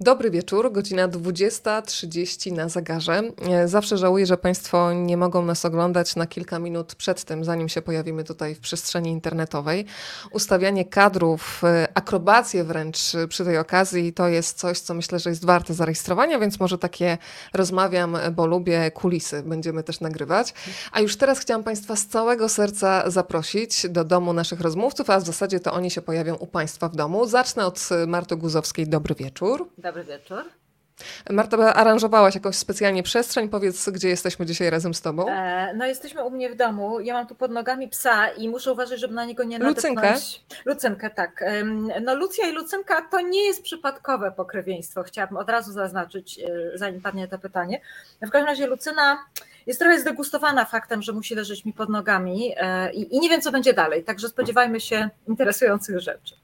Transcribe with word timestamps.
Dobry 0.00 0.30
wieczór, 0.30 0.72
godzina 0.72 1.08
20.30 1.08 2.52
na 2.52 2.68
zegarze. 2.68 3.22
E, 3.50 3.68
zawsze 3.68 3.98
żałuję, 3.98 4.26
że 4.26 4.36
Państwo 4.36 4.92
nie 4.92 5.16
mogą 5.16 5.44
nas 5.44 5.64
oglądać 5.64 6.16
na 6.16 6.26
kilka 6.26 6.58
minut 6.58 6.94
przed 6.94 7.24
tym, 7.24 7.44
zanim 7.44 7.68
się 7.68 7.82
pojawimy 7.82 8.24
tutaj 8.24 8.54
w 8.54 8.60
przestrzeni 8.60 9.10
internetowej. 9.10 9.84
Ustawianie 10.32 10.84
kadrów, 10.84 11.64
e, 11.64 11.88
akrobacje 11.94 12.64
wręcz 12.64 12.98
przy 13.28 13.44
tej 13.44 13.58
okazji 13.58 14.12
to 14.12 14.28
jest 14.28 14.58
coś, 14.58 14.80
co 14.80 14.94
myślę, 14.94 15.18
że 15.18 15.30
jest 15.30 15.44
warte 15.44 15.74
zarejestrowania, 15.74 16.38
więc 16.38 16.60
może 16.60 16.78
takie 16.78 17.18
rozmawiam, 17.52 18.16
bo 18.32 18.46
lubię 18.46 18.90
kulisy, 18.90 19.42
będziemy 19.42 19.82
też 19.82 20.00
nagrywać. 20.00 20.54
A 20.92 21.00
już 21.00 21.16
teraz 21.16 21.38
chciałam 21.38 21.64
Państwa 21.64 21.96
z 21.96 22.06
całego 22.06 22.48
serca 22.48 23.10
zaprosić 23.10 23.86
do 23.88 24.04
domu 24.04 24.32
naszych 24.32 24.60
rozmówców, 24.60 25.10
a 25.10 25.20
w 25.20 25.26
zasadzie 25.26 25.60
to 25.60 25.72
oni 25.72 25.90
się 25.90 26.02
pojawią 26.02 26.34
u 26.34 26.46
Państwa 26.46 26.88
w 26.88 26.96
domu. 26.96 27.26
Zacznę 27.26 27.66
od 27.66 27.88
Marty 28.06 28.36
Guzowskiej. 28.36 28.88
Dobry 28.88 29.14
wieczór. 29.14 29.68
Dobry 29.88 30.04
wieczór. 30.04 30.44
Marta, 31.30 31.74
aranżowałaś 31.74 32.34
jakąś 32.34 32.56
specjalnie 32.56 33.02
przestrzeń. 33.02 33.48
Powiedz, 33.48 33.90
gdzie 33.90 34.08
jesteśmy 34.08 34.46
dzisiaj 34.46 34.70
razem 34.70 34.94
z 34.94 35.00
tobą? 35.00 35.28
E, 35.28 35.74
no 35.74 35.86
jesteśmy 35.86 36.24
u 36.24 36.30
mnie 36.30 36.50
w 36.50 36.56
domu. 36.56 37.00
Ja 37.00 37.14
mam 37.14 37.26
tu 37.26 37.34
pod 37.34 37.50
nogami 37.50 37.88
psa 37.88 38.28
i 38.28 38.48
muszę 38.48 38.72
uważać, 38.72 39.00
żeby 39.00 39.14
na 39.14 39.24
niego 39.24 39.44
nie 39.44 39.58
nadepnąć. 39.58 39.96
Lucynkę? 39.96 40.14
Lucynkę, 40.64 41.10
tak. 41.10 41.44
No 42.02 42.14
Lucja 42.14 42.48
i 42.48 42.52
Lucynka 42.52 43.02
to 43.02 43.20
nie 43.20 43.46
jest 43.46 43.62
przypadkowe 43.62 44.32
pokrewieństwo. 44.32 45.02
Chciałabym 45.02 45.36
od 45.36 45.50
razu 45.50 45.72
zaznaczyć, 45.72 46.38
e, 46.38 46.78
zanim 46.78 47.00
padnie 47.00 47.28
to 47.28 47.38
pytanie. 47.38 47.80
W 48.22 48.30
każdym 48.30 48.46
razie 48.46 48.66
Lucyna 48.66 49.18
jest 49.66 49.80
trochę 49.80 50.00
zdegustowana 50.00 50.64
faktem, 50.64 51.02
że 51.02 51.12
musi 51.12 51.34
leżeć 51.34 51.64
mi 51.64 51.72
pod 51.72 51.88
nogami 51.88 52.54
e, 52.56 52.92
i, 52.92 53.16
i 53.16 53.20
nie 53.20 53.28
wiem, 53.28 53.40
co 53.40 53.52
będzie 53.52 53.74
dalej. 53.74 54.04
Także 54.04 54.28
spodziewajmy 54.28 54.80
się 54.80 55.10
interesujących 55.28 56.00
rzeczy. 56.00 56.34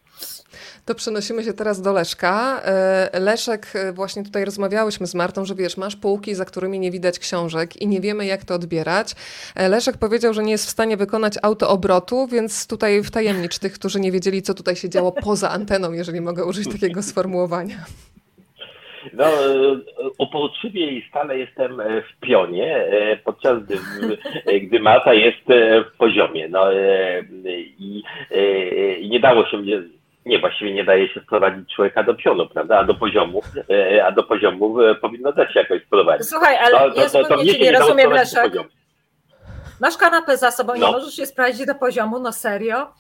To 0.87 0.95
przenosimy 0.95 1.45
się 1.45 1.53
teraz 1.53 1.83
do 1.83 1.93
Leszka. 1.93 2.61
E, 2.65 3.21
Leszek, 3.21 3.67
e, 3.75 3.93
właśnie 3.93 4.25
tutaj 4.25 4.45
rozmawiałyśmy 4.45 5.07
z 5.07 5.15
Martą, 5.15 5.45
że 5.45 5.55
wiesz, 5.55 5.77
masz 5.77 5.97
półki, 5.97 6.35
za 6.35 6.45
którymi 6.45 6.79
nie 6.79 6.91
widać 6.91 7.19
książek 7.19 7.83
i 7.83 7.87
nie 7.87 8.01
wiemy, 8.01 8.27
jak 8.27 8.45
to 8.45 8.55
odbierać. 8.55 9.13
E, 9.55 9.69
Leszek 9.69 9.99
powiedział, 9.99 10.35
że 10.35 10.43
nie 10.43 10.53
jest 10.53 10.67
w 10.67 10.71
stanie 10.71 10.97
wykonać 10.97 11.35
autoobrotu, 11.43 12.27
więc 12.27 12.67
tutaj 12.67 13.03
wtajemnicz 13.03 13.59
tych, 13.59 13.73
którzy 13.73 14.01
nie 14.01 14.13
wiedzieli, 14.13 14.43
co 14.43 14.55
tutaj 14.55 14.77
się 14.77 14.89
działo 14.89 15.13
poza 15.13 15.51
anteną, 15.51 15.93
jeżeli 15.93 16.21
mogę 16.21 16.45
użyć 16.45 16.73
takiego 16.73 17.03
sformułowania. 17.03 17.77
No, 19.13 19.25
uporczywie 20.19 20.91
i 20.91 21.09
stale 21.09 21.39
jestem 21.39 21.77
w 21.79 22.21
pionie, 22.21 22.87
podczas 23.25 23.63
gdy, 23.63 23.79
gdy 24.61 24.81
Marta 24.81 25.15
jest 25.15 25.45
w 25.93 25.97
poziomie. 25.99 26.49
No, 26.49 26.73
i, 27.79 28.03
i 29.01 29.09
nie 29.11 29.21
dało 29.21 29.47
się 29.47 29.57
mnie 29.57 29.83
nie, 30.27 30.39
właściwie 30.39 30.75
nie 30.75 30.85
daje 30.85 31.09
się 31.09 31.21
wprowadzić 31.21 31.75
człowieka 31.75 32.03
do 32.03 32.15
pionu, 32.15 32.47
prawda? 32.47 32.79
A 32.79 32.85
do 32.85 32.95
poziomu, 32.95 33.43
e, 33.71 34.07
a 34.07 34.13
do 34.13 34.23
poziomu 34.23 34.81
e, 34.81 34.95
powinno 34.95 35.33
dać 35.33 35.53
się 35.53 35.61
jakoś 35.61 35.83
wprowadzić. 35.83 36.29
Słuchaj, 36.29 36.57
ale 36.57 36.71
to, 36.71 37.01
ja 37.01 37.11
to, 37.11 37.25
to, 37.25 37.37
mnie 37.37 37.59
nie 37.59 37.73
rozumiem, 37.73 38.11
Leszek. 38.11 38.53
Masz 39.81 39.97
kanapę 39.97 40.39
za 40.39 40.51
sobą, 40.51 40.73
no. 40.77 40.87
nie 40.87 40.93
możesz 40.93 41.15
się 41.15 41.27
sprawdzić 41.27 41.67
do 41.67 41.75
poziomu, 41.75 42.19
no 42.19 42.33
serio? 42.33 42.93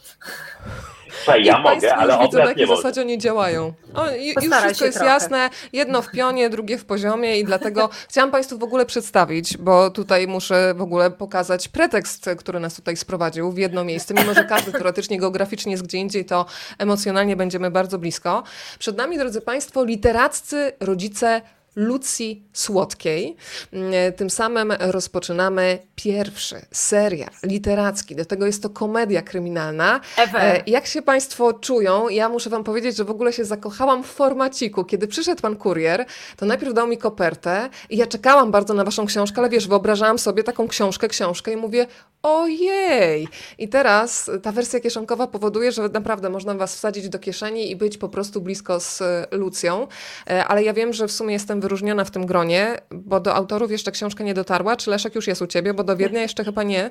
Słuchaj, 1.16 1.44
ja 1.44 1.58
mogę, 1.58 1.96
ale 1.96 2.18
widzą, 2.18 2.38
na 2.38 2.44
jakiej 2.44 2.66
zasadzie 2.66 3.00
oni 3.00 3.18
działają. 3.18 3.72
O, 3.94 4.10
już 4.10 4.54
wszystko 4.62 4.84
jest 4.84 4.98
trochę. 4.98 5.12
jasne, 5.12 5.50
jedno 5.72 6.02
w 6.02 6.10
pionie, 6.10 6.50
drugie 6.50 6.78
w 6.78 6.84
poziomie 6.84 7.38
i 7.38 7.44
dlatego 7.44 7.88
chciałam 8.10 8.30
Państwu 8.30 8.58
w 8.58 8.62
ogóle 8.62 8.86
przedstawić, 8.86 9.56
bo 9.56 9.90
tutaj 9.90 10.26
muszę 10.26 10.74
w 10.76 10.82
ogóle 10.82 11.10
pokazać 11.10 11.68
pretekst, 11.68 12.30
który 12.38 12.60
nas 12.60 12.74
tutaj 12.74 12.96
sprowadził 12.96 13.52
w 13.52 13.58
jedno 13.58 13.84
miejsce. 13.84 14.14
Mimo, 14.14 14.34
że 14.34 14.44
każdy 14.44 14.72
teoretycznie 14.78 15.20
geograficznie 15.20 15.72
jest 15.72 15.84
gdzie 15.84 15.98
indziej, 15.98 16.24
to 16.24 16.46
emocjonalnie 16.78 17.36
będziemy 17.36 17.70
bardzo 17.70 17.98
blisko. 17.98 18.42
Przed 18.78 18.96
nami, 18.96 19.18
drodzy 19.18 19.40
Państwo, 19.40 19.84
literaccy 19.84 20.72
rodzice 20.80 21.40
Lucji 21.76 22.42
Słodkiej. 22.52 23.36
Mm, 23.72 24.12
tym 24.12 24.30
samym 24.30 24.72
rozpoczynamy 24.72 25.78
pierwszy 25.96 26.56
serial 26.72 27.30
literacki. 27.42 28.16
Do 28.16 28.24
tego 28.24 28.46
jest 28.46 28.62
to 28.62 28.70
komedia 28.70 29.22
kryminalna. 29.22 30.00
Ever. 30.16 30.42
E, 30.42 30.62
jak 30.66 30.86
się 30.86 31.02
Państwo 31.02 31.52
czują? 31.52 32.08
Ja 32.08 32.28
muszę 32.28 32.50
Wam 32.50 32.64
powiedzieć, 32.64 32.96
że 32.96 33.04
w 33.04 33.10
ogóle 33.10 33.32
się 33.32 33.44
zakochałam 33.44 34.04
w 34.04 34.06
formaciku. 34.06 34.84
Kiedy 34.84 35.08
przyszedł 35.08 35.42
Pan 35.42 35.56
kurier, 35.56 36.06
to 36.36 36.46
najpierw 36.46 36.74
dał 36.74 36.86
mi 36.86 36.98
kopertę 36.98 37.70
i 37.90 37.96
ja 37.96 38.06
czekałam 38.06 38.50
bardzo 38.50 38.74
na 38.74 38.84
Waszą 38.84 39.06
książkę, 39.06 39.38
ale 39.38 39.48
wiesz, 39.48 39.68
wyobrażałam 39.68 40.18
sobie 40.18 40.42
taką 40.42 40.68
książkę, 40.68 41.08
książkę 41.08 41.52
i 41.52 41.56
mówię, 41.56 41.86
ojej! 42.22 43.28
I 43.58 43.68
teraz 43.68 44.30
ta 44.42 44.52
wersja 44.52 44.80
kieszonkowa 44.80 45.26
powoduje, 45.26 45.72
że 45.72 45.88
naprawdę 45.88 46.30
można 46.30 46.54
Was 46.54 46.76
wsadzić 46.76 47.08
do 47.08 47.18
kieszeni 47.18 47.70
i 47.70 47.76
być 47.76 47.98
po 47.98 48.08
prostu 48.08 48.40
blisko 48.40 48.80
z 48.80 49.02
Lucją. 49.32 49.88
E, 50.30 50.44
ale 50.44 50.62
ja 50.62 50.72
wiem, 50.72 50.92
że 50.92 51.08
w 51.08 51.12
sumie 51.12 51.32
jestem 51.32 51.60
wyróżniona 51.64 52.04
w 52.04 52.10
tym 52.10 52.26
gronie, 52.26 52.76
bo 52.90 53.20
do 53.20 53.34
autorów 53.34 53.70
jeszcze 53.70 53.90
książka 53.90 54.24
nie 54.24 54.34
dotarła. 54.34 54.76
Czy 54.76 54.90
Leszek 54.90 55.14
już 55.14 55.26
jest 55.26 55.42
u 55.42 55.46
ciebie? 55.46 55.74
Bo 55.74 55.84
do 55.84 55.96
Wiednia 55.96 56.20
jeszcze 56.20 56.44
chyba 56.44 56.62
nie. 56.62 56.90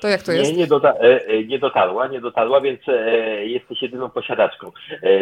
To 0.00 0.08
jak 0.08 0.22
to 0.22 0.32
jest? 0.32 0.52
Nie, 0.52 0.58
nie, 0.58 0.66
dota 0.66 0.94
e, 0.94 1.26
e, 1.26 1.44
nie 1.44 1.58
dotarła, 1.58 2.08
nie 2.08 2.20
dotarła, 2.20 2.60
więc 2.60 2.80
e, 2.88 3.46
jesteś 3.46 3.82
jedyną 3.82 4.10
posiadaczką 4.10 4.72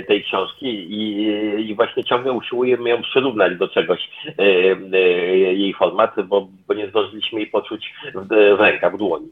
tej 0.08 0.24
książki 0.24 0.66
i, 0.66 1.70
i 1.70 1.74
właśnie 1.74 2.04
ciągle 2.04 2.32
usiłujemy 2.32 2.90
ją 2.90 3.02
przyrównać 3.02 3.58
do 3.58 3.68
czegoś 3.68 4.00
jej 5.54 5.74
format, 5.74 6.14
bo, 6.24 6.48
bo 6.68 6.74
nie 6.74 6.88
zdążyliśmy 6.88 7.40
jej 7.40 7.50
poczuć 7.50 7.94
w, 8.14 8.28
w 8.56 8.60
rękach, 8.60 8.94
w 8.94 8.98
dłoni. 8.98 9.30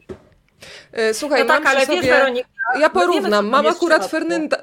E, 0.91 1.13
słuchaj, 1.13 1.41
no 1.41 1.47
tak, 1.47 1.65
ale 1.65 1.85
sobie... 1.85 2.01
wiesz, 2.01 2.09
Weronika, 2.09 2.49
ja 2.79 2.89
porównam. 2.89 3.47
Mam 3.47 3.67
akurat 3.67 4.11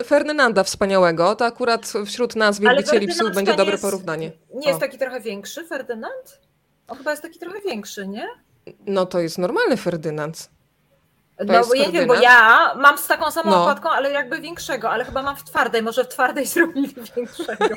Ferdynanda 0.04 0.64
wspaniałego, 0.64 1.34
to 1.36 1.44
akurat 1.44 1.92
wśród 2.06 2.36
nas 2.36 2.60
wielbicieli 2.60 3.06
psów 3.06 3.34
będzie 3.34 3.54
dobre 3.54 3.72
jest, 3.72 3.84
porównanie. 3.84 4.32
Nie 4.54 4.66
o. 4.66 4.68
jest 4.68 4.80
taki 4.80 4.98
trochę 4.98 5.20
większy 5.20 5.64
Ferdynand? 5.64 6.40
On 6.88 6.98
chyba 6.98 7.10
jest 7.10 7.22
taki 7.22 7.38
trochę 7.38 7.60
większy, 7.60 8.08
nie? 8.08 8.26
No 8.86 9.06
to 9.06 9.20
jest 9.20 9.38
normalny 9.38 9.76
Ferdynand. 9.76 10.50
To 11.38 11.44
no 11.44 11.60
bo 11.68 11.74
ja 11.74 11.90
wiem, 11.90 12.06
bo 12.06 12.14
ja 12.14 12.70
mam 12.76 12.98
z 12.98 13.06
taką 13.06 13.30
samą 13.30 13.50
no. 13.50 13.60
okładką, 13.60 13.90
ale 13.90 14.10
jakby 14.10 14.40
większego, 14.40 14.90
ale 14.90 15.04
chyba 15.04 15.22
mam 15.22 15.36
w 15.36 15.44
twardej, 15.44 15.82
może 15.82 16.04
w 16.04 16.08
twardej 16.08 16.46
zrobili 16.54 16.94
większego. 17.16 17.74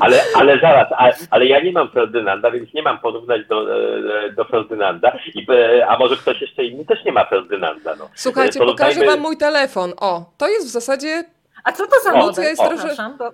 Ale, 0.00 0.20
ale 0.34 0.60
zaraz, 0.60 0.88
ale, 0.96 1.14
ale 1.30 1.46
ja 1.46 1.60
nie 1.60 1.72
mam 1.72 1.90
Ferdynanda, 1.90 2.50
więc 2.50 2.74
nie 2.74 2.82
mam 2.82 2.98
porównać 2.98 3.46
do, 3.48 3.76
e, 3.76 4.32
do 4.32 4.44
Ferdynanda, 4.44 5.12
I, 5.34 5.46
e, 5.52 5.86
a 5.88 5.98
może 5.98 6.16
ktoś 6.16 6.40
jeszcze 6.40 6.64
inny 6.64 6.84
też 6.84 7.04
nie 7.04 7.12
ma 7.12 7.24
Ferdynanda. 7.24 7.96
No. 7.98 8.08
Słuchajcie, 8.14 8.58
Porównajmy... 8.58 8.94
pokażę 8.94 9.10
wam 9.10 9.20
mój 9.20 9.36
telefon. 9.36 9.92
O, 10.00 10.24
to 10.36 10.48
jest 10.48 10.66
w 10.66 10.70
zasadzie... 10.70 11.24
A 11.64 11.72
co 11.72 11.86
to 11.86 12.00
za 12.04 12.12
model? 12.12 12.44
Jest 12.44 12.62
trosze... 12.62 13.14
Bo... 13.18 13.30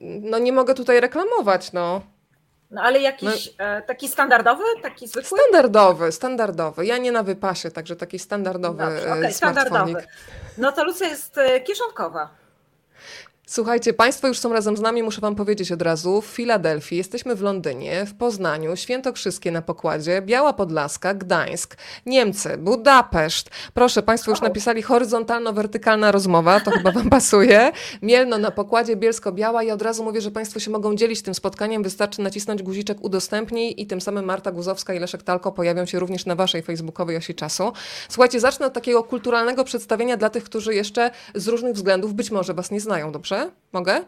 No 0.00 0.38
nie 0.38 0.52
mogę 0.52 0.74
tutaj 0.74 1.00
reklamować, 1.00 1.72
no. 1.72 2.00
No 2.72 2.82
ale 2.82 2.98
jakiś 3.00 3.50
no, 3.58 3.64
e, 3.64 3.82
taki 3.82 4.08
standardowy, 4.08 4.64
taki 4.82 5.08
zwykły? 5.08 5.38
Standardowy, 5.38 6.12
standardowy. 6.12 6.86
Ja 6.86 6.98
nie 6.98 7.12
na 7.12 7.22
wypasie, 7.22 7.70
także 7.70 7.96
taki 7.96 8.18
standardowy 8.18 8.84
Dobrze, 8.84 9.12
okay, 9.12 9.32
standardowy. 9.32 10.06
No 10.58 10.72
to 10.72 10.84
Lucja 10.84 11.08
jest 11.08 11.38
e, 11.38 11.60
kieszonkowa. 11.60 12.41
Słuchajcie, 13.46 13.92
Państwo 13.92 14.28
już 14.28 14.38
są 14.38 14.52
razem 14.52 14.76
z 14.76 14.80
nami, 14.80 15.02
muszę 15.02 15.20
Wam 15.20 15.34
powiedzieć 15.34 15.72
od 15.72 15.82
razu. 15.82 16.20
W 16.20 16.26
Filadelfii, 16.26 16.98
jesteśmy 16.98 17.34
w 17.34 17.42
Londynie, 17.42 18.06
w 18.06 18.14
Poznaniu, 18.14 18.76
Świętokrzyskie 18.76 19.50
na 19.50 19.62
pokładzie, 19.62 20.22
Biała 20.22 20.52
Podlaska, 20.52 21.14
Gdańsk, 21.14 21.76
Niemcy, 22.06 22.58
Budapeszt. 22.58 23.50
Proszę, 23.74 24.02
Państwo 24.02 24.30
już 24.30 24.40
napisali 24.40 24.82
horyzontalno-wertykalna 24.82 26.12
rozmowa, 26.12 26.60
to 26.60 26.70
chyba 26.70 26.92
Wam 26.92 27.10
pasuje. 27.18 27.72
Mielno 28.02 28.38
na 28.38 28.50
pokładzie, 28.50 28.96
Bielsko-Biała 28.96 29.62
i 29.62 29.70
od 29.70 29.82
razu 29.82 30.04
mówię, 30.04 30.20
że 30.20 30.30
Państwo 30.30 30.60
się 30.60 30.70
mogą 30.70 30.94
dzielić 30.94 31.22
tym 31.22 31.34
spotkaniem. 31.34 31.82
Wystarczy 31.82 32.22
nacisnąć 32.22 32.62
guziczek 32.62 33.04
udostępnij 33.04 33.74
i 33.80 33.86
tym 33.86 34.00
samym 34.00 34.24
Marta 34.24 34.52
Guzowska 34.52 34.94
i 34.94 34.98
Leszek 34.98 35.22
Talko 35.22 35.52
pojawią 35.52 35.86
się 35.86 35.98
również 35.98 36.26
na 36.26 36.34
Waszej 36.34 36.62
facebookowej 36.62 37.16
osi 37.16 37.34
czasu. 37.34 37.72
Słuchajcie, 38.08 38.40
zacznę 38.40 38.66
od 38.66 38.72
takiego 38.72 39.04
kulturalnego 39.04 39.64
przedstawienia 39.64 40.16
dla 40.16 40.30
tych, 40.30 40.44
którzy 40.44 40.74
jeszcze 40.74 41.10
z 41.34 41.48
różnych 41.48 41.74
względów 41.74 42.14
być 42.14 42.30
może 42.30 42.54
Was 42.54 42.70
nie 42.70 42.80
znają, 42.80 43.12
dobrze? 43.12 43.41
Mogę? 43.72 44.04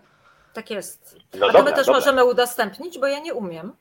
Tak 0.53 0.71
jest. 0.71 1.17
No 1.35 1.47
A 1.47 1.53
dobra, 1.53 1.61
to 1.63 1.65
my 1.65 1.77
też 1.77 1.87
dobra. 1.87 2.01
możemy 2.01 2.25
udostępnić, 2.25 2.99
bo 2.99 3.07
ja 3.07 3.19
nie 3.19 3.35
umiem. 3.35 3.73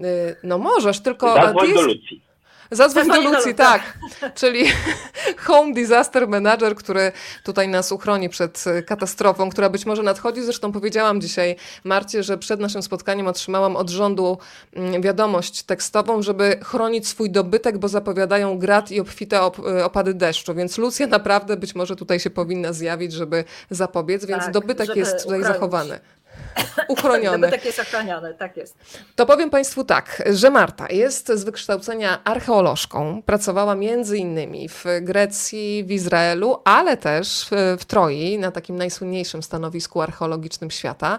Yy, 0.00 0.36
no 0.42 0.58
możesz, 0.58 1.00
tylko... 1.00 1.34
Zadzwoń 1.34 1.68
jest... 1.68 1.80
do 1.80 1.86
Lucji. 1.86 2.22
Zadzwoń 2.70 3.08
do 3.08 3.20
Lucji, 3.20 3.54
tak. 3.54 3.98
Czyli 4.40 4.64
Home 5.46 5.72
Disaster 5.72 6.28
Manager, 6.28 6.74
który 6.74 7.12
tutaj 7.44 7.68
nas 7.68 7.92
uchroni 7.92 8.28
przed 8.28 8.64
e, 8.66 8.82
katastrofą, 8.82 9.50
która 9.50 9.70
być 9.70 9.86
może 9.86 10.02
nadchodzi. 10.02 10.42
Zresztą 10.42 10.72
powiedziałam 10.72 11.20
dzisiaj 11.20 11.56
Marcie, 11.84 12.22
że 12.22 12.38
przed 12.38 12.60
naszym 12.60 12.82
spotkaniem 12.82 13.26
otrzymałam 13.26 13.76
od 13.76 13.90
rządu 13.90 14.38
mm, 14.72 15.02
wiadomość 15.02 15.62
tekstową, 15.62 16.22
żeby 16.22 16.58
chronić 16.62 17.08
swój 17.08 17.30
dobytek, 17.30 17.78
bo 17.78 17.88
zapowiadają 17.88 18.58
grad 18.58 18.90
i 18.90 19.00
obfite 19.00 19.42
op 19.42 19.58
e, 19.58 19.84
opady 19.84 20.14
deszczu. 20.14 20.54
Więc 20.54 20.78
Lucja 20.78 21.06
naprawdę 21.06 21.56
być 21.56 21.74
może 21.74 21.96
tutaj 21.96 22.20
się 22.20 22.30
powinna 22.30 22.72
zjawić, 22.72 23.12
żeby 23.12 23.44
zapobiec, 23.70 24.24
więc 24.24 24.44
tak, 24.44 24.52
dobytek 24.52 24.96
jest 24.96 25.12
tutaj 25.12 25.40
uchronić. 25.40 25.46
zachowany. 25.46 26.00
uchroniony. 26.88 27.38
Dobytek 27.38 27.64
jest 27.64 27.78
ochroniony, 27.78 28.34
tak 28.34 28.56
jest. 28.56 28.76
To 29.16 29.26
powiem 29.26 29.50
Państwu 29.50 29.84
tak, 29.84 30.22
że 30.30 30.50
Marta 30.50 30.86
jest 30.90 31.28
z 31.28 31.44
wykształcenia 31.44 32.24
archeolożką. 32.24 33.22
Pracowała 33.22 33.74
między 33.74 34.18
innymi 34.18 34.68
w 34.68 34.84
Grecji, 35.00 35.84
w 35.84 35.90
Izraelu, 35.90 36.60
ale 36.64 36.96
też 36.96 37.46
w 37.78 37.84
Troi, 37.84 38.38
na 38.38 38.50
takim 38.50 38.76
najsłynniejszym 38.76 39.42
stanowisku 39.42 40.00
archeologicznym 40.00 40.70
świata. 40.70 41.18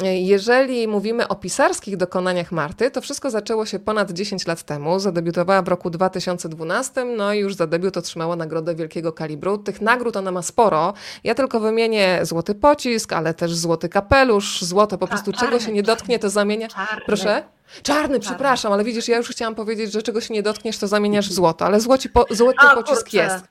Jeżeli 0.00 0.88
mówimy 0.88 1.28
o 1.28 1.34
pisarskich 1.34 1.96
dokonaniach 1.96 2.52
Marty, 2.52 2.90
to 2.90 3.00
wszystko 3.00 3.30
zaczęło 3.30 3.66
się 3.66 3.78
ponad 3.78 4.10
10 4.10 4.46
lat 4.46 4.62
temu. 4.62 4.98
Zadebiutowała 4.98 5.62
w 5.62 5.68
roku 5.68 5.90
2012, 5.90 7.04
no 7.04 7.32
i 7.32 7.38
już 7.38 7.54
za 7.54 7.66
debiut 7.66 7.96
otrzymała 7.96 8.36
nagrodę 8.36 8.74
wielkiego 8.74 9.12
kalibru. 9.12 9.58
Tych 9.58 9.80
nagród 9.80 10.16
ona 10.16 10.32
ma 10.32 10.42
sporo. 10.42 10.94
Ja 11.24 11.34
tylko 11.34 11.60
wymienię 11.60 12.20
złoty 12.22 12.54
pocisk, 12.54 13.12
ale 13.12 13.34
też 13.34 13.54
złoty 13.54 13.88
kapelusz, 13.88 14.62
złote 14.62 14.98
po 14.98 15.06
prostu 15.08 15.32
czego 15.32 15.60
się 15.60 15.72
nie 15.72 15.82
dotknie, 15.82 16.18
to 16.18 16.30
zamienia. 16.30 16.68
Czarny. 16.68 17.02
Proszę? 17.06 17.42
Czarny, 17.82 18.20
przepraszam, 18.20 18.72
ale 18.72 18.84
widzisz, 18.84 19.08
ja 19.08 19.16
już 19.16 19.28
chciałam 19.28 19.54
powiedzieć, 19.54 19.92
że 19.92 20.02
czego 20.02 20.20
się 20.20 20.34
nie 20.34 20.42
dotkniesz, 20.42 20.78
to 20.78 20.88
zamieniasz 20.88 21.28
w 21.28 21.32
złoto, 21.32 21.64
ale 21.64 21.80
złoci 21.80 22.08
po, 22.08 22.26
złoty 22.30 22.58
A, 22.60 22.74
pocisk 22.74 23.02
kurczę. 23.02 23.16
jest. 23.16 23.44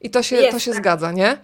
I 0.00 0.10
to 0.10 0.22
się, 0.22 0.36
Jest, 0.36 0.50
to 0.52 0.58
się 0.58 0.70
tak. 0.70 0.80
zgadza, 0.80 1.12
nie? 1.12 1.38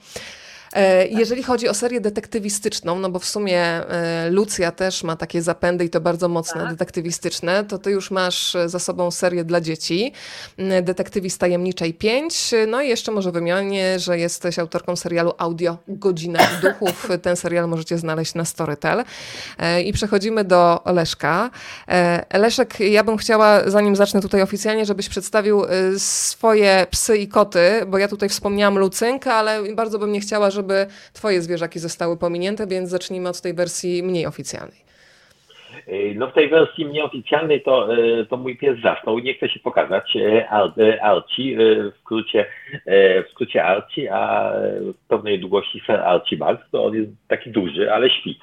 E, 0.78 1.06
Jeżeli 1.06 1.42
chodzi 1.42 1.68
o 1.68 1.74
serię 1.74 2.00
detektywistyczną, 2.00 2.98
no 2.98 3.10
bo 3.10 3.18
w 3.18 3.24
sumie 3.24 3.60
e, 3.62 4.30
Lucja 4.30 4.72
też 4.72 5.02
ma 5.04 5.16
takie 5.16 5.42
zapędy 5.42 5.84
i 5.84 5.90
to 5.90 6.00
bardzo 6.00 6.28
mocne 6.28 6.60
Tak. 6.60 6.70
detektywistyczne, 6.70 7.64
to 7.64 7.78
ty 7.78 7.90
już 7.90 8.10
masz 8.10 8.56
za 8.66 8.78
sobą 8.78 9.10
serię 9.10 9.44
dla 9.44 9.60
dzieci, 9.60 10.12
m, 10.58 10.84
Detektywi 10.84 11.30
Tajemniczej 11.38 11.94
5, 11.94 12.50
no 12.68 12.82
i 12.82 12.88
jeszcze 12.88 13.12
może 13.12 13.32
wymienię, 13.32 13.98
że 13.98 14.18
jesteś 14.18 14.58
autorką 14.58 14.96
serialu 14.96 15.32
Audio 15.38 15.76
Godzina 15.88 16.38
Duchów. 16.62 17.08
Ten 17.22 17.36
serial 17.36 17.68
możecie 17.68 17.98
znaleźć 17.98 18.34
na 18.34 18.44
Storytel. 18.44 19.04
E, 19.58 19.82
I 19.82 19.92
przechodzimy 19.92 20.44
do 20.44 20.80
Leszka. 20.86 21.50
Leszek, 22.34 22.80
ja 22.80 23.04
bym 23.04 23.16
chciała, 23.16 23.70
zanim 23.70 23.96
zacznę 23.96 24.20
tutaj 24.20 24.42
oficjalnie, 24.42 24.86
żebyś 24.86 25.08
przedstawił 25.08 25.62
swoje 25.98 26.86
psy 26.90 27.18
i 27.18 27.28
koty, 27.28 27.70
bo 27.86 27.98
ja 27.98 28.08
tutaj 28.08 28.28
wspomniałam 28.28 28.78
Lucynkę, 28.78 29.34
ale 29.34 29.62
bardzo 29.74 29.98
bym 29.98 30.12
nie 30.12 30.20
chciała, 30.20 30.50
żeby 30.50 30.67
twoje 31.12 31.42
zwierzaki 31.42 31.78
zostały 31.78 32.16
pominięte, 32.16 32.66
więc 32.66 32.90
zacznijmy 32.90 33.28
od 33.28 33.40
tej 33.40 33.54
wersji 33.54 34.02
mniej 34.02 34.26
oficjalnej. 34.26 34.87
E, 35.88 36.14
No 36.14 36.26
w 36.26 36.32
tej 36.32 36.48
wersji 36.48 36.86
nieoficjalnej 36.86 37.62
to, 37.62 37.94
e, 37.94 38.24
to 38.24 38.36
mój 38.36 38.56
pies 38.56 38.80
zasnął, 38.82 39.18
nie 39.18 39.34
chce 39.34 39.48
się 39.48 39.60
pokazać. 39.60 40.16
Archie, 41.00 41.58
e, 41.58 41.90
w 41.90 41.92
skrócie, 42.00 42.46
w 42.86 43.30
skrócie 43.30 43.64
Archie, 43.64 44.14
a 44.14 44.52
pewnej 45.08 45.40
długości 45.40 45.80
Sir 45.86 46.00
Archibald, 46.00 46.60
to 46.72 46.84
on 46.84 46.94
jest 46.94 47.10
taki 47.28 47.50
duży, 47.50 47.92
ale 47.92 48.10
śpi. 48.10 48.38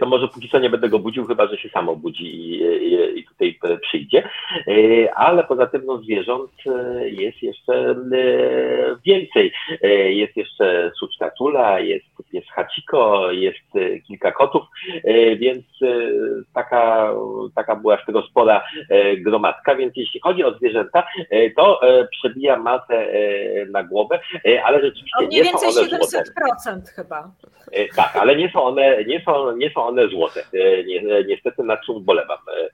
To 0.00 0.06
może 0.06 0.28
póki 0.28 0.48
co 0.48 0.58
nie 0.58 0.70
będę 0.70 0.88
go 0.88 0.98
budził, 0.98 1.24
chyba 1.24 1.46
że 1.46 1.56
się 1.56 1.68
sam 1.68 1.88
obudzi 1.88 2.24
i, 2.24 2.62
i, 2.62 3.18
i 3.18 3.24
tutaj 3.24 3.58
przyjdzie. 3.82 4.22
Ale 5.14 5.44
poza 5.44 5.66
tym 5.66 5.82
no, 5.86 5.98
zwierząt 5.98 6.50
jest 7.04 7.42
jeszcze 7.42 7.94
więcej. 9.06 9.52
Jest 10.08 10.36
jeszcze 10.36 10.90
suczka 11.00 11.30
Tula, 11.30 11.80
jest 11.80 12.06
pies 12.32 12.44
Hachiko, 12.54 13.32
jest 13.32 13.70
kilka 14.06 14.32
kotów, 14.32 14.62
więc 15.36 15.64
e, 15.82 16.10
taka, 16.90 17.14
taka 17.54 17.76
była 17.76 18.02
z 18.02 18.06
tego 18.06 18.22
spora 18.22 18.64
e, 18.88 19.16
gromadka, 19.16 19.74
więc 19.74 19.92
jeśli 19.96 20.20
chodzi 20.20 20.44
o 20.44 20.54
zwierzęta, 20.54 21.06
e, 21.30 21.50
to 21.50 21.82
e, 21.88 22.08
przebija 22.08 22.56
matę 22.56 22.94
e, 22.94 23.66
na 23.66 23.82
głowę, 23.82 24.20
ale 24.64 24.80
rzeczywiście 24.80 25.18
O 25.18 25.22
mniej 25.22 25.42
nie 25.42 25.52
są 25.52 25.58
więcej 25.60 25.84
one 25.84 25.98
złote. 25.98 26.24
700% 26.64 26.80
chyba. 26.96 27.30
E, 27.72 27.88
Tak, 27.96 28.16
ale 28.16 28.36
nie 28.36 28.50
są 28.50 28.62
one, 28.62 29.04
nie 29.04 29.22
są, 29.24 29.56
nie 29.56 29.70
są 29.70 29.82
one 29.86 30.08
złote. 30.08 30.42
Nie, 30.86 31.24
niestety 31.24 31.62
nad 31.62 31.80
czym 31.86 31.94
ubolewam. 31.94 32.38
E, 32.38 32.68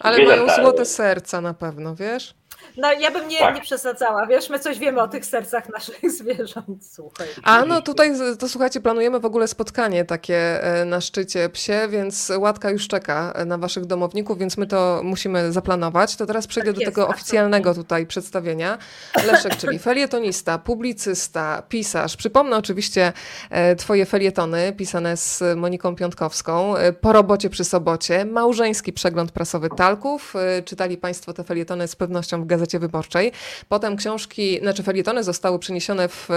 Ale 0.00 0.16
mają 0.18 0.28
Zwierzęta, 0.28 0.62
złote 0.62 0.82
e, 0.82 0.84
serca 0.84 1.40
na 1.40 1.54
pewno, 1.54 1.94
wiesz? 1.94 2.34
No 2.76 2.92
ja 2.92 3.10
bym 3.10 3.28
nie, 3.28 3.38
Tak. 3.38 3.54
nie 3.54 3.60
przesadzała, 3.60 4.26
wiesz, 4.26 4.50
my 4.50 4.58
coś 4.58 4.78
wiemy 4.78 5.02
o 5.02 5.08
tych 5.08 5.26
sercach 5.26 5.68
naszych 5.68 6.10
zwierząt, 6.18 6.86
słuchaj. 6.92 7.28
A 7.42 7.64
no 7.64 7.82
tutaj, 7.82 8.12
to 8.38 8.48
słuchajcie, 8.48 8.80
planujemy 8.80 9.20
w 9.20 9.24
ogóle 9.24 9.48
spotkanie 9.48 10.04
takie 10.04 10.64
e, 10.64 10.84
na 10.84 11.00
szczycie 11.00 11.48
psie, 11.48 11.88
więc 11.88 12.32
łatka 12.38 12.70
już 12.70 12.88
czeka 12.88 13.32
e, 13.36 13.44
na 13.44 13.58
waszych 13.58 13.86
domowników, 13.86 14.38
więc 14.38 14.56
my 14.56 14.66
to 14.66 15.00
musimy 15.04 15.52
zaplanować. 15.52 16.16
To 16.16 16.26
teraz 16.26 16.46
przejdę 16.46 16.70
Tak 16.70 16.74
do 16.74 16.80
jest, 16.80 16.94
tego 16.94 17.08
oficjalnego 17.08 17.74
tutaj 17.74 18.06
przedstawienia. 18.06 18.78
Leszek, 19.26 19.56
czyli 19.56 19.78
felietonista, 19.88 20.58
publicysta, 20.58 21.62
pisarz. 21.68 22.16
Przypomnę 22.16 22.56
oczywiście 22.56 23.12
e, 23.50 23.76
twoje 23.76 24.06
felietony 24.06 24.72
pisane 24.72 25.16
z 25.16 25.42
Moniką 25.56 25.96
Piątkowską. 25.96 26.74
Po 27.00 27.12
robocie 27.12 27.50
przy 27.50 27.64
sobocie, 27.64 28.24
małżeński 28.24 28.92
przegląd 28.92 29.32
prasowy 29.32 29.68
Talków. 29.76 30.34
Czytali 30.64 30.96
państwo 30.96 31.32
te 31.32 31.44
felietony 31.44 31.88
z 31.88 31.96
pewnością 31.96 32.42
w 32.42 32.46
Gazecie 32.50 32.78
Wyborczej. 32.78 33.32
Potem 33.68 33.96
książki, 33.96 34.58
znaczy 34.62 34.82
felietony 34.82 35.24
zostały 35.24 35.58
przeniesione 35.58 36.08
w, 36.08 36.30
e, 36.30 36.34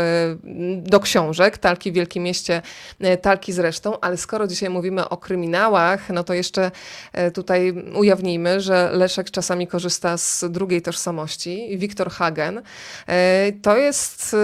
do 0.78 1.00
książek, 1.00 1.58
Talki 1.58 1.92
w 1.92 1.96
Wielkim 1.96 2.24
Mieście, 2.24 2.62
e, 3.00 3.18
Talki 3.18 3.54
z 3.54 3.60
resztą, 3.60 4.00
ale 4.00 4.18
skoro 4.18 4.48
dzisiaj 4.48 4.70
mówimy 4.70 5.10
o 5.10 5.18
kryminałach, 5.18 6.10
no 6.10 6.24
to 6.24 6.34
jeszcze 6.34 6.72
e, 7.14 7.32
tutaj 7.32 7.74
ujawnijmy, 7.96 8.62
że 8.62 8.90
Leszek 8.94 9.32
czasami 9.32 9.68
korzysta 9.68 10.18
z 10.18 10.46
drugiej 10.50 10.82
tożsamości, 10.82 11.78
Wiktor 11.78 12.12
Hagen. 12.12 12.62
To 13.62 13.78
jest 13.78 14.36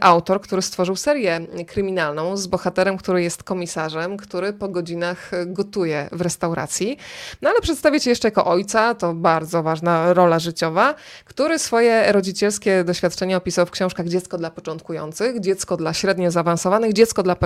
autor, 0.00 0.40
który 0.40 0.62
stworzył 0.62 0.96
serię 0.96 1.40
kryminalną 1.66 2.36
z 2.36 2.46
bohaterem, 2.46 2.96
który 2.96 3.22
jest 3.22 3.42
komisarzem, 3.42 4.16
który 4.16 4.52
po 4.52 4.68
godzinach 4.68 5.30
gotuje 5.46 6.08
w 6.12 6.20
restauracji. 6.20 6.98
No 7.42 7.50
ale 7.50 7.60
przedstawię 7.60 8.00
cię 8.00 8.10
jeszcze 8.10 8.28
jako 8.28 8.44
ojca, 8.44 8.94
to 8.94 9.14
bardzo 9.14 9.62
ważna 9.62 10.12
rola 10.12 10.38
życiowa, 10.38 10.94
który 11.24 11.58
swoje 11.58 12.12
rodzicielskie 12.12 12.84
doświadczenia 12.84 13.36
opisał 13.36 13.66
w 13.66 13.70
książkach 13.70 14.08
Dziecko 14.08 14.38
dla 14.38 14.50
początkujących, 14.50 15.40
Dziecko 15.40 15.76
dla 15.76 15.94
średnio 15.94 16.30
zaawansowanych, 16.30 16.92
Dziecko 16.92 17.22
dla, 17.22 17.36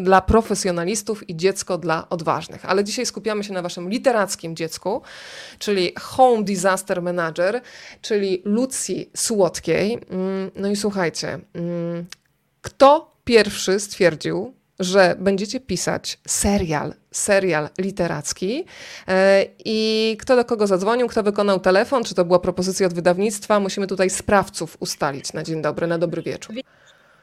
dla 0.00 0.20
profesjonalistów 0.20 1.28
i 1.30 1.36
Dziecko 1.36 1.78
dla 1.78 2.08
odważnych. 2.08 2.64
Ale 2.64 2.84
dzisiaj 2.84 3.06
skupiamy 3.06 3.44
się 3.44 3.52
na 3.52 3.62
waszym 3.62 3.90
literackim 3.90 4.56
dziecku, 4.56 5.02
czyli 5.58 5.92
Home 6.00 6.42
Disaster 6.42 7.02
Manager, 7.02 7.60
czyli 8.02 8.42
Lucji 8.44 9.10
Słodkiej. 9.16 9.98
Mm, 10.10 10.50
No 10.56 10.68
i 10.68 10.76
słuchajcie, 10.76 11.38
mm, 11.54 12.06
kto 12.62 13.10
pierwszy 13.24 13.80
stwierdził, 13.80 14.54
że 14.80 15.16
będziecie 15.18 15.60
pisać 15.60 16.18
serial, 16.28 16.94
serial 17.18 17.68
literacki 17.78 18.64
e, 19.08 19.46
i 19.64 20.16
kto 20.20 20.36
do 20.36 20.44
kogo 20.44 20.66
zadzwonił, 20.66 21.08
kto 21.08 21.22
wykonał 21.22 21.60
telefon, 21.60 22.04
czy 22.04 22.14
to 22.14 22.24
była 22.24 22.38
propozycja 22.38 22.86
od 22.86 22.94
wydawnictwa, 22.94 23.60
musimy 23.60 23.86
tutaj 23.86 24.10
sprawców 24.10 24.76
ustalić 24.80 25.32
na 25.32 25.42
dzień 25.42 25.62
dobry, 25.62 25.86
na 25.86 25.98
dobry 25.98 26.22
wieczór. 26.22 26.54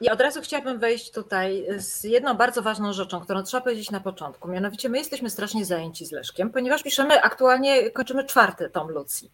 I 0.02 0.10
od 0.10 0.22
razu 0.22 0.42
chciałabym 0.42 0.80
wejść 0.80 1.12
tutaj 1.12 1.66
z 1.78 2.04
jedną 2.04 2.34
bardzo 2.34 2.62
ważną 2.62 2.94
rzeczą, 2.94 3.20
którą 3.20 3.44
trzeba 3.44 3.62
powiedzieć 3.62 3.92
na 3.92 4.00
początku. 4.00 4.48
Mianowicie 4.48 4.90
my 4.90 4.98
jesteśmy 4.98 5.30
strasznie 5.30 5.66
zajęci 5.66 6.06
z 6.06 6.12
Leszkiem, 6.12 6.50
ponieważ 6.50 6.84
piszemy 6.84 7.22
aktualnie, 7.22 7.92
kończymy 7.92 8.25
czwarty 8.25 8.70
tom 8.70 8.90
Lucji. 8.90 9.32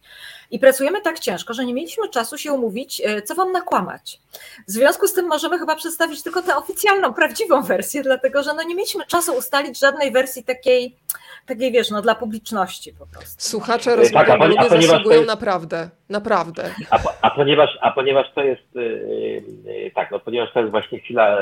I 0.50 0.58
pracujemy 0.58 1.00
tak 1.00 1.20
ciężko, 1.20 1.54
że 1.54 1.64
nie 1.64 1.74
mieliśmy 1.74 2.08
czasu 2.08 2.38
się 2.38 2.52
umówić, 2.52 3.02
e, 3.04 3.22
co 3.22 3.34
wam 3.34 3.52
nakłamać. 3.52 4.20
W 4.68 4.70
związku 4.70 5.06
z 5.06 5.12
tym 5.12 5.26
możemy 5.26 5.58
chyba 5.58 5.76
przedstawić 5.76 6.22
tylko 6.22 6.42
tę 6.42 6.56
oficjalną, 6.56 7.14
prawdziwą 7.14 7.62
wersję, 7.62 8.02
dlatego 8.02 8.42
że 8.42 8.54
no 8.54 8.62
nie 8.62 8.74
mieliśmy 8.74 9.06
czasu 9.06 9.32
ustalić 9.32 9.78
żadnej 9.78 10.12
wersji 10.12 10.44
takiej, 10.44 10.96
takiej 11.46 11.72
wiesz, 11.72 11.90
no 11.90 12.02
dla 12.02 12.14
publiczności 12.14 12.92
po 12.98 13.06
prostu. 13.06 13.42
Słuchacze 13.42 13.90
tak, 13.90 13.98
rozmowy 13.98 14.58
a 14.58 14.64
to 14.64 14.80
zasługują 14.80 15.16
jest- 15.16 15.28
naprawdę, 15.28 15.90
naprawdę. 16.08 16.70
A, 16.90 16.98
a, 17.22 17.30
ponieważ, 17.30 17.78
a 17.80 17.90
ponieważ 17.90 18.26
to 18.34 18.42
jest 18.44 18.74
yy, 18.74 19.42
yy, 19.64 19.90
tak, 19.90 20.10
no 20.10 20.20
ponieważ 20.20 20.52
to 20.52 20.60
jest 20.60 20.70
właśnie 20.70 20.98
chwila, 20.98 21.38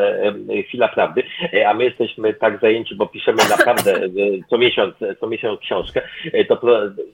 yy, 0.48 0.62
chwila 0.62 0.88
prawdy, 0.88 1.22
yy, 1.52 1.68
a 1.68 1.74
my 1.74 1.84
jesteśmy 1.84 2.34
tak 2.34 2.60
zajęci, 2.60 2.94
bo 2.94 3.06
piszemy 3.06 3.42
naprawdę 3.48 4.00
co 4.50 4.58
miesiąc, 4.58 4.94
co 5.20 5.26
miesiąc 5.26 5.60
książkę, 5.60 6.02
to, 6.48 6.60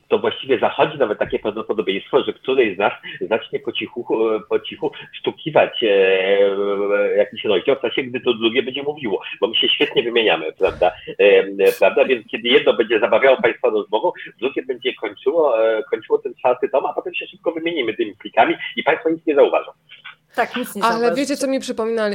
to 0.08 0.18
właściwie 0.18 0.58
zachodzi 0.58 0.98
nawet 0.98 1.18
takie 1.18 1.38
prawdopodobieństwo, 1.38 2.22
że 2.22 2.32
któryś 2.32 2.76
z 2.76 2.78
nas 2.78 2.92
zacznie 3.20 3.60
po 3.60 3.72
cichu, 3.72 4.06
po 4.48 4.60
cichu 4.60 4.92
sztukiwać 5.12 5.84
jakiś 7.16 7.44
rozdział 7.44 7.76
w 7.76 7.80
czasie, 7.80 8.02
gdy 8.02 8.20
to 8.20 8.34
drugie 8.34 8.62
będzie 8.62 8.82
mówiło, 8.82 9.20
bo 9.40 9.46
my 9.48 9.54
się 9.54 9.68
świetnie 9.68 10.02
wymieniamy, 10.02 10.52
prawda? 10.52 10.92
Prawda? 11.78 12.04
Więc 12.04 12.26
kiedy 12.30 12.48
jedno 12.48 12.75
będzie 12.76 13.00
zabawiało 13.00 13.42
Państwa 13.42 13.68
rozmową, 13.70 14.12
drugie 14.40 14.62
będzie 14.62 14.94
kończyło, 14.94 15.64
e, 15.64 15.82
kończyło 15.82 16.18
ten 16.18 16.34
czwarty 16.34 16.68
tom, 16.68 16.86
a 16.86 16.92
potem 16.92 17.14
się 17.14 17.26
szybko 17.26 17.52
wymienimy 17.52 17.94
tymi 17.94 18.14
plikami 18.16 18.54
i 18.76 18.82
Państwo 18.82 19.10
nic 19.10 19.26
nie 19.26 19.34
zauważą. 19.34 19.70
Tak, 20.36 20.56
nic 20.56 20.74
nie 20.74 20.84
Ale 20.84 21.14
wiecie, 21.14 21.36
co 21.36 21.46
mi 21.46 21.60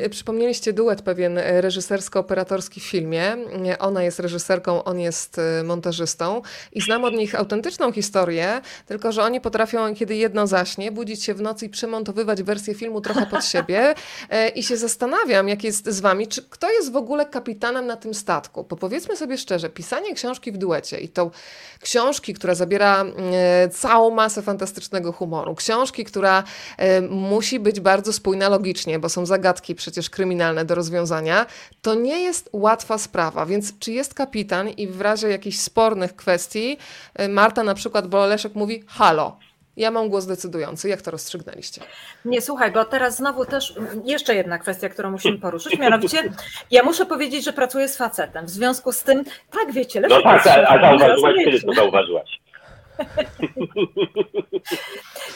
przypomnieliście 0.09 0.73
duet 0.73 1.01
pewien 1.01 1.37
e, 1.37 1.61
reżysersko-operatorski 1.61 2.79
w 2.79 2.83
filmie. 2.83 3.35
Ona 3.79 4.03
jest 4.03 4.19
reżyserką, 4.19 4.83
on 4.83 4.99
jest 4.99 5.39
e, 5.39 5.63
montażystą 5.63 6.41
i 6.71 6.81
znam 6.81 7.03
od 7.03 7.13
nich 7.13 7.35
autentyczną 7.35 7.91
historię, 7.91 8.61
tylko 8.85 9.11
że 9.11 9.23
oni 9.23 9.41
potrafią, 9.41 9.95
kiedy 9.95 10.15
jedno 10.15 10.47
zaśnie, 10.47 10.91
budzić 10.91 11.23
się 11.23 11.33
w 11.33 11.41
nocy 11.41 11.65
i 11.65 11.69
przemontowywać 11.69 12.43
wersję 12.43 12.73
filmu 12.73 13.01
trochę 13.01 13.25
pod 13.25 13.45
siebie 13.51 13.95
E, 14.29 14.49
i 14.49 14.63
się 14.63 14.77
zastanawiam, 14.77 15.49
jak 15.49 15.63
jest 15.63 15.89
z 15.89 15.99
wami, 15.99 16.27
czy 16.27 16.43
kto 16.43 16.71
jest 16.71 16.91
w 16.91 16.95
ogóle 16.95 17.25
kapitanem 17.25 17.87
na 17.87 17.97
tym 17.97 18.13
statku? 18.13 18.63
Bo 18.69 18.75
powiedzmy 18.75 19.17
sobie 19.17 19.37
szczerze, 19.37 19.69
pisanie 19.69 20.13
książki 20.13 20.51
w 20.51 20.57
duecie 20.57 20.99
i 20.99 21.09
tą 21.09 21.31
książki, 21.79 22.33
która 22.33 22.55
zabiera 22.55 23.05
e, 23.33 23.69
całą 23.69 24.11
masę 24.11 24.41
fantastycznego 24.41 25.11
humoru, 25.11 25.55
książki, 25.55 26.05
która 26.05 26.43
musi 27.09 27.59
być 27.59 27.79
bardzo 27.79 28.10
spójna 28.11 28.49
logicznie, 28.49 28.99
bo 28.99 29.09
są 29.09 29.25
zagadki 29.25 29.75
przecież 29.75 30.09
kryminalne 30.09 30.65
do 30.65 30.75
rozwiązania, 30.75 31.45
to 31.81 31.95
nie 31.95 32.19
jest 32.19 32.49
łatwa 32.53 32.97
sprawa. 32.97 33.45
Więc 33.45 33.79
czy 33.79 33.91
jest 33.91 34.13
kapitan 34.13 34.69
i 34.69 34.87
w 34.87 35.01
razie 35.01 35.29
jakichś 35.29 35.57
spornych 35.57 36.15
kwestii 36.15 36.77
e, 37.15 37.27
Marta 37.27 37.63
na 37.63 37.73
przykład, 37.73 38.07
bo 38.07 38.25
Leszek 38.25 38.55
mówi 38.55 38.83
halo, 38.87 39.37
ja 39.77 39.91
mam 39.91 40.09
głos 40.09 40.25
decydujący. 40.25 40.89
Jak 40.89 41.01
to 41.01 41.11
rozstrzygnęliście? 41.11 41.81
Nie, 42.25 42.41
słuchaj, 42.41 42.71
bo 42.71 42.85
teraz 42.85 43.17
znowu 43.17 43.45
też 43.45 43.77
mm, 43.77 44.01
jeszcze 44.05 44.35
jedna 44.35 44.57
kwestia, 44.59 44.89
którą 44.89 45.11
musimy 45.11 45.37
poruszyć. 45.39 45.79
Mianowicie, 45.79 46.17
ja 46.71 46.83
muszę 46.83 47.05
powiedzieć, 47.05 47.43
że 47.45 47.53
pracuję 47.53 47.87
z 47.87 47.97
facetem. 47.97 48.45
W 48.45 48.49
związku 48.49 48.91
z 48.91 49.03
tym, 49.03 49.23
tak 49.51 49.71
wiecie, 49.71 50.01
No 50.01 50.07
Leszek 50.07 50.23
tak, 50.23 50.45
jest 50.45 50.47
a, 50.47 50.67
a 50.67 50.97
zauważyłaś, 50.97 51.61
to 51.65 51.73
zauważyłaś? 51.73 52.41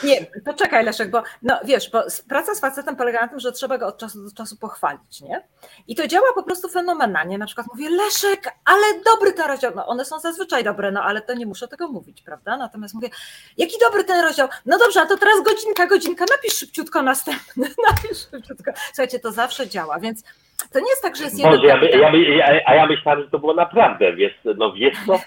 Nie, 0.03 0.25
poczekaj 0.45 0.85
Leszek, 0.85 1.11
bo 1.11 1.23
no 1.41 1.59
wiesz, 1.65 1.89
bo 1.89 2.03
praca 2.29 2.55
z 2.55 2.59
facetem 2.59 2.95
polega 2.95 3.21
na 3.21 3.27
tym, 3.27 3.39
że 3.39 3.51
trzeba 3.51 3.77
go 3.77 3.87
od 3.87 3.97
czasu 3.97 4.23
do 4.23 4.31
czasu 4.31 4.57
pochwalić, 4.57 5.21
nie? 5.21 5.47
I 5.87 5.95
to 5.95 6.07
działa 6.07 6.33
po 6.35 6.43
prostu 6.43 6.69
fenomenalnie. 6.69 7.37
Na 7.37 7.45
przykład 7.45 7.67
mówię, 7.67 7.89
Leszek, 7.89 8.53
ale 8.65 9.03
dobry 9.05 9.33
ten 9.33 9.47
rozdział. 9.47 9.71
No 9.75 9.87
one 9.87 10.05
są 10.05 10.19
zazwyczaj 10.19 10.63
dobre, 10.63 10.91
no 10.91 11.03
ale 11.03 11.21
to 11.21 11.33
nie 11.33 11.45
muszę 11.45 11.67
tego 11.67 11.87
mówić, 11.87 12.21
prawda? 12.21 12.57
Natomiast 12.57 12.93
mówię, 12.93 13.09
jaki 13.57 13.75
dobry 13.79 14.03
ten 14.03 14.25
rozdział. 14.25 14.47
No 14.65 14.77
dobrze, 14.77 15.01
a 15.01 15.05
to 15.05 15.17
teraz 15.17 15.43
godzinka, 15.43 15.87
godzinka, 15.87 16.25
napisz 16.31 16.57
szybciutko 16.57 17.01
następny, 17.01 17.69
napisz 17.89 18.17
szybciutko. 18.31 18.71
Słuchajcie, 18.87 19.19
to 19.19 19.31
zawsze 19.31 19.67
działa, 19.69 19.99
więc 19.99 20.23
to 20.71 20.79
nie 20.79 20.89
jest 20.89 21.01
tak, 21.01 21.15
że 21.15 21.23
jest 21.23 21.37
jeden 21.37 21.51
Boże, 21.55 21.67
ja, 21.67 21.73
kapitan. 21.79 22.01
ja, 22.01 22.11
my- 22.11 22.35
ja, 22.35 22.45
a 22.65 22.75
ja 22.75 22.87
myślałem, 22.87 23.23
że 23.23 23.29
to 23.29 23.39
było 23.39 23.53
naprawdę, 23.53 24.13
wiesz, 24.15 24.33
no 24.57 24.73
wiesz 24.73 24.97
co? 25.07 25.19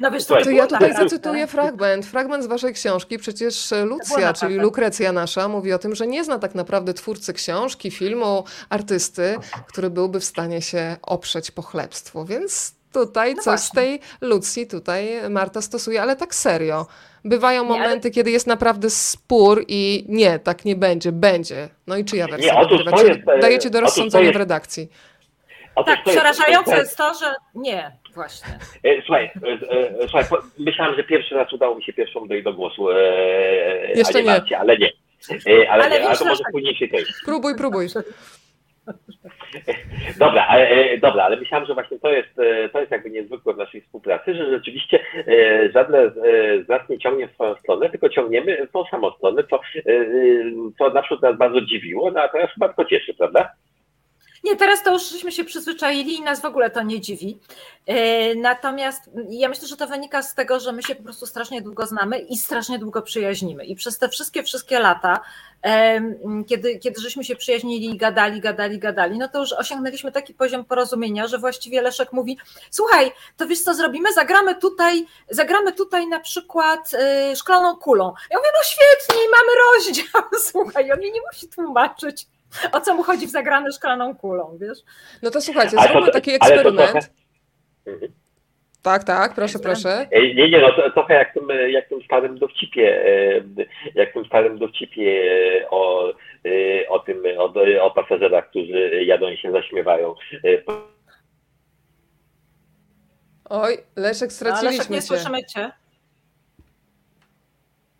No 0.00 0.10
wiesz, 0.10 0.24
To 0.26 0.34
było 0.34 0.50
ja 0.56 0.66
tutaj 0.66 0.80
naprawdę. 0.88 1.08
zacytuję 1.08 1.46
fragment. 1.46 2.06
Fragment 2.06 2.44
z 2.44 2.46
waszej 2.46 2.74
książki. 2.74 3.18
Przecież 3.18 3.70
było 3.70 3.84
Lucja, 3.84 4.32
czyli 4.32 4.54
Lukrecja 4.54 5.12
nasza, 5.12 5.48
mówi 5.48 5.72
o 5.72 5.78
tym, 5.78 5.94
że 5.94 6.06
nie 6.06 6.24
zna 6.24 6.38
tak 6.38 6.54
naprawdę 6.54 6.94
twórcy 6.94 7.32
książki, 7.32 7.90
filmu, 7.90 8.44
artysty, 8.70 9.36
który 9.68 9.90
byłby 9.90 10.20
w 10.20 10.24
stanie 10.24 10.62
się 10.62 10.96
oprzeć 11.02 11.50
pochlebstwu. 11.50 12.24
Więc 12.24 12.74
tutaj 12.92 13.34
No 13.34 13.42
coś 13.42 13.60
z 13.60 13.70
tej 13.70 14.00
Lucji 14.20 14.66
tutaj 14.66 15.30
Marta 15.30 15.62
stosuje, 15.62 16.02
ale 16.02 16.16
tak 16.16 16.34
serio. 16.34 16.86
Bywają 17.24 17.62
Nie, 17.64 17.70
ale- 17.70 17.78
momenty, 17.82 18.10
kiedy 18.10 18.30
jest 18.30 18.46
naprawdę 18.46 18.90
spór 18.90 19.64
i 19.68 20.04
nie, 20.08 20.38
tak 20.38 20.64
nie 20.64 20.76
będzie, 20.76 21.12
będzie. 21.12 21.68
No 21.86 21.96
i 21.96 22.04
czyja 22.04 22.26
wersja 22.28 22.60
Nie, 22.60 22.68
wygrywa? 22.68 23.32
e, 23.32 23.38
dajecie 23.38 23.70
do 23.70 23.80
rozsądzenia 23.80 24.24
jest- 24.24 24.34
w 24.36 24.38
redakcji? 24.38 24.88
Otóż 25.74 25.94
Tak, 25.94 26.06
jest- 26.06 26.18
przerażające 26.18 26.76
jest 26.76 26.96
to, 26.96 27.14
że 27.14 27.34
nie, 27.54 27.92
właśnie. 28.14 28.58
E, 28.84 29.02
Słuchaj, 29.06 29.24
e, 29.24 30.08
słuchaj, 30.08 30.24
po- 30.30 30.42
myślałem, 30.58 30.96
że 30.96 31.04
pierwszy 31.04 31.34
raz 31.34 31.52
udało 31.52 31.74
mi 31.76 31.84
się 31.84 31.92
pierwszą 31.92 32.28
dojść 32.28 32.44
do 32.44 32.52
głosu. 32.54 32.86
Jeszcze 33.94 34.22
nie. 34.22 34.30
Marcie, 34.30 34.58
ale 34.58 34.78
nie. 34.78 34.90
Ale, 35.70 35.84
Ale 35.84 36.00
wiesz, 36.00 36.18
to 36.18 36.24
może 36.24 36.42
później 36.52 36.76
się 36.76 36.88
też. 36.88 37.08
Próbuj, 37.24 37.56
próbuj. 37.56 37.86
Dobra, 40.18 40.46
e, 40.56 40.98
dobra, 40.98 41.24
ale 41.24 41.36
myślałem, 41.36 41.66
że 41.66 41.74
właśnie 41.74 41.98
to 41.98 42.10
jest, 42.10 42.38
e, 42.38 42.68
to 42.68 42.80
jest 42.80 42.92
jakby 42.92 43.10
niezwykłe 43.10 43.54
w 43.54 43.56
naszej 43.56 43.80
współpracy, 43.80 44.34
że 44.34 44.50
rzeczywiście 44.50 45.00
e, 45.28 45.70
żadne 45.72 45.98
e, 45.98 46.10
z 46.64 46.68
nas 46.68 46.88
nie 46.88 46.98
ciągnie 46.98 47.28
w 47.28 47.32
swoją 47.32 47.54
stronę, 47.54 47.90
tylko 47.90 48.08
ciągniemy 48.08 48.66
w 48.66 48.72
tą 48.72 48.84
samą 48.84 49.10
stronę, 49.10 49.42
co, 49.50 49.56
e, 49.56 49.90
e, 49.90 50.04
co 50.78 50.90
na 50.90 51.02
przykład 51.02 51.22
nas 51.22 51.38
bardzo 51.38 51.60
dziwiło, 51.60 52.10
no 52.10 52.22
a 52.22 52.28
teraz 52.28 52.50
to 52.76 52.84
cieszy, 52.84 53.14
prawda? 53.14 53.52
Nie, 54.44 54.56
teraz 54.56 54.82
to 54.82 54.92
już 54.92 55.08
żeśmy 55.08 55.32
się 55.32 55.44
przyzwyczaili 55.44 56.14
i 56.14 56.22
nas 56.22 56.40
w 56.40 56.44
ogóle 56.44 56.70
to 56.70 56.82
nie 56.82 57.00
dziwi. 57.00 57.38
E, 57.86 58.34
Natomiast 58.34 59.10
ja 59.30 59.48
myślę, 59.48 59.68
że 59.68 59.76
to 59.76 59.86
wynika 59.86 60.22
z 60.22 60.34
tego, 60.34 60.60
że 60.60 60.72
my 60.72 60.82
się 60.82 60.94
po 60.94 61.02
prostu 61.02 61.26
strasznie 61.26 61.62
długo 61.62 61.86
znamy 61.86 62.18
i 62.18 62.36
strasznie 62.36 62.78
długo 62.78 63.02
przyjaźnimy. 63.02 63.64
I 63.64 63.74
przez 63.74 63.98
te 63.98 64.08
wszystkie, 64.08 64.42
wszystkie 64.42 64.78
lata, 64.78 65.20
em, 65.62 66.44
kiedy, 66.44 66.78
kiedy 66.78 67.00
żeśmy 67.00 67.24
się 67.24 67.36
przyjaźnili, 67.36 67.96
gadali, 67.96 68.40
gadali, 68.40 68.78
gadali, 68.78 69.18
no 69.18 69.28
to 69.28 69.40
już 69.40 69.52
osiągnęliśmy 69.52 70.12
taki 70.12 70.34
poziom 70.34 70.64
porozumienia, 70.64 71.26
że 71.26 71.38
właściwie 71.38 71.82
Leszek 71.82 72.12
mówi, 72.12 72.38
słuchaj, 72.70 73.12
to 73.36 73.46
wiesz 73.46 73.62
co 73.62 73.74
zrobimy? 73.74 74.12
Zagramy 74.12 74.54
tutaj, 74.54 75.06
zagramy 75.30 75.72
tutaj 75.72 76.06
na 76.06 76.20
przykład 76.20 76.94
e, 76.94 77.36
szklaną 77.36 77.76
kulą. 77.76 78.12
Ja 78.30 78.38
mówię, 78.38 78.50
no 78.54 78.60
świetnie, 78.64 79.22
mamy 79.30 79.52
rozdział, 79.74 80.22
słuchaj, 80.50 80.92
on 80.92 81.00
mi 81.00 81.12
nie 81.12 81.20
musi 81.32 81.48
tłumaczyć. 81.48 82.26
O 82.72 82.80
co 82.80 82.94
mu 82.94 83.02
chodzi 83.02 83.26
w 83.26 83.30
zagrany 83.30 83.72
szklaną 83.72 84.14
kulą, 84.16 84.58
wiesz? 84.60 84.78
No 85.22 85.30
to 85.30 85.40
słuchajcie, 85.40 85.76
to- 85.76 85.82
zróbmy 85.82 86.12
taki 86.12 86.30
eksperyment. 86.30 87.10
Mhm. 87.86 88.12
Tak, 88.82 89.04
tak, 89.04 89.34
proszę, 89.34 89.58
proszę. 89.58 90.06
Nie, 90.12 90.50
nie, 90.50 90.60
no 90.60 90.72
to 90.72 90.90
trochę 90.90 91.14
jak 91.14 91.34
tym, 91.34 91.48
jak 91.70 91.88
tym 91.88 92.02
starym 92.04 92.38
dowcipie, 92.38 93.04
jak 93.94 94.12
tym 94.12 94.24
starym 94.26 94.58
dowcipie 94.58 95.24
e, 95.62 95.70
o, 95.70 96.10
e, 96.44 96.88
o 96.88 96.98
tym, 96.98 97.22
o, 97.38 97.54
o 97.84 97.90
pasażerach, 97.90 98.50
którzy 98.50 99.04
jadą 99.04 99.28
i 99.30 99.36
się 99.36 99.52
zaśmiewają. 99.52 100.14
E, 100.44 100.62
Oj, 103.44 103.72
Leszek, 103.72 103.94
No, 103.96 104.02
Leszek, 104.02 104.32
straciliśmy 104.32 104.96
nie 104.96 105.02
cię. 105.02 105.06
słyszymy 105.06 105.44
cię. 105.44 105.70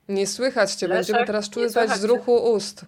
Nie 0.09 0.27
słychać 0.27 0.73
cię, 0.75 0.89
Leszek, 0.89 0.99
będziemy 0.99 1.27
teraz 1.27 1.51
słychać 1.53 1.91
z 1.91 2.05
ruchu 2.05 2.53
ust. 2.53 2.87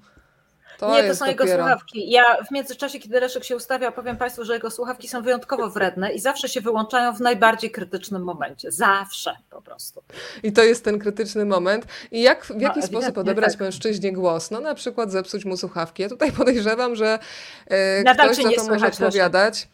To 0.79 0.93
nie, 0.93 1.09
to 1.09 1.15
są 1.15 1.27
jego 1.27 1.45
dopiero. 1.45 1.63
słuchawki. 1.63 2.11
Ja 2.11 2.25
w 2.49 2.51
międzyczasie, 2.51 2.99
kiedy 2.99 3.21
Leszek 3.21 3.45
się 3.45 3.57
ustawia, 3.57 3.93
powiem 3.93 4.17
Państwu, 4.17 4.45
że 4.45 4.55
jego 4.55 4.71
słuchawki 4.71 5.09
są 5.09 5.23
wyjątkowo 5.23 5.71
wredne 5.71 6.13
i 6.13 6.21
zawsze 6.21 6.49
się 6.49 6.61
wyłączają 6.61 7.13
w 7.13 7.21
najbardziej 7.21 7.71
krytycznym 7.71 8.23
momencie. 8.23 8.73
Zawsze 8.73 9.37
po 9.51 9.63
prostu. 9.63 10.03
I 10.43 10.53
to 10.53 10.63
jest 10.63 10.85
ten 10.85 10.99
krytyczny 10.99 11.45
moment. 11.45 11.87
I 12.11 12.23
jak, 12.23 12.45
w 12.45 12.51
jaki 12.51 12.65
ewidentnie 12.65 12.83
sposób 12.83 13.19
odebrać 13.19 13.53
tak. 13.53 13.61
mężczyźnie 13.61 14.13
głos? 14.13 14.51
No 14.51 14.61
na 14.61 14.75
przykład 14.75 15.13
zepsuć 15.13 15.45
mu 15.45 15.57
słuchawki. 15.57 16.03
Ja 16.03 16.09
tutaj 16.09 16.33
podejrzewam, 16.43 16.97
że 16.97 17.19
e, 17.67 18.03
Nadal 18.03 18.27
ktoś 18.27 18.43
za 18.43 18.49
nie 18.49 18.57
to 18.57 18.63
może 18.63 18.69
słychać, 18.71 18.93
Leszek. 18.93 19.07
odpowiadać. 19.07 19.69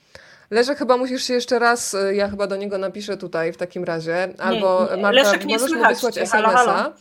Leszek, 0.51 0.79
chyba 0.79 0.97
musisz 0.97 1.25
się 1.25 1.35
jeszcze 1.35 1.59
raz, 1.59 1.95
e, 1.95 2.15
ja 2.15 2.29
chyba 2.29 2.47
do 2.47 2.57
niego 2.57 2.79
napiszę 2.79 3.17
tutaj 3.17 3.53
w 3.53 3.57
takim 3.57 3.85
razie, 3.85 4.29
albo 4.39 4.89
nie. 4.91 5.03
Marta, 5.03 5.23
Leszek, 5.23 5.45
nie 5.45 5.59
możesz 5.59 5.79
mu 5.79 5.89
wysłać 5.89 6.19
SMS-a. 6.19 6.93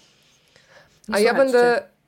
Nie 1.08 1.16
a 1.16 1.20
ja 1.20 1.34
będę... 1.34 1.60
cię. 1.60 1.99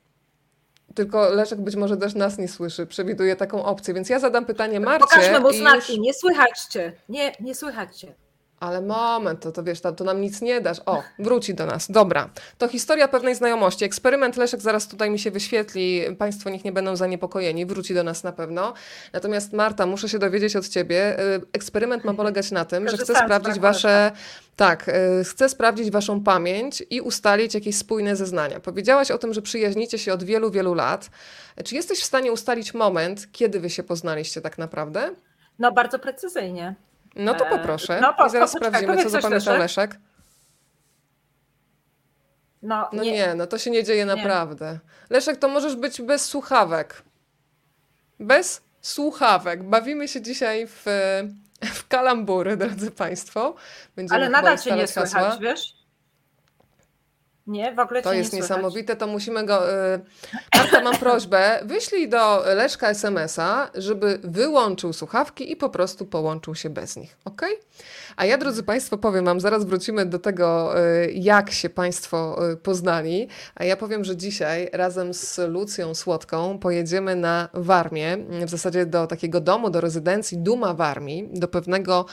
Tylko 0.94 1.28
Leszek 1.30 1.60
być 1.60 1.76
może 1.76 1.96
też 1.96 2.14
nas 2.14 2.38
nie 2.38 2.48
słyszy, 2.48 2.86
przewiduje 2.86 3.36
taką 3.36 3.64
opcję, 3.64 3.94
więc 3.94 4.08
ja 4.08 4.18
zadam 4.18 4.44
pytanie 4.46 4.80
Marcie. 4.80 5.06
Pokażmy 5.06 5.40
mu 5.40 5.52
znaki. 5.52 5.92
już- 5.96 6.00
Nie 6.06 6.14
słychać 6.14 6.60
cię. 6.70 6.92
Nie, 7.08 7.32
nie 7.40 7.54
słychać 7.54 7.96
cię. 7.98 8.14
Ale 8.62 8.80
moment, 8.80 9.40
to, 9.40 9.52
to 9.52 9.62
wiesz, 9.62 9.80
to, 9.80 9.92
to 9.92 10.04
nam 10.04 10.20
nic 10.20 10.42
nie 10.42 10.60
dasz. 10.60 10.80
O, 10.86 11.02
wróci 11.18 11.54
do 11.54 11.66
nas. 11.66 11.90
Dobra. 11.90 12.28
To 12.58 12.68
historia 12.68 13.08
pewnej 13.08 13.34
znajomości. 13.34 13.84
Eksperyment 13.84 14.36
Leszek 14.36 14.60
zaraz 14.60 14.88
tutaj 14.88 15.10
mi 15.10 15.18
się 15.18 15.30
wyświetli. 15.30 16.02
Państwo 16.18 16.50
niech 16.50 16.64
nie 16.64 16.72
będą 16.72 16.96
zaniepokojeni. 16.96 17.66
Wróci 17.66 17.94
do 17.94 18.04
nas 18.04 18.24
na 18.24 18.32
pewno. 18.32 18.74
Natomiast 19.12 19.52
Marta, 19.52 19.86
muszę 19.86 20.08
się 20.08 20.18
dowiedzieć 20.18 20.56
od 20.56 20.68
ciebie. 20.68 21.20
y, 21.20 21.40
Eksperyment 21.52 22.04
ma 22.04 22.14
polegać 22.14 22.50
na 22.50 22.64
tym, 22.64 22.88
że 22.88 22.96
chcę 22.96 23.14
sprawdzić 23.14 23.58
wasze... 23.58 24.12
Tak, 24.56 24.88
y, 24.88 25.24
chcę 25.24 25.48
sprawdzić 25.48 25.90
waszą 25.90 26.22
pamięć 26.22 26.84
i 26.90 27.00
ustalić 27.00 27.54
jakieś 27.54 27.76
spójne 27.76 28.16
zeznania. 28.16 28.60
Powiedziałaś 28.60 29.10
o 29.10 29.18
tym, 29.18 29.34
że 29.34 29.42
przyjaźnicie 29.42 29.98
się 29.98 30.12
od 30.12 30.22
wielu, 30.22 30.50
wielu 30.50 30.74
lat. 30.74 31.10
Czy 31.64 31.74
jesteś 31.74 32.00
w 32.00 32.04
stanie 32.04 32.32
ustalić 32.32 32.74
moment, 32.74 33.28
kiedy 33.32 33.60
wy 33.60 33.70
się 33.70 33.82
poznaliście 33.82 34.40
tak 34.40 34.58
naprawdę? 34.58 35.10
No 35.58 35.72
bardzo 35.72 35.98
precyzyjnie. 35.98 36.74
No 37.16 37.34
to 37.34 37.44
Eee, 37.44 37.50
poproszę. 37.50 37.98
no 38.02 38.14
po- 38.14 38.26
I 38.26 38.30
zaraz 38.30 38.52
poczekaj, 38.52 38.82
sprawdzimy, 38.82 39.02
co 39.04 39.10
zapamiętał 39.10 39.58
Leszek. 39.58 39.90
Leszek. 39.90 40.00
No, 42.62 42.88
No 42.92 43.02
nie. 43.02 43.34
no 43.34 43.46
to 43.46 43.58
się 43.58 43.70
nie 43.70 43.84
dzieje 43.84 44.06
naprawdę. 44.06 44.78
Leszek, 45.10 45.36
to 45.36 45.48
możesz 45.48 45.76
być 45.76 46.02
bez 46.02 46.24
słuchawek. 46.24 47.02
Bez 48.20 48.62
słuchawek. 48.80 49.62
Bawimy 49.62 50.08
się 50.08 50.22
dzisiaj 50.22 50.66
w, 50.66 50.82
w 51.62 51.88
kalambury, 51.88 52.56
drodzy 52.56 52.90
Państwo. 52.90 53.54
Będziemy 53.96 54.16
Ale 54.20 54.28
nadal 54.30 54.58
cię 54.58 54.76
nie 54.76 54.86
słychać, 54.86 55.12
hasła. 55.12 55.38
wiesz? 55.38 55.81
Nie, 57.46 57.74
w 57.74 57.78
ogóle 57.78 58.02
To 58.02 58.12
jest 58.12 58.32
nie 58.32 58.38
niesamowite, 58.38 58.96
to 58.96 59.06
musimy 59.06 59.46
go. 59.46 59.72
y, 59.94 60.00
Marta, 60.56 60.82
mam 60.82 60.96
prośbę, 60.96 61.60
wyślij 61.64 62.08
do 62.08 62.42
Leszka 62.54 62.88
SMS-a, 62.88 63.70
żeby 63.74 64.18
wyłączył 64.24 64.92
słuchawki 64.92 65.52
i 65.52 65.56
po 65.56 65.68
prostu 65.70 66.06
połączył 66.06 66.54
się 66.54 66.70
bez 66.70 66.96
nich. 66.96 67.16
Ok? 67.24 67.42
A 68.16 68.24
ja, 68.24 68.38
drodzy 68.38 68.62
Państwo, 68.62 68.98
powiem 68.98 69.24
Wam, 69.24 69.40
zaraz 69.40 69.64
wrócimy 69.64 70.06
do 70.06 70.18
tego, 70.18 70.78
y, 70.80 71.12
jak 71.14 71.50
się 71.50 71.70
Państwo 71.70 72.50
y, 72.52 72.56
poznali. 72.56 73.28
A 73.54 73.64
ja 73.64 73.76
powiem, 73.76 74.04
że 74.04 74.16
dzisiaj 74.16 74.68
razem 74.72 75.14
z 75.14 75.38
Lucją 75.48 75.94
Słodką 75.94 76.58
pojedziemy 76.58 77.16
na 77.16 77.48
Warmię, 77.54 78.18
w 78.46 78.50
zasadzie 78.50 78.86
do 78.86 79.06
takiego 79.06 79.40
domu, 79.40 79.70
do 79.70 79.80
rezydencji 79.80 80.38
Duma 80.38 80.74
Warmii, 80.74 81.28
do 81.32 81.48
pewnego 81.48 82.06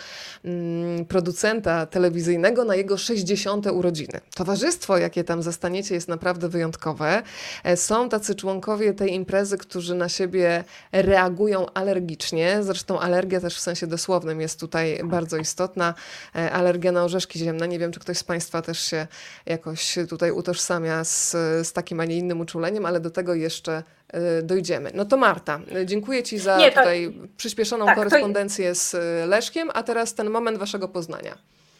mm, 0.45 1.05
producenta 1.05 1.85
telewizyjnego 1.85 2.65
na 2.65 2.75
jego 2.75 2.97
60. 2.97 3.67
urodziny. 3.67 4.21
Towarzystwo, 4.35 4.97
jakie 4.97 5.18
tam 5.23 5.43
zastaniecie, 5.43 5.95
jest 5.95 6.07
naprawdę 6.07 6.49
wyjątkowe. 6.49 7.23
E, 7.63 7.77
Są 7.77 8.09
tacy 8.09 8.35
członkowie 8.35 8.93
tej 8.93 9.13
imprezy, 9.13 9.57
którzy 9.57 9.95
na 9.95 10.09
siebie 10.09 10.63
reagują 10.91 11.65
alergicznie. 11.73 12.57
Zresztą 12.63 12.99
alergia 12.99 13.39
też 13.41 13.55
w 13.55 13.59
sensie 13.59 13.87
dosłownym 13.87 14.41
jest 14.41 14.59
tutaj 14.59 14.99
bardzo 15.03 15.37
istotna. 15.37 15.93
E, 16.35 16.51
Alergia 16.51 16.91
na 16.91 17.03
orzeszki 17.03 17.39
ziemne. 17.39 17.67
Nie 17.67 17.79
wiem, 17.79 17.91
czy 17.91 17.99
ktoś 17.99 18.17
z 18.17 18.23
Państwa 18.23 18.61
też 18.61 18.79
się 18.79 19.07
jakoś 19.45 19.95
tutaj 20.09 20.31
utożsamia 20.31 21.03
z, 21.03 21.31
z 21.67 21.73
takim, 21.73 21.99
a 21.99 22.05
nie 22.05 22.17
innym 22.17 22.39
uczuleniem, 22.41 22.85
ale 22.85 22.99
do 22.99 23.09
tego 23.09 23.33
jeszcze 23.33 23.83
e, 24.07 24.41
dojdziemy. 24.41 24.91
No 24.93 25.05
to 25.05 25.17
Marta, 25.17 25.59
dziękuję 25.85 26.23
Ci 26.23 26.39
za 26.39 26.57
Nie, 26.57 26.71
to- 26.71 26.79
tutaj 26.79 27.13
przyspieszoną 27.37 27.85
tak, 27.85 27.95
to- 27.95 28.03
korespondencję 28.03 28.75
z 28.75 28.95
e, 28.95 29.25
Leszkiem, 29.27 29.69
a 29.73 29.83
teraz 29.83 30.13
ten 30.13 30.29
moment 30.29 30.57
Waszego 30.57 30.87
poznania. 30.87 31.37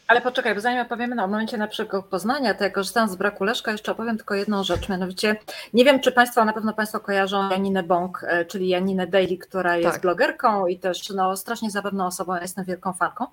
Ale 0.09 0.21
poczekaj, 0.21 0.55
bo 0.55 0.61
zanim 0.61 0.81
opowiemy 0.81 1.23
o 1.23 1.27
momencie 1.27 1.57
naszego 1.57 2.03
poznania, 2.03 2.53
to 2.53 2.63
ja 2.63 2.69
korzystając 2.69 3.11
z 3.11 3.15
braku 3.15 3.43
Leszka, 3.43 3.71
jeszcze 3.71 3.91
opowiem 3.91 4.17
tylko 4.17 4.35
jedną 4.35 4.63
rzecz. 4.63 4.89
Mianowicie, 4.89 5.35
nie 5.73 5.85
wiem, 5.85 5.99
czy 5.99 6.11
Państwo, 6.11 6.45
na 6.45 6.53
pewno 6.53 6.73
Państwo 6.73 6.99
kojarzą 6.99 7.49
Janinę 7.49 7.83
Bąk, 7.83 8.25
e, 8.27 8.45
czyli 8.45 8.67
Janinę 8.67 9.07
Daily, 9.07 9.37
która 9.37 9.77
jest 9.77 9.91
Tak. 9.91 10.01
blogerką 10.01 10.67
i 10.67 10.79
też 10.79 11.09
no, 11.09 11.37
strasznie 11.37 11.71
zabawną 11.71 12.05
osobą, 12.05 12.35
ja 12.35 12.41
jestem 12.41 12.65
wielką 12.65 12.93
fanką. 12.93 13.25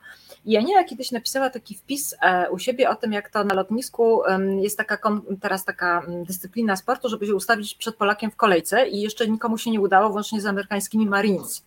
I 0.45 0.53
Janina 0.53 0.85
kiedyś 0.85 1.13
napisała 1.13 1.51
taki 1.51 1.75
wpis 1.75 2.15
e, 2.23 2.51
u 2.51 2.59
siebie 2.59 2.91
o 2.91 2.95
tym, 2.95 3.13
jak 3.13 3.31
to 3.31 3.45
na 3.45 3.55
lotnisku 3.55 4.23
jest 4.61 4.79
taka 4.79 4.99
teraz 5.41 5.65
taka 5.65 6.03
dyscyplina 6.27 6.77
sportu, 6.77 7.09
żeby 7.09 7.27
się 7.27 7.35
ustawić 7.35 7.75
przed 7.75 7.97
Polakiem 7.97 8.31
w 8.31 8.37
kolejce 8.37 8.89
i 8.89 9.01
jeszcze 9.01 9.29
nikomu 9.29 9.59
się 9.59 9.71
nie 9.71 9.81
udało, 9.81 10.11
włącznie 10.11 10.41
z 10.41 10.47
amerykańskimi 10.47 11.07
Marines. 11.07 11.63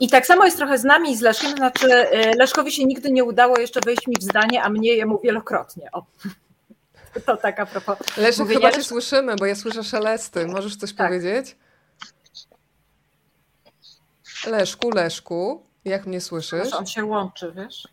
I 0.00 0.08
tak 0.08 0.26
samo 0.26 0.44
jest 0.44 0.56
trochę 0.56 0.78
z 0.78 0.84
nami 0.84 1.10
i 1.10 1.16
z 1.16 1.20
Leszkiem, 1.20 1.50
znaczy 1.50 1.86
e, 1.92 2.34
Leszkowi 2.36 2.72
się 2.72 2.84
nigdy 2.84 3.10
nie 3.10 3.24
udało 3.24 3.58
jeszcze 3.58 3.80
wejść 3.84 4.06
mi 4.06 4.16
w 4.20 4.22
zdanie, 4.22 4.62
a 4.62 4.68
mnie 4.68 4.94
jemu 4.94 5.18
wielokrotnie. 5.18 5.88
O. 5.92 6.04
To 7.26 7.36
tak 7.36 7.60
a 7.60 7.66
propos. 7.66 7.98
Leszek, 8.16 8.38
Mówię, 8.38 8.54
chyba 8.54 8.72
Cię 8.72 8.82
słyszymy, 8.82 9.36
bo 9.36 9.46
ja 9.46 9.54
słyszę 9.54 9.84
szelesty. 9.84 10.46
Możesz 10.46 10.76
coś 10.76 10.92
Tak. 10.94 11.06
powiedzieć? 11.08 11.56
Leszku, 14.46 14.90
Leszku, 14.90 15.66
jak 15.84 16.06
mnie 16.06 16.20
słyszysz? 16.20 16.72
On 16.72 16.86
się 16.86 17.04
łączy, 17.04 17.52
wiesz? 17.56 17.88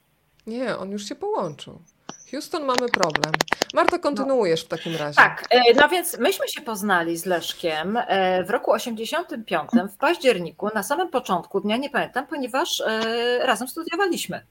Nie, 0.48 0.78
on 0.78 0.92
już 0.92 1.06
się 1.06 1.16
połączył. 1.16 1.82
Houston, 2.32 2.66
mamy 2.66 2.90
problem. 2.90 3.34
Marta, 3.74 4.00
kontynuujesz 4.00 4.64
w 4.64 4.68
takim 4.68 4.96
razie. 4.96 5.16
Tak, 5.16 5.44
e, 5.50 5.74
no 5.74 5.90
więc 5.90 6.18
myśmy 6.18 6.48
się 6.48 6.62
poznali 6.62 7.18
z 7.18 7.26
Leszkiem 7.26 7.98
e, 7.98 8.44
w 8.44 8.50
roku 8.50 8.72
85, 8.72 9.70
w 9.94 9.98
październiku, 9.98 10.70
na 10.74 10.84
samym 10.84 11.10
początku 11.10 11.62
dnia, 11.62 11.78
nie 11.78 11.90
pamiętam, 11.90 12.28
ponieważ 12.28 12.82
e, 12.82 13.40
razem 13.46 13.68
studiowaliśmy. 13.68 14.46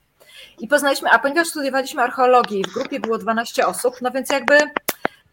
I 0.58 0.68
poznaliśmy, 0.68 1.10
a 1.10 1.18
ponieważ 1.18 1.48
studiowaliśmy 1.48 2.02
archeologię 2.02 2.60
i 2.60 2.64
w 2.64 2.74
grupie 2.74 3.00
było 3.00 3.18
12 3.18 3.66
osób, 3.66 3.94
no 4.02 4.10
więc 4.10 4.30
jakby 4.30 4.58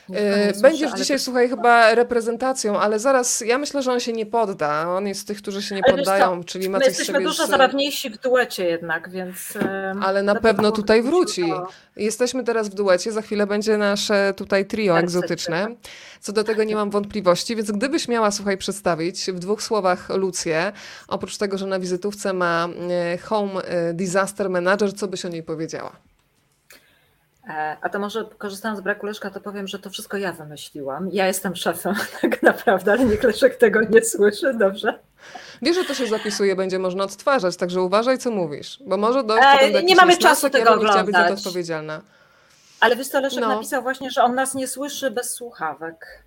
Będziesz 0.63 0.91
ale 0.93 1.01
dzisiaj, 1.01 1.19
to- 1.19 1.25
słuchaj, 1.25 1.49
chyba 1.49 1.95
reprezentacją, 1.95 2.81
ale 2.81 2.99
zaraz, 2.99 3.41
ja 3.41 3.59
myślę, 3.59 3.83
że 3.83 3.93
on 3.93 4.01
się 4.01 4.13
nie 4.13 4.27
podda. 4.27 4.89
On 4.89 5.07
jest 5.07 5.21
z 5.21 5.25
tych, 5.25 5.39
którzy 5.39 5.63
się 5.63 5.75
nie 5.75 5.83
Ale 5.87 5.97
poddają, 5.97 6.45
czyli 6.45 6.69
ma 6.69 6.79
My 6.79 6.85
coś 6.85 6.89
jesteśmy 6.89 7.15
sobie 7.15 7.27
dużo 7.27 7.47
z... 7.47 7.51
zabawniejsi 7.51 8.11
w 8.11 8.19
duecie 8.19 8.65
jednak, 8.65 9.11
więc... 9.11 9.57
em, 9.57 10.03
Ale 10.03 10.23
na 10.23 10.35
pewno 10.35 10.73
tutaj 10.73 11.03
wróci. 11.03 11.53
Jesteśmy 11.97 12.45
teraz 12.45 12.69
w 12.69 12.75
duecie, 12.75 13.13
za 13.13 13.23
chwilę 13.23 13.47
będzie 13.47 13.79
nasze 13.79 14.35
tutaj 14.37 14.67
trio 14.67 14.95
Tak, 14.95 15.05
egzotyczne. 15.05 15.67
Co 16.21 16.33
do 16.33 16.45
tego 16.45 16.65
nie 16.65 16.75
mam 16.75 16.91
wątpliwości, 16.91 17.57
więc 17.57 17.71
gdybyś 17.71 18.09
miała, 18.09 18.31
słuchaj, 18.31 18.57
przedstawić 18.57 19.25
w 19.33 19.39
dwóch 19.39 19.63
słowach 19.63 20.09
Lucję, 20.09 20.73
oprócz 21.09 21.37
tego, 21.37 21.59
że 21.59 21.67
na 21.67 21.79
wizytówce 21.79 22.33
ma 22.33 22.69
e, 22.91 23.19
Home 23.19 23.53
e, 23.63 23.95
Disaster 23.95 24.51
Manager, 24.51 24.93
co 24.95 25.09
byś 25.09 25.25
o 25.25 25.29
niej 25.29 25.43
powiedziała? 25.43 25.93
E, 27.49 27.77
A 27.81 27.89
to 27.89 27.99
może 27.99 28.25
korzystając 28.39 28.81
z 28.81 28.83
braku 28.83 29.07
Leszka, 29.07 29.31
to 29.31 29.41
powiem, 29.41 29.67
że 29.69 29.79
to 29.79 29.91
wszystko 29.91 30.17
ja 30.17 30.33
wymyśliłam. 30.33 31.09
Ja 31.13 31.27
jestem 31.27 31.57
szefem 31.57 31.95
tak 32.21 32.43
naprawdę, 32.43 32.93
ale 32.93 33.05
niech 33.05 33.23
Leszek 33.23 33.57
tego 33.57 33.81
nie 33.91 34.05
słyszy, 34.05 34.55
dobrze? 34.55 34.99
Wiesz, 35.63 35.77
że 35.77 35.85
to 35.85 35.95
się 35.95 36.07
zapisuje, 36.07 36.57
będzie 36.57 36.79
można 36.79 37.05
odtwarzać, 37.05 37.57
także 37.57 37.83
uważaj, 37.83 38.19
co 38.19 38.31
mówisz, 38.31 38.79
bo 38.87 38.97
może 38.97 39.25
dojść 39.25 39.45
Ej, 39.47 39.59
potem 39.59 39.73
do 39.73 39.81
nie 39.81 39.97
mamy 39.97 40.17
czasu 40.17 40.47
ja 40.47 40.51
tego 40.51 40.79
chciała 40.79 41.05
być 41.05 41.15
za 41.15 41.29
to 41.29 41.35
odpowiedzialna. 41.35 42.01
Ale 42.81 42.97
wiesz 42.97 43.09
co, 43.09 43.21
Leszek 43.21 43.41
No. 43.41 43.49
napisał 43.49 43.83
właśnie, 43.83 44.11
że 44.11 44.23
on 44.23 44.35
nas 44.35 44.55
nie 44.55 44.69
słyszy 44.69 45.11
bez 45.11 45.31
słuchawek. 45.35 46.23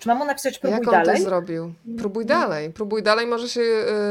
Czy 0.00 0.08
mam 0.08 0.18
mu 0.18 0.24
napisać 0.24 0.58
próbuj 0.58 0.78
Jak 0.78 0.88
on 0.88 0.92
dalej? 0.94 1.16
to 1.16 1.22
zrobił? 1.22 1.74
Próbuj 1.98 2.26
dalej. 2.26 2.70
Próbuj 2.72 3.02
dalej. 3.02 3.26
Może 3.26 3.48
się 3.48 3.60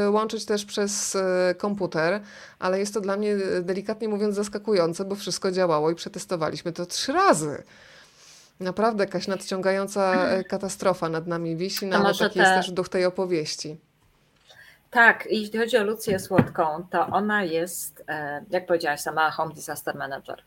y, 0.06 0.10
łączyć 0.10 0.44
też 0.44 0.64
przez 0.64 1.14
y, 1.14 1.20
komputer, 1.58 2.20
ale 2.58 2.78
jest 2.78 2.94
to 2.94 3.00
dla 3.00 3.16
mnie 3.16 3.32
y, 3.32 3.62
delikatnie 3.62 4.08
mówiąc 4.08 4.34
zaskakujące, 4.34 5.04
bo 5.04 5.14
wszystko 5.14 5.50
działało 5.52 5.90
i 5.90 5.94
przetestowaliśmy 5.94 6.72
to 6.72 6.86
trzy 6.86 7.12
razy. 7.12 7.62
Naprawdę 8.60 9.04
jakaś 9.04 9.28
nadciągająca 9.28 10.34
y, 10.38 10.44
katastrofa 10.44 11.08
nad 11.08 11.26
nami 11.26 11.56
wisi, 11.56 11.86
no 11.86 11.96
ale 11.96 12.14
taki 12.14 12.38
jest 12.38 12.50
te- 12.50 12.56
też 12.56 12.70
duch 12.70 12.88
tej 12.88 13.04
opowieści. 13.04 13.78
Tak, 14.90 15.26
i 15.30 15.40
jeśli 15.40 15.58
chodzi 15.58 15.76
o 15.76 15.84
Lucję 15.84 16.18
Słodką, 16.18 16.86
to 16.90 17.06
ona 17.06 17.44
jest, 17.44 18.04
e, 18.08 18.44
jak 18.50 18.66
powiedziałaś 18.66 19.00
sama, 19.00 19.30
Home 19.30 19.54
Disaster 19.54 19.94
Manager. 19.96 20.42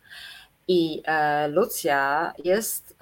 I 0.67 1.01
e, 1.05 1.47
Lucja 1.47 2.33
jest, 2.43 2.95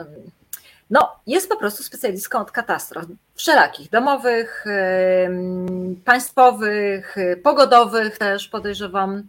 no, 0.92 1.20
jest 1.28 1.50
po 1.50 1.58
prostu 1.58 1.84
specjalistką 1.84 2.40
od 2.40 2.52
katastrof 2.52 3.06
wszelakich, 3.36 3.90
domowych, 3.90 4.66
państwowych, 6.06 7.18
e, 7.18 7.38
pogodowych 7.38 8.18
też 8.18 8.48
podejrzewam. 8.48 9.24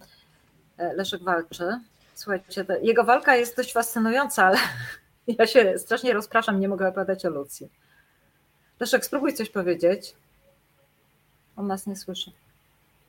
E, 0.78 0.94
Leszek 0.94 1.22
walczy. 1.22 1.80
Słuchajcie, 2.14 2.66
jego 2.82 3.04
walka 3.04 3.36
jest 3.36 3.56
dość 3.56 3.72
fascynująca, 3.72 4.44
ale 4.44 4.58
ja 5.38 5.46
się 5.46 5.78
strasznie 5.78 6.12
rozpraszam, 6.12 6.60
nie 6.60 6.68
mogę 6.68 6.88
opowiadać 6.88 7.26
o 7.26 7.30
Lucji. 7.30 7.68
Leszek, 8.80 9.04
spróbuj 9.04 9.34
coś 9.34 9.50
powiedzieć. 9.50 10.14
On 11.56 11.66
nas 11.66 11.86
nie 11.86 11.96
słyszy. 11.96 12.32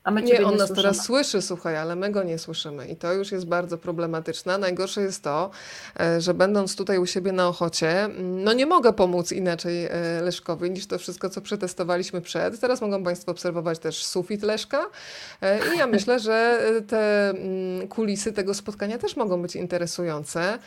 A 0.03 0.11
my 0.11 0.21
Nie, 0.21 0.45
on 0.45 0.51
nie 0.51 0.57
nas 0.57 0.67
słyszymy. 0.67 0.75
teraz 0.75 1.05
słyszy, 1.05 1.41
słuchaj, 1.41 1.77
ale 1.77 1.95
my 1.95 2.11
go 2.11 2.23
nie 2.23 2.39
słyszymy 2.39 2.87
i 2.87 2.95
to 2.95 3.13
już 3.13 3.31
jest 3.31 3.45
bardzo 3.47 3.77
problematyczne. 3.77 4.57
Najgorsze 4.57 5.01
jest 5.01 5.23
to, 5.23 5.49
e, 5.99 6.21
że 6.21 6.33
będąc 6.33 6.75
tutaj 6.75 6.97
u 6.97 7.05
siebie 7.05 7.31
na 7.31 7.47
Ochocie, 7.47 8.09
no 8.19 8.53
nie 8.53 8.65
mogę 8.65 8.93
pomóc 8.93 9.31
inaczej 9.31 9.85
e, 9.85 9.89
Leszkowi 10.21 10.71
niż 10.71 10.87
to 10.87 10.99
wszystko, 10.99 11.29
co 11.29 11.41
przetestowaliśmy 11.41 12.21
przed. 12.21 12.59
Teraz 12.59 12.81
mogą 12.81 13.03
Państwo 13.03 13.31
obserwować 13.31 13.79
też 13.79 14.05
sufit 14.05 14.43
Leszka 14.43 14.85
e, 15.41 15.75
i 15.75 15.77
ja 15.77 15.87
myślę, 15.97 16.19
że 16.19 16.59
te 16.87 17.29
mm, 17.29 17.87
kulisy 17.87 18.33
tego 18.33 18.53
spotkania 18.53 18.97
też 18.97 19.15
mogą 19.15 19.41
być 19.41 19.55
interesujące. 19.55 20.59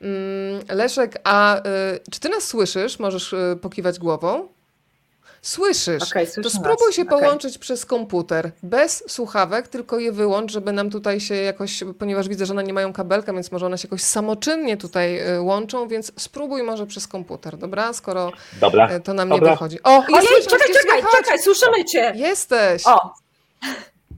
Mm, 0.00 0.62
Leszek, 0.68 1.20
a 1.24 1.62
czy 2.10 2.20
Ty 2.20 2.28
nas 2.28 2.44
słyszysz? 2.44 2.98
Możesz 2.98 3.34
pokiwać 3.60 3.98
głową? 3.98 4.48
Słyszysz. 5.42 6.02
Okej, 6.02 6.26
To 6.42 6.50
spróbuj 6.50 6.86
nas. 6.86 6.94
się 6.96 7.02
Okej. 7.02 7.18
połączyć 7.18 7.58
przez 7.58 7.86
komputer, 7.86 8.50
bez 8.62 9.04
słuchawek, 9.08 9.68
tylko 9.68 9.98
je 9.98 10.12
wyłącz, 10.12 10.52
żeby 10.52 10.72
nam 10.72 10.90
tutaj 10.90 11.20
się 11.20 11.34
jakoś, 11.34 11.84
ponieważ 11.98 12.28
widzę, 12.28 12.46
że 12.46 12.52
one 12.52 12.64
nie 12.64 12.72
mają 12.72 12.92
kabelka, 12.92 13.32
więc 13.32 13.52
może 13.52 13.66
one 13.66 13.78
się 13.78 13.88
jakoś 13.88 14.02
samoczynnie 14.02 14.76
tutaj 14.76 15.34
y, 15.36 15.40
łączą, 15.40 15.88
więc 15.88 16.12
spróbuj 16.18 16.62
może 16.62 16.86
przez 16.86 17.06
komputer, 17.08 17.56
dobra? 17.58 17.92
Skoro 17.92 18.32
Dobra. 18.60 18.96
y, 18.96 19.00
to 19.00 19.14
nam 19.14 19.28
nie 19.28 19.34
Dobra. 19.38 19.50
wychodzi. 19.52 19.82
O, 19.82 19.90
jest 20.08 20.30
Ojej, 20.30 20.42
czekaj, 20.46 20.68
czekaj, 20.82 21.02
czekaj, 21.16 21.38
słyszymy 21.38 21.84
cię. 21.84 22.12
Jesteś! 22.16 22.82
O, 22.86 23.14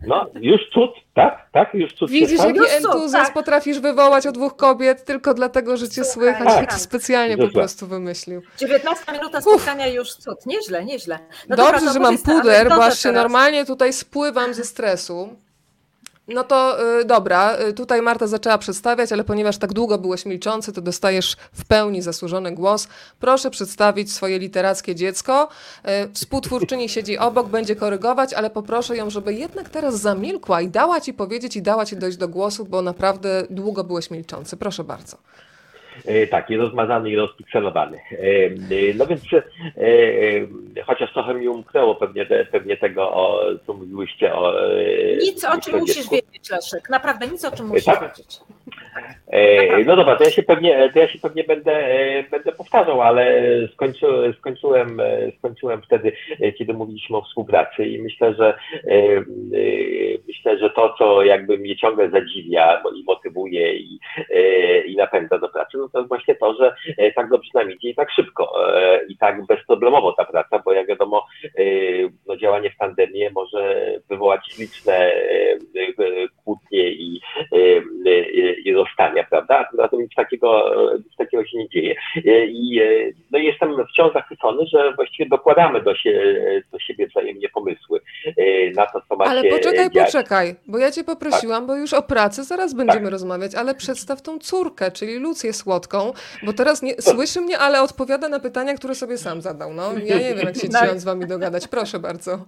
No, 0.06 0.26
już 0.34 0.60
cud, 0.74 0.90
tak? 1.14 1.46
Tak, 1.52 1.74
już 1.74 1.92
cud 1.92 2.10
Widzisz, 2.10 2.38
jaki 2.40 2.58
są, 2.58 2.64
entuzjazm 2.76 3.24
tak. 3.24 3.34
potrafisz 3.34 3.80
wywołać 3.80 4.26
od 4.26 4.34
dwóch 4.34 4.56
kobiet 4.56 5.04
tylko 5.04 5.34
dlatego, 5.34 5.76
że 5.76 5.88
cię 5.88 6.04
słychać. 6.04 6.48
tak. 6.48 6.60
Ja 6.60 6.66
to 6.66 6.78
specjalnie 6.78 7.36
po 7.36 7.42
Dobrze. 7.42 7.54
prostu 7.54 7.86
wymyślił. 7.86 8.42
19 8.58 9.12
minuta 9.12 9.40
spotkania 9.40 9.86
już 9.86 10.14
cud. 10.14 10.46
Nieźle, 10.46 10.84
nieźle. 10.84 11.18
No 11.48 11.56
Dobrze, 11.56 11.72
dobra, 11.72 11.92
że 11.92 11.98
mam 12.00 12.18
puder, 12.18 12.68
bo 12.68 12.84
aż 12.84 12.98
się 12.98 13.02
teraz. 13.08 13.22
normalnie 13.22 13.64
tutaj 13.64 13.92
spływam 13.92 14.54
ze 14.54 14.64
stresu. 14.64 15.36
No 16.34 16.44
to 16.44 16.78
y, 17.00 17.04
dobra, 17.04 17.56
y, 17.68 17.72
tutaj 17.72 18.02
Marta 18.02 18.26
zaczęła 18.26 18.58
przedstawiać, 18.58 19.12
ale 19.12 19.24
ponieważ 19.24 19.58
tak 19.58 19.72
długo 19.72 19.98
byłeś 19.98 20.26
milczący, 20.26 20.72
to 20.72 20.80
dostajesz 20.80 21.36
w 21.52 21.64
pełni 21.64 22.02
zasłużony 22.02 22.52
głos. 22.52 22.88
Proszę 23.20 23.50
przedstawić 23.50 24.12
swoje 24.12 24.38
literackie 24.38 24.94
dziecko. 24.94 25.48
Y, 26.08 26.12
współtwórczyni 26.14 26.88
siedzi 26.88 27.18
obok, 27.18 27.48
będzie 27.48 27.76
korygować, 27.76 28.34
ale 28.34 28.50
poproszę 28.50 28.96
ją, 28.96 29.10
żeby 29.10 29.34
jednak 29.34 29.68
teraz 29.68 30.00
zamilkła 30.00 30.60
i 30.60 30.68
dała 30.68 31.00
ci 31.00 31.14
powiedzieć 31.14 31.56
i 31.56 31.62
dała 31.62 31.86
ci 31.86 31.96
dojść 31.96 32.18
do 32.18 32.28
głosu, 32.28 32.64
bo 32.64 32.82
naprawdę 32.82 33.46
długo 33.50 33.84
byłeś 33.84 34.10
milczący. 34.10 34.56
Proszę 34.56 34.84
bardzo. 34.84 35.16
E, 36.06 36.26
taki 36.26 36.56
rozmazany 36.56 37.10
i 37.10 37.16
rozpikselowany. 37.16 37.98
E, 38.12 38.16
e, 38.16 38.94
no 38.94 39.06
więc 39.06 39.22
chociaż 40.86 41.12
trochę 41.12 41.34
mi 41.34 41.48
umknęło 41.48 41.94
pewnie, 41.94 42.26
pewnie 42.52 42.76
tego, 42.76 43.12
o, 43.14 43.40
co 43.66 43.74
mówiłyście 43.74 44.34
o... 44.34 44.54
Nic 45.20 45.44
o 45.44 45.60
czym 45.60 45.78
musisz 45.78 46.10
wiedzieć, 46.10 46.50
Leszek. 46.50 46.90
Naprawdę 46.90 47.26
nic 47.26 47.44
o 47.44 47.56
czym 47.56 47.66
musisz 47.66 47.84
tak? 47.84 48.00
wiedzieć. 48.00 48.40
No 49.86 49.96
dobra, 49.96 50.16
to 50.16 50.24
ja 50.24 50.30
się 50.30 50.42
pewnie, 50.42 50.90
to 50.92 50.98
ja 50.98 51.08
się 51.08 51.18
pewnie 51.18 51.44
będę, 51.44 51.84
będę 52.30 52.52
powtarzał, 52.52 53.02
ale 53.02 53.42
skończy, 53.74 54.34
skończyłem, 54.38 55.02
skończyłem 55.38 55.82
wtedy, 55.82 56.12
kiedy 56.58 56.74
mówiliśmy 56.74 57.16
o 57.16 57.22
współpracy 57.22 57.86
i 57.86 58.02
myślę, 58.02 58.34
że 58.34 58.54
myślę, 60.28 60.58
że 60.58 60.70
to, 60.70 60.94
co 60.98 61.22
jakby 61.22 61.58
mnie 61.58 61.76
ciągle 61.76 62.10
zadziwia 62.10 62.82
i 62.96 63.04
motywuje 63.04 63.76
i, 63.76 63.98
i 64.86 64.96
napędza 64.96 65.38
do 65.38 65.48
pracy, 65.48 65.78
no 65.78 65.88
to 65.88 65.98
jest 65.98 66.08
właśnie 66.08 66.34
to, 66.34 66.54
że 66.54 66.74
e, 66.98 67.12
tak 67.12 67.28
dobrze 67.30 67.50
nam 67.54 67.72
idzie 67.72 67.90
i 67.90 67.94
tak 67.94 68.10
szybko 68.10 68.74
e, 68.76 69.04
i 69.08 69.16
tak 69.16 69.46
bezproblemowo 69.46 70.12
ta 70.12 70.24
praca, 70.24 70.62
bo 70.64 70.72
jak 70.72 70.86
wiadomo, 70.86 71.26
e, 71.44 71.62
no 72.26 72.36
działanie 72.36 72.70
w 72.70 72.76
tandemie 72.76 73.30
może 73.30 73.92
wywołać 74.08 74.58
liczne 74.58 75.12
kłótnie 76.44 76.90
i, 76.90 77.20
i 78.64 78.72
rozstania, 78.84 79.24
prawda? 79.30 79.68
to 79.90 79.96
nic 79.96 80.14
takiego, 80.14 80.74
nic 80.98 81.16
takiego 81.16 81.44
się 81.44 81.58
nie 81.58 81.68
dzieje. 81.68 81.94
I 82.46 82.80
no 83.30 83.38
jestem 83.38 83.86
wciąż 83.92 84.12
zachwycony, 84.12 84.66
że 84.66 84.92
właściwie 84.94 85.28
dokładamy 85.28 85.82
do, 85.82 85.96
się, 85.96 86.34
do 86.72 86.78
siebie 86.78 87.06
wzajemnie 87.06 87.48
pomysły 87.48 88.00
na 88.76 88.86
to, 88.86 89.02
co 89.08 89.16
macie 89.16 89.30
Ale 89.30 89.44
poczekaj, 89.44 89.90
dziać. 89.90 90.06
poczekaj, 90.06 90.54
bo 90.66 90.78
ja 90.78 90.90
cię 90.90 91.04
poprosiłam, 91.04 91.62
tak? 91.62 91.66
bo 91.66 91.76
już 91.76 91.92
o 91.92 92.02
pracy 92.02 92.44
zaraz 92.44 92.74
będziemy 92.74 93.04
tak. 93.04 93.12
rozmawiać, 93.12 93.54
ale 93.54 93.74
przedstaw 93.74 94.22
tą 94.22 94.38
córkę, 94.38 94.90
czyli 94.90 95.18
Lucję 95.18 95.52
Słodką, 95.52 96.12
bo 96.42 96.52
teraz 96.52 96.82
nie, 96.82 96.94
słyszy 97.02 97.40
mnie, 97.40 97.58
ale 97.58 97.82
odpowiada 97.82 98.28
na 98.28 98.40
pytania, 98.40 98.74
które 98.74 98.94
sobie 98.94 99.18
sam 99.18 99.40
zadał. 99.40 99.74
No, 99.74 99.92
ja 100.04 100.18
nie 100.18 100.34
wiem, 100.34 100.46
jak 100.46 100.56
się 100.56 100.68
dzisiaj 100.68 100.98
z 100.98 101.04
wami 101.04 101.26
dogadać. 101.26 101.68
Proszę 101.68 101.98
bardzo. 101.98 102.38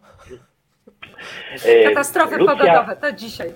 Katastrofy 1.85 2.37
Lucja... 2.37 2.57
pogodowe, 2.57 2.97
to 2.97 3.13
dzisiaj. 3.13 3.53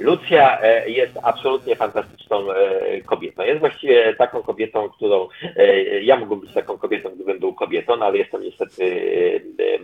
Lucja 0.00 0.60
e, 0.62 0.90
jest 0.90 1.18
absolutnie 1.22 1.76
fantastyczną 1.76 2.52
e, 2.52 3.00
kobietą. 3.00 3.42
Jest 3.42 3.60
właściwie 3.60 4.14
taką 4.14 4.42
kobietą, 4.42 4.88
którą 4.88 5.28
e, 5.56 6.02
ja 6.02 6.16
mógłbym 6.16 6.40
być 6.40 6.54
taką 6.54 6.78
kobietą, 6.78 7.10
gdybym 7.10 7.38
był 7.38 7.54
kobietą, 7.54 7.96
no 7.96 8.06
ale 8.06 8.18
jestem 8.18 8.42
niestety 8.42 8.84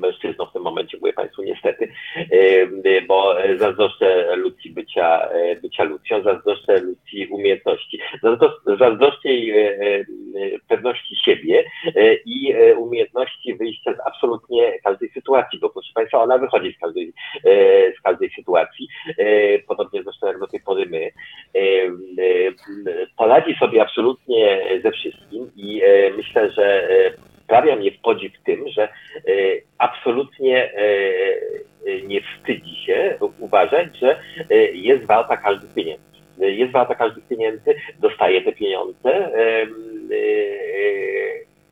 mężczyzną 0.00 0.46
w 0.46 0.52
tym 0.52 0.62
momencie, 0.62 0.98
mówię 1.00 1.12
Państwu 1.12 1.42
niestety, 1.42 1.88
bo 3.08 3.34
zazdroszczę 3.56 4.36
Lucji 4.36 4.70
bycia, 4.70 5.28
bycia 5.62 5.84
Lucją, 5.84 6.22
zazdroszczę 6.22 6.80
Lucji 6.80 7.26
umiejętności, 7.26 8.00
zazdroszczę 8.78 9.28
jej 9.28 9.76
pewności 10.68 11.16
siebie 11.16 11.64
i 12.24 12.54
umiejętności 12.76 13.54
wyjścia 13.54 13.94
z 13.94 14.06
absolutnie 14.06 14.78
każdej 14.84 15.10
sytuacji, 15.10 15.58
bo 15.58 15.70
proszę 15.70 15.92
Państwa, 15.94 16.22
ona 16.22 16.38
wychodzi 16.38 16.72
z 16.72 16.78
każdej, 16.78 17.12
z 17.98 18.00
każdej 18.02 18.30
sytuacji. 18.30 18.88
Podobnie 19.66 20.02
zresztą 20.06 20.26
jak 20.26 20.38
do 20.38 20.46
tej 20.46 20.60
pory 20.60 20.86
my, 20.86 21.10
e, 21.54 21.58
e, 21.58 23.06
poradzi 23.16 23.54
sobie 23.54 23.82
absolutnie 23.82 24.62
ze 24.82 24.90
wszystkim 24.90 25.50
i 25.56 25.82
e, 25.84 26.10
myślę, 26.16 26.50
że 26.50 26.88
sprawia 27.44 27.76
mnie 27.76 27.90
w 27.90 28.00
podziw 28.00 28.32
tym, 28.44 28.68
że 28.68 28.88
absolutnie 29.78 30.72
nie 32.06 32.20
wstydzi 32.20 32.76
się 32.86 33.18
uważać, 33.38 33.98
że 33.98 34.20
jest 34.72 35.04
warta 35.04 35.36
każdych 35.36 35.74
pieniędzy. 35.74 36.04
Jest 36.38 36.72
warta 36.72 36.94
każdych 36.94 37.28
pieniędzy, 37.28 37.74
dostaje 38.00 38.42
te 38.42 38.52
pieniądze, 38.52 39.30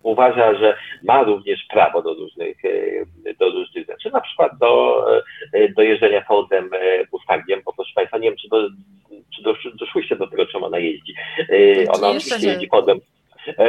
uważa, 0.04 0.54
że 0.54 0.76
ma 1.02 1.22
również 1.22 1.66
prawo 1.70 2.02
do 2.02 2.14
różnych, 2.14 2.64
e, 2.64 3.34
do 3.34 3.50
różnych 3.50 3.86
rzeczy, 3.86 4.10
na 4.10 4.20
przykład 4.20 4.52
do, 4.60 5.04
e, 5.52 5.68
do 5.68 5.82
jeżdżenia 5.82 6.24
Fordem 6.28 6.70
e, 6.72 7.04
Mustangiem, 7.12 7.62
bo 7.64 7.72
proszę 7.72 7.92
Państwa, 7.94 8.18
nie 8.18 8.28
wiem, 8.28 8.38
czy, 8.38 8.48
do, 8.48 8.68
czy 9.54 9.70
doszłyście 9.80 10.16
do 10.16 10.26
tego, 10.26 10.46
czym 10.46 10.64
ona 10.64 10.78
jeździ. 10.78 11.14
Ona 11.88 12.08
oczywiście 12.08 12.48
jeździ 12.48 12.68
Fordem 12.68 13.00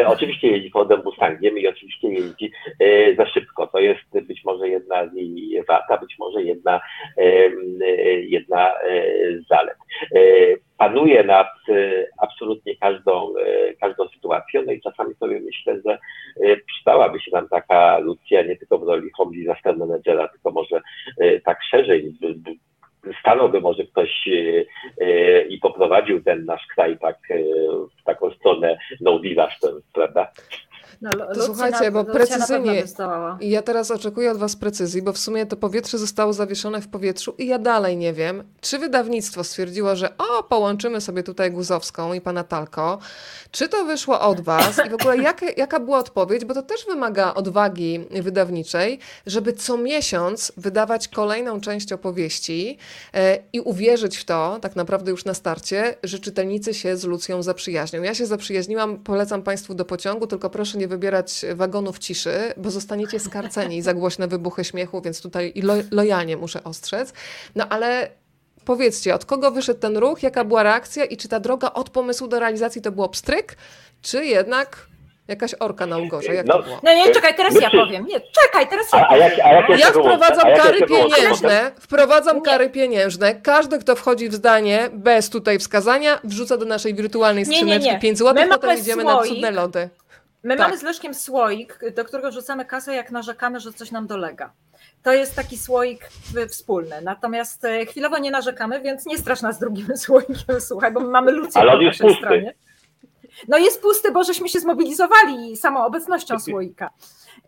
oczywiście 0.05 0.47
jeździ 0.47 0.69
Fordem 0.69 1.01
Mustangiem 1.05 1.57
i 1.57 1.67
oczywiście 1.67 2.07
jeździ 2.07 2.51
za 3.17 3.25
szybko. 3.25 3.67
To 3.67 3.79
jest 3.79 4.19
być 4.27 4.43
może 4.45 4.69
jedna 4.69 5.07
z 5.07 5.13
jej 5.13 5.63
wad, 5.67 6.01
być 6.01 6.15
może 6.19 6.43
jedna, 6.43 6.81
jedna 8.27 8.71
z 9.39 9.47
zalet. 9.47 9.77
Panuje 10.77 11.23
nad 11.23 11.47
absolutnie 12.17 12.75
każdą, 12.75 13.33
każdą 13.81 14.07
sytuacją, 14.07 14.61
no 14.65 14.71
i 14.71 14.81
czasami 14.81 15.15
sobie 15.15 15.39
myślę, 15.39 15.81
że 15.85 15.97
przydałaby 16.65 17.19
się 17.19 17.31
nam 17.31 17.49
taka 17.49 17.97
Lucja 17.97 18.43
nie 18.43 18.55
tylko 18.55 18.77
w 18.77 18.83
roli 18.83 19.09
hobby 19.17 19.45
zastęp 19.45 19.77
menedżera, 19.77 20.27
tylko 20.27 20.51
może 20.51 20.81
tak 21.43 21.59
szerzej 21.71 22.13
stanąłby 23.19 23.61
może 23.61 23.83
ktoś 23.83 24.27
i 25.49 25.57
poprowadził 25.61 26.23
ten 26.23 26.45
nasz 26.45 26.65
kraj 26.75 26.97
tak 26.99 27.17
w 27.99 28.03
taką 28.03 28.31
stronę 28.31 28.77
no 29.01 29.19
disaster, 29.19 29.71
prawda? 29.93 30.31
No, 31.01 31.09
to 31.33 31.45
słuchajcie, 31.45 31.91
bo 31.91 32.03
precyzyjnie. 32.03 32.83
Ja 33.41 33.61
teraz 33.61 33.91
oczekuję 33.91 34.31
od 34.31 34.37
Was 34.37 34.55
precyzji, 34.55 35.01
bo 35.01 35.13
w 35.13 35.17
sumie 35.17 35.45
to 35.45 35.57
powietrze 35.57 35.97
zostało 35.97 36.33
zawieszone 36.33 36.81
w 36.81 36.87
powietrzu 36.87 37.35
i 37.37 37.47
ja 37.47 37.59
dalej 37.59 37.97
nie 37.97 38.13
wiem, 38.13 38.43
czy 38.61 38.79
wydawnictwo 38.79 39.43
stwierdziło, 39.43 39.95
że 39.95 40.17
o, 40.17 40.43
połączymy 40.43 41.01
sobie 41.01 41.23
tutaj 41.23 41.51
Guzowską 41.51 42.13
i 42.13 42.21
pana 42.21 42.43
Talko, 42.43 42.99
czy 43.51 43.69
to 43.69 43.85
wyszło 43.85 44.21
od 44.21 44.41
Was 44.41 44.81
i 44.85 44.89
w 44.89 44.93
ogóle 44.93 45.17
jak, 45.17 45.41
jaka 45.57 45.79
była 45.79 45.97
odpowiedź, 45.99 46.45
bo 46.45 46.53
to 46.53 46.61
też 46.61 46.85
wymaga 46.85 47.33
odwagi 47.33 47.99
wydawniczej, 48.11 48.99
żeby 49.25 49.53
co 49.53 49.77
miesiąc 49.77 50.51
wydawać 50.57 51.07
kolejną 51.07 51.61
część 51.61 51.93
opowieści 51.93 52.77
e, 53.13 53.39
i 53.53 53.59
uwierzyć 53.59 54.17
w 54.17 54.25
to, 54.25 54.59
tak 54.61 54.75
naprawdę 54.75 55.11
już 55.11 55.25
na 55.25 55.33
starcie, 55.33 55.95
że 56.03 56.19
czytelnicy 56.19 56.73
się 56.73 56.97
z 56.97 57.03
Lucją 57.03 57.43
zaprzyjaźnią. 57.43 58.01
Ja 58.01 58.15
się 58.15 58.25
zaprzyjaźniłam, 58.25 58.97
polecam 58.97 59.41
Państwu 59.41 59.75
do 59.75 59.85
pociągu, 59.85 60.27
tylko 60.27 60.49
proszę 60.49 60.77
nie 60.77 60.84
wybierać 60.87 61.45
wagonów 61.55 61.99
ciszy, 61.99 62.53
bo 62.57 62.71
zostaniecie 62.71 63.19
skarceni 63.19 63.81
za 63.81 63.93
głośne 63.93 64.27
wybuchy 64.27 64.63
śmiechu, 64.63 65.01
więc 65.01 65.21
tutaj 65.21 65.53
lo 65.63 65.73
lojalnie 65.91 66.37
muszę 66.37 66.63
ostrzec. 66.63 67.13
No 67.55 67.67
ale 67.69 68.09
powiedzcie, 68.65 69.15
od 69.15 69.25
kogo 69.25 69.51
wyszedł 69.51 69.79
ten 69.79 69.97
ruch, 69.97 70.23
jaka 70.23 70.43
była 70.43 70.63
reakcja 70.63 71.05
i 71.05 71.17
czy 71.17 71.27
ta 71.27 71.39
droga 71.39 71.73
od 71.73 71.89
pomysłu 71.89 72.27
do 72.27 72.39
realizacji 72.39 72.81
to 72.81 72.91
było 72.91 73.09
pstryk, 73.09 73.57
czy 74.01 74.25
jednak 74.25 74.87
Jakaś 75.27 75.55
orka 75.59 75.85
na 75.85 75.97
ugorze, 75.97 76.35
jak 76.35 76.45
no, 76.45 76.57
to 76.57 76.63
było? 76.63 76.79
No 76.83 76.93
nie, 76.93 77.11
czekaj, 77.11 77.35
teraz 77.35 77.61
ja 77.61 77.69
powiem. 77.69 78.05
Nie, 78.05 78.19
czekaj, 78.19 78.67
teraz 78.67 78.87
ja 78.93 79.05
powiem. 79.05 79.23
A, 79.23 79.27
jak, 79.27 79.69
a 79.69 79.75
ja 79.75 79.89
wprowadzam 79.89 80.55
kary 80.55 80.79
pieniężne, 80.87 81.71
wprowadzam 81.79 82.41
kary 82.41 82.69
pieniężne. 82.69 83.35
Każdy, 83.35 83.79
kto 83.79 83.95
wchodzi 83.95 84.29
w 84.29 84.33
zdanie 84.33 84.89
bez 84.93 85.29
tutaj 85.29 85.59
wskazania, 85.59 86.19
wrzuca 86.23 86.57
do 86.57 86.65
naszej 86.65 86.95
wirtualnej 86.95 87.45
skrzyneczki 87.45 87.79
nie, 87.79 87.87
nie, 87.87 87.93
nie. 87.93 87.99
5 87.99 88.17
zł, 88.17 88.45
potem 88.49 88.79
idziemy 88.79 89.01
słoik. 89.01 89.19
na 89.19 89.27
cudne 89.27 89.51
lody. 89.51 89.89
My 90.45 90.57
tak. 90.57 90.67
mamy 90.67 90.77
z 90.77 90.83
Leszkiem 90.83 91.13
słoik, 91.13 91.79
do 91.95 92.05
którego 92.05 92.31
rzucamy 92.31 92.65
kasę, 92.65 92.95
jak 92.95 93.11
narzekamy, 93.11 93.59
że 93.59 93.73
coś 93.73 93.91
nam 93.91 94.07
dolega. 94.07 94.53
To 95.03 95.13
jest 95.13 95.35
taki 95.35 95.57
słoik 95.57 96.09
wspólny. 96.49 97.01
Natomiast 97.01 97.65
e, 97.65 97.85
chwilowo 97.85 98.17
nie 98.17 98.31
narzekamy, 98.31 98.81
więc 98.81 99.05
nie 99.05 99.17
strasz 99.17 99.41
nas 99.41 99.59
drugim 99.59 99.97
słoikiem, 100.05 100.61
słuchaj, 100.61 100.91
bo 100.91 100.99
my 100.99 101.07
mamy 101.07 101.31
Lucję 101.31 101.61
Ale 101.61 101.73
on 101.73 101.81
jest 101.81 101.99
pusty. 101.99 102.17
Stronie. 102.17 102.53
No 103.47 103.57
jest 103.57 103.81
pusty, 103.81 104.11
bo 104.11 104.23
żeśmy 104.23 104.49
się 104.49 104.59
zmobilizowali 104.59 105.57
samą 105.57 105.85
obecnością 105.85 106.39
słoika. 106.49 106.89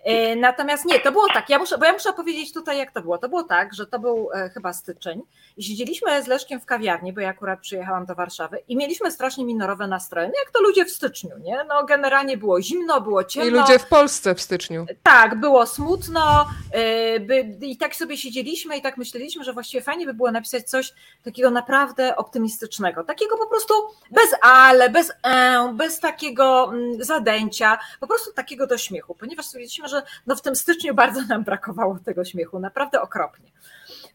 E, 0.04 0.36
natomiast 0.36 0.86
nie, 0.86 1.00
to 1.00 1.12
było 1.12 1.28
tak, 1.34 1.50
ja 1.50 1.60
muszę, 1.60 1.78
bo 1.78 1.86
ja 1.86 1.94
muszę 1.94 2.10
opowiedzieć 2.10 2.54
tutaj, 2.54 2.78
jak 2.78 2.92
to 2.92 3.02
było. 3.02 3.18
To 3.18 3.30
było 3.30 3.44
tak, 3.44 3.74
że 3.74 3.88
to 3.88 4.00
był 4.00 4.30
e, 4.34 4.50
chyba 4.50 4.74
styczeń 4.74 5.22
i 5.58 5.64
siedzieliśmy 5.64 6.24
z 6.24 6.28
Leszkiem 6.28 6.60
w 6.60 6.66
kawiarni, 6.66 7.14
bo 7.14 7.22
ja 7.22 7.30
akurat 7.30 7.60
przyjechałam 7.60 8.06
do 8.06 8.16
Warszawy 8.16 8.60
i 8.68 8.78
mieliśmy 8.78 9.12
strasznie 9.12 9.46
minorowe 9.46 9.88
nastroje, 9.88 10.28
no 10.28 10.34
jak 10.44 10.54
to 10.54 10.62
ludzie 10.62 10.86
w 10.86 10.90
styczniu, 10.90 11.38
nie? 11.40 11.66
No 11.70 11.86
generalnie 11.86 12.38
było 12.38 12.62
zimno, 12.62 13.02
było 13.02 13.24
ciemno. 13.24 13.50
I 13.50 13.62
ludzie 13.62 13.80
w 13.80 13.88
Polsce 13.88 14.36
w 14.36 14.42
styczniu. 14.42 14.86
Tak, 15.04 15.40
było 15.40 15.66
smutno 15.66 16.48
e, 16.72 17.20
by, 17.20 17.58
i 17.62 17.78
tak 17.78 17.96
sobie 17.96 18.18
siedzieliśmy 18.18 18.78
i 18.78 18.82
tak 18.82 18.98
myśleliśmy, 18.98 19.44
że 19.44 19.54
właściwie 19.54 19.84
fajnie 19.84 20.06
by 20.06 20.14
było 20.14 20.32
napisać 20.32 20.70
coś 20.70 20.94
takiego 21.24 21.52
naprawdę 21.52 22.16
optymistycznego, 22.16 23.04
takiego 23.04 23.38
po 23.38 23.48
prostu 23.48 23.74
bez 24.12 24.30
ale, 24.42 24.90
bez 24.90 25.12
e, 25.24 25.74
bez 25.74 26.00
takiego 26.00 26.70
mm, 26.74 27.04
zadęcia, 27.04 27.78
po 28.00 28.08
prostu 28.08 28.34
takiego 28.34 28.68
do 28.68 28.78
śmiechu, 28.78 29.16
ponieważ 29.16 29.46
stwierdziliśmy, 29.46 29.88
że 29.88 29.97
no 30.28 30.36
w 30.36 30.42
tym 30.42 30.56
styczniu 30.56 30.96
bardzo 30.96 31.22
nam 31.22 31.44
brakowało 31.44 32.00
tego 32.06 32.26
śmiechu, 32.26 32.60
naprawdę 32.60 33.02
okropnie. 33.02 33.52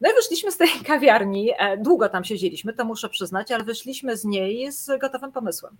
No 0.00 0.10
i 0.10 0.14
wyszliśmy 0.14 0.52
z 0.52 0.56
tej 0.56 0.68
kawiarni, 0.86 1.52
e, 1.58 1.76
długo 1.76 2.08
tam 2.08 2.24
siedzieliśmy, 2.24 2.72
to 2.72 2.84
muszę 2.84 3.08
przyznać, 3.08 3.52
ale 3.52 3.64
wyszliśmy 3.64 4.16
z 4.16 4.24
niej 4.24 4.72
z 4.72 5.00
gotowym 5.00 5.32
pomysłem. 5.32 5.76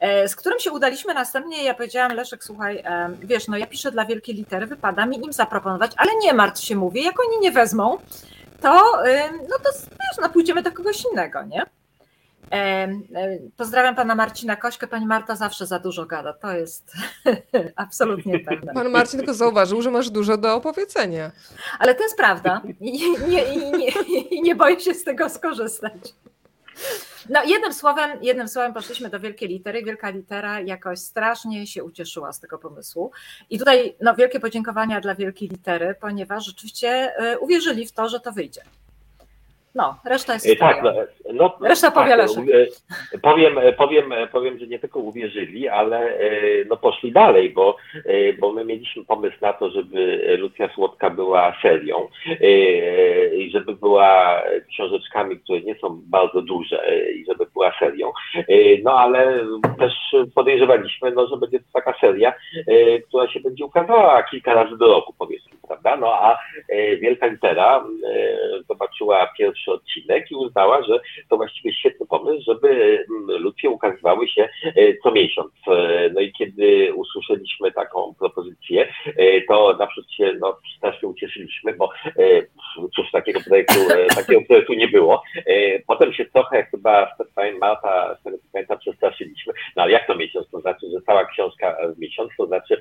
E, 0.00 0.28
z 0.28 0.36
którym 0.36 0.58
się 0.58 0.72
udaliśmy 0.72 1.14
następnie. 1.14 1.64
Ja 1.64 1.74
powiedziałam, 1.74 2.12
Leszek, 2.12 2.44
słuchaj, 2.44 2.78
e, 2.78 3.10
wiesz, 3.22 3.48
no 3.48 3.56
ja 3.56 3.66
piszę 3.66 3.90
dla 3.90 4.04
wielkiej 4.04 4.34
litery, 4.34 4.66
wypada 4.66 5.06
mi 5.06 5.24
im 5.24 5.32
zaproponować, 5.32 5.92
ale 5.96 6.10
nie 6.22 6.34
martw 6.34 6.64
się, 6.64 6.76
mówię, 6.76 7.02
jak 7.02 7.20
oni 7.20 7.38
nie 7.40 7.52
wezmą, 7.52 7.98
to 8.60 9.02
no 9.48 9.58
to 9.64 9.70
wiesz, 9.80 10.18
no 10.22 10.28
pójdziemy 10.30 10.62
do 10.62 10.72
kogoś 10.72 11.04
innego, 11.12 11.42
nie? 11.42 11.62
Pozdrawiam 13.56 13.94
pana 13.94 14.14
Marcina 14.14 14.56
Kośkę. 14.56 14.86
Pani 14.86 15.06
Marta 15.06 15.36
zawsze 15.36 15.66
za 15.66 15.78
dużo 15.78 16.06
gada. 16.06 16.32
To 16.32 16.52
jest 16.52 16.92
absolutnie 17.76 18.40
pewne. 18.40 18.74
Pan 18.74 18.88
Marcin 18.90 19.18
tylko 19.18 19.34
zauważył, 19.34 19.82
że 19.82 19.90
masz 19.90 20.10
dużo 20.10 20.36
do 20.36 20.54
opowiedzenia. 20.54 21.30
Ale 21.78 21.94
to 21.94 22.02
jest 22.02 22.16
prawda. 22.16 22.62
I 22.80 22.92
nie, 23.28 23.54
i 23.54 23.72
nie, 23.72 23.90
i 24.20 24.42
nie 24.42 24.54
boję 24.54 24.80
się 24.80 24.94
z 24.94 25.04
tego 25.04 25.28
skorzystać. 25.28 26.14
No 27.28 27.44
jednym 27.44 27.72
słowem, 27.72 28.18
jednym 28.22 28.48
słowem 28.48 28.74
poszliśmy 28.74 29.08
do 29.08 29.20
wielkiej 29.20 29.48
litery. 29.48 29.82
Wielka 29.82 30.10
litera 30.10 30.60
jakoś 30.60 30.98
strasznie 30.98 31.66
się 31.66 31.84
ucieszyła 31.84 32.32
z 32.32 32.40
tego 32.40 32.58
pomysłu. 32.58 33.10
I 33.50 33.58
tutaj 33.58 33.96
no, 34.00 34.14
wielkie 34.14 34.40
podziękowania 34.40 35.00
dla 35.00 35.14
wielkiej 35.14 35.48
litery, 35.48 35.94
ponieważ 36.00 36.46
rzeczywiście 36.46 36.88
e, 37.16 37.38
uwierzyli 37.38 37.86
w 37.86 37.92
to, 37.92 38.08
że 38.08 38.20
to 38.20 38.32
wyjdzie. 38.32 38.62
No, 39.74 40.00
reszta 40.04 40.34
jest. 40.34 40.46
E, 40.46 40.56
tak, 40.56 40.82
no, 40.82 40.92
no, 41.34 41.56
reszta 41.62 41.90
tak, 41.90 42.18
Leszek. 42.18 42.44
E, 43.14 43.18
powiem, 43.18 43.58
e, 43.58 43.72
powiem, 43.72 44.12
powiem, 44.32 44.58
że 44.58 44.66
nie 44.66 44.78
tylko 44.78 45.00
uwierzyli, 45.00 45.68
ale 45.68 46.18
no, 46.68 46.76
poszli 46.76 47.12
dalej, 47.12 47.50
bo, 47.50 47.76
bo 48.40 48.52
my 48.52 48.64
mieliśmy 48.64 49.04
pomysł 49.04 49.36
na 49.40 49.52
to, 49.52 49.70
żeby 49.70 50.36
Lucja 50.38 50.68
Słodka 50.74 51.10
była 51.10 51.56
serią 51.62 52.08
i 53.36 53.50
żeby 53.52 53.74
była 53.74 54.42
książeczkami, 54.68 55.40
które 55.40 55.60
nie 55.60 55.74
są 55.74 56.00
bardzo 56.06 56.42
duże 56.42 56.84
i 57.14 57.24
żeby 57.24 57.46
była 57.52 57.72
serią. 57.78 58.12
No 58.84 58.92
ale 58.92 59.46
też 59.78 59.92
podejrzewaliśmy, 60.34 61.10
no, 61.10 61.26
że 61.26 61.36
będzie 61.36 61.58
to 61.58 61.64
taka 61.72 61.94
seria, 62.00 62.34
która 63.08 63.28
się 63.28 63.40
będzie 63.40 63.64
ukazała 63.64 64.22
kilka 64.22 64.54
razy 64.54 64.78
do 64.78 64.86
roku, 64.86 65.14
powiedzmy, 65.18 65.52
prawda? 65.68 65.96
No 65.96 66.12
a 66.14 66.38
Wielka 67.00 67.26
Litera 67.26 67.84
zobaczyła 68.68 69.30
pierwszy 69.38 69.72
odcinek 69.72 70.30
i 70.30 70.34
uznała, 70.34 70.82
że 70.82 71.00
to 71.28 71.36
właściwie 71.36 71.74
świetny 71.74 72.06
pomysł, 72.06 72.44
żeby 72.46 72.68
mm, 72.68 73.42
ludzie 73.42 73.70
ukazywały 73.70 74.28
się 74.28 74.48
e, 74.64 74.96
co 75.02 75.10
miesiąc. 75.12 75.52
E, 75.68 76.10
no 76.14 76.20
i 76.20 76.32
kiedy 76.32 76.94
usłyszeliśmy 76.94 77.72
taką 77.72 78.14
propozycję, 78.18 78.88
e, 79.06 79.40
to 79.40 79.76
na 79.78 79.86
przykład 79.86 80.12
się 80.12 80.32
no, 80.40 80.58
strasznie 80.76 81.08
ucieszyliśmy, 81.08 81.74
bo 81.74 81.90
cóż, 82.96 83.10
takiego 83.12 83.40
projektu, 83.48 83.74
takiego 84.20 84.40
projektu 84.48 84.74
nie 84.74 84.88
było. 84.88 85.22
Potem 85.86 86.12
się 86.12 86.24
trochę 86.24 86.64
chyba 86.64 87.16
Marta, 87.60 88.16
z 88.20 88.22
tego 88.24 88.38
co 88.38 88.44
pamiętam, 88.52 88.78
przestraszyliśmy. 88.78 89.52
No 89.76 89.82
ale 89.82 89.92
jak 89.92 90.06
to 90.06 90.14
miesiąc? 90.14 90.50
To 90.50 90.60
znaczy, 90.60 90.86
że 90.94 91.02
cała 91.06 91.24
książka 91.24 91.76
w 91.96 91.98
miesiąc, 91.98 92.30
to 92.38 92.46
znaczy, 92.46 92.80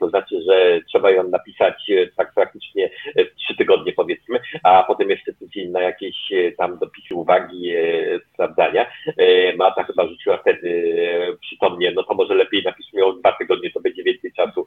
to 0.00 0.08
znaczy, 0.08 0.42
że 0.48 0.80
trzeba 0.88 1.10
ją 1.10 1.28
napisać 1.28 1.90
tak 2.16 2.34
praktycznie 2.34 2.90
w 3.16 3.34
trzy 3.34 3.56
tygodnie 3.56 3.92
powiedzmy, 3.92 4.40
a 4.62 4.82
potem 4.82 5.10
jeszcze 5.10 5.32
tydzień 5.32 5.70
na 5.70 5.80
jakieś 5.80 6.16
tam 6.58 6.78
dopisy, 6.78 7.14
uwagi, 7.14 7.59
e, 7.68 8.20
sprawdzania. 8.32 8.86
E, 9.16 9.56
Marta 9.56 9.84
chyba 9.84 10.06
rzuciła 10.06 10.36
wtedy 10.36 10.96
przytomnie, 11.40 11.92
no 11.94 12.02
to 12.02 12.14
może 12.14 12.34
lepiej 12.34 12.62
napiszmy 12.62 13.04
o 13.04 13.12
dwa 13.12 13.32
tygodnie, 13.32 13.70
to 13.70 13.80
będzie 13.80 14.02
więcej 14.02 14.32
czasu 14.32 14.66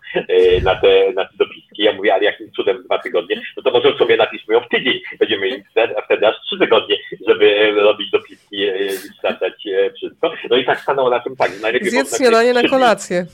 na 0.63 0.75
te, 0.75 1.13
na 1.13 1.25
te 1.25 1.31
dopiski. 1.37 1.83
Ja 1.83 1.93
mówię, 1.93 2.13
ale 2.13 2.23
jakim 2.23 2.51
cudem 2.51 2.83
dwa 2.83 2.97
tygodnie? 2.97 3.41
No 3.57 3.63
to 3.63 3.71
może 3.71 3.93
w 3.93 3.97
sumie 3.97 4.17
napiszmy 4.17 4.53
ją 4.53 4.59
w 4.61 4.69
tydzień. 4.69 4.99
Będziemy 5.19 5.41
mieli 5.41 5.63
wtedy, 5.71 5.97
a 5.97 6.01
wtedy 6.01 6.27
aż 6.27 6.35
trzy 6.45 6.59
tygodnie, 6.59 6.95
żeby 7.27 7.71
robić 7.75 8.11
dopiski 8.11 8.57
i 8.57 8.89
sprawdzać 9.17 9.63
wszystko. 9.95 10.33
No 10.49 10.57
i 10.57 10.65
tak 10.65 10.79
stanęło 10.79 11.09
na 11.09 11.19
tym 11.19 11.35
tak. 11.35 11.51
Najlepiej 11.61 11.89
Zjedz 11.89 12.17
śniadanie 12.17 12.53
na 12.53 12.69
kolację. 12.69 13.25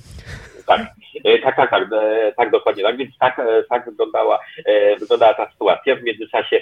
Tak, 0.69 0.81
E, 1.23 1.39
tak, 1.39 1.55
tak, 1.55 1.69
tak, 1.69 1.83
e, 1.93 2.33
tak 2.37 2.51
dokładnie 2.51 2.83
tak, 2.83 2.97
więc 2.97 3.17
tak, 3.17 3.39
e, 3.39 3.63
tak 3.69 3.85
wyglądała, 3.85 4.39
wyglądała 4.99 5.33
ta 5.33 5.51
sytuacja. 5.51 5.95
W 5.95 6.03
międzyczasie 6.03 6.61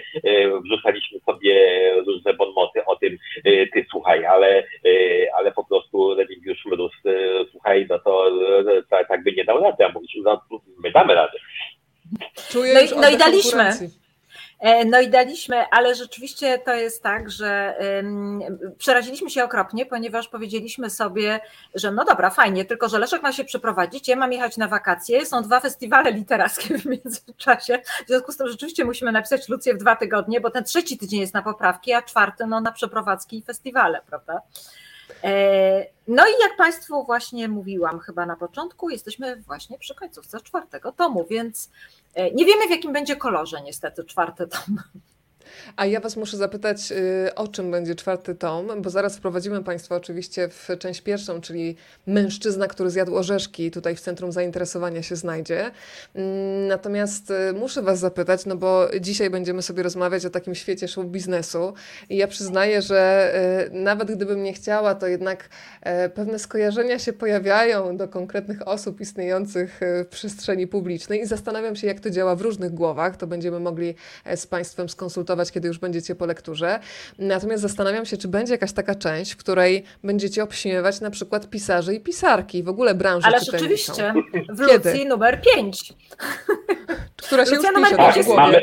wrzucaliśmy 0.63 1.19
sobie 1.19 1.55
różne 2.07 2.33
bonmoty 2.33 2.85
o 2.85 2.95
tym, 2.95 3.17
ty 3.43 3.85
słuchaj, 3.91 4.25
ale, 4.25 4.63
ale 5.37 5.51
po 5.51 5.65
prostu 5.65 6.15
Remigiusz 6.15 6.65
Mróz, 6.65 6.91
słuchaj, 7.51 7.85
no 7.89 7.99
to 7.99 8.31
tak, 8.89 9.07
tak 9.07 9.23
by 9.23 9.31
nie 9.31 9.45
dał 9.45 9.63
rady, 9.63 9.85
a 9.85 9.89
mówiliśmy, 9.89 10.21
no 10.23 10.41
my 10.83 10.91
damy 10.91 11.15
radę. 11.15 11.37
Czuję 12.49 12.73
no, 12.73 12.79
i, 12.79 13.01
no 13.01 13.09
i 13.09 13.17
daliśmy. 13.17 13.63
E, 14.59 14.85
no 14.85 14.99
i 14.99 15.09
daliśmy, 15.09 15.65
ale 15.71 15.95
rzeczywiście 15.95 16.59
to 16.59 16.73
jest 16.73 17.03
tak, 17.03 17.31
że 17.31 17.75
przeraziliśmy 18.77 19.29
się 19.29 19.43
okropnie, 19.43 19.85
ponieważ 19.85 20.27
powiedzieliśmy 20.27 20.89
sobie, 20.89 21.39
że 21.75 21.91
no 21.91 22.05
dobra, 22.05 22.29
fajnie, 22.29 22.65
tylko 22.65 22.89
że 22.89 22.99
Leszek 22.99 23.23
ma 23.23 23.31
się 23.31 23.43
przeprowadzić, 23.43 24.07
ja 24.07 24.15
mam 24.15 24.33
jechać 24.33 24.57
na 24.57 24.67
wakacje, 24.67 25.25
są 25.25 25.41
dwa 25.41 25.59
festiwale 25.59 26.11
literackie 26.11 26.77
w 26.77 26.85
międzyczasie, 26.85 27.79
w 28.05 28.07
związku 28.07 28.31
z 28.31 28.37
tym 28.37 28.47
rzeczywiście 28.47 28.85
musimy 28.85 29.11
napisać 29.11 29.49
Lucję 29.49 29.73
w 29.73 29.77
dwa 29.77 29.95
tygodnie, 29.95 30.41
bo 30.41 30.49
ten 30.49 30.63
trzeci 30.63 30.97
tydzień 30.97 31.19
jest 31.19 31.33
na 31.33 31.41
poprawki, 31.41 31.93
a 31.93 32.01
czwarty 32.01 32.45
no, 32.45 32.61
na 32.61 32.71
przeprowadzki 32.71 33.37
i 33.37 33.43
festiwale, 33.43 34.01
prawda? 34.09 34.41
E, 35.23 35.85
no 36.07 36.23
i 36.27 36.41
jak 36.41 36.57
Państwu 36.57 37.03
właśnie 37.03 37.47
mówiłam 37.47 37.99
chyba 37.99 38.25
na 38.25 38.35
początku, 38.35 38.89
jesteśmy 38.89 39.35
właśnie 39.35 39.77
przy 39.77 39.95
końcówce 39.95 40.41
czwartego 40.41 40.91
tomu, 40.91 41.25
więc 41.29 41.71
e, 42.13 42.31
nie 42.31 42.45
wiemy 42.45 42.67
w 42.67 42.71
jakim 42.71 42.93
będzie 42.93 43.15
kolorze 43.15 43.61
niestety 43.61 44.03
czwarty 44.03 44.47
tom. 44.47 44.77
A 45.75 45.85
ja 45.85 45.99
Was 45.99 46.17
muszę 46.17 46.37
zapytać, 46.37 46.91
y, 46.91 47.35
o 47.35 47.47
czym 47.47 47.71
będzie 47.71 47.95
czwarty 47.95 48.35
tom, 48.35 48.81
bo 48.81 48.89
zaraz 48.89 49.17
wprowadzimy 49.17 49.63
Państwa 49.63 49.95
oczywiście 49.95 50.49
w 50.49 50.67
część 50.79 51.01
pierwszą, 51.01 51.41
czyli 51.41 51.75
mężczyzna, 52.07 52.67
który 52.67 52.89
zjadł 52.89 53.15
orzeszki, 53.15 53.71
tutaj 53.71 53.95
w 53.95 54.01
centrum 54.01 54.31
zainteresowania 54.31 55.03
się 55.03 55.15
znajdzie. 55.15 55.71
Mm, 56.15 56.67
natomiast 56.67 57.31
y, 57.31 57.53
muszę 57.53 57.81
Was 57.81 57.99
zapytać, 57.99 58.45
no 58.45 58.55
bo 58.55 58.87
dzisiaj 59.01 59.29
będziemy 59.29 59.61
sobie 59.61 59.83
rozmawiać 59.83 60.25
o 60.25 60.29
takim 60.29 60.55
świecie 60.55 60.87
show 60.87 61.05
biznesu 61.05 61.73
i 62.09 62.17
ja 62.17 62.27
przyznaję, 62.27 62.81
że 62.81 63.31
y, 63.67 63.71
nawet 63.71 64.11
gdybym 64.11 64.43
nie 64.43 64.53
chciała, 64.53 64.95
to 64.95 65.07
jednak 65.07 65.49
e, 65.81 66.09
pewne 66.09 66.39
skojarzenia 66.39 66.99
się 66.99 67.13
pojawiają 67.13 67.97
do 67.97 68.07
konkretnych 68.07 68.67
osób 68.67 69.01
istniejących 69.01 69.79
w 69.81 70.05
przestrzeni 70.09 70.67
publicznej 70.67 71.21
i 71.21 71.25
zastanawiam 71.25 71.75
się, 71.75 71.87
jak 71.87 71.99
to 71.99 72.09
działa 72.09 72.35
w 72.35 72.41
różnych 72.41 72.73
głowach. 72.73 73.17
To 73.17 73.27
będziemy 73.27 73.59
mogli 73.59 73.95
e, 74.25 74.37
z 74.37 74.47
Państwem 74.47 74.89
skonsultować 74.89 75.36
kiedy 75.45 75.67
już 75.67 75.77
będziecie 75.77 76.15
po 76.15 76.25
lekturze. 76.25 76.79
Natomiast 77.19 77.61
zastanawiam 77.61 78.05
się, 78.05 78.17
czy 78.17 78.27
będzie 78.27 78.53
jakaś 78.53 78.73
taka 78.73 78.95
część, 78.95 79.33
w 79.33 79.37
której 79.37 79.83
będziecie 80.03 80.43
obśmiewać 80.43 81.01
na 81.01 81.09
przykład 81.09 81.49
pisarzy 81.49 81.93
i 81.93 81.99
pisarki, 81.99 82.63
w 82.63 82.69
ogóle 82.69 82.95
branży 82.95 83.27
Ale 83.27 83.39
rzeczywiście, 83.39 84.13
w 84.49 84.59
Lucji 84.59 85.05
numer 85.05 85.41
5. 85.55 85.93
Która 87.15 87.45
się 87.45 87.55
Lucja 87.55 87.71
już 87.71 87.89
pisze 87.89 87.97
tak, 87.97 88.27
mamy, 88.27 88.61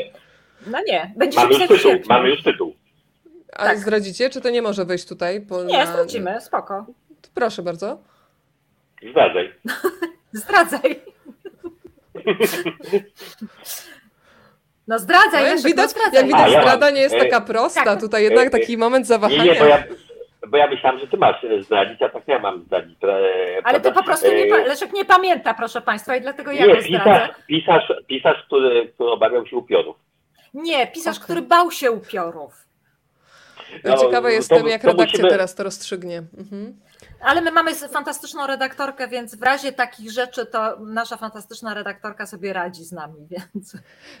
No 0.67 0.79
nie, 0.87 1.13
będzie 1.15 1.39
mamy 1.39 1.53
już 1.53 1.67
tytuł, 1.67 1.91
mamy 2.09 2.29
już 2.29 2.43
tytuł. 2.43 2.75
A 3.53 3.63
tak. 3.63 3.79
zdradzicie, 3.79 4.29
czy 4.29 4.41
to 4.41 4.49
nie 4.49 4.61
może 4.61 4.85
wejść 4.85 5.05
tutaj? 5.05 5.41
Po, 5.41 5.63
nie, 5.63 5.77
na... 5.77 5.85
zdradzimy, 5.85 6.41
spoko. 6.41 6.85
Proszę 7.33 7.63
bardzo. 7.63 8.03
Zdradzaj. 9.09 9.53
Zdradzaj. 10.33 10.99
No 14.87 14.99
zdradzaj, 14.99 15.43
no, 15.43 15.49
jak 15.49 15.61
widać, 15.61 15.91
no 15.95 16.01
jak 16.13 16.25
widać 16.25 16.51
ja 16.51 16.61
zdrada 16.61 16.89
nie 16.89 17.01
jest 17.01 17.15
taka 17.17 17.41
prosta, 17.41 17.83
tak. 17.83 17.99
tutaj 17.99 18.23
jednak 18.23 18.49
taki 18.49 18.77
moment 18.77 19.07
zawahania. 19.07 19.43
Nie, 19.43 19.51
nie, 19.51 19.59
bo 19.59 19.65
ja, 19.65 19.83
bo 20.47 20.57
ja 20.57 20.67
myślałam, 20.67 20.99
że 20.99 21.07
ty 21.07 21.17
masz 21.17 21.43
e, 21.43 21.63
zdradzić, 21.63 22.01
a 22.01 22.09
tak 22.09 22.27
ja 22.27 22.39
mam 22.39 22.63
zdradzić. 22.63 22.97
Ale 23.63 23.81
to 23.81 23.91
po 23.91 24.03
prostu 24.03 24.27
nie, 24.27 24.55
e, 24.55 24.67
Leszek 24.67 24.93
nie 24.93 25.05
pamięta, 25.05 25.53
proszę 25.53 25.81
Państwa, 25.81 26.15
i 26.15 26.21
dlatego 26.21 26.51
ja 26.51 26.65
nie, 26.65 26.75
go 26.75 26.81
zdradzę. 26.81 27.29
Pisarz, 27.47 27.93
pisarz 28.07 28.43
który, 28.45 28.87
który 28.93 29.09
obawiał 29.09 29.47
się 29.47 29.55
upiorów. 29.55 29.95
Nie, 30.53 30.87
pisarz, 30.87 31.19
który 31.19 31.41
bał 31.41 31.71
się 31.71 31.91
upiorów. 31.91 32.65
No, 33.83 33.97
Ciekawa 33.97 34.31
jestem, 34.31 34.61
to, 34.61 34.67
jak 34.67 34.81
to 34.81 34.87
redakcja 34.87 35.11
musimy... 35.11 35.29
teraz 35.29 35.55
to 35.55 35.63
rozstrzygnie. 35.63 36.23
Mhm. 36.37 36.79
Ale 37.21 37.41
my 37.41 37.51
mamy 37.51 37.75
fantastyczną 37.75 38.47
redaktorkę, 38.47 39.07
więc 39.07 39.39
w 39.39 39.43
razie 39.43 39.71
takich 39.71 40.11
rzeczy 40.11 40.45
to 40.45 40.79
nasza 40.79 41.17
fantastyczna 41.17 41.73
redaktorka 41.73 42.25
sobie 42.25 42.53
radzi 42.53 42.83
z 42.83 42.91
nami, 42.91 43.27
więc. 43.31 43.77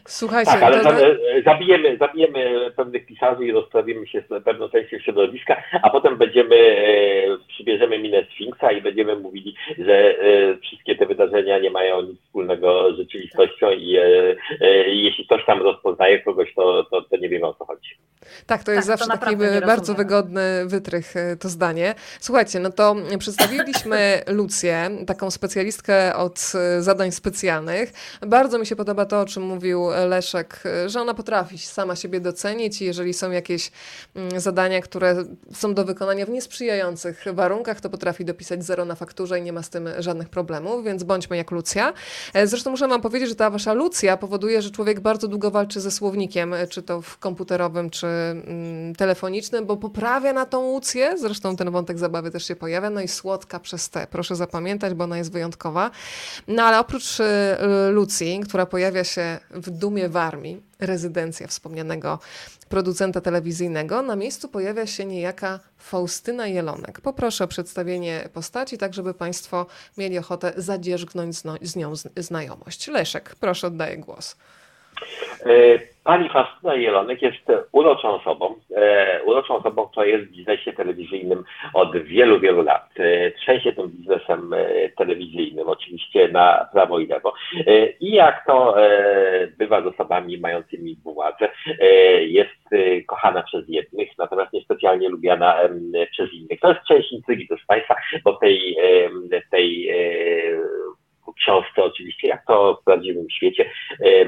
Słuchajcie, 0.07 0.51
tak, 0.51 0.63
ale 0.63 0.83
to... 0.83 0.89
zabijemy, 1.45 1.97
zabijemy 1.97 2.71
pewnych 2.75 3.05
pisarzy 3.05 3.45
i 3.45 3.51
rozprawimy 3.51 4.07
się 4.07 4.23
z 4.29 4.43
pewną 4.43 4.69
częścią 4.69 4.99
środowiska, 4.99 5.63
a 5.83 5.89
potem 5.89 6.17
będziemy, 6.17 6.55
e, 6.55 7.37
przybierzemy 7.47 7.99
minę 7.99 8.25
Sfinksa 8.35 8.71
i 8.71 8.81
będziemy 8.81 9.15
mówili, 9.15 9.55
że 9.77 10.19
e, 10.19 10.57
wszystkie 10.57 10.95
te 10.95 11.05
wydarzenia 11.05 11.59
nie 11.59 11.71
mają 11.71 12.01
nic 12.01 12.21
wspólnego 12.21 12.93
z 12.93 12.97
rzeczywistością 12.97 13.71
i 13.71 13.97
e, 13.97 14.05
jeśli 14.89 15.25
ktoś 15.25 15.45
tam 15.45 15.61
rozpoznaje 15.61 16.19
kogoś, 16.19 16.53
to, 16.55 16.83
to, 16.83 17.01
to 17.01 17.17
nie 17.17 17.29
wiemy 17.29 17.47
o 17.47 17.53
co 17.53 17.65
chodzi. 17.65 17.89
Tak, 18.47 18.63
to 18.63 18.71
jest 18.71 18.87
tak, 18.87 18.97
zawsze 18.97 19.11
to 19.11 19.25
taki 19.25 19.37
bardzo 19.65 19.93
wygodny 19.93 20.65
wytrych 20.65 21.15
e, 21.15 21.35
to 21.37 21.49
zdanie. 21.49 21.95
Słuchajcie, 22.19 22.59
no 22.65 22.71
to 22.71 22.95
przedstawiliśmy 23.19 24.21
Lucję, 24.27 24.89
taką 25.07 25.31
specjalistkę 25.31 26.15
od 26.15 26.51
e, 26.55 26.81
zadań 26.81 27.11
specjalnych. 27.11 27.93
Bardzo 28.27 28.59
mi 28.59 28.65
się 28.65 28.75
podoba 28.75 29.05
to, 29.05 29.21
o 29.21 29.25
czym 29.25 29.43
mówił 29.43 29.87
Leszek, 30.07 30.63
e, 30.65 30.89
że 30.89 31.01
ona 31.01 31.13
potrafi 31.13 31.57
sama 31.57 31.95
siebie 31.95 32.19
docenić 32.19 32.81
i 32.81 32.85
jeżeli 32.85 33.13
są 33.13 33.31
jakieś 33.31 33.71
mm, 34.15 34.39
zadania, 34.39 34.81
które 34.81 35.15
są 35.53 35.73
do 35.73 35.85
wykonania 35.85 36.25
w 36.25 36.29
niesprzyjających 36.29 37.25
warunkach, 37.33 37.81
to 37.81 37.89
potrafi 37.89 38.25
dopisać 38.25 38.65
zero 38.65 38.85
na 38.85 38.95
fakturze 38.95 39.39
i 39.39 39.41
nie 39.41 39.53
ma 39.53 39.63
z 39.63 39.69
tym 39.69 39.89
żadnych 39.99 40.29
problemów, 40.29 40.83
więc 40.83 41.03
bądźmy 41.03 41.37
jak 41.37 41.51
Lucja. 41.51 41.93
Zresztą 42.43 42.71
muszę 42.71 42.87
wam 42.87 43.01
powiedzieć, 43.01 43.29
że 43.29 43.35
ta 43.35 43.49
wasza 43.49 43.73
Lucja 43.73 44.17
powoduje, 44.17 44.61
że 44.61 44.71
człowiek 44.71 44.99
bardzo 44.99 45.27
długo 45.27 45.51
walczy 45.51 45.81
ze 45.81 45.91
słownikiem, 45.91 46.55
czy 46.69 46.83
to 46.83 47.01
w 47.01 47.17
komputerowym, 47.17 47.89
czy 47.89 48.07
Mm, 48.55 48.95
telefonicznym, 48.95 49.65
bo 49.65 49.77
poprawia 49.77 50.33
na 50.33 50.45
tą 50.45 50.59
łucję, 50.59 51.17
zresztą 51.17 51.55
ten 51.55 51.71
wątek 51.71 51.99
zabawy 51.99 52.31
też 52.31 52.47
się 52.47 52.54
pojawia, 52.55 52.89
no 52.89 53.01
i 53.01 53.07
słodka 53.07 53.59
przez 53.59 53.89
te, 53.89 54.07
proszę 54.07 54.35
zapamiętać, 54.35 54.93
bo 54.93 55.03
ona 55.03 55.17
jest 55.17 55.31
wyjątkowa. 55.31 55.91
No 56.47 56.63
ale 56.63 56.79
oprócz 56.79 57.19
y, 57.19 57.23
Lucji, 57.91 58.39
która 58.39 58.65
pojawia 58.65 59.03
się 59.03 59.39
w 59.51 59.69
Dumie 59.69 60.09
w 60.09 60.17
Armii, 60.17 60.61
rezydencja 60.79 61.47
wspomnianego 61.47 62.19
producenta 62.69 63.21
telewizyjnego, 63.21 64.01
na 64.01 64.15
miejscu 64.15 64.47
pojawia 64.47 64.87
się 64.87 65.05
niejaka 65.05 65.59
Faustyna 65.77 66.47
Jelonek. 66.47 67.01
Poproszę 67.01 67.43
o 67.43 67.47
przedstawienie 67.47 68.29
postaci, 68.33 68.77
tak 68.77 68.93
żeby 68.93 69.13
Państwo 69.13 69.65
mieli 69.97 70.17
ochotę 70.17 70.53
zadzierzgnąć 70.57 71.35
z 71.61 71.75
nią 71.75 71.93
znajomość. 72.17 72.87
Leszek, 72.87 73.35
proszę, 73.39 73.67
oddaję 73.67 73.97
głos. 73.97 74.35
E, 75.45 75.79
pani 76.03 76.29
Faustyna 76.29 76.75
Jelonek 76.75 77.21
jest 77.21 77.51
uroczą 77.71 78.09
osobą, 78.09 78.55
e, 78.75 79.23
uroczą 79.23 79.55
osobą, 79.55 79.87
która 79.87 80.05
jest 80.05 80.25
w 80.25 80.31
biznesie 80.31 80.73
telewizyjnym 80.73 81.43
od 81.73 81.97
wielu, 81.97 82.39
wielu 82.39 82.61
lat. 82.61 82.89
E, 82.99 83.31
trzęsie 83.31 83.73
tym 83.73 83.87
biznesem 83.87 84.55
telewizyjnym, 84.97 85.69
oczywiście 85.69 86.27
na 86.27 86.67
prawo 86.73 86.99
i 86.99 87.07
lewo. 87.07 87.33
I 87.99 88.11
jak 88.11 88.45
to 88.45 88.75
bywa 89.57 89.81
z 89.81 89.85
osobami 89.85 90.37
mającymi 90.37 90.97
władzę, 91.03 91.49
jest 92.19 92.51
kochana 93.07 93.43
przez 93.43 93.69
jednych, 93.69 94.09
natomiast 94.17 94.53
niespecjalnie 94.53 95.09
lubiana 95.09 95.55
przez 96.11 96.33
innych. 96.33 96.59
To 96.59 96.69
jest 96.69 96.83
część 96.87 97.11
intrygi, 97.11 97.45
proszę 97.47 97.63
Państwa, 97.67 97.95
bo 98.23 98.33
tej, 98.33 98.77
tej 99.51 99.89
książce 101.33 101.83
oczywiście, 101.83 102.27
jak 102.27 102.45
to 102.47 102.79
w 102.81 102.85
prawdziwym 102.85 103.29
świecie, 103.29 103.71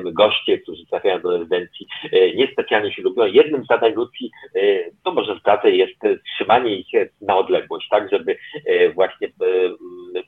goście, 0.04 0.58
którzy 0.58 0.86
trafiają 0.86 1.22
do 1.22 1.38
rezydencji, 1.38 1.88
e, 2.12 2.34
niespecjalnie 2.36 2.94
się 2.94 3.02
lubią. 3.02 3.26
Jednym 3.26 3.64
z 3.64 3.68
zadań 3.68 3.94
Lucji, 3.94 4.32
e, 4.56 4.60
to 5.04 5.12
może 5.12 5.40
zdradzę, 5.40 5.72
jest 5.72 6.00
trzymanie 6.36 6.76
ich 6.76 6.88
na 7.22 7.38
odległość, 7.38 7.88
tak, 7.90 8.10
żeby 8.12 8.38
e, 8.66 8.90
właśnie 8.90 9.28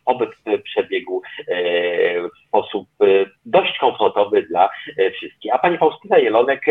pobyt 0.05 0.29
przebiegł 0.63 1.21
sposób 2.49 2.87
dość 3.45 3.77
komfortowy 3.79 4.41
dla 4.41 4.69
wszystkich. 5.13 5.53
A 5.53 5.57
pani 5.57 5.77
Faustyna 5.77 6.17
Jelonek, 6.17 6.65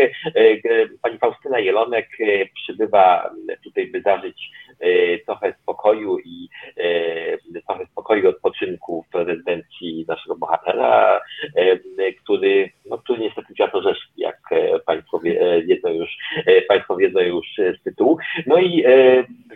pani 1.01 1.17
Faustyna 1.17 1.59
Jelonek 1.59 2.07
przybywa 2.53 3.29
tutaj, 3.63 3.87
by 3.87 4.01
zażyć 4.01 4.51
trochę 5.25 5.53
spokoju 5.61 6.19
i 6.19 6.49
trochę 7.67 7.85
spokoju 7.85 8.29
odpoczynku 8.29 9.05
w 9.13 9.15
rezydencji 9.15 10.05
naszego 10.07 10.35
bohatera, 10.35 11.21
który, 12.23 12.69
no, 12.85 12.97
który 12.97 13.19
niestety 13.19 13.53
to 13.71 13.81
rzecz, 13.81 13.97
jak 14.17 14.37
e, 14.51 14.79
Państwo 14.79 15.21
e, 15.25 15.61
wiedzą 15.61 15.89
już, 15.89 16.17
e, 16.45 16.61
Państwo 16.61 16.95
wiedzą 16.95 17.19
już 17.19 17.45
z 17.79 17.83
tytułu. 17.83 18.17
No 18.47 18.57
i 18.57 18.83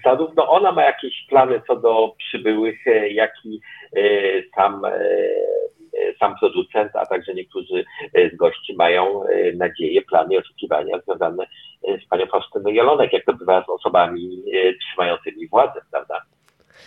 zarówno 0.03 0.49
ona 0.49 0.71
ma 0.71 0.83
jakieś 0.83 1.25
plany 1.29 1.62
co 1.67 1.75
do 1.75 2.13
przybyłych, 2.17 2.79
jak 3.09 3.33
i 3.45 3.59
sam 4.55 4.81
sam 6.19 6.35
producent, 6.39 6.95
a 6.95 7.05
także 7.05 7.33
niektórzy 7.33 7.85
z 8.33 8.35
gości 8.35 8.75
mają 8.75 9.23
nadzieje, 9.55 10.01
plany 10.01 10.33
i 10.33 10.37
oczekiwania 10.37 10.99
związane 10.99 11.45
z 12.05 12.09
panią 12.09 12.25
Faustyną 12.25 12.69
Jelonek, 12.69 13.13
jak 13.13 13.25
to 13.25 13.33
bywa 13.33 13.63
z 13.65 13.69
osobami 13.69 14.43
trzymającymi 14.81 15.47
władzę, 15.47 15.81
prawda? 15.91 16.21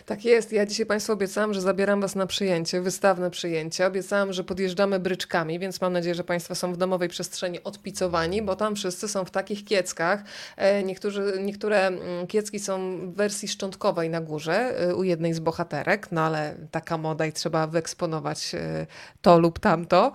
Tak 0.06 0.24
jest. 0.24 0.52
Ja 0.52 0.66
dzisiaj 0.66 0.86
Państwu 0.86 1.12
obiecałam, 1.12 1.54
że 1.54 1.60
zabieram 1.60 2.00
Was 2.00 2.14
na 2.14 2.26
przyjęcie, 2.26 2.80
wystawne 2.80 3.30
przyjęcie. 3.30 3.86
Obiecałam, 3.86 4.32
że 4.32 4.44
podjeżdżamy 4.44 5.00
bryczkami, 5.00 5.58
więc 5.58 5.80
mam 5.80 5.92
nadzieję, 5.92 6.14
że 6.14 6.24
Państwo 6.24 6.54
są 6.54 6.72
w 6.72 6.76
domowej 6.76 7.08
przestrzeni 7.08 7.62
odpicowani, 7.64 8.42
bo 8.42 8.56
tam 8.56 8.76
wszyscy 8.76 9.08
są 9.08 9.24
w 9.24 9.30
takich 9.30 9.64
kieckach. 9.64 10.24
E, 10.56 10.82
niektórzy, 10.82 11.32
niektóre 11.40 11.86
mm, 11.86 12.26
kiecki 12.26 12.60
są 12.60 13.00
w 13.10 13.14
wersji 13.14 13.48
szczątkowej 13.48 14.10
na 14.10 14.20
górze 14.20 14.80
e, 14.80 14.94
u 14.94 15.04
jednej 15.04 15.34
z 15.34 15.40
bohaterek, 15.40 16.12
no 16.12 16.20
ale 16.20 16.54
taka 16.70 16.98
moda 16.98 17.26
i 17.26 17.32
trzeba 17.32 17.66
wyeksponować 17.66 18.54
e, 18.54 18.86
to 19.22 19.38
lub 19.38 19.58
tamto. 19.58 20.12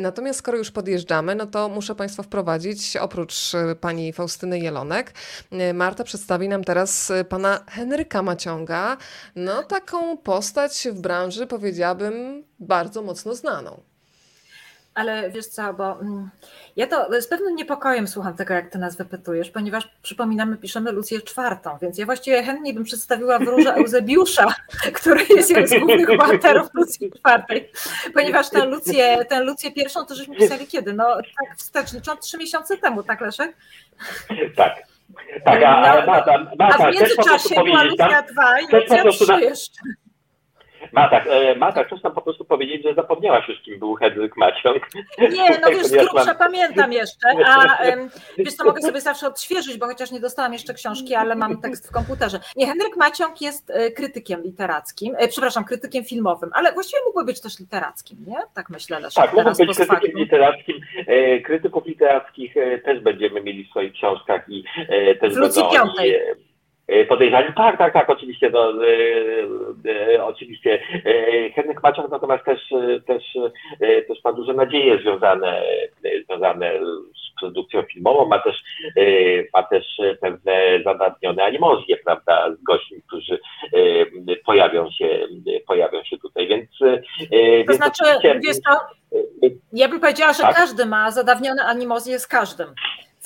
Natomiast 0.00 0.38
skoro 0.38 0.58
już 0.58 0.70
podjeżdżamy, 0.70 1.34
no 1.34 1.46
to 1.46 1.68
muszę 1.68 1.94
Państwa 1.94 2.22
wprowadzić, 2.22 2.96
oprócz 2.96 3.52
pani 3.80 4.12
Faustyny 4.12 4.58
Jelonek, 4.58 5.12
Marta 5.74 6.04
przedstawi 6.04 6.48
nam 6.48 6.64
teraz 6.64 7.12
pana 7.28 7.64
Henryka 7.68 8.22
Maciąga, 8.22 8.87
no 9.36 9.62
taką 9.62 10.16
postać 10.16 10.88
w 10.92 11.00
branży 11.00 11.46
powiedziałabym 11.46 12.44
bardzo 12.58 13.02
mocno 13.02 13.34
znaną. 13.34 13.80
Ale 14.98 15.30
wiesz 15.30 15.46
co, 15.46 15.74
bo 15.74 16.00
mm, 16.00 16.30
ja 16.76 16.86
to 16.86 17.20
z 17.20 17.26
pewnym 17.26 17.56
niepokojem 17.56 18.08
słucham 18.08 18.34
tego, 18.34 18.54
jak 18.54 18.70
ty 18.70 18.78
nas 18.78 18.96
wypytujesz, 18.96 19.50
ponieważ 19.50 19.88
przypominamy, 20.02 20.56
piszemy 20.56 20.92
Lucję 20.92 21.20
czwartą, 21.20 21.78
więc 21.82 21.98
ja 21.98 22.06
właściwie 22.06 22.42
chętnie 22.42 22.74
bym 22.74 22.84
przedstawiła 22.84 23.38
wróżę 23.38 23.74
Eusebiusza, 23.74 24.54
który 25.00 25.24
jest 25.30 25.50
jednym 25.50 25.68
z 25.68 25.78
głównych 25.78 26.16
bohaterów 26.16 26.68
Lucji 26.74 27.12
czwartej, 27.12 27.70
ponieważ 28.14 28.50
tę 28.50 28.66
Lucję, 28.66 29.24
tę 29.24 29.40
Lucję 29.40 29.72
pierwszą 29.72 30.06
to 30.06 30.14
żeśmy 30.14 30.36
pisali 30.36 30.66
kiedy? 30.66 30.92
No 30.92 31.16
tak 31.16 31.56
wstecz, 31.56 31.90
trzy 32.20 32.38
miesiące 32.38 32.76
temu, 32.76 33.02
tak 33.02 33.20
Leszek? 33.20 33.56
Tak. 34.56 34.87
Tak, 35.44 35.62
a, 35.62 35.68
a, 35.68 36.06
no, 36.06 36.12
a, 36.64 36.84
a 36.84 36.90
w 36.90 36.94
międzyczasie 36.94 37.54
była 37.64 37.82
Lucja 37.82 38.22
2 38.22 38.60
i 38.60 38.72
Lucja 38.72 39.04
3 39.04 39.24
jeszcze. 39.40 39.80
Matak, 40.92 41.26
e, 41.26 41.54
Matak, 41.54 41.86
chcesz 41.86 42.02
tam 42.02 42.12
po 42.12 42.22
prostu 42.22 42.44
powiedzieć, 42.44 42.82
że 42.82 42.94
zapomniałaś 42.94 43.48
już, 43.48 43.60
kim 43.60 43.78
był 43.78 43.94
Hedryk 43.94 44.36
Maciąg. 44.36 44.88
Nie, 45.18 45.58
no 45.62 45.68
wiesz, 45.70 45.86
z 45.86 45.92
grubsza 45.92 46.34
pamiętam 46.34 46.92
jeszcze, 46.92 47.28
a 47.46 47.78
wiesz 48.38 48.54
co, 48.54 48.64
mogę 48.64 48.82
sobie 48.82 49.00
zawsze 49.00 49.26
odświeżyć, 49.26 49.78
bo 49.78 49.86
chociaż 49.86 50.10
nie 50.10 50.20
dostałam 50.20 50.52
jeszcze 50.52 50.74
książki, 50.74 51.14
ale 51.14 51.34
mam 51.34 51.60
tekst 51.60 51.88
w 51.88 51.92
komputerze. 51.92 52.40
Nie, 52.56 52.66
Henryk 52.66 52.96
Maciąg 52.96 53.40
jest 53.40 53.70
e, 53.70 53.90
krytykiem 53.90 54.42
literackim, 54.42 55.14
e, 55.18 55.28
przepraszam, 55.28 55.64
krytykiem 55.64 56.04
filmowym, 56.04 56.50
ale 56.54 56.72
właściwie 56.72 57.02
mógłby 57.06 57.24
być 57.24 57.40
też 57.40 57.60
literackim, 57.60 58.18
nie? 58.26 58.36
Tak 58.54 58.70
myślę, 58.70 59.00
Leszek, 59.00 59.24
Tak, 59.24 59.34
mógłby 59.34 59.66
być 59.66 59.76
krytykiem 59.76 60.18
literackim. 60.18 60.80
Krytyków 61.44 61.86
literackich 61.86 62.54
też 62.84 63.00
będziemy 63.00 63.40
mieli 63.42 63.64
w 63.64 63.70
swoich 63.70 63.92
książkach 63.92 64.44
i 64.48 64.64
też 65.20 65.34
w 65.34 65.40
będą 65.40 65.70
Piątej. 65.70 66.20
oni 66.22 66.47
podejrzani. 67.08 67.52
Tak, 67.56 67.78
tak, 67.78 67.92
tak, 67.92 68.10
oczywiście. 68.10 68.50
No, 68.50 68.72
e, 68.86 70.14
e, 70.14 70.24
oczywiście 70.24 70.80
e, 71.04 71.50
Henryk 71.50 71.82
Maciak 71.82 72.10
natomiast 72.10 72.44
też, 72.44 72.72
e, 72.72 73.00
też, 73.00 73.24
e, 73.80 74.02
też 74.02 74.24
ma 74.24 74.32
duże 74.32 74.54
nadzieje 74.54 74.98
związane, 74.98 75.62
związane 76.26 76.72
z 77.14 77.40
produkcją 77.40 77.82
filmową, 77.82 78.26
ma 78.28 78.38
też, 78.38 78.62
ma 79.54 79.62
też 79.62 79.84
pewne 80.20 80.82
zadanione 80.84 81.44
animozje, 81.44 81.96
prawda, 81.96 82.54
z 82.60 82.62
gośćmi, 82.62 83.02
którzy 83.06 83.38
pojawią 84.46 84.90
się, 84.90 85.26
pojawią 85.66 86.04
się 86.04 86.18
tutaj, 86.18 86.48
więc... 86.48 86.70
To 87.66 87.74
znaczy, 87.74 88.04
wiesz 88.22 88.56
to, 88.66 88.80
ja 89.72 89.88
bym 89.88 90.00
powiedziała, 90.00 90.32
że 90.32 90.42
tak? 90.42 90.56
każdy 90.56 90.86
ma 90.86 91.10
zadawnione 91.10 91.62
animozje 91.62 92.18
z 92.18 92.26
każdym 92.26 92.68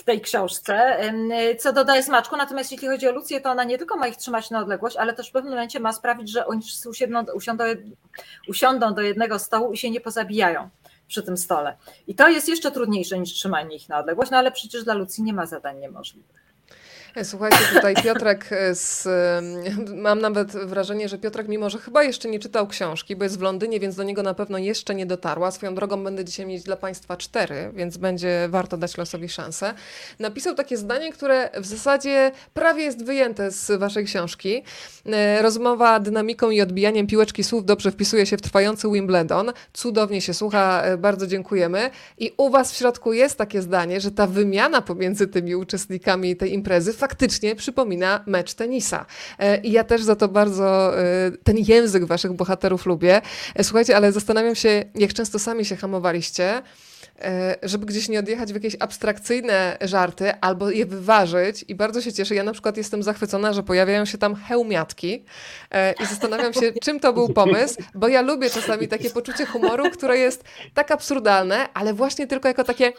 w 0.03 0.05
tej 0.05 0.21
książce, 0.21 1.01
co 1.59 1.73
dodaje 1.73 2.03
smaczku. 2.03 2.37
Natomiast 2.37 2.73
jeśli 2.73 2.89
chodzi 2.89 3.09
o 3.09 3.13
Lucję, 3.13 3.41
to 3.41 3.51
ona 3.51 3.65
nie 3.65 3.79
tylko 3.79 3.97
ma 3.97 4.07
ich 4.09 4.17
trzymać 4.17 4.51
na 4.51 4.61
odległość, 4.61 4.97
ale 4.97 5.13
też 5.13 5.29
w 5.29 5.33
pewnym 5.33 5.53
momencie 5.53 5.81
ma 5.81 5.93
sprawić, 5.93 6.31
że 6.31 6.47
oni 6.47 6.63
wszyscy 6.63 6.89
usiądą, 6.89 7.33
usiądą, 8.49 8.95
do 8.95 9.03
jednego 9.03 9.39
stołu 9.39 9.73
i 9.73 9.77
się 9.77 9.91
nie 9.91 10.01
pozabijają 10.01 10.69
przy 11.09 11.23
tym 11.23 11.37
stole. 11.37 11.77
I 12.07 12.15
to 12.15 12.29
jest 12.29 12.49
jeszcze 12.49 12.71
trudniejsze 12.71 13.19
niż 13.19 13.33
trzymanie 13.33 13.77
ich 13.77 13.89
na 13.89 13.99
odległość, 13.99 14.31
no 14.31 14.37
ale 14.37 14.53
przecież 14.53 14.85
dla 14.85 14.95
Lucji 14.95 15.25
nie 15.25 15.33
ma 15.33 15.47
zadań 15.47 15.79
niemożliwych. 15.79 16.42
E, 17.15 17.25
słuchajcie, 17.25 17.59
tutaj 17.75 17.95
Piotrek, 17.95 18.53
e, 18.53 18.75
z, 18.75 19.09
mam 19.95 20.21
nawet 20.21 20.53
wrażenie, 20.53 21.09
że 21.09 21.19
Piotrek, 21.19 21.49
mimo 21.49 21.71
że 21.71 21.79
chyba 21.79 22.03
jeszcze 22.03 22.29
nie 22.29 22.39
czytał 22.39 22.67
książki, 22.67 23.17
bo 23.17 23.25
jest 23.25 23.39
w 23.39 23.43
Londynie, 23.43 23.81
więc 23.81 23.97
do 23.97 24.03
niego 24.03 24.23
na 24.23 24.35
pewno 24.35 24.59
jeszcze 24.59 24.95
nie 24.95 25.07
dotarła. 25.07 25.51
Swoją 25.51 25.75
drogą 25.75 26.05
będę 26.05 26.25
dzisiaj 26.25 26.47
mieć 26.47 26.63
dla 26.63 26.77
Państwa 26.77 27.17
cztery, 27.17 27.71
więc 27.75 27.97
będzie 27.97 28.49
warto 28.49 28.77
dać 28.77 28.97
losowi 28.97 29.29
szansę. 29.29 29.75
Napisał 30.19 30.55
takie 30.55 30.77
zdanie, 30.77 31.13
które 31.13 31.51
w 31.61 31.67
zasadzie 31.67 32.33
prawie 32.55 32.85
jest 32.85 33.05
wyjęte 33.05 33.51
z 33.51 33.79
Waszej 33.79 34.05
książki. 34.05 34.63
E, 35.07 35.43
rozmowa 35.43 36.01
dynamiką 36.01 36.51
i 36.51 36.61
odbijaniem 36.61 37.07
piłeczki 37.07 37.45
słów 37.45 37.65
dobrze 37.65 37.91
wpisuje 37.91 38.27
się 38.27 38.37
w 38.37 38.43
trwający 38.43 38.89
Wimbledon. 38.89 39.53
Cudownie 39.73 40.21
się 40.21 40.35
słucha, 40.35 40.83
bardzo 40.99 41.27
dziękujemy. 41.27 41.91
I 42.19 42.33
u 42.37 42.51
Was 42.51 42.73
w 42.73 42.77
środku 42.77 43.13
jest 43.13 43.39
takie 43.39 43.63
zdanie, 43.63 44.01
że 44.01 44.11
ta 44.11 44.27
wymiana 44.27 44.83
pomiędzy 44.83 45.27
tymi 45.27 45.57
uczestnikami 45.57 46.37
tej 46.37 46.53
imprezy 46.53 46.93
faktycznie 47.03 47.55
przypomina 47.57 48.25
mecz 48.27 48.55
tenisa. 48.55 49.07
E, 49.39 49.59
I 49.59 49.73
ja 49.73 49.85
też 49.85 50.03
za 50.03 50.17
to 50.17 50.29
bardzo 50.29 50.99
e, 50.99 51.31
ten 51.45 51.59
język 51.59 52.05
waszych 52.05 52.33
bohaterów 52.33 52.87
lubię. 52.87 53.21
E, 53.55 53.65
słuchajcie, 53.65 53.97
ale 53.97 54.13
zastanawiam 54.13 54.55
się, 54.55 54.85
jak 54.95 55.13
często 55.13 55.39
sami 55.39 55.65
się 55.65 55.77
hamowaliście 55.77 56.63
żeby 57.63 57.87
gdzieś 57.87 58.09
nie 58.09 58.19
odjechać 58.19 58.53
w 58.53 58.55
jakieś 58.55 58.77
abstrakcyjne 58.81 59.79
żarty 59.81 60.41
albo 60.41 60.71
je 60.71 60.87
wyważyć. 60.87 61.65
I 61.69 61.75
bardzo 61.75 62.01
się 62.01 62.13
cieszę. 62.13 62.35
Ja 62.35 62.45
na 62.45 62.53
przykład 62.53 62.77
jestem 62.77 63.03
zachwycona, 63.03 63.53
że 63.53 63.63
pojawiają 63.63 64.05
się 64.05 64.19
tam 64.19 64.35
hełmiatki 64.35 65.25
i 66.01 66.07
zastanawiam 66.07 66.53
się, 66.53 66.73
czym 66.83 67.01
to 67.01 67.13
był 67.13 67.29
pomysł, 67.29 67.83
bo 67.95 68.09
ja 68.09 68.23
lubię 68.23 68.51
czasami 68.51 68.89
takie 68.89 69.11
poczucie 69.11 69.47
humoru, 69.47 69.91
które 69.91 70.19
jest 70.19 70.45
tak 70.75 70.91
absurdalne, 70.91 71.69
ale 71.75 71.95
właśnie 71.95 72.27
tylko 72.27 72.49
jako 72.49 72.65
takie 72.65 72.93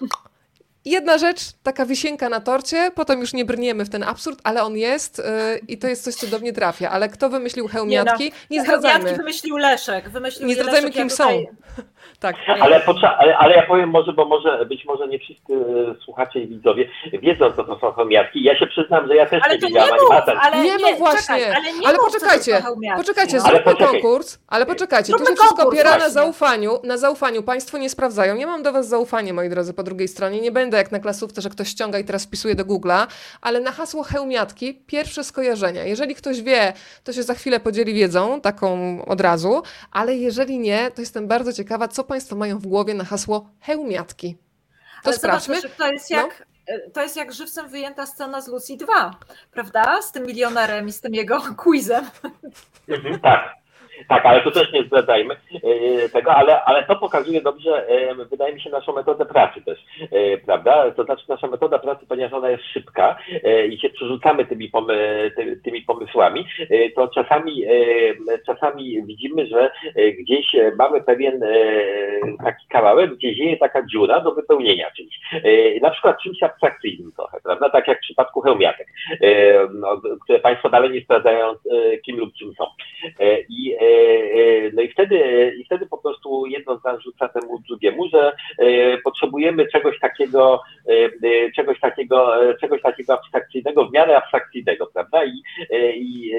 Jedna 0.86 1.18
rzecz, 1.18 1.40
taka 1.64 1.86
wisienka 1.86 2.30
na 2.30 2.40
torcie, 2.40 2.92
potem 2.96 3.20
już 3.20 3.34
nie 3.34 3.46
brniemy 3.46 3.86
w 3.86 3.90
ten 3.90 4.04
absurd, 4.04 4.40
ale 4.44 4.64
on 4.64 4.78
jest 4.78 5.18
yy, 5.18 5.24
i 5.68 5.78
to 5.78 5.88
jest 5.88 6.04
coś, 6.04 6.16
co 6.16 6.28
do 6.28 6.40
mnie 6.40 6.54
trafia. 6.54 6.90
Ale 6.90 7.10
kto 7.10 7.30
wymyślił 7.30 7.68
hełmiatki? 7.68 8.24
Nie, 8.24 8.30
no, 8.30 8.36
nie 8.50 8.62
zdradzajmy. 8.62 9.00
Hełmiatki 9.00 9.18
wymyślił 9.18 9.58
Leszek. 9.58 10.10
Wymyślił 10.10 10.48
nie 10.48 10.54
zdradzajmy, 10.54 10.88
Leszek, 10.88 10.94
kim 10.94 11.08
ja 11.10 11.10
tutaj... 11.10 11.48
są. 11.78 11.84
Tak. 12.20 12.36
Ale, 12.48 12.82
ale, 13.18 13.38
ale, 13.38 13.56
ja 13.56 13.66
powiem 13.68 13.90
może, 13.90 14.14
bo 14.14 14.26
może 14.26 14.66
być 14.66 14.86
może 14.86 15.08
nie 15.08 15.20
wszyscy 15.20 15.54
e, 15.54 16.04
słuchacze 16.06 16.40
i 16.40 16.48
widzowie 16.48 16.90
wiedzą, 17.14 17.52
co 17.52 17.64
to 17.64 17.80
są 17.80 17.92
hełmiatki. 17.92 18.44
Ja 18.44 18.60
się 18.60 18.68
przyznam, 18.68 19.08
że 19.08 19.16
ja 19.16 19.26
też 19.26 19.42
ale 19.46 19.58
nie 19.58 19.68
wiedziałam 19.68 19.90
animacji. 19.94 20.34
Ale 20.42 20.58
nie, 20.58 20.76
nie, 20.76 20.92
no 20.92 20.98
właśnie. 20.98 21.40
Czekaj, 21.40 21.56
ale, 21.56 21.74
nie 21.74 21.88
ale 21.88 21.98
poczekajcie, 21.98 22.64
poczekajcie, 22.96 23.38
no. 23.38 23.44
zróbmy 23.44 23.76
konkurs. 23.76 24.40
Ale 24.48 24.66
poczekajcie, 24.66 25.08
zróbmy 25.08 25.26
to 25.26 25.32
się 25.32 25.38
wszystko 25.38 25.68
opiera 25.68 25.98
na 25.98 26.10
zaufaniu. 26.10 26.80
Na 26.84 26.98
zaufaniu. 26.98 27.44
Państwo 27.44 27.78
nie 27.78 27.90
sprawdzają. 27.90 28.36
Nie 28.36 28.48
mam 28.48 28.64
do 28.64 28.72
was 28.72 28.88
zaufania, 28.88 29.34
moi 29.34 29.50
drodzy, 29.50 29.74
po 29.74 29.84
drugiej 29.84 30.08
stronie. 30.08 30.42
Nie 30.42 30.52
będę 30.52 30.78
jak 30.78 30.92
na 30.92 31.00
klasówce, 31.00 31.42
że 31.42 31.50
ktoś 31.50 31.68
ściąga 31.68 32.00
i 32.00 32.04
teraz 32.04 32.26
wpisuję 32.26 32.56
do 32.56 32.66
Google'a, 32.66 33.08
ale 33.42 33.60
na 33.60 33.72
hasło 33.72 34.04
hełmiatki 34.04 34.74
pierwsze 34.88 35.24
skojarzenia. 35.24 35.84
Jeżeli 35.84 36.16
ktoś 36.16 36.42
wie, 36.42 36.74
to 37.04 37.14
się 37.14 37.24
za 37.24 37.34
chwilę 37.34 37.60
podzieli 37.60 37.94
wiedzą, 37.94 38.42
taką 38.42 38.98
od 39.06 39.22
razu, 39.22 39.62
ale 39.92 40.16
jeżeli 40.16 40.60
nie, 40.60 40.92
to 40.92 41.02
jestem 41.02 41.28
bardzo 41.28 41.54
ciekawa, 41.54 41.88
co 41.94 42.04
Państwo 42.04 42.36
mają 42.36 42.60
w 42.60 42.68
głowie 42.68 42.94
na 42.94 43.04
hasło 43.04 43.50
hełmiatki. 43.60 44.38
To 45.04 45.10
ale 45.10 45.16
sprawdźmy. 45.16 45.62
Zobacz, 45.62 45.78
to 45.78 45.88
jest 45.92 46.12
jak... 46.12 46.40
No 46.40 46.46
to 46.94 47.02
jest 47.02 47.16
jak 47.16 47.34
żywcem 47.34 47.70
wyjęta 47.70 48.06
scena 48.06 48.42
z 48.42 48.48
Lucy 48.48 48.78
2, 48.78 49.20
prawda? 49.52 50.02
Z 50.02 50.12
tym 50.12 50.26
milionerem 50.26 50.88
i 50.88 50.92
z 50.92 51.02
tym 51.02 51.14
jego 51.14 51.42
quizem. 51.64 52.10
Mhm, 52.88 53.20
tak. 53.20 53.63
Tak, 54.08 54.26
ale 54.26 54.42
to 54.42 54.52
też 54.52 54.74
nie 54.74 54.84
zdradzajmy 54.84 55.36
e, 55.36 56.10
tego, 56.10 56.36
ale, 56.36 56.64
ale 56.64 56.84
to 56.84 56.96
pokazuje 56.96 57.42
dobrze, 57.42 57.88
e, 57.88 58.16
wydaje 58.16 58.54
mi 58.54 58.62
się, 58.62 58.70
naszą 58.70 58.94
metodę 58.94 59.26
pracy 59.26 59.62
też, 59.62 59.80
e, 60.12 60.38
prawda? 60.38 60.92
To 60.92 61.04
znaczy 61.04 61.24
nasza 61.30 61.48
metoda 61.48 61.80
pracy, 61.80 62.06
ponieważ 62.10 62.34
ona 62.34 62.50
jest 62.50 62.64
szybka 62.64 63.18
i 63.70 63.80
się 63.80 63.90
przerzucamy 63.90 64.46
tymi, 64.46 64.70
pomy, 64.70 65.32
tymi 65.64 65.82
pomysłami, 65.82 66.46
to 66.96 67.08
czasami, 67.08 67.66
czasami 68.46 69.04
widzimy, 69.06 69.48
że 69.48 69.72
gdzieś 70.20 70.46
mamy 70.78 71.02
pewien 71.02 71.40
taki 72.44 72.68
kawałek, 72.68 73.14
gdzie 73.16 73.36
dzieje 73.36 73.58
taka 73.58 73.86
dziura 73.86 74.20
do 74.20 74.32
wypełnienia 74.32 74.92
czymś. 74.92 75.20
Na 75.82 75.90
przykład 75.90 76.22
czymś 76.24 76.44
abstrakcyjnym 76.44 77.12
trochę, 77.12 77.38
prawda? 77.44 77.70
Tak 77.70 77.88
jak 77.88 77.98
w 77.98 78.02
przypadku 78.02 78.42
hełmiatek, 78.42 78.88
no, 79.74 80.02
które 80.24 80.40
Państwo 80.40 80.70
dalej 80.70 80.92
nie 80.92 81.02
sprawdzają, 81.02 81.54
kim 82.06 82.18
lub 82.18 82.34
czym 82.34 82.54
są. 82.54 82.66
I 83.50 83.76
no 84.74 84.82
i 84.82 84.90
wtedy, 84.90 85.18
i 85.60 85.66
wtedy 85.66 85.86
po 85.86 85.98
prostu 85.98 86.46
jedno 86.46 86.80
z 86.80 86.84
nas 86.84 87.02
rzuca 87.02 87.30
temu 87.30 87.60
drugiemu, 87.68 88.08
że 88.10 88.36
e, 88.58 88.98
potrzebujemy 88.98 89.68
czegoś 89.68 90.00
takiego, 90.00 90.62
czegoś 91.56 91.80
takiego, 91.80 92.34
czegoś 92.62 92.82
takiego 92.82 93.14
abstrakcyjnego, 93.14 93.86
w 93.86 93.94
miarę 93.94 94.18
abstrakcyjnego, 94.18 94.88
prawda? 94.94 95.26
I, 95.26 95.42
i, 95.94 96.32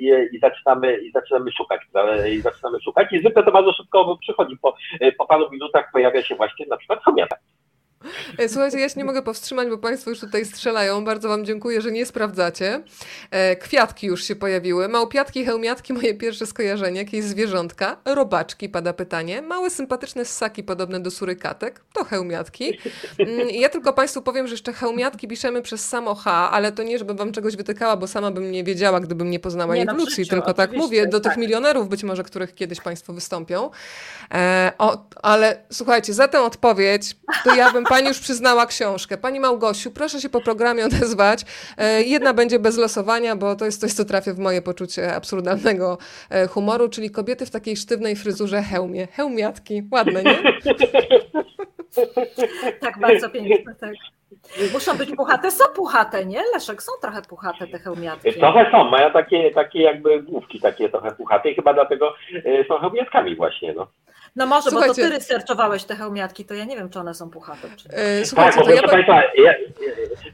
i, 0.00 0.10
i 0.32 0.38
zaczynamy, 0.38 0.98
i 0.98 1.10
zaczynamy 1.10 1.52
szukać, 1.52 1.80
prawda? 1.92 2.26
I 2.26 2.38
zaczynamy 2.38 2.80
szukać. 2.80 3.12
I 3.12 3.18
zwykle 3.18 3.42
to 3.42 3.52
bardzo 3.52 3.72
szybko 3.72 4.18
przychodzi. 4.20 4.56
Po, 4.62 4.76
po 5.18 5.26
paru 5.26 5.50
minutach 5.50 5.90
pojawia 5.92 6.22
się 6.22 6.34
właśnie 6.34 6.66
na 6.66 6.76
przykład 6.76 7.02
homiata. 7.02 7.36
E, 8.38 8.48
słuchajcie, 8.48 8.78
ja 8.78 8.88
się 8.88 8.94
nie 8.96 9.04
mogę 9.04 9.22
powstrzymać, 9.22 9.68
bo 9.68 9.78
Państwo 9.78 10.10
już 10.10 10.20
tutaj 10.20 10.44
strzelają. 10.44 11.04
Bardzo 11.04 11.28
Wam 11.28 11.44
dziękuję, 11.44 11.80
że 11.80 11.92
nie 11.92 12.06
sprawdzacie. 12.06 12.82
E, 13.30 13.56
kwiatki 13.56 14.06
już 14.06 14.24
się 14.24 14.36
pojawiły. 14.36 14.88
Małpiatki, 14.88 15.44
hełmiatki, 15.44 15.92
moje 15.92 16.14
pierwsze 16.14 16.46
skojarzenie. 16.46 17.00
Jakieś 17.00 17.24
zwierzątka. 17.24 17.96
Robaczki, 18.04 18.68
pada 18.68 18.92
pytanie. 18.92 19.42
Małe, 19.42 19.70
sympatyczne 19.70 20.24
ssaki 20.24 20.62
podobne 20.62 21.00
do 21.00 21.10
surykatek. 21.10 21.80
To 21.92 22.04
hełmiatki. 22.04 22.78
Mm, 23.18 23.50
ja 23.50 23.68
tylko 23.68 23.92
Państwu 23.92 24.22
powiem, 24.22 24.46
że 24.46 24.54
jeszcze 24.54 24.72
hełmiatki 24.72 25.28
piszemy 25.28 25.62
przez 25.62 25.88
samo 25.88 26.14
H, 26.14 26.50
ale 26.50 26.72
to 26.72 26.82
nie, 26.82 26.98
żebym 26.98 27.16
Wam 27.16 27.32
czegoś 27.32 27.56
wytykała, 27.56 27.96
bo 27.96 28.06
sama 28.06 28.30
bym 28.30 28.50
nie 28.50 28.64
wiedziała, 28.64 29.00
gdybym 29.00 29.30
nie 29.30 29.40
poznała 29.40 29.76
nie. 29.76 29.84
No, 29.84 29.96
tylko 30.30 30.54
tak 30.54 30.72
mówię 30.72 31.06
do 31.06 31.20
tak. 31.20 31.32
tych 31.32 31.42
milionerów 31.42 31.88
być 31.88 32.04
może, 32.04 32.22
których 32.22 32.54
kiedyś 32.54 32.80
Państwo 32.80 33.12
wystąpią. 33.12 33.70
E, 34.34 34.72
o, 34.78 35.06
ale 35.22 35.62
słuchajcie, 35.72 36.14
za 36.14 36.28
tę 36.28 36.42
odpowiedź 36.42 37.16
to 37.44 37.54
ja 37.54 37.72
bym 37.72 37.84
Pani 37.90 38.08
już 38.08 38.20
przyznała 38.20 38.66
książkę. 38.66 39.18
Pani 39.18 39.40
Małgosiu, 39.40 39.90
proszę 39.90 40.20
się 40.20 40.28
po 40.28 40.40
programie 40.40 40.84
odezwać. 40.86 41.40
E, 41.78 42.02
jedna 42.02 42.34
będzie 42.34 42.58
bez 42.58 42.78
losowania, 42.78 43.36
bo 43.36 43.56
to 43.56 43.64
jest 43.64 43.80
coś, 43.80 43.92
co 43.92 44.04
trafia 44.04 44.34
w 44.34 44.38
moje 44.38 44.62
poczucie 44.62 45.14
absurdalnego 45.14 45.98
e, 46.30 46.46
humoru, 46.46 46.88
czyli 46.88 47.10
kobiety 47.10 47.46
w 47.46 47.50
takiej 47.50 47.76
sztywnej 47.76 48.16
fryzurze 48.16 48.62
hełmie. 48.62 49.06
Hełmiatki. 49.06 49.82
Ładne, 49.92 50.22
nie? 50.22 50.38
Tak, 52.80 52.98
bardzo 53.00 53.30
piękne, 53.30 53.74
tak. 53.74 53.92
Muszą 54.72 54.96
być 54.96 55.10
puchate, 55.16 55.50
są 55.50 55.64
puchate, 55.74 56.26
nie? 56.26 56.42
Leszek, 56.54 56.82
są 56.82 56.92
trochę 57.02 57.22
puchate 57.22 57.66
te 57.66 57.78
hełmiatki. 57.78 58.32
Trochę 58.32 58.70
są, 58.70 58.84
mają 58.84 59.10
takie, 59.12 59.50
takie 59.50 59.82
jakby 59.82 60.22
główki 60.22 60.60
takie 60.60 60.88
trochę 60.88 61.10
puchate 61.10 61.50
i 61.50 61.54
chyba 61.54 61.74
dlatego 61.74 62.14
e, 62.44 62.64
są 62.64 62.78
hełmiatkami 62.78 63.36
właśnie, 63.36 63.72
no. 63.72 63.86
No 64.36 64.46
może, 64.46 64.70
Słuchajcie. 64.70 64.88
bo 64.88 64.94
to 64.94 65.08
ty 65.08 65.10
researchowałeś 65.10 65.84
te 65.84 65.94
hełmiatki, 65.94 66.44
to 66.44 66.54
ja 66.54 66.64
nie 66.64 66.76
wiem, 66.76 66.90
czy 66.90 66.98
one 66.98 67.14
są 67.14 67.30
puchate. 67.30 67.68
Czy... 67.76 67.88
Yy, 68.18 68.26
słuchajcie, 68.26 68.56
tak, 68.56 68.64
to 68.64 68.72
ja... 68.72 68.82
Państwa, 68.82 69.22
ja, 69.22 69.54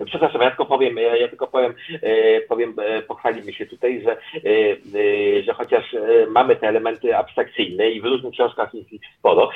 przepraszam, 0.04 0.40
ja 0.42 0.48
tylko 0.48 0.66
powiem, 0.66 0.96
ja, 0.96 1.16
ja 1.16 1.28
tylko 1.28 1.46
powiem, 1.46 1.74
e, 2.02 2.40
powiem, 2.40 2.74
e, 2.78 3.02
pochwalimy 3.02 3.52
się 3.52 3.66
tutaj, 3.66 4.02
że, 4.02 4.16
że 5.42 5.52
chociaż 5.54 5.96
mamy 6.28 6.56
te 6.56 6.68
elementy 6.68 7.16
abstrakcyjne 7.16 7.90
i 7.90 8.00
w 8.00 8.04
różnych 8.04 8.32
książkach 8.32 8.74
jest 8.74 8.92
ich 8.92 9.00
sporo, 9.18 9.50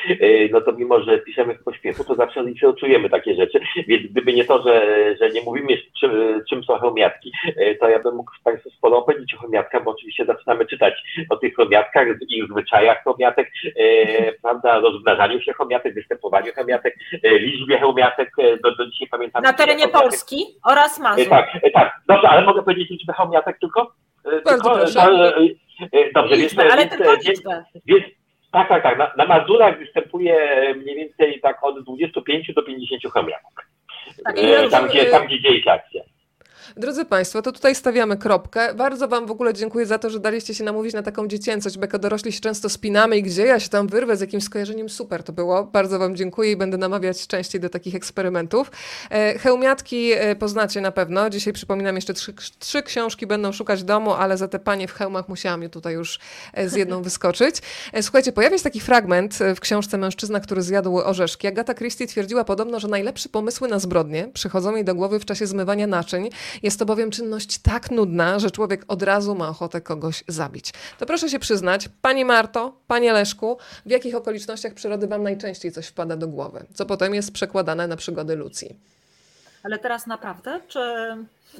no 0.52 0.60
to 0.60 0.72
mimo, 0.72 1.02
że 1.02 1.18
piszemy 1.18 1.54
w 1.54 1.64
pośpiechu, 1.64 2.04
to 2.04 2.14
zawsze 2.14 2.44
czujemy 2.80 3.10
takie 3.10 3.34
rzeczy, 3.34 3.60
więc 3.88 4.12
gdyby 4.12 4.32
nie 4.32 4.44
to, 4.44 4.62
że, 4.62 4.86
że 5.20 5.30
nie 5.30 5.42
mówimy 5.42 5.78
czym, 6.00 6.10
czym 6.50 6.64
są 6.64 6.78
hełmiatki, 6.78 7.32
to 7.80 7.88
ja 7.88 7.98
bym 7.98 8.14
mógł 8.14 8.32
Państwu 8.44 8.70
sporo 8.70 8.98
opowiedzieć 8.98 9.34
o 9.34 9.40
hełmiatkach, 9.40 9.84
bo 9.84 9.90
oczywiście 9.90 10.24
zaczynamy 10.24 10.66
czytać 10.66 10.94
o 11.30 11.36
tych 11.36 11.56
hełmiatkach, 11.56 12.06
ich 12.28 12.44
zwyczajach 12.50 13.04
hełmiatek, 13.04 13.50
prawda, 14.42 14.78
rozmnażaniu 14.78 15.40
się 15.40 15.52
chomiatek, 15.52 15.94
występowaniu 15.94 16.52
chomiatek, 16.54 16.96
e, 17.24 17.38
liczbie 17.38 17.80
chomiatek, 17.80 18.30
e, 18.38 18.56
do, 18.56 18.76
do 18.76 18.86
dzisiaj 18.90 19.08
pamiętam. 19.08 19.42
Na 19.42 19.52
terenie 19.52 19.88
Polski 19.88 20.44
oraz 20.64 20.98
Mazur. 20.98 21.28
Tak, 21.28 21.48
tak, 21.74 22.00
dobrze, 22.08 22.28
ale 22.28 22.42
mogę 22.42 22.62
powiedzieć 22.62 22.90
liczbę 22.90 23.12
chomiatek 23.12 23.58
tylko? 23.58 23.92
Bardzo 24.44 24.76
tylko. 24.76 25.00
Dobrze, 26.14 26.36
liczbę, 26.36 26.62
więc, 26.62 26.72
ale 26.72 26.82
więc, 26.82 26.96
tylko 26.96 27.12
liczbę. 27.12 27.64
Więc, 27.86 28.04
tak, 28.52 28.68
tak, 28.68 28.82
tak. 28.82 28.98
Na, 28.98 29.12
na 29.16 29.26
Mazurach 29.26 29.78
występuje 29.78 30.36
mniej 30.74 30.96
więcej 30.96 31.40
tak 31.40 31.64
od 31.64 31.84
25 31.84 32.54
do 32.54 32.62
50 32.62 33.12
chomiatek. 33.12 33.66
Tak, 34.24 34.36
tam, 34.70 34.88
gdzie, 34.88 35.06
tam, 35.06 35.26
gdzie 35.26 35.40
dzieje 35.40 35.62
się 35.62 35.72
akcja. 35.72 36.02
Drodzy 36.76 37.04
Państwo, 37.04 37.42
to 37.42 37.52
tutaj 37.52 37.74
stawiamy 37.74 38.16
kropkę. 38.16 38.74
Bardzo 38.74 39.08
Wam 39.08 39.26
w 39.26 39.30
ogóle 39.30 39.54
dziękuję 39.54 39.86
za 39.86 39.98
to, 39.98 40.10
że 40.10 40.20
daliście 40.20 40.54
się 40.54 40.64
namówić 40.64 40.94
na 40.94 41.02
taką 41.02 41.28
dziecięcość, 41.28 41.78
bo 41.78 41.84
jako 41.84 41.98
dorośli 41.98 42.32
się 42.32 42.40
często 42.40 42.68
spinamy 42.68 43.16
i 43.16 43.22
gdzie 43.22 43.46
ja 43.46 43.60
się 43.60 43.68
tam 43.68 43.88
wyrwę 43.88 44.16
z 44.16 44.20
jakimś 44.20 44.44
skojarzeniem, 44.44 44.88
super 44.88 45.22
to 45.22 45.32
było. 45.32 45.64
Bardzo 45.64 45.98
Wam 45.98 46.16
dziękuję 46.16 46.52
i 46.52 46.56
będę 46.56 46.78
namawiać 46.78 47.26
częściej 47.26 47.60
do 47.60 47.68
takich 47.68 47.94
eksperymentów. 47.94 48.70
E, 49.10 49.38
hełmiatki 49.38 50.12
e, 50.12 50.36
poznacie 50.36 50.80
na 50.80 50.92
pewno. 50.92 51.30
Dzisiaj 51.30 51.52
przypominam, 51.52 51.96
jeszcze 51.96 52.14
trzy, 52.14 52.34
trzy 52.58 52.82
książki 52.82 53.26
będą 53.26 53.52
szukać 53.52 53.84
domu, 53.84 54.12
ale 54.12 54.36
za 54.36 54.48
te 54.48 54.58
panie 54.58 54.88
w 54.88 54.92
hełmach 54.92 55.28
musiałam 55.28 55.62
je 55.62 55.68
tutaj 55.68 55.94
już 55.94 56.18
e, 56.54 56.68
z 56.68 56.74
jedną 56.74 57.02
wyskoczyć. 57.10 57.56
Słuchajcie, 58.02 58.32
pojawia 58.32 58.58
się 58.58 58.64
taki 58.64 58.80
fragment 58.80 59.38
w 59.56 59.60
książce 59.60 59.98
Mężczyzna, 59.98 60.40
który 60.40 60.62
zjadł 60.62 60.98
orzeszki. 60.98 61.46
Agata 61.46 61.74
Christie 61.74 62.06
twierdziła 62.06 62.44
podobno, 62.44 62.80
że 62.80 62.88
najlepsze 62.88 63.28
pomysły 63.28 63.68
na 63.68 63.78
zbrodnie 63.78 64.28
przychodzą 64.34 64.74
jej 64.74 64.84
do 64.84 64.94
głowy 64.94 65.20
w 65.20 65.24
czasie 65.24 65.46
zmywania 65.46 65.86
naczyń 65.86 66.30
Jest 66.62 66.78
to 66.78 66.86
bowiem 66.86 67.10
czynność 67.10 67.58
tak 67.58 67.90
nudna, 67.90 68.38
że 68.38 68.50
człowiek 68.50 68.84
od 68.88 69.02
razu 69.02 69.34
ma 69.34 69.48
ochotę 69.48 69.80
kogoś 69.80 70.24
zabić. 70.28 70.72
To 70.98 71.06
proszę 71.06 71.28
się 71.28 71.38
przyznać, 71.38 71.88
Pani 72.02 72.24
Marto, 72.24 72.72
Panie 72.86 73.12
Leszku, 73.12 73.58
w 73.86 73.90
jakich 73.90 74.14
okolicznościach 74.14 74.74
przyrody 74.74 75.06
Wam 75.06 75.22
najczęściej 75.22 75.72
coś 75.72 75.86
wpada 75.86 76.16
do 76.16 76.28
głowy, 76.28 76.66
co 76.74 76.86
potem 76.86 77.14
jest 77.14 77.32
przekładane 77.32 77.86
na 77.86 77.96
przygody 77.96 78.36
Lucji? 78.36 78.76
Ale 79.62 79.78
teraz 79.78 80.06
naprawdę, 80.06 80.60
czy... 80.68 80.80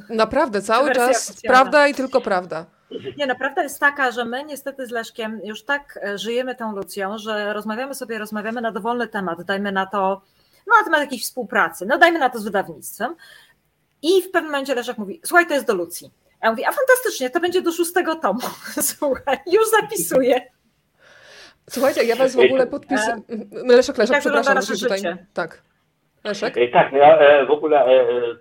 Naprawdę, 0.09 0.63
cały 0.63 0.93
czas 0.93 1.31
oficjalna. 1.31 1.61
prawda 1.61 1.89
i 1.89 1.95
tylko 1.95 2.21
prawda. 2.21 2.67
Nie, 3.17 3.27
no 3.27 3.37
prawda 3.37 3.63
jest 3.63 3.81
taka, 3.81 4.11
że 4.11 4.25
my 4.25 4.45
niestety 4.45 4.87
z 4.87 4.91
Leszkiem 4.91 5.41
już 5.45 5.63
tak 5.63 5.99
e, 6.03 6.19
żyjemy 6.19 6.55
tą 6.55 6.77
Lucją, 6.77 7.19
że 7.19 7.53
rozmawiamy 7.53 7.95
sobie, 7.95 8.19
rozmawiamy 8.19 8.61
na 8.61 8.73
dowolny 8.73 9.09
temat, 9.09 9.43
dajmy 9.43 9.73
na 9.73 9.87
to, 9.87 10.23
no 10.67 10.75
na 10.79 10.85
temat 10.85 11.01
jakiejś 11.01 11.23
współpracy, 11.23 11.87
no 11.87 11.99
dajmy 11.99 12.19
na 12.19 12.31
to 12.31 12.39
z 12.39 12.45
wydawnictwem 12.45 13.17
i 14.03 14.23
w 14.23 14.31
pewnym 14.31 14.51
momencie 14.53 14.75
Leszek 14.75 14.99
mówi, 14.99 15.21
słuchaj, 15.25 15.47
to 15.47 15.55
jest 15.55 15.67
do 15.67 15.75
Lucji. 15.75 16.11
A 16.41 16.47
ja 16.47 16.51
mówię, 16.51 16.69
a 16.69 16.73
fantastycznie, 16.73 17.31
to 17.31 17.41
będzie 17.41 17.63
do 17.63 17.73
szóstego 17.73 18.15
tomu. 18.15 18.41
Słuchaj, 18.97 19.37
już 19.53 19.69
zapisuję. 19.81 20.41
Słuchajcie, 21.71 22.05
ja 22.05 22.17
was 22.17 22.37
w 22.37 22.39
ogóle 22.39 22.67
podpisuję. 22.67 23.21
Leszek, 23.53 23.99
Leszek, 23.99 24.15
jak 24.15 24.23
wygląda 24.23 24.51
przepraszam. 24.51 24.55
nasze 24.55 24.77
tutaj... 24.85 24.99
życie? 24.99 25.27
Tak. 25.35 25.63
Leszek? 26.25 26.57
E, 26.59 26.69
Tak, 26.69 26.93
ja 26.93 27.19
e, 27.19 27.47
w 27.47 27.51
ogóle 27.51 27.85
e, 27.87 28.01
e, 28.01 28.37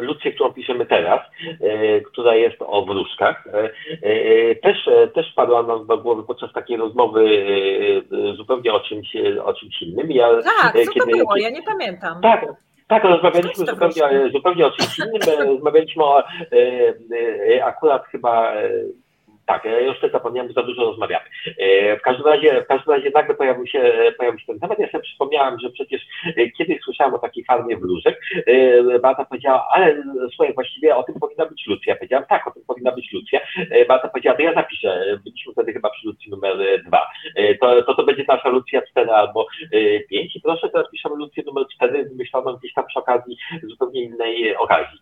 Lucję, 0.00 0.32
którą 0.32 0.52
piszemy 0.52 0.86
teraz, 0.86 1.20
e, 1.60 2.00
która 2.00 2.34
jest 2.34 2.56
o 2.60 2.84
wróżkach, 2.86 3.46
e, 3.46 3.70
e, 4.02 4.54
też, 4.54 4.88
e, 4.88 5.08
też 5.08 5.32
padła 5.36 5.62
nam 5.62 5.86
do 5.86 5.98
głowy 5.98 6.22
podczas 6.22 6.52
takiej 6.52 6.76
rozmowy 6.76 7.20
e, 7.24 8.30
e, 8.30 8.34
zupełnie 8.36 8.72
o 8.72 8.80
czymś, 8.80 9.16
e, 9.16 9.44
o 9.44 9.54
czymś 9.54 9.82
innym. 9.82 10.10
Ja, 10.10 10.28
Tak, 10.62 10.76
e, 10.76 10.84
co 10.84 10.92
to 10.92 11.00
kiedy- 11.06 11.16
było? 11.18 11.36
Ja 11.36 11.50
nie 11.50 11.62
pamiętam. 11.62 12.20
Tak, 12.22 12.46
tak, 12.88 13.04
rozmawialiśmy 13.04 13.66
zupełnie, 13.66 14.30
zupełnie 14.32 14.66
o 14.66 14.70
czymś 14.70 14.98
innym. 14.98 15.40
e, 15.40 15.44
Rozmawialiśmy 15.52 16.04
o, 16.04 16.20
e, 16.20 16.24
e, 17.56 17.64
akurat 17.64 18.06
chyba, 18.06 18.54
e, 18.54 18.70
tak, 19.48 19.64
ja 19.64 19.80
już 19.80 20.00
też 20.00 20.12
zapomniałem, 20.12 20.52
za 20.52 20.62
dużo 20.62 20.84
rozmawiamy. 20.84 21.24
E, 21.58 21.96
W 21.96 22.02
każdym 22.02 22.26
razie, 22.26 22.62
w 22.62 22.66
każdym 22.66 22.94
razie 22.94 23.10
nagle 23.14 23.34
pojawił 23.34 23.66
się, 23.66 23.92
pojawił 24.18 24.38
się 24.40 24.46
ten 24.46 24.60
temat. 24.60 24.78
Ja 24.78 24.86
sobie 24.90 25.02
przypomniałem, 25.04 25.58
że 25.60 25.70
przecież 25.70 26.02
e, 26.36 26.50
kiedyś 26.50 26.80
słyszałem 26.84 27.14
o 27.14 27.18
takiej 27.18 27.44
farmie 27.44 27.76
wróżek. 27.76 28.20
E, 28.46 28.98
Beata 28.98 29.24
powiedziała, 29.24 29.66
ale 29.72 29.86
e, 29.86 30.02
słuchaj, 30.36 30.54
właściwie 30.54 30.96
o 30.96 31.02
tym 31.02 31.14
powinna 31.20 31.46
być 31.46 31.66
Lucja. 31.66 31.92
Ja 31.92 31.96
powiedziałem, 31.98 32.26
tak, 32.28 32.46
o 32.46 32.50
tym 32.50 32.62
powinna 32.66 32.92
być 32.92 33.12
Lucja. 33.12 33.40
E, 33.70 33.84
Beata 33.86 34.08
powiedziała, 34.08 34.36
to 34.36 34.42
ja 34.42 34.54
zapiszę. 34.54 35.18
Byliśmy 35.24 35.52
wtedy 35.52 35.72
chyba 35.72 35.90
przy 35.90 36.06
Lucji 36.06 36.30
numer 36.30 36.60
e, 36.62 36.78
dwa. 36.78 37.06
E, 37.36 37.54
To, 37.54 37.82
to, 37.82 37.94
to 37.94 38.02
będzie 38.04 38.24
nasza 38.28 38.48
Lucja 38.48 38.82
4 38.90 39.10
albo 39.10 39.46
5 40.10 40.36
i 40.36 40.40
proszę, 40.40 40.68
teraz 40.68 40.90
piszemy 40.90 41.14
Lucję 41.16 41.42
numer 41.46 41.64
4, 41.74 42.04
wymyśloną 42.04 42.52
gdzieś 42.56 42.72
tam 42.74 42.86
przy 42.86 42.98
okazji 42.98 43.36
zupełnie 43.62 44.02
innej 44.02 44.48
e, 44.48 44.58
okazji. 44.58 44.98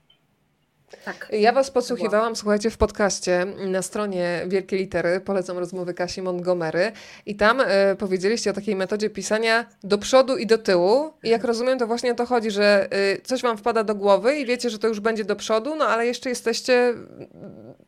Tak. 1.05 1.29
Ja 1.33 1.53
was 1.53 1.71
podsłuchiwałam, 1.71 2.37
słuchajcie, 2.37 2.71
w 2.71 2.77
podcaście 2.77 3.47
na 3.67 3.83
stronie 3.83 4.43
Wielkie 4.47 4.77
Litery, 4.77 5.21
polecam 5.21 5.59
rozmowy 5.59 5.95
Kasi 5.95 6.23
Montgomery 6.23 6.93
i 7.27 7.37
tam 7.37 7.61
e, 7.61 7.97
powiedzieliście 7.97 8.51
o 8.51 8.53
takiej 8.53 8.77
metodzie 8.77 9.11
pisania 9.11 9.67
do 9.85 9.99
przodu 9.99 10.37
i 10.37 10.47
do 10.47 10.59
tyłu 10.59 11.13
i 11.23 11.29
jak 11.29 11.45
rozumiem, 11.45 11.79
to 11.79 11.87
właśnie 11.87 12.13
o 12.13 12.15
to 12.15 12.27
chodzi, 12.27 12.51
że 12.51 12.89
e, 12.91 13.21
coś 13.23 13.43
wam 13.43 13.59
wpada 13.59 13.85
do 13.85 13.95
głowy 13.95 14.37
i 14.37 14.47
wiecie, 14.47 14.71
że 14.71 14.79
to 14.79 14.89
już 14.89 15.01
będzie 15.01 15.25
do 15.25 15.37
przodu, 15.37 15.77
no 15.77 15.85
ale 15.85 16.07
jeszcze 16.07 16.29
jesteście 16.29 16.95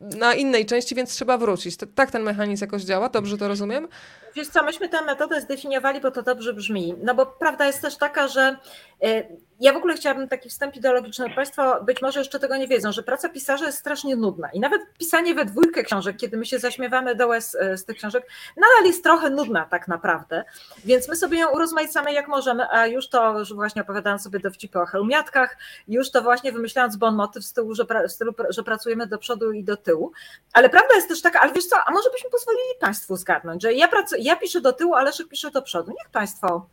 na 0.01 0.35
innej 0.35 0.67
części, 0.67 0.95
więc 0.95 1.11
trzeba 1.11 1.39
wrócić. 1.39 1.77
To, 1.77 1.87
tak 1.95 2.11
ten 2.11 2.23
mechanizm 2.23 2.65
jakoś 2.65 2.83
działa? 2.83 3.09
Dobrze 3.09 3.39
to 3.39 3.49
rozumiem? 3.49 3.89
Wiesz 4.35 4.49
co, 4.49 4.63
myśmy 4.63 4.89
tę 4.89 5.03
metodę 5.03 5.41
zdefiniowali, 5.41 6.01
bo 6.01 6.11
to 6.11 6.23
dobrze 6.23 6.53
brzmi. 6.53 6.95
No 7.03 7.15
bo 7.15 7.27
prawda 7.27 7.67
jest 7.67 7.83
też 7.83 7.97
taka, 7.97 8.29
że 8.29 8.57
e, 9.03 9.25
ja 9.61 9.73
w 9.73 9.77
ogóle 9.77 9.95
chciałabym 9.95 10.29
taki 10.29 10.49
wstęp 10.49 10.77
ideologiczny. 10.77 11.31
Państwo 11.31 11.85
być 11.85 12.03
może 12.03 12.19
jeszcze 12.19 12.39
tego 12.39 12.57
nie 12.57 12.69
wiedzą, 12.69 12.93
że 12.93 13.03
praca 13.03 13.29
pisarza 13.29 13.67
jest 13.67 13.79
strasznie 13.79 14.17
nudna. 14.17 14.49
I 14.53 14.61
nawet 14.61 14.83
pisanie 14.99 15.35
we 15.35 15.45
dwójkę 15.45 15.83
książek, 15.83 16.17
kiedy 16.17 16.37
my 16.37 16.47
się 16.47 16.59
zaśmiewamy 16.59 17.15
do 17.15 17.27
łez 17.27 17.55
e, 17.55 17.77
z 17.77 17.85
tych 17.85 17.97
książek, 17.97 18.27
nadal 18.57 18.87
jest 18.87 19.03
trochę 19.03 19.31
nudna 19.31 19.67
tak 19.71 19.89
naprawdę. 19.89 20.45
Więc 20.85 21.09
my 21.09 21.17
sobie 21.17 21.39
ją 21.39 21.51
urozmaicamy 21.51 22.13
jak 22.13 22.29
możemy, 22.29 22.71
a 22.71 22.87
już 22.87 23.09
to, 23.09 23.45
że 23.45 23.55
właśnie 23.55 23.83
opowiadałam 23.83 24.19
sobie 24.19 24.39
dowcipy 24.39 24.81
o 24.81 24.87
hełmiatkach, 24.87 25.57
już 25.89 26.11
to 26.11 26.23
właśnie 26.23 26.53
wymyślając 26.53 26.97
bon 26.97 27.15
motyw 27.15 27.45
z 27.45 27.53
tyłu, 27.53 27.75
że, 27.75 27.85
pra, 27.85 28.09
w 28.09 28.13
stylu, 28.13 28.35
że 28.51 28.63
pracujemy 28.63 29.07
do 29.07 29.19
przodu 29.19 29.53
i 29.53 29.65
do 29.65 29.77
tyłu. 29.77 30.13
Ale 30.53 30.71
prawda 30.71 30.95
jest 30.95 31.09
też 31.09 31.23
taka, 31.23 31.41
ale 31.41 31.53
wiesz 31.53 31.67
co, 31.67 31.77
a 31.87 31.91
może 31.91 32.11
byśmy 32.11 32.31
pozwolili 32.31 32.75
Państwu 32.81 33.17
zgadnąć, 33.17 33.63
że 33.63 33.73
ja, 33.73 33.89
pracuję, 33.89 34.18
ja 34.19 34.37
piszę 34.37 34.61
do 34.61 34.73
tyłu, 34.73 34.95
a 34.95 35.03
Leszek 35.03 35.29
pisze 35.29 35.51
do 35.51 35.63
przodu. 35.63 35.91
Niech 35.91 36.11
Państwo, 36.11 36.67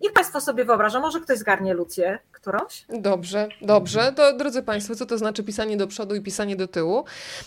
niech 0.00 0.12
Państwo 0.12 0.40
sobie 0.40 0.64
wyobrażą, 0.64 1.00
może 1.00 1.20
ktoś 1.20 1.38
zgarnie 1.38 1.74
Lucję 1.74 2.18
którąś? 2.32 2.84
Dobrze, 2.88 3.48
dobrze. 3.62 4.12
To 4.12 4.36
drodzy 4.36 4.62
Państwo, 4.62 4.94
co 4.94 5.06
to 5.06 5.18
znaczy 5.18 5.42
pisanie 5.44 5.76
do 5.76 5.86
przodu 5.86 6.14
i 6.14 6.20
pisanie 6.20 6.56
do 6.56 6.68
tyłu? 6.68 7.04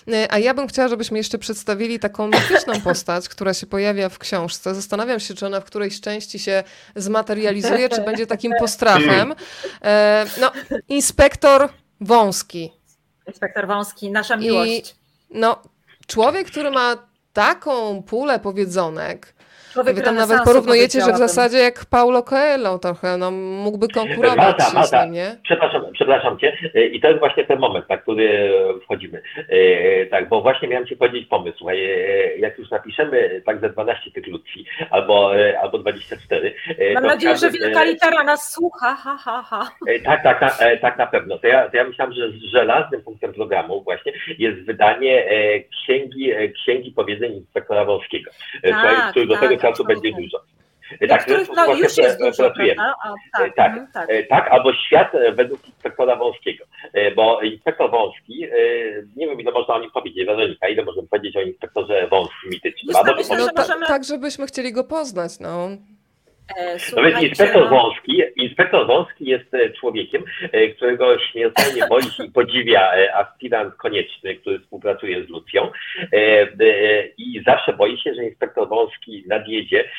E, 0.08 0.28
A 0.32 0.40
ja 0.40 0.54
bym 0.54 0.68
chciała, 0.68 0.88
żebyśmy 0.88 1.18
jeszcze 1.18 1.38
przedstawili 1.38 2.00
taką 2.00 2.28
mityczną 2.28 2.82
postać, 2.92 3.30
która 3.30 3.54
się 3.54 3.68
pojawia 3.68 4.10
w 4.10 4.20
książce. 4.20 4.76
Zastanawiam 4.76 5.20
się, 5.20 5.34
czy 5.34 5.46
ona 5.46 5.62
w 5.62 5.66
którejś 5.66 6.02
części 6.02 6.40
się 6.40 6.64
zmaterializuje, 6.96 7.90
czy 7.90 8.02
będzie 8.02 8.28
takim 8.28 8.52
postrachem. 8.60 9.34
E, 9.82 10.26
No, 10.42 10.52
inspektor 10.88 11.70
wąski. 12.02 12.72
Inspektor 13.28 13.68
Wąski, 13.68 14.12
nasza 14.12 14.38
miłość. 14.38 14.96
No, 15.30 15.62
człowiek, 16.08 16.48
który 16.48 16.72
ma 16.72 16.96
taką 17.34 18.04
pulę 18.04 18.40
powiedzonek, 18.40 19.36
Człowiek 19.74 19.96
Wy 19.96 20.02
tam 20.02 20.16
nawet 20.16 20.44
porównujecie, 20.46 21.02
że 21.02 21.14
w 21.14 21.18
zasadzie 21.18 21.58
jak 21.58 21.86
Paulo 21.86 22.24
Coelho 22.24 22.80
trochę, 22.80 23.18
no 23.18 23.32
mógłby 23.32 23.88
konkurować 23.88 24.38
Marta, 24.38 24.74
Marta. 24.74 25.04
nim, 25.06 25.14
nie? 25.14 25.36
Przepraszam, 25.44 25.82
przepraszam 25.94 26.40
cię. 26.40 26.58
I 26.92 27.02
to 27.02 27.08
jest 27.08 27.20
właśnie 27.20 27.46
ten 27.46 27.60
moment, 27.60 27.90
na 27.90 27.98
który 27.98 28.52
wchodzimy. 28.84 29.22
E, 29.50 30.06
Tak, 30.06 30.30
bo 30.30 30.42
właśnie 30.42 30.68
miałem 30.68 30.88
ci 30.88 30.96
powiedzieć 30.98 31.28
pomysł. 31.30 31.58
Słuchaj, 31.58 31.86
e, 31.86 32.38
jak 32.38 32.58
już 32.58 32.72
napiszemy 32.72 33.42
tak 33.46 33.60
ze 33.62 33.70
12 33.70 34.12
tych 34.12 34.28
Lucji, 34.28 34.66
albo, 34.90 35.40
e, 35.40 35.60
albo 35.60 35.78
24. 35.78 36.56
e, 36.80 36.94
Mam 36.94 37.04
nadzieję, 37.04 37.38
że 37.38 37.48
każdym, 37.48 37.64
e, 37.64 37.66
wielka 37.66 37.84
litera 37.84 38.24
nas 38.24 38.54
słucha, 38.54 38.96
ha, 38.96 39.18
ha, 39.24 39.44
ha. 39.50 39.70
Tak, 40.06 40.24
tak, 40.24 40.40
tak, 40.40 40.82
tak 40.82 40.98
na 40.98 41.08
pewno. 41.08 41.38
To 41.40 41.48
ja, 41.48 41.70
to 41.70 41.78
ja 41.78 41.84
myślałem, 41.84 42.14
że 42.14 42.32
żelaznym 42.52 43.02
punktem 43.02 43.34
programu 43.34 43.84
właśnie 43.84 44.12
jest 44.38 44.60
wydanie 44.66 45.26
księgi, 45.72 46.32
księgi 46.54 46.92
powiedzeń 46.92 47.34
inspektora 47.34 47.86
Wąskiego, 47.86 48.32
e, 48.64 48.70
Tak, 48.72 48.80
słuchaj, 48.90 49.12
których 49.12 49.28
do 49.28 49.34
tak, 49.34 49.44
tego 49.44 49.59
czasu 49.60 49.84
będzie 49.86 50.12
dużo. 50.12 50.38
E, 51.02 51.08
Tak, 51.08 51.22
których 51.24 51.48
to 51.48 51.54
no, 51.54 51.66
właśnie 51.66 51.84
już 51.84 51.98
jest 51.98 52.20
dużo, 52.20 52.44
pracujemy. 52.44 52.76
prawda? 52.76 52.96
A, 53.04 53.38
tak, 53.40 53.56
tak. 53.56 53.72
mhm, 53.72 53.88
tak. 53.94 54.10
E, 54.10 54.24
Tak, 54.24 54.48
albo 54.52 54.74
świat 54.74 55.16
e, 55.16 55.32
według 55.32 55.68
inspektora 55.68 56.16
Wąskiego, 56.16 56.66
E, 56.94 57.12
bo 57.12 57.42
inspektor 57.42 57.92
Wąski, 57.92 58.44
e, 58.44 58.50
nie 59.16 59.28
wiem 59.28 59.42
ile 59.42 59.52
można 59.52 59.74
o 59.74 59.80
nim 59.80 59.92
powiedzieć, 59.92 60.26
Weronika, 60.26 60.68
ile 60.70 60.84
możemy 60.84 61.08
powiedzieć 61.08 61.36
o 61.38 61.42
inspektorze 61.42 62.08
Wąskim 62.08 62.50
mitycznym, 62.50 62.96
No 63.06 63.14
możemy- 63.58 63.86
tak, 63.88 64.04
żebyśmy 64.04 64.48
chcieli 64.48 64.74
go 64.74 64.84
poznać, 64.84 65.40
no. 65.40 65.70
E, 66.58 66.78
No 66.96 67.04
więc 67.04 67.22
inspektor 67.24 67.64
no, 67.64 67.70
Wąski, 67.70 68.22
inspektor 68.36 68.88
Wąski 68.88 69.26
jest 69.26 69.54
e, 69.54 69.70
człowiekiem, 69.70 70.24
e, 70.52 70.68
którego 70.68 71.20
śmiertelnie 71.20 71.88
boi 71.88 72.04
się 72.04 72.24
i 72.24 72.32
podziwia 72.32 72.92
aspirant 73.14 73.76
konieczny, 73.76 74.36
który 74.36 74.60
współpracuje 74.60 75.26
z 75.26 75.30
Lucją 75.30 75.72
i 77.18 77.44
zawsze 77.46 77.74
boi 77.74 77.98
się, 77.98 78.14
że 78.14 78.24
inspektor 78.24 78.70
Wąski 78.70 79.24
nadjedzie, 79.28 79.90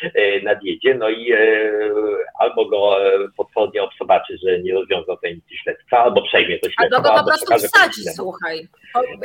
nadjedzie 0.42 0.94
no 0.94 1.10
i 1.10 1.32
albo 2.38 2.64
go 2.64 2.96
potwornie 3.36 3.82
obsobaczy, 3.82 4.38
że 4.46 4.58
nie 4.58 4.74
rozwiązał 4.74 5.16
tajemnicy 5.16 5.56
śledztwa, 5.56 5.98
albo 5.98 6.22
przejmie 6.22 6.58
to 6.58 6.70
śledztwo, 6.70 6.96
Albo 6.96 7.10
go 7.10 7.18
po 7.18 7.24
prostu 7.24 7.54
wsadzi, 7.68 8.02
słuchaj. 8.16 8.68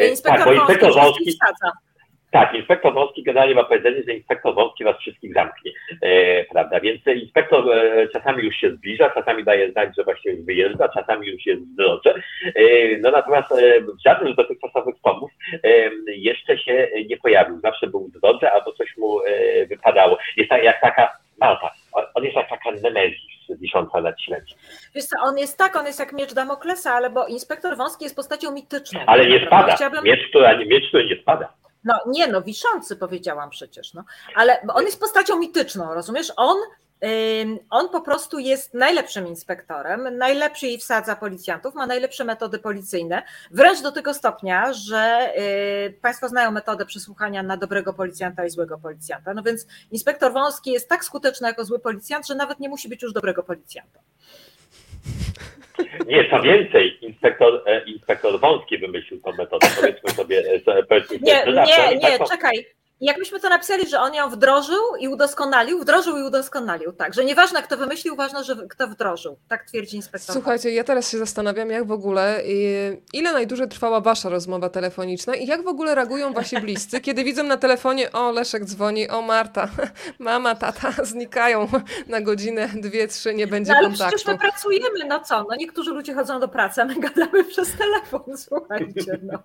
Inspektor 0.10 0.44
tak, 0.44 0.46
bo 0.46 0.54
inspektor 0.54 0.94
Wąski 0.94 1.24
Wąski-. 1.24 1.95
Tak, 2.36 2.54
inspektor 2.54 2.94
Wąski 2.94 3.24
generalnie 3.24 3.56
ma 3.56 3.64
powiedzenie, 3.64 4.04
że 4.08 4.14
inspektor 4.14 4.56
Wąski 4.56 4.84
was 4.84 4.98
wszystkich 4.98 5.34
zamknie, 5.34 5.72
e, 6.02 6.44
prawda? 6.46 6.80
Więc 6.80 7.02
inspektor 7.08 7.72
e, 7.74 8.08
czasami 8.08 8.44
już 8.44 8.56
się 8.56 8.72
zbliża, 8.72 9.10
czasami 9.10 9.44
daje 9.44 9.72
znać, 9.72 9.90
że 9.98 10.04
właśnie 10.04 10.32
już 10.32 10.46
wyjeżdża, 10.46 10.90
czasami 10.90 11.28
już 11.28 11.46
jest 11.46 11.62
w 11.62 11.76
drodze. 11.76 12.14
E, 12.46 12.62
no 13.00 13.12
natomiast 13.12 13.52
e, 13.52 13.82
w 13.82 14.04
żadnym 14.06 14.34
z 14.34 14.36
dotychczasowych 14.36 14.96
tomów 15.04 15.32
e, 15.64 15.90
jeszcze 16.08 16.58
się 16.58 16.88
nie 17.10 17.18
pojawił. 17.18 17.60
Zawsze 17.60 17.88
był 17.88 18.08
w 18.08 18.20
drodze 18.20 18.52
albo 18.52 18.72
coś 18.72 18.98
mu 18.98 19.20
e, 19.22 19.66
wypadało. 19.66 20.18
Jest 20.38 20.50
tak, 20.50 20.64
jak 20.64 20.82
taka 20.82 21.18
Malta. 21.40 21.72
On- 22.14 22.24
jest 22.24 22.36
jak 22.36 22.50
taka 22.50 22.72
Nemezis 22.72 23.20
wisząca 23.50 24.02
nad 24.02 24.22
śledztwem. 24.22 24.60
Wiesz 24.96 25.06
co, 25.06 25.16
on 25.24 25.38
jest 25.38 25.58
tak, 25.58 25.76
on 25.76 25.86
jest 25.86 26.00
jak 26.00 26.14
miecz 26.14 26.34
Damoklesa, 26.34 26.94
ale 26.94 27.10
bo 27.10 27.28
inspektor 27.28 27.78
Wąski 27.78 28.04
jest 28.04 28.16
postacią 28.16 28.52
mityczną. 28.52 29.00
Ale 29.08 29.26
nie 29.26 29.46
spada. 29.46 29.76
Chciałabym... 29.76 30.04
Miecz, 30.04 30.30
która, 30.30 30.58
miecz, 30.58 30.88
który 30.88 31.06
nie 31.06 31.22
spada. 31.22 31.54
No 31.86 32.00
nie, 32.08 32.28
no 32.28 32.42
wiszący 32.42 32.96
powiedziałam 32.96 33.50
przecież, 33.50 33.94
no. 33.94 34.04
Ale 34.36 34.62
on 34.74 34.86
jest 34.86 35.00
postacią 35.00 35.40
mityczną, 35.40 35.94
rozumiesz? 35.94 36.34
On, 36.36 36.58
on 37.70 37.90
po 37.90 38.02
prostu 38.02 38.40
jest 38.40 38.74
najlepszym 38.74 39.28
inspektorem, 39.28 40.18
najlepiej 40.18 40.78
wsadza 40.78 41.16
policjantów, 41.16 41.76
ma 41.76 41.88
najlepsze 41.88 42.24
metody 42.24 42.60
policyjne, 42.60 43.24
wręcz 43.52 43.82
do 43.82 43.92
tego 43.92 44.14
stopnia, 44.14 44.74
że 44.74 45.34
y, 45.88 46.00
Państwo 46.02 46.30
znają 46.30 46.52
metodę 46.52 46.86
przesłuchania 46.86 47.44
na 47.44 47.58
dobrego 47.58 47.94
policjanta 47.94 48.46
i 48.46 48.50
złego 48.50 48.78
policjanta. 48.78 49.34
No 49.34 49.44
więc 49.44 49.68
inspektor 49.92 50.34
Wąski 50.34 50.72
jest 50.72 50.90
tak 50.90 51.06
skuteczny 51.06 51.48
jako 51.48 51.66
zły 51.66 51.80
policjant, 51.80 52.28
że 52.28 52.36
nawet 52.36 52.60
nie 52.60 52.70
musi 52.70 52.90
być 52.90 53.02
już 53.02 53.14
dobrego 53.14 53.44
policjanta. 53.44 54.00
Nie, 56.08 56.30
co 56.30 56.42
więcej, 56.42 57.06
inspektor, 57.06 57.64
e, 57.66 57.84
inspektor 57.84 58.40
Wąski 58.40 58.78
wymyślił 58.78 59.22
tą 59.22 59.32
metodę. 59.32 59.68
Powiedzmy 59.76 60.10
sobie, 60.12 60.44
powiedzmy 60.90 61.18
Nie, 61.22 61.40
sobie, 61.40 61.54
że 61.54 61.66
nie, 61.66 61.76
tak, 61.76 62.12
nie, 62.12 62.18
tak, 62.18 62.30
czekaj. 62.30 62.66
Jakbyśmy 63.02 63.40
to 63.40 63.50
napisali, 63.50 63.88
że 63.90 64.00
on 64.00 64.14
ją 64.14 64.30
wdrożył 64.30 64.96
i 65.00 65.08
udoskonalił, 65.08 65.80
wdrożył 65.80 66.18
i 66.18 66.24
udoskonalił. 66.24 66.92
Tak, 66.94 67.14
że 67.14 67.26
nieważne 67.26 67.64
kto 67.64 67.78
wymyślił, 67.78 68.16
ważne, 68.16 68.44
że 68.44 68.56
kto 68.70 68.88
wdrożył. 68.88 69.38
Tak 69.48 69.64
twierdzi 69.66 69.96
inspektor. 69.96 70.34
Słuchajcie, 70.36 70.72
ja 70.72 70.84
teraz 70.84 71.10
się 71.12 71.18
zastanawiam, 71.18 71.70
jak 71.70 71.88
w 71.88 71.92
ogóle, 71.92 72.42
ile 73.14 73.34
najdłużej 73.34 73.68
trwała 73.68 74.02
wasza 74.02 74.30
rozmowa 74.30 74.70
telefoniczna 74.70 75.36
i 75.36 75.48
jak 75.48 75.64
w 75.64 75.68
ogóle 75.68 75.96
reagują 75.96 76.34
wasi 76.34 76.62
bliscy, 76.62 77.02
kiedy 77.02 77.24
widzą 77.24 77.44
na 77.44 77.58
telefonie, 77.58 78.12
o 78.12 78.32
Leszek 78.32 78.66
dzwoni, 78.66 79.10
o 79.10 79.22
Marta, 79.22 79.70
mama, 80.20 80.56
tata 80.56 80.92
znikają 81.06 81.68
na 82.08 82.22
godzinę, 82.22 82.70
dwie, 82.76 83.08
trzy, 83.08 83.34
nie 83.34 83.48
będzie 83.48 83.72
No 83.72 83.78
ale 83.78 83.88
kontaktu. 83.88 84.16
przecież 84.18 84.34
my 84.34 84.40
pracujemy, 84.40 85.06
no 85.08 85.20
co? 85.20 85.46
No 85.50 85.56
niektórzy 85.56 85.92
ludzie 85.92 86.14
chodzą 86.14 86.40
do 86.40 86.48
pracy, 86.48 86.82
a 86.82 86.86
my 86.86 87.00
gadamy 87.10 87.44
przez 87.44 87.70
telefon, 87.78 88.38
słuchajcie. 88.38 89.20
No. 89.24 89.40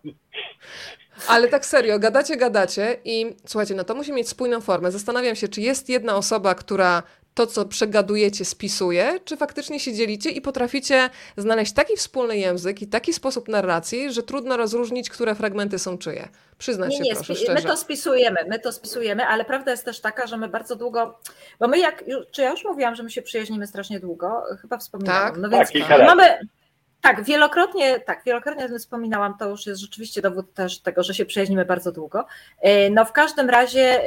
Ale 1.28 1.48
tak 1.48 1.66
serio, 1.66 1.98
gadacie, 1.98 2.36
gadacie 2.36 2.96
i 3.04 3.36
słuchajcie, 3.46 3.74
no 3.74 3.84
to 3.84 3.94
musi 3.94 4.12
mieć 4.12 4.28
spójną 4.28 4.60
formę. 4.60 4.90
Zastanawiam 4.92 5.36
się, 5.36 5.48
czy 5.48 5.60
jest 5.60 5.88
jedna 5.88 6.16
osoba, 6.16 6.54
która 6.54 7.02
to, 7.34 7.46
co 7.46 7.64
przegadujecie, 7.64 8.44
spisuje, 8.44 9.20
czy 9.24 9.36
faktycznie 9.36 9.80
się 9.80 9.92
dzielicie 9.94 10.30
i 10.30 10.40
potraficie 10.40 11.10
znaleźć 11.36 11.72
taki 11.72 11.96
wspólny 11.96 12.38
język 12.38 12.82
i 12.82 12.86
taki 12.86 13.12
sposób 13.12 13.48
narracji, 13.48 14.12
że 14.12 14.22
trudno 14.22 14.56
rozróżnić, 14.56 15.10
które 15.10 15.34
fragmenty 15.34 15.78
są 15.78 15.98
czyje. 15.98 16.28
Przyznać 16.58 16.90
Nie, 16.90 16.96
się 16.96 17.02
nie, 17.02 17.14
proszę, 17.14 17.34
spi- 17.34 17.38
my 17.48 17.50
szczerze. 17.50 17.68
to 17.68 17.76
spisujemy, 17.76 18.40
my 18.48 18.58
to 18.58 18.72
spisujemy, 18.72 19.26
ale 19.26 19.44
prawda 19.44 19.70
jest 19.70 19.84
też 19.84 20.00
taka, 20.00 20.26
że 20.26 20.36
my 20.36 20.48
bardzo 20.48 20.76
długo, 20.76 21.18
bo 21.58 21.68
my 21.68 21.78
jak, 21.78 22.04
czy 22.30 22.42
ja 22.42 22.50
już 22.50 22.64
mówiłam, 22.64 22.94
że 22.94 23.02
my 23.02 23.10
się 23.10 23.22
przyjaźnimy 23.22 23.66
strasznie 23.66 24.00
długo, 24.00 24.42
chyba 24.62 24.78
wspominałam. 24.78 25.30
Tak, 25.32 25.36
no 25.42 25.48
tak, 25.50 25.68
więc 25.72 25.88
razy. 25.88 26.04
mamy, 26.04 26.38
tak, 27.00 27.24
wielokrotnie, 27.24 28.00
tak, 28.00 28.24
wielokrotnie 28.24 28.78
wspominałam, 28.78 29.38
to 29.38 29.48
już 29.48 29.66
jest 29.66 29.80
rzeczywiście 29.80 30.22
dowód 30.22 30.54
też 30.54 30.80
tego, 30.80 31.02
że 31.02 31.14
się 31.14 31.24
przyjaźnimy 31.24 31.64
bardzo 31.64 31.92
długo. 31.92 32.26
Yy, 32.62 32.90
No 32.90 33.04
w 33.04 33.12
każdym 33.12 33.50
razie, 33.50 34.00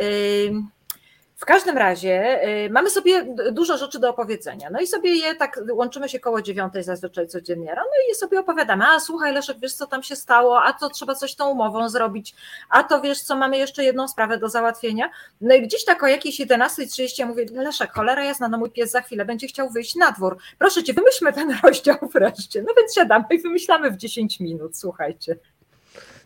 w 1.43 1.45
każdym 1.45 1.77
razie 1.77 2.39
yy, 2.63 2.69
mamy 2.69 2.89
sobie 2.89 3.35
dużo 3.51 3.77
rzeczy 3.77 3.99
do 3.99 4.09
opowiedzenia. 4.09 4.69
No 4.71 4.79
i 4.79 4.87
sobie 4.87 5.15
je 5.15 5.35
tak 5.35 5.59
łączymy 5.71 6.09
się 6.09 6.19
koło 6.19 6.41
dziewiątej 6.41 6.83
zazwyczaj 6.83 7.27
codziennie 7.27 7.75
rano 7.75 7.89
i 8.11 8.15
sobie 8.15 8.39
opowiadamy. 8.39 8.85
A 8.87 8.99
słuchaj, 8.99 9.33
Leszek, 9.33 9.59
wiesz 9.59 9.73
co 9.73 9.87
tam 9.87 10.03
się 10.03 10.15
stało, 10.15 10.63
a 10.63 10.73
to 10.73 10.89
trzeba 10.89 11.15
coś 11.15 11.35
tą 11.35 11.49
umową 11.49 11.89
zrobić, 11.89 12.35
a 12.69 12.83
to 12.83 13.01
wiesz 13.01 13.21
co, 13.21 13.35
mamy 13.35 13.57
jeszcze 13.57 13.83
jedną 13.83 14.07
sprawę 14.07 14.37
do 14.37 14.49
załatwienia. 14.49 15.09
No 15.41 15.55
i 15.55 15.61
gdzieś 15.61 15.85
tak 15.85 16.03
o 16.03 16.07
jakiejś 16.07 16.39
11.30 16.39 17.19
ja 17.19 17.25
mówię, 17.25 17.45
Leszek, 17.53 17.91
cholera 17.91 18.23
jasna, 18.23 18.47
no 18.47 18.57
mój 18.57 18.71
pies 18.71 18.91
za 18.91 19.01
chwilę 19.01 19.25
będzie 19.25 19.47
chciał 19.47 19.69
wyjść 19.69 19.95
na 19.95 20.11
dwór. 20.11 20.37
Proszę 20.59 20.83
cię, 20.83 20.93
wymyślmy 20.93 21.33
ten 21.33 21.55
rozdział 21.63 21.97
wreszcie. 22.13 22.61
No 22.61 22.73
więc 22.77 22.95
siadamy 22.95 23.25
i 23.31 23.41
wymyślamy 23.41 23.91
w 23.91 23.97
10 23.97 24.39
minut, 24.39 24.77
słuchajcie. 24.77 25.35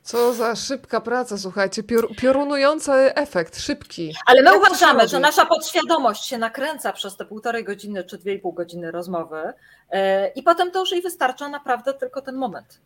Co 0.07 0.33
za 0.33 0.55
szybka 0.55 1.01
praca, 1.01 1.37
słuchajcie, 1.37 1.83
pior 1.83 2.15
piorunujący 2.15 2.91
efekt, 3.15 3.59
szybki. 3.59 4.15
Ale 4.25 4.41
my 4.41 4.51
Jak 4.51 4.59
uważamy, 4.59 5.07
że 5.07 5.19
nasza 5.19 5.45
podświadomość 5.45 6.25
się 6.25 6.37
nakręca 6.37 6.93
przez 6.93 7.17
te 7.17 7.25
półtorej 7.25 7.63
godziny 7.63 8.03
czy 8.03 8.17
dwie 8.17 8.33
i 8.33 8.39
pół 8.39 8.53
godziny 8.53 8.91
rozmowy 8.91 9.53
yy, 9.91 9.99
i 10.35 10.43
potem 10.43 10.71
to 10.71 10.79
już 10.79 10.91
jej 10.91 11.01
wystarcza 11.01 11.49
naprawdę 11.49 11.93
tylko 11.93 12.21
ten 12.21 12.35
moment. 12.35 12.81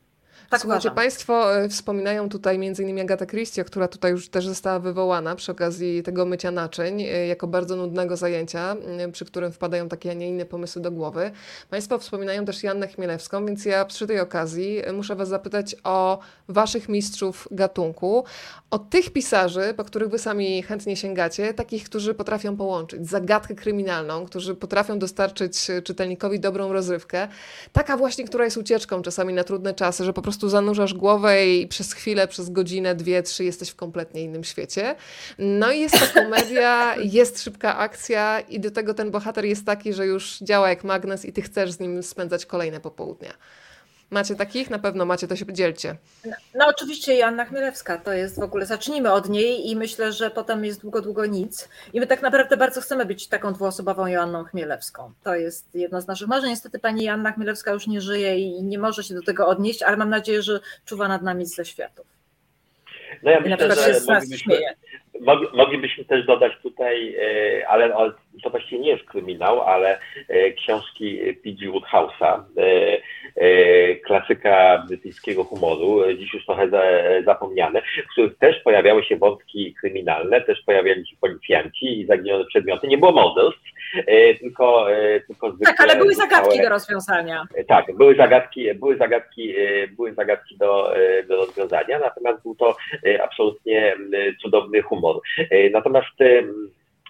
Tak 0.51 0.61
Słuchajcie, 0.61 0.89
uważam. 0.89 0.95
Państwo 0.95 1.55
e, 1.55 1.69
wspominają 1.69 2.29
tutaj 2.29 2.55
innymi 2.55 3.01
Agatę 3.01 3.27
Christie, 3.27 3.63
która 3.63 3.87
tutaj 3.87 4.11
już 4.11 4.29
też 4.29 4.47
została 4.47 4.79
wywołana 4.79 5.35
przy 5.35 5.51
okazji 5.51 6.03
tego 6.03 6.25
mycia 6.25 6.51
naczyń, 6.51 7.01
e, 7.01 7.27
jako 7.27 7.47
bardzo 7.47 7.75
nudnego 7.75 8.17
zajęcia, 8.17 8.75
przy 9.11 9.25
którym 9.25 9.51
wpadają 9.51 9.89
takie, 9.89 10.11
a 10.11 10.13
nie 10.13 10.29
inne 10.29 10.45
pomysły 10.45 10.81
do 10.81 10.91
głowy. 10.91 11.31
Państwo 11.69 11.99
wspominają 11.99 12.45
też 12.45 12.63
Jannę 12.63 12.87
Chmielewską, 12.87 13.45
więc 13.45 13.65
ja 13.65 13.85
przy 13.85 14.07
tej 14.07 14.19
okazji 14.19 14.85
e, 14.85 14.93
muszę 14.93 15.15
Was 15.15 15.29
zapytać 15.29 15.75
o 15.83 16.19
Waszych 16.47 16.89
mistrzów 16.89 17.47
gatunku, 17.51 18.23
o 18.71 18.79
tych 18.79 19.13
pisarzy, 19.13 19.73
po 19.77 19.83
których 19.83 20.09
Wy 20.09 20.19
sami 20.19 20.63
chętnie 20.63 20.95
sięgacie, 20.95 21.53
takich, 21.53 21.83
którzy 21.83 22.13
potrafią 22.13 22.57
połączyć 22.57 23.09
zagadkę 23.09 23.55
kryminalną, 23.55 24.25
którzy 24.25 24.55
potrafią 24.55 24.99
dostarczyć 24.99 25.67
czytelnikowi 25.83 26.39
dobrą 26.39 26.73
rozrywkę, 26.73 27.27
taka 27.71 27.97
właśnie, 27.97 28.25
która 28.25 28.45
jest 28.45 28.57
ucieczką 28.57 29.01
czasami 29.01 29.33
na 29.33 29.43
trudne 29.43 29.73
czasy, 29.73 30.03
że 30.03 30.13
po 30.13 30.21
prostu 30.21 30.40
zanurzasz 30.49 30.93
głowę 30.93 31.47
i 31.47 31.67
przez 31.67 31.93
chwilę, 31.93 32.27
przez 32.27 32.49
godzinę, 32.49 32.95
dwie, 32.95 33.23
trzy 33.23 33.43
jesteś 33.43 33.69
w 33.69 33.75
kompletnie 33.75 34.21
innym 34.21 34.43
świecie. 34.43 34.95
No 35.39 35.71
i 35.71 35.79
jest 35.79 35.99
to 35.99 36.21
komedia, 36.21 36.95
jest 37.19 37.43
szybka 37.43 37.77
akcja 37.77 38.39
i 38.39 38.59
do 38.59 38.71
tego 38.71 38.93
ten 38.93 39.11
bohater 39.11 39.45
jest 39.45 39.65
taki, 39.65 39.93
że 39.93 40.05
już 40.05 40.39
działa 40.39 40.69
jak 40.69 40.83
magnes 40.83 41.25
i 41.25 41.33
ty 41.33 41.41
chcesz 41.41 41.71
z 41.71 41.79
nim 41.79 42.03
spędzać 42.03 42.45
kolejne 42.45 42.79
popołudnia. 42.79 43.33
Macie 44.11 44.35
takich? 44.35 44.69
Na 44.69 44.79
pewno 44.79 45.05
macie, 45.05 45.27
to 45.27 45.35
się 45.35 45.45
podzielcie. 45.45 45.95
No 46.55 46.67
oczywiście 46.67 47.15
Joanna 47.15 47.45
Chmielewska 47.45 47.97
to 47.97 48.13
jest 48.13 48.39
w 48.39 48.43
ogóle, 48.43 48.65
zacznijmy 48.65 49.11
od 49.11 49.29
niej 49.29 49.69
i 49.69 49.75
myślę, 49.75 50.11
że 50.11 50.29
potem 50.31 50.65
jest 50.65 50.81
długo, 50.81 51.01
długo 51.01 51.25
nic. 51.25 51.69
I 51.93 51.99
my 51.99 52.07
tak 52.07 52.21
naprawdę 52.21 52.57
bardzo 52.57 52.81
chcemy 52.81 53.05
być 53.05 53.27
taką 53.27 53.53
dwuosobową 53.53 54.07
Joanną 54.07 54.43
Chmielewską. 54.43 55.11
To 55.23 55.35
jest 55.35 55.75
jedno 55.75 56.01
z 56.01 56.07
naszych 56.07 56.27
marzeń. 56.27 56.49
Niestety 56.49 56.79
pani 56.79 57.03
Joanna 57.05 57.31
Chmielewska 57.31 57.71
już 57.71 57.87
nie 57.87 58.01
żyje 58.01 58.39
i 58.39 58.63
nie 58.63 58.79
może 58.79 59.03
się 59.03 59.13
do 59.15 59.21
tego 59.23 59.47
odnieść, 59.47 59.83
ale 59.83 59.97
mam 59.97 60.09
nadzieję, 60.09 60.41
że 60.41 60.59
czuwa 60.85 61.07
nad 61.07 61.21
nami 61.21 61.45
ze 61.45 61.65
światów. 61.65 62.05
No 63.23 63.31
ja 63.31 63.39
myślę, 63.39 63.75
że 63.75 63.99
moglibyśmy, 64.07 64.55
moglibyśmy 65.53 66.05
też 66.05 66.25
dodać 66.25 66.51
tutaj, 66.63 67.15
e, 67.61 67.67
ale 67.67 67.95
o- 67.95 68.11
to 68.43 68.49
właściwie 68.49 68.81
nie 68.81 68.89
jest 68.89 69.03
kryminał, 69.03 69.61
ale 69.61 69.99
e, 70.27 70.51
książki 70.51 71.19
P.G. 71.43 71.69
Woodhouse'a, 71.71 72.43
e, 72.57 72.97
e, 73.35 73.95
klasyka 73.95 74.83
brytyjskiego 74.87 75.43
humoru, 75.43 76.13
dziś 76.17 76.33
już 76.33 76.45
trochę 76.45 76.69
za, 76.69 76.81
zapomniane, 77.25 77.81
w 77.81 78.11
których 78.11 78.37
też 78.37 78.59
pojawiały 78.63 79.03
się 79.03 79.17
wątki 79.17 79.75
kryminalne, 79.79 80.41
też 80.41 80.61
pojawiali 80.61 81.07
się 81.07 81.15
policjanci 81.21 81.99
i 81.99 82.05
zaginione 82.05 82.45
przedmioty. 82.45 82.87
Nie 82.87 82.97
było 82.97 83.11
morderstw, 83.11 83.61
tylko, 84.39 84.85
tylko 85.27 85.51
zwykle... 85.51 85.73
Tak, 85.73 85.81
ale 85.81 85.95
były 85.99 86.15
zagadki 86.15 86.61
do 86.61 86.69
rozwiązania. 86.69 87.43
tak, 87.67 87.95
były 87.97 88.15
zagadki, 88.15 88.73
były 88.73 88.97
zagadki, 88.97 89.53
były 89.95 90.13
zagadki 90.13 90.57
do, 90.57 90.93
do 91.27 91.35
rozwiązania, 91.35 91.99
natomiast 91.99 92.43
był 92.43 92.55
to 92.55 92.75
absolutnie 93.23 93.95
cudowny 94.41 94.81
humor. 94.81 95.21
Natomiast 95.71 96.15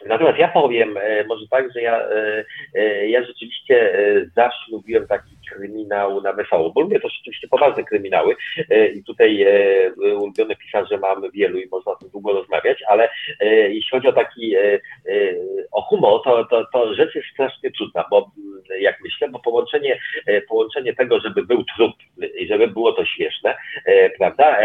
Natomiast 0.06 0.39
ja 0.39 0.47
powiem, 0.47 0.97
e, 0.97 1.24
może 1.24 1.47
tak, 1.47 1.74
że 1.74 1.82
ja, 1.82 2.02
e, 2.02 2.45
e, 2.76 3.10
ja 3.10 3.24
rzeczywiście 3.24 3.93
zawsze 4.36 4.72
lubiłem 4.72 5.08
taki 5.08 5.38
kryminał 5.54 6.22
na 6.22 6.34
wesoło, 6.34 6.72
bo 6.72 6.82
lubię 6.82 6.99
to 6.99 7.10
rzeczywiście 7.10 7.47
poważne 7.47 7.84
kryminały 7.84 8.36
e, 8.70 8.88
i 8.88 9.04
tutaj 9.04 9.43
e, 9.43 10.16
ulubione 10.16 10.56
pisarze 10.56 10.97
mamy 10.97 11.32
wielu 11.32 11.60
i 11.60 11.68
można 11.72 11.91
o 11.91 11.95
tym 11.95 12.10
długo 12.10 12.34
rozmawiać, 12.34 12.84
ale 12.88 13.10
e, 13.39 13.45
jeśli 13.49 13.89
chodzi 13.89 14.08
o 14.08 14.14
taki 14.14 14.56
o 15.72 15.82
humor, 15.82 16.22
to, 16.24 16.45
to, 16.45 16.66
to 16.74 16.93
rzecz 16.93 17.16
jest 17.16 17.28
strasznie 17.34 17.72
trudna, 17.72 18.06
bo 18.10 18.32
mm, 18.38 18.62
jak 18.82 19.02
myślę, 19.04 19.30
bo 19.30 19.39
połączenie, 19.39 19.99
połączenie 20.49 20.95
tego, 20.95 21.20
żeby 21.20 21.45
był 21.45 21.64
trup 21.64 21.95
i 22.39 22.47
żeby 22.47 22.68
było 22.68 22.93
to 22.93 23.06
śmieszne, 23.06 23.56
prawda, 24.18 24.58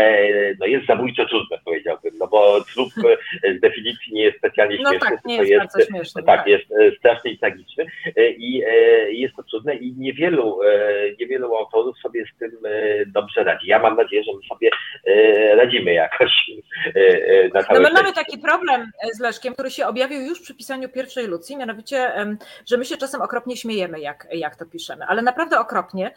no 0.60 0.66
jest 0.66 0.86
zabójczo 0.86 1.26
trudne 1.26 1.58
powiedziałbym, 1.64 2.12
no 2.18 2.26
bo 2.26 2.64
trup 2.74 2.92
z 3.56 3.60
definicji 3.60 4.14
nie 4.14 4.22
jest 4.22 4.38
specjalnie 4.38 4.78
No 4.82 4.90
śmieszny, 4.90 5.08
tak, 5.08 5.24
nie 5.24 5.38
tylko 5.38 5.52
jest 5.52 5.74
bardzo 5.74 5.92
śmieszny. 5.92 6.22
tak, 6.22 6.46
jest 6.46 6.64
e, 6.72 6.90
strasznie 6.98 7.30
i 7.30 7.38
tragiczny 7.38 7.86
i 8.38 8.62
jest 9.08 9.36
to 9.36 9.42
trudne 9.42 9.74
i 9.74 9.92
niewielu, 9.92 10.58
niewielu 11.20 11.56
autorów 11.56 11.98
sobie 11.98 12.24
z 12.34 12.38
tym 12.38 12.50
e, 12.64 13.06
dobrze 13.06 13.44
radzi. 13.44 13.66
Ja 13.66 13.78
mam 13.78 13.96
nadzieję, 13.96 14.22
że 14.24 14.32
my 14.32 14.40
sobie 14.48 14.70
e, 15.06 15.56
radzimy 15.56 15.92
jakoś 15.92 16.32
e, 16.94 17.48
na 17.48 17.60
No 17.70 17.80
my 17.80 17.90
mamy 17.90 18.12
taki 18.12 18.38
problem 18.38 18.90
z 19.14 19.20
Leszkiem, 19.20 19.54
który 19.54 19.70
się 19.70 19.86
objawił 19.86 20.20
już 20.20 20.40
przy 20.40 20.54
pisaniu 20.54 20.88
pierwszej 20.88 21.26
Lucji, 21.26 21.56
mianowicie, 21.56 22.12
że 22.66 22.76
my 22.76 22.84
się 22.84 22.96
czasem 22.96 23.22
okropnie 23.22 23.56
śmiejemy, 23.56 24.00
jak, 24.00 24.26
jak 24.32 24.56
to 24.56 24.66
piszemy, 24.66 25.04
ale 25.04 25.22
naprawdę 25.22 25.60
okropnie. 25.60 26.10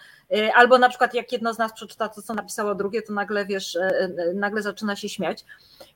Albo 0.56 0.78
na 0.78 0.90
przykład 0.90 1.14
jak 1.14 1.32
jedno 1.32 1.54
z 1.54 1.58
nas 1.58 1.74
przeczyta 1.74 2.10
to, 2.10 2.22
co 2.22 2.34
napisało 2.34 2.76
drugie, 2.76 3.02
to 3.02 3.14
nagle, 3.14 3.46
wiesz, 3.46 3.78
nagle 4.34 4.62
zaczyna 4.62 4.96
się 4.96 5.10
śmiać. 5.10 5.46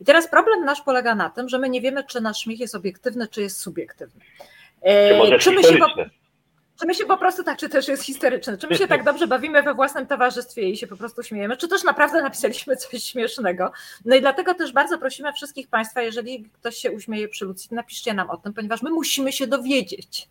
I 0.01 0.05
teraz 0.05 0.27
problem 0.27 0.65
nasz 0.65 0.81
polega 0.81 1.15
na 1.15 1.29
tym, 1.29 1.49
że 1.49 1.59
my 1.59 1.69
nie 1.69 1.81
wiemy, 1.81 2.03
czy 2.03 2.21
nasz 2.21 2.37
śmiech 2.37 2.59
jest 2.59 2.75
obiektywny, 2.75 3.27
czy 3.27 3.41
jest 3.41 3.61
subiektywny. 3.61 4.21
Czy 4.83 5.17
może 5.17 5.39
Czy 5.39 5.51
my, 5.51 5.63
się 5.63 5.77
po. 5.77 6.22
Czy 6.79 6.87
my 6.87 6.95
się 6.95 7.05
po 7.05 7.17
prostu 7.17 7.43
tak, 7.43 7.57
czy 7.57 7.69
też 7.69 7.87
jest 7.87 8.03
historyczny, 8.03 8.57
czy 8.57 8.67
my 8.67 8.75
się 8.75 8.87
tak 8.87 9.03
dobrze 9.09 9.27
bawimy 9.27 9.63
we 9.63 9.73
własnym 9.73 10.07
towarzystwie 10.07 10.69
i 10.69 10.77
się 10.77 10.87
po 10.87 10.97
prostu 10.97 11.23
śmiejemy, 11.23 11.57
czy 11.57 11.67
też 11.67 11.83
naprawdę 11.83 12.21
napisaliśmy 12.21 12.75
coś 12.75 13.03
śmiesznego. 13.03 13.71
No 14.05 14.15
i 14.15 14.21
dlatego 14.21 14.53
też 14.53 14.71
bardzo 14.71 14.97
prosimy 14.97 15.33
wszystkich 15.33 15.67
Państwa, 15.67 16.01
jeżeli 16.01 16.43
ktoś 16.43 16.77
się 16.77 16.91
uśmieje 16.91 17.27
przy 17.27 17.45
Lucji, 17.45 17.69
napiszcie 17.71 18.13
nam 18.13 18.29
o 18.29 18.37
tym, 18.37 18.53
ponieważ 18.53 18.81
my 18.81 18.89
musimy 18.89 19.31
się 19.31 19.47
dowiedzieć. 19.47 20.29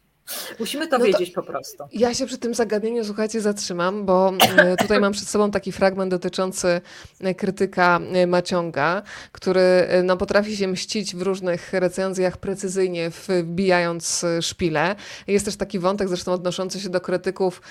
Musimy 0.60 0.88
to 0.88 0.98
no 0.98 1.04
wiedzieć 1.04 1.32
to 1.32 1.42
po 1.42 1.46
prostu. 1.46 1.84
Ja 1.92 2.14
się 2.14 2.26
przy 2.26 2.38
tym 2.38 2.54
zagadnieniu, 2.54 3.04
słuchajcie, 3.04 3.40
zatrzymam, 3.40 4.06
bo 4.06 4.32
e, 4.56 4.76
tutaj 4.82 5.00
mam 5.00 5.12
przed 5.12 5.28
sobą 5.28 5.50
taki 5.50 5.72
fragment 5.72 6.10
dotyczący 6.10 6.80
e, 7.20 7.34
krytyka 7.34 8.00
e, 8.12 8.26
Maciąga, 8.26 9.02
który 9.32 9.88
no, 10.04 10.16
potrafi 10.16 10.56
się 10.56 10.68
mścić 10.68 11.16
w 11.16 11.22
różnych 11.22 11.72
recenzjach 11.72 12.36
precyzyjnie, 12.36 13.10
wbijając 13.10 14.24
szpile. 14.40 14.96
Jest 15.26 15.44
też 15.44 15.56
taki 15.56 15.78
wątek, 15.78 16.08
zresztą 16.08 16.32
odnoszący 16.32 16.80
się 16.80 16.88
do 16.88 17.00
krytyków, 17.00 17.62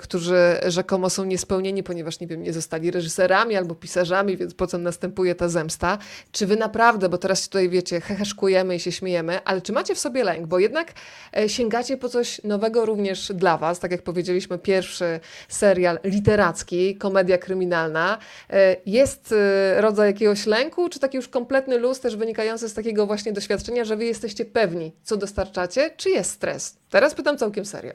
którzy 0.00 0.60
rzekomo 0.66 1.10
są 1.10 1.24
niespełnieni, 1.24 1.82
ponieważ 1.82 2.20
nie 2.20 2.26
wiem, 2.26 2.42
nie 2.42 2.52
zostali 2.52 2.90
reżyserami 2.90 3.56
albo 3.56 3.74
pisarzami, 3.74 4.36
więc 4.36 4.54
po 4.54 4.66
co 4.66 4.78
następuje 4.78 5.34
ta 5.34 5.48
zemsta. 5.48 5.98
Czy 6.32 6.46
wy 6.46 6.56
naprawdę, 6.56 7.08
bo 7.08 7.18
teraz 7.18 7.48
tutaj 7.48 7.68
wiecie, 7.68 8.00
heheszkujemy 8.00 8.76
i 8.76 8.80
się 8.80 8.92
śmiejemy, 8.92 9.44
ale 9.44 9.60
czy 9.60 9.72
macie 9.72 9.94
w 9.94 9.98
sobie 9.98 10.24
lęk? 10.24 10.46
Bo 10.46 10.58
jednak 10.58 10.92
sięgacie 11.46 11.89
po 11.96 12.08
coś 12.08 12.44
nowego 12.44 12.86
również 12.86 13.32
dla 13.34 13.56
Was. 13.58 13.78
Tak 13.78 13.90
jak 13.90 14.02
powiedzieliśmy, 14.02 14.58
pierwszy 14.58 15.20
serial 15.48 15.98
literacki, 16.04 16.96
komedia 16.96 17.38
kryminalna. 17.38 18.18
E, 18.50 18.76
jest 18.86 19.32
e, 19.32 19.80
rodzaj 19.80 20.06
jakiegoś 20.08 20.46
lęku, 20.46 20.88
czy 20.88 21.00
taki 21.00 21.16
już 21.16 21.28
kompletny 21.28 21.78
luz, 21.78 22.00
też 22.00 22.16
wynikający 22.16 22.68
z 22.68 22.74
takiego 22.74 23.06
właśnie 23.06 23.32
doświadczenia, 23.32 23.84
że 23.84 23.96
Wy 23.96 24.04
jesteście 24.04 24.44
pewni, 24.44 24.92
co 25.02 25.16
dostarczacie, 25.16 25.90
czy 25.96 26.10
jest 26.10 26.30
stres? 26.30 26.76
Teraz 26.90 27.14
pytam 27.14 27.38
całkiem 27.38 27.64
serio. 27.64 27.92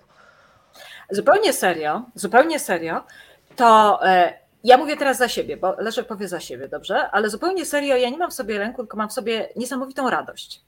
Zupełnie 1.09 1.53
serio, 1.53 2.05
zupełnie 2.15 2.59
serio. 2.59 3.03
To 3.55 3.99
e, 4.07 4.33
ja 4.65 4.77
mówię 4.77 4.97
teraz 4.97 5.17
za 5.17 5.27
siebie, 5.27 5.57
bo 5.57 5.75
Leszek 5.77 6.07
powie 6.07 6.27
za 6.27 6.39
siebie, 6.39 6.67
dobrze? 6.67 7.09
Ale 7.11 7.29
zupełnie 7.29 7.65
serio, 7.65 7.95
ja 7.95 8.09
nie 8.09 8.17
mam 8.17 8.31
w 8.31 8.33
sobie 8.33 8.59
lęku, 8.59 8.77
tylko 8.77 8.97
mam 8.97 9.09
w 9.09 9.13
sobie 9.13 9.49
niesamowitą 9.55 10.09
radość. 10.09 10.61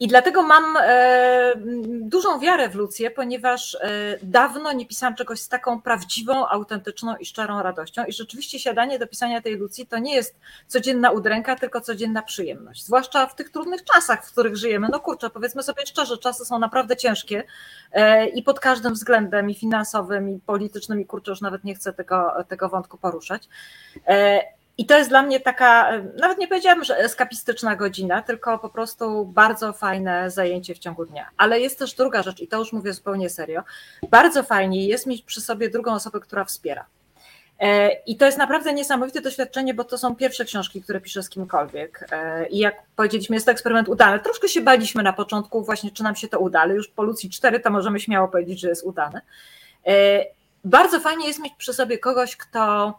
I 0.00 0.08
dlatego 0.08 0.42
mam 0.42 0.76
e, 0.76 1.52
dużą 2.00 2.38
wiarę 2.38 2.68
w 2.68 2.74
Lucję, 2.74 3.10
ponieważ 3.10 3.74
e, 3.74 3.78
dawno 4.22 4.72
nie 4.72 4.86
pisałam 4.86 5.14
czegoś 5.14 5.40
z 5.40 5.48
taką 5.48 5.82
prawdziwą, 5.82 6.48
autentyczną 6.48 7.16
i 7.16 7.26
szczerą 7.26 7.62
radością. 7.62 8.04
I 8.04 8.12
rzeczywiście 8.12 8.58
siadanie 8.58 8.98
do 8.98 9.06
pisania 9.06 9.42
tej 9.42 9.56
Lucji 9.56 9.86
to 9.86 9.98
nie 9.98 10.14
jest 10.14 10.36
codzienna 10.66 11.10
udręka, 11.10 11.56
tylko 11.56 11.80
codzienna 11.80 12.22
przyjemność. 12.22 12.84
Zwłaszcza 12.84 13.26
w 13.26 13.34
tych 13.34 13.50
trudnych 13.50 13.84
czasach, 13.84 14.26
w 14.26 14.32
których 14.32 14.56
żyjemy. 14.56 14.88
No 14.92 15.00
kurczę, 15.00 15.30
powiedzmy 15.30 15.62
sobie 15.62 15.86
szczerze, 15.86 16.18
czasy 16.18 16.44
są 16.44 16.58
naprawdę 16.58 16.96
ciężkie 16.96 17.42
e, 17.92 18.26
i 18.26 18.42
pod 18.42 18.60
każdym 18.60 18.94
względem, 18.94 19.50
i 19.50 19.54
finansowym, 19.54 20.28
i 20.28 20.40
politycznym, 20.40 21.00
i 21.00 21.06
kurczę, 21.06 21.30
już 21.30 21.40
nawet 21.40 21.64
nie 21.64 21.74
chcę 21.74 21.92
tego, 21.92 22.32
tego 22.48 22.68
wątku 22.68 22.98
poruszać. 22.98 23.48
I 24.80 24.86
to 24.86 24.98
jest 24.98 25.10
dla 25.10 25.22
mnie 25.22 25.40
taka, 25.40 25.92
nawet 26.20 26.38
nie 26.38 26.48
powiedziałabym, 26.48 26.84
że 26.84 26.98
eskapistyczna 26.98 27.76
godzina, 27.76 28.22
tylko 28.22 28.58
po 28.58 28.68
prostu 28.68 29.26
bardzo 29.26 29.72
fajne 29.72 30.30
zajęcie 30.30 30.74
w 30.74 30.78
ciągu 30.78 31.06
dnia. 31.06 31.28
Ale 31.36 31.60
jest 31.60 31.78
też 31.78 31.94
druga 31.94 32.22
rzecz, 32.22 32.40
i 32.40 32.48
to 32.48 32.58
już 32.58 32.72
mówię 32.72 32.92
zupełnie 32.92 33.30
serio. 33.30 33.62
Bardzo 34.10 34.42
fajnie 34.42 34.86
jest 34.86 35.06
mieć 35.06 35.22
przy 35.22 35.40
sobie 35.40 35.70
drugą 35.70 35.92
osobę, 35.92 36.20
która 36.20 36.44
wspiera. 36.44 36.86
E, 37.58 37.90
I 38.06 38.16
to 38.16 38.26
jest 38.26 38.38
naprawdę 38.38 38.72
niesamowite 38.72 39.20
doświadczenie, 39.20 39.74
bo 39.74 39.84
to 39.84 39.98
są 39.98 40.16
pierwsze 40.16 40.44
książki, 40.44 40.82
które 40.82 41.00
piszę 41.00 41.22
z 41.22 41.28
kimkolwiek. 41.28 42.08
E, 42.12 42.48
I 42.48 42.58
jak 42.58 42.82
powiedzieliśmy, 42.96 43.36
jest 43.36 43.46
to 43.46 43.52
eksperyment 43.52 43.88
udany. 43.88 44.20
Troszkę 44.20 44.48
się 44.48 44.60
baliśmy 44.60 45.02
na 45.02 45.12
początku, 45.12 45.64
właśnie 45.64 45.90
czy 45.90 46.02
nam 46.02 46.16
się 46.16 46.28
to 46.28 46.38
uda, 46.38 46.60
ale 46.60 46.74
już 46.74 46.88
po 46.88 47.02
Lucji 47.02 47.30
4 47.30 47.60
to 47.60 47.70
możemy 47.70 48.00
śmiało 48.00 48.28
powiedzieć, 48.28 48.60
że 48.60 48.68
jest 48.68 48.84
udane. 48.84 49.20
E, 49.86 50.24
bardzo 50.64 51.00
fajnie 51.00 51.26
jest 51.26 51.38
mieć 51.38 51.52
przy 51.58 51.72
sobie 51.72 51.98
kogoś, 51.98 52.36
kto 52.36 52.94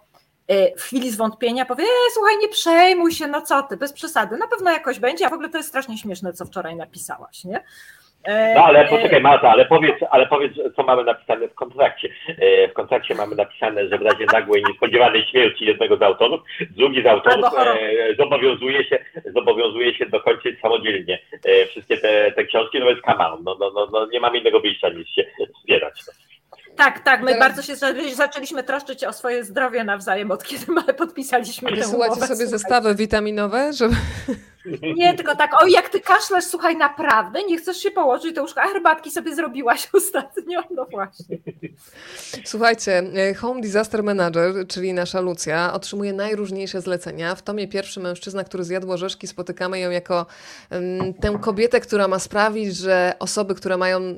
w 0.77 0.81
chwili 0.81 1.11
zwątpienia 1.11 1.65
powie, 1.65 1.83
e, 1.83 2.11
słuchaj, 2.13 2.37
nie 2.41 2.47
przejmuj 2.47 3.11
się, 3.11 3.27
no 3.27 3.41
co 3.41 3.63
ty, 3.63 3.77
bez 3.77 3.93
przesady, 3.93 4.37
na 4.37 4.47
pewno 4.47 4.71
jakoś 4.71 4.99
będzie, 4.99 5.25
a 5.25 5.29
w 5.29 5.33
ogóle 5.33 5.49
to 5.49 5.57
jest 5.57 5.69
strasznie 5.69 5.97
śmieszne, 5.97 6.33
co 6.33 6.45
wczoraj 6.45 6.75
napisałaś, 6.75 7.43
nie? 7.43 7.63
E, 8.23 8.55
no 8.55 8.65
ale 8.65 8.87
poczekaj 8.87 9.21
Marta, 9.21 9.49
ale 9.49 9.65
powiedz, 9.65 9.95
ale 10.11 10.27
powiedz, 10.27 10.53
co 10.75 10.83
mamy 10.83 11.03
napisane 11.03 11.47
w 11.47 11.53
kontrakcie. 11.53 12.09
E, 12.27 12.67
w 12.67 12.73
kontrakcie 12.73 13.15
mamy 13.15 13.35
napisane, 13.35 13.87
że 13.87 13.97
w 13.97 14.01
razie 14.01 14.25
nagłej, 14.33 14.63
niespodziewanej 14.67 15.25
śmierci 15.31 15.65
jednego 15.65 15.97
z 15.97 16.01
autorów, 16.01 16.41
drugi 16.77 17.03
z 17.03 17.05
autorów 17.05 17.45
zobowiązuje 18.17 18.83
się, 18.85 18.99
zobowiązuje 19.35 19.95
się 19.95 20.05
dokończyć 20.05 20.59
samodzielnie 20.61 21.19
wszystkie 21.69 21.97
te, 21.97 22.31
te 22.31 22.45
książki, 22.45 22.79
no 22.79 22.89
jest 22.89 23.01
kaman, 23.01 23.37
no, 23.43 23.57
no, 23.59 23.71
no, 23.75 23.87
no, 23.91 24.05
nie 24.05 24.19
mam 24.19 24.35
innego 24.35 24.59
wyjścia 24.59 24.89
niż 24.89 25.09
się 25.09 25.23
wspierać. 25.59 26.01
Tak, 26.75 26.99
tak, 26.99 27.21
my 27.21 27.33
Teraz... 27.33 27.39
bardzo 27.39 27.61
się 27.61 27.75
zaczęliśmy 28.15 28.63
troszczyć 28.63 29.03
o 29.03 29.13
swoje 29.13 29.43
zdrowie 29.43 29.83
nawzajem, 29.83 30.31
od 30.31 30.43
kiedy 30.43 30.65
podpisaliśmy 30.97 31.69
tę 31.69 31.87
umowę. 31.87 32.05
Słuchajcie 32.05 32.35
sobie 32.35 32.47
zestawy 32.47 32.95
witaminowe, 32.95 33.73
żeby... 33.73 33.95
Nie, 34.95 35.13
tylko 35.13 35.35
tak, 35.35 35.63
o 35.63 35.67
jak 35.67 35.89
ty 35.89 36.01
kaszlesz, 36.01 36.45
słuchaj, 36.45 36.77
naprawdę, 36.77 37.43
nie 37.43 37.57
chcesz 37.57 37.77
się 37.77 37.91
położyć 37.91 38.33
do 38.35 38.45
a 38.55 38.67
herbatki 38.67 39.11
sobie 39.11 39.35
zrobiłaś 39.35 39.89
ostatnio, 39.93 40.63
no 40.75 40.85
właśnie. 40.91 41.37
Słuchajcie, 42.45 43.03
e, 43.15 43.33
Home 43.33 43.61
Disaster 43.61 44.03
Manager, 44.03 44.67
czyli 44.67 44.93
nasza 44.93 45.21
Lucja, 45.21 45.73
otrzymuje 45.73 46.13
najróżniejsze 46.13 46.81
zlecenia. 46.81 47.35
W 47.35 47.41
tomie 47.41 47.67
pierwszy 47.67 47.99
mężczyzna, 47.99 48.43
który 48.43 48.63
zjadł 48.63 48.91
orzeszki, 48.91 49.27
spotykamy 49.27 49.79
ją 49.79 49.91
jako 49.91 50.25
tę 51.21 51.37
kobietę, 51.41 51.79
która 51.79 52.07
ma 52.07 52.19
sprawić, 52.19 52.75
że 52.77 53.13
osoby, 53.19 53.55
które 53.55 53.77
mają 53.77 53.99
um, 53.99 54.17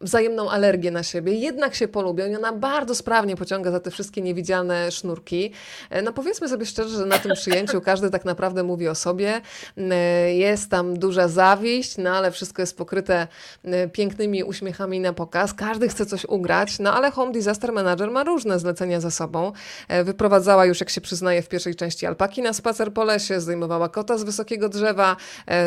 wzajemną 0.00 0.50
alergię 0.50 0.90
na 0.90 1.02
siebie, 1.02 1.34
jednak 1.34 1.74
się 1.74 1.88
polubią 1.88 2.26
i 2.26 2.36
ona 2.36 2.52
bardzo 2.52 2.94
sprawnie 2.94 3.36
pociąga 3.36 3.70
za 3.70 3.80
te 3.80 3.90
wszystkie 3.90 4.22
niewidzialne 4.22 4.90
sznurki. 4.90 5.52
E, 5.90 6.02
no 6.02 6.12
powiedzmy 6.12 6.48
sobie 6.48 6.66
szczerze, 6.66 6.98
że 6.98 7.06
na 7.06 7.18
tym 7.18 7.32
przyjęciu 7.34 7.80
każdy 7.80 8.10
tak 8.10 8.24
naprawdę 8.24 8.62
mówi 8.62 8.88
o 8.88 8.94
sobie. 8.94 9.40
E, 9.76 10.34
jest 10.34 10.70
tam 10.70 10.98
duża 10.98 11.28
zawiść, 11.28 11.98
no 11.98 12.10
ale 12.10 12.30
wszystko 12.30 12.62
jest 12.62 12.76
pokryte 12.76 13.28
e, 13.64 13.88
pięknymi 13.88 14.44
uśmiechami 14.44 15.00
na 15.00 15.12
pokaz. 15.12 15.54
Każdy 15.54 15.88
chce 15.88 16.06
coś 16.06 16.24
ugrać, 16.24 16.78
no 16.78 16.94
ale 16.94 17.10
Home 17.10 17.32
Disaster 17.32 17.72
Manager 17.72 18.10
ma 18.10 18.24
różne 18.24 18.58
zlecenia 18.58 19.00
za 19.00 19.10
sobą. 19.10 19.52
E, 19.88 20.04
wyprowadzała 20.04 20.66
już, 20.66 20.80
jak 20.80 20.90
się 20.90 21.00
przyznaje, 21.00 21.42
w 21.42 21.48
pierwszej 21.48 21.74
części 21.74 22.06
alpaki 22.06 22.42
na 22.42 22.52
spacer 22.52 22.92
po 22.92 23.04
lesie, 23.04 23.40
zdejmowała 23.40 23.88
kota 23.88 24.18
z 24.18 24.24
wysokiego 24.24 24.68
drzewa. 24.68 25.16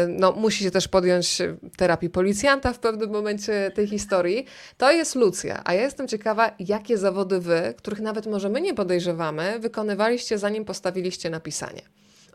No, 0.08 0.32
musi 0.32 0.64
się 0.64 0.72
też 0.72 0.88
podjąć 0.88 1.42
terapii 1.78 2.10
policjanta 2.10 2.74
w 2.74 2.80
pewnym 2.80 3.12
momencie 3.12 3.72
tej 3.76 3.88
historii. 3.88 4.46
To 4.78 4.92
jest 4.92 5.16
Lucja, 5.16 5.62
a 5.66 5.74
ja 5.74 5.82
jestem 5.82 6.08
ciekawa, 6.08 6.52
jakie 6.60 6.98
zawody 6.98 7.40
wy, 7.40 7.74
których 7.78 8.00
nawet 8.00 8.28
może 8.28 8.50
my 8.50 8.62
nie 8.62 8.74
podejrzewamy, 8.74 9.60
wykonywaliście 9.60 10.38
zanim 10.38 10.66
postawiliście 10.66 11.30
na 11.30 11.40
pisanie. 11.40 11.82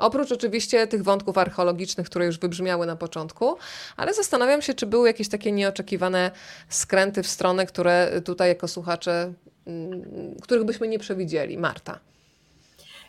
Oprócz 0.01 0.33
oczywiście 0.33 0.87
tych 0.87 1.03
wątków 1.03 1.39
archeologicznych, 1.39 2.07
które 2.07 2.27
już 2.27 2.39
wybrzmiały 2.39 2.87
na 2.87 2.97
początku, 2.97 3.57
ale 3.97 4.15
zastanawiam 4.15 4.63
się, 4.63 4.75
czy 4.75 4.87
były 4.87 5.09
jakieś 5.09 5.29
takie 5.29 5.53
nieoczekiwane 5.53 6.31
skręty 6.69 7.23
w 7.23 7.27
stronę, 7.29 7.67
które 7.67 8.23
tutaj 8.25 8.49
jako 8.49 8.69
słuchacze, 8.69 9.33
mm, 9.67 10.35
których 10.43 10.65
byśmy 10.65 10.89
nie 10.89 10.99
przewidzieli. 10.99 11.59
Marta. 11.59 11.99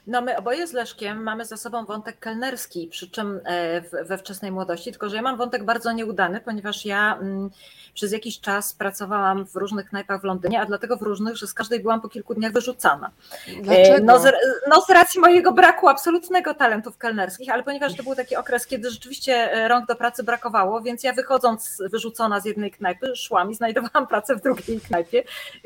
No 0.07 0.21
my 0.21 0.37
oboje 0.37 0.67
z 0.67 0.73
Leszkiem 0.73 1.23
mamy 1.23 1.45
za 1.45 1.57
sobą 1.57 1.85
wątek 1.85 2.19
kelnerski, 2.19 2.87
przy 2.87 3.09
czym 3.09 3.39
e, 3.45 3.81
we 4.03 4.17
wczesnej 4.17 4.51
młodości, 4.51 4.91
tylko 4.91 5.09
że 5.09 5.15
ja 5.15 5.21
mam 5.21 5.37
wątek 5.37 5.63
bardzo 5.63 5.91
nieudany, 5.91 6.41
ponieważ 6.41 6.85
ja 6.85 7.17
mm, 7.21 7.49
przez 7.93 8.11
jakiś 8.11 8.39
czas 8.39 8.73
pracowałam 8.73 9.45
w 9.45 9.55
różnych 9.55 9.89
knajpach 9.89 10.21
w 10.21 10.23
Londynie, 10.23 10.61
a 10.61 10.65
dlatego 10.65 10.97
w 10.97 11.01
różnych, 11.01 11.37
że 11.37 11.47
z 11.47 11.53
każdej 11.53 11.79
byłam 11.79 12.01
po 12.01 12.09
kilku 12.09 12.33
dniach 12.33 12.51
wyrzucana. 12.51 13.11
E, 13.47 13.61
Dlaczego? 13.61 14.05
No 14.05 14.19
z, 14.19 14.33
no 14.69 14.81
z 14.81 14.89
racji 14.89 15.19
mojego 15.19 15.51
braku 15.51 15.87
absolutnego 15.87 16.53
talentów 16.53 16.97
kelnerskich, 16.97 17.49
ale 17.49 17.63
ponieważ 17.63 17.95
to 17.95 18.03
był 18.03 18.15
taki 18.15 18.35
okres, 18.35 18.67
kiedy 18.67 18.89
rzeczywiście 18.89 19.53
e, 19.53 19.67
rąk 19.67 19.87
do 19.87 19.95
pracy 19.95 20.23
brakowało, 20.23 20.81
więc 20.81 21.03
ja 21.03 21.13
wychodząc 21.13 21.81
wyrzucona 21.91 22.39
z 22.39 22.45
jednej 22.45 22.71
knajpy, 22.71 23.15
szłam 23.15 23.51
i 23.51 23.55
znajdowałam 23.55 24.07
pracę 24.07 24.35
w 24.35 24.41
drugiej 24.41 24.81
knajpie, 24.81 25.23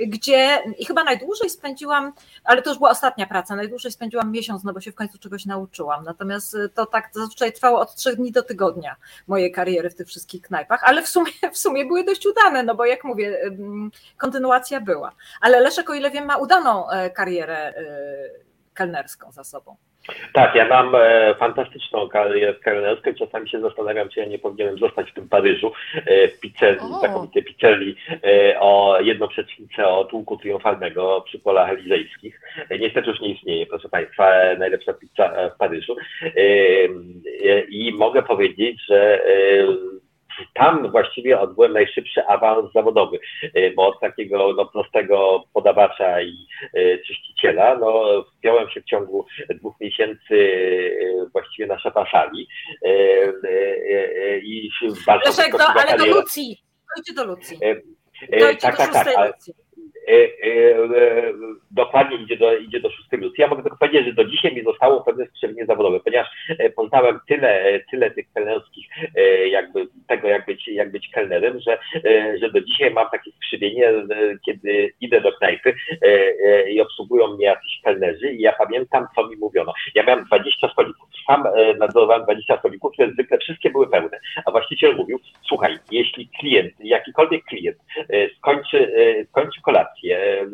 gdzie 0.07 0.59
i 0.77 0.85
chyba 0.85 1.03
najdłużej 1.03 1.49
spędziłam, 1.49 2.13
ale 2.43 2.61
to 2.61 2.69
już 2.69 2.77
była 2.77 2.89
ostatnia 2.89 3.27
praca, 3.27 3.55
najdłużej 3.55 3.91
spędziłam 3.91 4.24
miesiąc, 4.31 4.63
no 4.63 4.73
bo 4.73 4.81
się 4.81 4.91
w 4.91 4.95
końcu 4.95 5.17
czegoś 5.17 5.45
nauczyłam. 5.45 6.03
Natomiast 6.03 6.53
y, 6.53 6.69
to 6.69 6.85
tak 6.85 7.09
zazwyczaj 7.13 7.53
trwało 7.53 7.79
od 7.79 7.95
trzech 7.95 8.15
dni 8.15 8.31
do 8.31 8.43
tygodnia 8.43 8.95
mojej 9.27 9.51
kariery 9.51 9.89
w 9.89 9.95
tych 9.95 10.07
wszystkich 10.07 10.41
knajpach, 10.41 10.81
ale 10.83 11.01
w 11.03 11.07
sumie, 11.07 11.31
w 11.53 11.57
sumie 11.57 11.85
były 11.85 12.03
dość 12.03 12.25
udane, 12.25 12.63
no 12.63 12.75
bo 12.75 12.85
jak 12.85 13.03
mówię, 13.03 13.51
kontynuacja 14.17 14.81
była. 14.81 15.11
Ale 15.41 15.59
Leszek, 15.59 15.89
o 15.89 15.93
ile 15.93 16.11
wiem, 16.11 16.25
ma 16.25 16.37
udaną 16.37 16.89
e, 16.89 17.09
karierę 17.09 17.57
e, 17.57 18.45
kelnerską 18.75 19.31
za 19.31 19.43
sobą. 19.43 19.75
Tak, 20.33 20.55
ja 20.55 20.67
mam 20.67 20.95
e, 20.95 21.35
fantastyczną 21.35 22.09
karierę 22.09 22.53
kelnerską 22.53 23.09
i 23.09 23.15
czasami 23.15 23.49
się 23.49 23.61
zastanawiam, 23.61 24.09
czy 24.09 24.19
ja 24.19 24.25
nie 24.25 24.39
powinienem 24.39 24.77
zostać 24.77 25.11
w 25.11 25.13
tym 25.13 25.29
Paryżu, 25.29 25.71
e, 25.95 26.27
w 26.27 26.39
pizzerii, 26.39 26.93
znakomitej 26.99 27.43
pizzerii 27.43 27.95
e, 28.23 28.59
o 28.59 28.99
jedną 29.01 29.27
przecznicę 29.27 29.87
od 29.87 30.13
łuku 30.13 30.37
triumfalnego 30.37 31.21
przy 31.25 31.39
polach 31.39 31.69
elizejskich. 31.69 32.41
E, 32.69 32.79
niestety 32.79 33.09
już 33.09 33.21
nie 33.21 33.33
istnieje, 33.33 33.65
proszę 33.65 33.89
Państwa, 33.89 34.31
e, 34.31 34.57
najlepsza 34.57 34.93
pizza 34.93 35.49
w 35.55 35.57
Paryżu. 35.57 35.95
E, 36.21 36.31
I 37.69 37.93
mogę 37.93 38.23
powiedzieć, 38.23 38.81
że 38.89 39.21
tam 40.53 40.91
właściwie 40.91 41.39
odbyłem 41.39 41.73
najszybszy 41.73 42.25
awans 42.27 42.71
zawodowy, 42.73 43.19
e, 43.53 43.71
bo 43.71 43.87
od 43.87 43.99
takiego 43.99 44.53
no, 44.53 44.65
prostego 44.65 45.43
podawacza 45.53 46.21
i 46.21 46.47
e, 46.73 46.97
czyściciela, 46.97 47.77
no, 47.77 48.03
wpiąłem 48.37 48.69
się 48.69 48.81
w 48.81 48.85
ciągu 48.85 49.25
dwóch 49.49 49.75
miesięcy 49.81 50.35
e, 51.25 51.29
właściwie 51.29 51.67
na 51.67 51.79
szefa 51.79 52.05
sali 52.11 52.47
i 54.43 54.69
bardzo 55.05 55.29
Leszek, 55.29 55.51
do, 55.51 55.67
ale 55.67 55.97
do 55.97 56.05
Lucji, 56.05 56.57
chodźcie 56.95 57.13
do 57.13 57.25
Lucji. 57.25 57.57
tak, 58.39 58.77
tak, 58.77 58.93
tak. 58.93 59.07
Ale, 59.17 59.33
dokładnie 61.71 62.17
idzie 62.17 62.37
do, 62.37 62.57
idzie 62.57 62.79
do. 62.79 62.89
Ja 63.37 63.47
mogę 63.47 63.63
tylko 63.63 63.77
powiedzieć, 63.77 64.05
że 64.05 64.13
do 64.13 64.25
dzisiaj 64.25 64.55
mi 64.55 64.63
zostało 64.63 65.03
pewne 65.03 65.27
skrzywienie 65.27 65.65
zawodowe, 65.65 65.99
ponieważ 65.99 66.27
poznałem 66.75 67.19
tyle, 67.27 67.79
tyle 67.91 68.11
tych 68.11 68.25
kelnerskich, 68.33 68.87
jakby 69.51 69.87
tego, 70.07 70.27
jak 70.27 70.45
być, 70.45 70.67
jak 70.67 70.91
być 70.91 71.09
kelnerem, 71.09 71.59
że, 71.59 71.77
że 72.41 72.51
do 72.51 72.61
dzisiaj 72.61 72.91
mam 72.91 73.09
takie 73.09 73.31
skrzywienie, 73.31 73.93
kiedy 74.45 74.91
idę 75.01 75.21
do 75.21 75.31
knajpy 75.31 75.73
i 76.69 76.81
obsługują 76.81 77.27
mnie 77.27 77.45
jakiś 77.45 77.81
kelnerzy 77.83 78.31
i 78.31 78.41
ja 78.41 78.53
pamiętam, 78.53 79.07
co 79.15 79.27
mi 79.27 79.35
mówiono. 79.37 79.73
Ja 79.95 80.03
miałem 80.03 80.25
20 80.25 80.69
stolików, 80.69 81.09
sam 81.27 81.43
nadzorowałem 81.79 82.23
20 82.23 82.59
stolików, 82.59 82.93
które 82.93 83.11
zwykle 83.11 83.37
wszystkie 83.37 83.69
były 83.69 83.87
pełne, 83.89 84.19
a 84.45 84.51
właściciel 84.51 84.95
mówił, 84.95 85.19
słuchaj, 85.47 85.77
jeśli 85.91 86.29
klient, 86.39 86.73
jakikolwiek 86.79 87.43
klient 87.45 87.77
skończy, 88.37 88.93
skończy 89.29 89.61
kolację, 89.61 90.45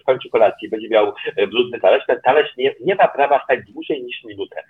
skończy 0.00 0.28
kolację, 0.30 0.68
będzie 0.68 0.88
miał 0.88 1.12
brudny 1.50 1.80
talerz, 1.80 2.06
ten 2.06 2.20
talerz 2.24 2.56
nie, 2.56 2.74
nie 2.80 2.94
ma 2.94 3.08
prawa 3.08 3.40
stać 3.44 3.60
dłużej 3.72 4.02
niż 4.02 4.24
minutę 4.24 4.62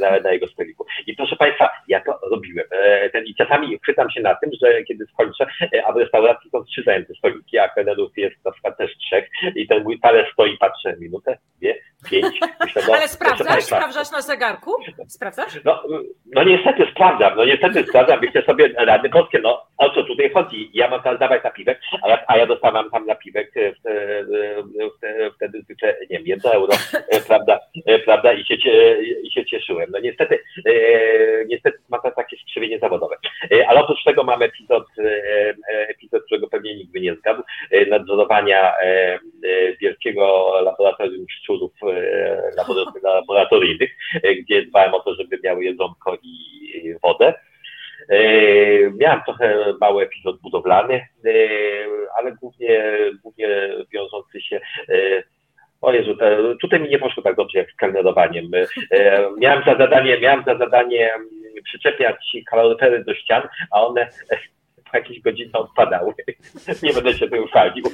na, 0.00 0.20
na 0.20 0.32
jego 0.32 0.46
stoliku. 0.46 0.86
I 1.06 1.16
proszę 1.16 1.36
Państwa, 1.36 1.70
ja 1.96 2.12
to 2.12 2.28
robiłem. 2.30 2.66
Ten, 3.12 3.24
I 3.24 3.34
czasami 3.34 3.78
chwytam 3.78 4.10
się 4.10 4.20
na 4.20 4.34
tym, 4.34 4.50
że 4.62 4.84
kiedy 4.84 5.06
skończę, 5.06 5.46
a 5.86 5.92
w 5.92 5.96
restauracji 5.96 6.50
są 6.50 6.64
trzy 6.64 6.82
zajęte 6.82 7.14
stoliki, 7.14 7.58
a 7.58 7.68
kelnerów 7.68 8.16
jest 8.16 8.44
na 8.44 8.52
przykład 8.52 8.78
też 8.78 8.96
trzech 8.96 9.28
i 9.54 9.68
ten 9.68 9.82
mój 9.82 10.00
talerz 10.00 10.32
stoi, 10.32 10.58
patrzę 10.58 10.96
minutę, 11.00 11.38
dwie, 11.58 11.74
pięć. 12.10 12.40
Myślę, 12.60 12.82
no, 12.88 12.94
Ale 12.94 13.08
sprawdzasz? 13.08 13.64
Sprawdzasz 13.64 14.10
na 14.10 14.22
zegarku? 14.22 14.72
Sprawdzasz? 15.08 15.64
No, 15.64 15.82
no 16.34 16.44
niestety 16.44 16.86
sprawdzam, 16.90 17.36
no 17.36 17.44
niestety 17.44 17.84
sprawdzam, 17.84 18.20
myślę 18.20 18.42
sobie 18.42 18.68
rady 18.78 19.08
polskie, 19.10 19.38
no 19.42 19.65
o 19.78 19.90
co 19.90 20.02
tutaj 20.04 20.30
chodzi? 20.30 20.70
Ja 20.74 20.88
mam 20.88 21.02
teraz 21.02 21.20
dawać 21.20 21.44
napiwek, 21.44 21.80
a 22.02 22.08
ja, 22.08 22.24
a 22.26 22.36
ja 22.36 22.46
dostawam 22.46 22.90
tam 22.90 23.06
napiwek 23.06 23.52
wtedy 25.36 25.62
zwykle, 25.62 25.96
nie 26.10 26.18
wiem, 26.18 26.26
jedno 26.26 26.52
euro, 26.52 26.72
prawda, 27.26 27.60
prawda, 28.04 28.32
i 28.32 28.44
się, 28.44 28.54
i 29.22 29.30
się 29.30 29.44
cieszyłem. 29.44 29.90
No 29.92 29.98
niestety, 29.98 30.38
niestety 31.46 31.78
ma 31.88 31.98
to 31.98 32.10
takie 32.10 32.36
skrzywienie 32.36 32.78
zawodowe. 32.78 33.16
Ale 33.68 33.80
oprócz 33.80 34.04
tego 34.04 34.24
mamy 34.24 34.44
epizod, 34.44 34.86
epizod, 35.88 36.24
którego 36.24 36.48
pewnie 36.48 36.76
nikt 36.76 36.92
by 36.92 37.00
nie 37.00 37.14
zgadł, 37.14 37.42
nadzorowania 37.88 38.72
wielkiego 39.80 40.54
laboratorium 40.60 41.26
szczurów 41.28 41.72
laboratoryjnych, 43.02 43.90
gdzie 44.40 44.62
dbałem 44.62 44.94
o 44.94 45.00
to, 45.00 45.14
żeby 45.14 45.38
miały 45.44 45.64
jedzonko 45.64 46.18
i 46.22 46.94
wodę. 47.02 47.34
Miałem 48.94 49.20
trochę 49.24 49.74
mały 49.80 50.02
epizod 50.02 50.40
budowlany, 50.40 51.06
ale 52.18 52.32
głównie, 52.32 52.84
głównie 53.22 53.48
wiążący 53.92 54.40
się 54.40 54.60
o 55.80 55.92
Jezu, 55.92 56.16
tutaj 56.60 56.80
mi 56.80 56.88
nie 56.88 56.98
poszło 56.98 57.22
tak 57.22 57.36
dobrze 57.36 57.58
jak 57.58 57.70
z 57.70 57.76
kelnerowaniem. 57.76 58.50
Miałem 59.38 59.64
za 59.64 59.76
zadanie, 59.76 60.20
miałem 60.20 60.44
za 60.44 60.58
zadanie 60.58 61.14
przyczepiać 61.64 62.36
kaloryfery 62.50 63.04
do 63.04 63.14
ścian, 63.14 63.42
a 63.70 63.86
one 63.86 64.08
po 64.96 65.00
jakiejś 65.00 65.20
godzinie 65.20 65.52
odpadały. 65.52 66.14
Nie 66.82 66.92
będę 66.92 67.14
się 67.14 67.28
tym 67.28 67.46
chwalił. 67.46 67.84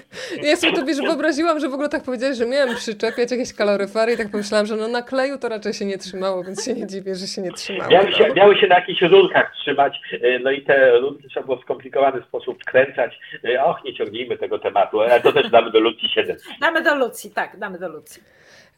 Ja 0.43 0.57
sobie 0.57 0.73
to 0.73 0.85
wiesz, 0.85 1.01
wyobraziłam, 1.01 1.61
że 1.61 1.69
w 1.69 1.75
ogóle 1.75 1.89
tak 1.89 2.03
powiedziałeś, 2.03 2.39
że 2.39 2.47
miałem 2.47 2.77
przyczepiać 2.77 3.31
jakieś 3.31 3.53
kaloryfery 3.55 4.13
i 4.13 4.17
tak 4.17 4.31
pomyślałam, 4.31 4.67
że 4.67 4.77
no 4.77 4.89
na 4.89 5.03
kleju 5.03 5.39
to 5.39 5.49
raczej 5.49 5.73
się 5.73 5.85
nie 5.85 5.99
trzymało, 5.99 6.45
więc 6.45 6.65
się 6.65 6.75
nie 6.75 6.87
dziwię, 6.87 7.15
że 7.15 7.27
się 7.27 7.43
nie 7.43 7.53
trzymało. 7.53 7.91
Miały 7.91 8.13
się, 8.13 8.35
miały 8.35 8.61
się 8.61 8.67
na 8.67 8.75
jakichś 8.75 9.03
rurkach 9.03 9.53
trzymać, 9.63 10.01
no 10.45 10.51
i 10.51 10.63
te 10.63 10.99
rurki 10.99 11.29
trzeba 11.29 11.47
było 11.47 11.59
w 11.59 11.63
skomplikowany 11.63 12.23
sposób 12.23 12.63
wkręcać. 12.63 13.19
Och, 13.65 13.85
nie 13.85 13.95
ciągnijmy 13.95 14.39
tego 14.39 14.59
tematu, 14.59 15.01
ale 15.01 15.21
to 15.21 15.33
też 15.33 15.51
damy 15.51 15.71
do 15.71 15.81
Lucji 15.81 16.09
7. 16.09 16.37
Damy 16.61 16.83
do 16.83 16.95
Lucji, 16.95 17.31
tak, 17.31 17.59
damy 17.59 17.79
do 17.79 17.89
Lucji. 17.89 18.23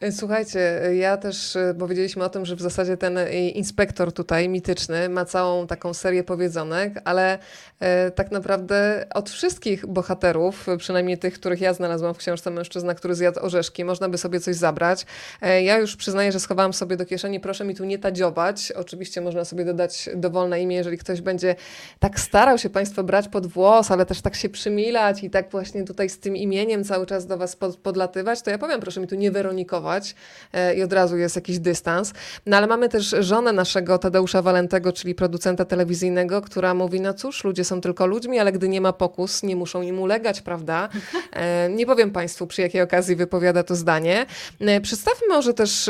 E, 0.01 0.11
słuchajcie, 0.11 0.81
ja 0.93 1.17
też 1.17 1.55
e, 1.55 1.75
powiedzieliśmy 1.79 2.23
o 2.23 2.29
tym, 2.29 2.45
że 2.45 2.55
w 2.55 2.61
zasadzie 2.61 2.97
ten 2.97 3.17
e, 3.17 3.49
inspektor 3.49 4.13
tutaj 4.13 4.49
mityczny 4.49 5.09
ma 5.09 5.25
całą 5.25 5.67
taką 5.67 5.93
serię 5.93 6.23
powiedzonek, 6.23 7.01
ale 7.03 7.37
tak 8.15 8.31
naprawdę 8.31 9.05
od 9.13 9.29
wszystkich 9.29 9.85
bohaterów, 9.85 10.67
przynajmniej 10.77 11.17
tych, 11.17 11.33
których 11.33 11.61
ja 11.61 11.73
znalazłam 11.73 12.13
w 12.13 12.17
książce 12.17 12.51
Mężczyzna, 12.51 12.95
który 12.95 13.15
zjadł 13.15 13.39
orzeszki, 13.45 13.85
można 13.85 14.09
by 14.09 14.17
sobie 14.17 14.39
coś 14.39 14.55
zabrać. 14.55 15.05
Ja 15.41 15.77
już 15.77 15.95
przyznaję, 15.95 16.31
że 16.31 16.39
schowałam 16.39 16.73
sobie 16.73 16.97
do 16.97 17.05
kieszeni, 17.05 17.39
proszę 17.39 17.65
mi 17.65 17.75
tu 17.75 17.85
nie 17.85 17.99
tadziować. 17.99 18.71
Oczywiście 18.71 19.21
można 19.21 19.45
sobie 19.45 19.65
dodać 19.65 20.09
dowolne 20.15 20.61
imię, 20.61 20.75
jeżeli 20.75 20.97
ktoś 20.97 21.21
będzie 21.21 21.55
tak 21.99 22.19
starał 22.19 22.57
się 22.57 22.69
Państwo 22.69 23.03
brać 23.03 23.27
pod 23.27 23.47
włos, 23.47 23.91
ale 23.91 24.05
też 24.05 24.21
tak 24.21 24.35
się 24.35 24.49
przymilać 24.49 25.23
i 25.23 25.29
tak 25.29 25.51
właśnie 25.51 25.83
tutaj 25.83 26.09
z 26.09 26.19
tym 26.19 26.35
imieniem 26.35 26.83
cały 26.83 27.05
czas 27.05 27.25
do 27.25 27.37
Was 27.37 27.57
podlatywać, 27.83 28.41
to 28.41 28.49
ja 28.49 28.57
powiem, 28.57 28.79
proszę 28.79 29.01
mi 29.01 29.07
tu 29.07 29.15
nie 29.15 29.31
weronikować 29.31 29.84
E, 30.53 30.75
i 30.75 30.83
od 30.83 30.93
razu 30.93 31.17
jest 31.17 31.35
jakiś 31.35 31.59
dystans. 31.59 32.13
No 32.45 32.57
ale 32.57 32.67
mamy 32.67 32.89
też 32.89 33.15
żonę 33.19 33.53
naszego 33.53 33.97
Tadeusza 33.97 34.41
Walentego, 34.41 34.93
czyli 34.93 35.15
producenta 35.15 35.65
telewizyjnego, 35.65 36.41
która 36.41 36.73
mówi, 36.73 37.01
no 37.01 37.13
cóż, 37.13 37.43
ludzie 37.43 37.63
są 37.63 37.81
tylko 37.81 38.05
ludźmi, 38.05 38.39
ale 38.39 38.51
gdy 38.51 38.69
nie 38.69 38.81
ma 38.81 38.93
pokus, 38.93 39.43
nie 39.43 39.55
muszą 39.55 39.81
im 39.81 39.99
ulegać, 39.99 40.41
prawda? 40.41 40.89
E, 41.33 41.69
nie 41.69 41.85
powiem 41.85 42.11
Państwu, 42.11 42.47
przy 42.47 42.61
jakiej 42.61 42.81
okazji 42.81 43.15
wypowiada 43.15 43.63
to 43.63 43.75
zdanie. 43.75 44.25
E, 44.59 44.81
przedstawmy 44.81 45.27
może 45.27 45.53
też 45.53 45.89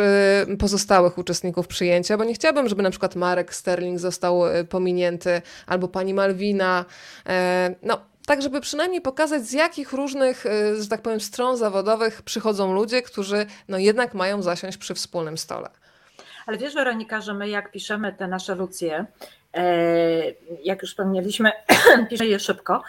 pozostałych 0.60 1.18
uczestników 1.18 1.68
przyjęcia, 1.68 2.18
bo 2.18 2.24
nie 2.24 2.34
chciałabym, 2.34 2.70
żeby 2.70 2.84
na 2.84 2.89
przykład 2.89 3.16
Marek 3.16 3.56
Sterling 3.56 4.00
został 4.00 4.41
pominięty, 4.70 5.41
albo 5.68 5.88
pani 5.88 6.14
Malwina. 6.14 6.86
No, 7.84 8.00
tak 8.26 8.41
żeby 8.41 8.61
przynajmniej 8.61 9.01
pokazać, 9.01 9.43
z 9.43 9.53
jakich 9.53 9.93
różnych, 9.93 10.45
y, 10.45 10.84
że 10.84 10.89
tak 10.89 11.01
powiem, 11.01 11.19
stron 11.19 11.57
zawodowych 11.57 12.21
przychodzą 12.21 12.73
ludzie, 12.73 13.01
którzy 13.01 13.45
no 13.67 13.78
jednak 13.78 14.13
mają 14.13 14.41
zasiąść 14.41 14.78
przy 14.78 14.93
wspólnym 14.95 15.38
stole. 15.38 15.69
Ale 16.45 16.57
wiesz, 16.57 16.73
Weronika, 16.73 17.21
że 17.21 17.34
my 17.34 17.49
jak 17.49 17.71
piszemy 17.71 18.13
te 18.13 18.28
nasze 18.28 18.55
lucje, 18.55 19.05
e, 19.53 19.65
jak 20.63 20.82
już 20.82 20.91
wspomnieliśmy, 20.91 21.51
piszemy 22.09 22.30
je 22.30 22.39
szybko, 22.39 22.84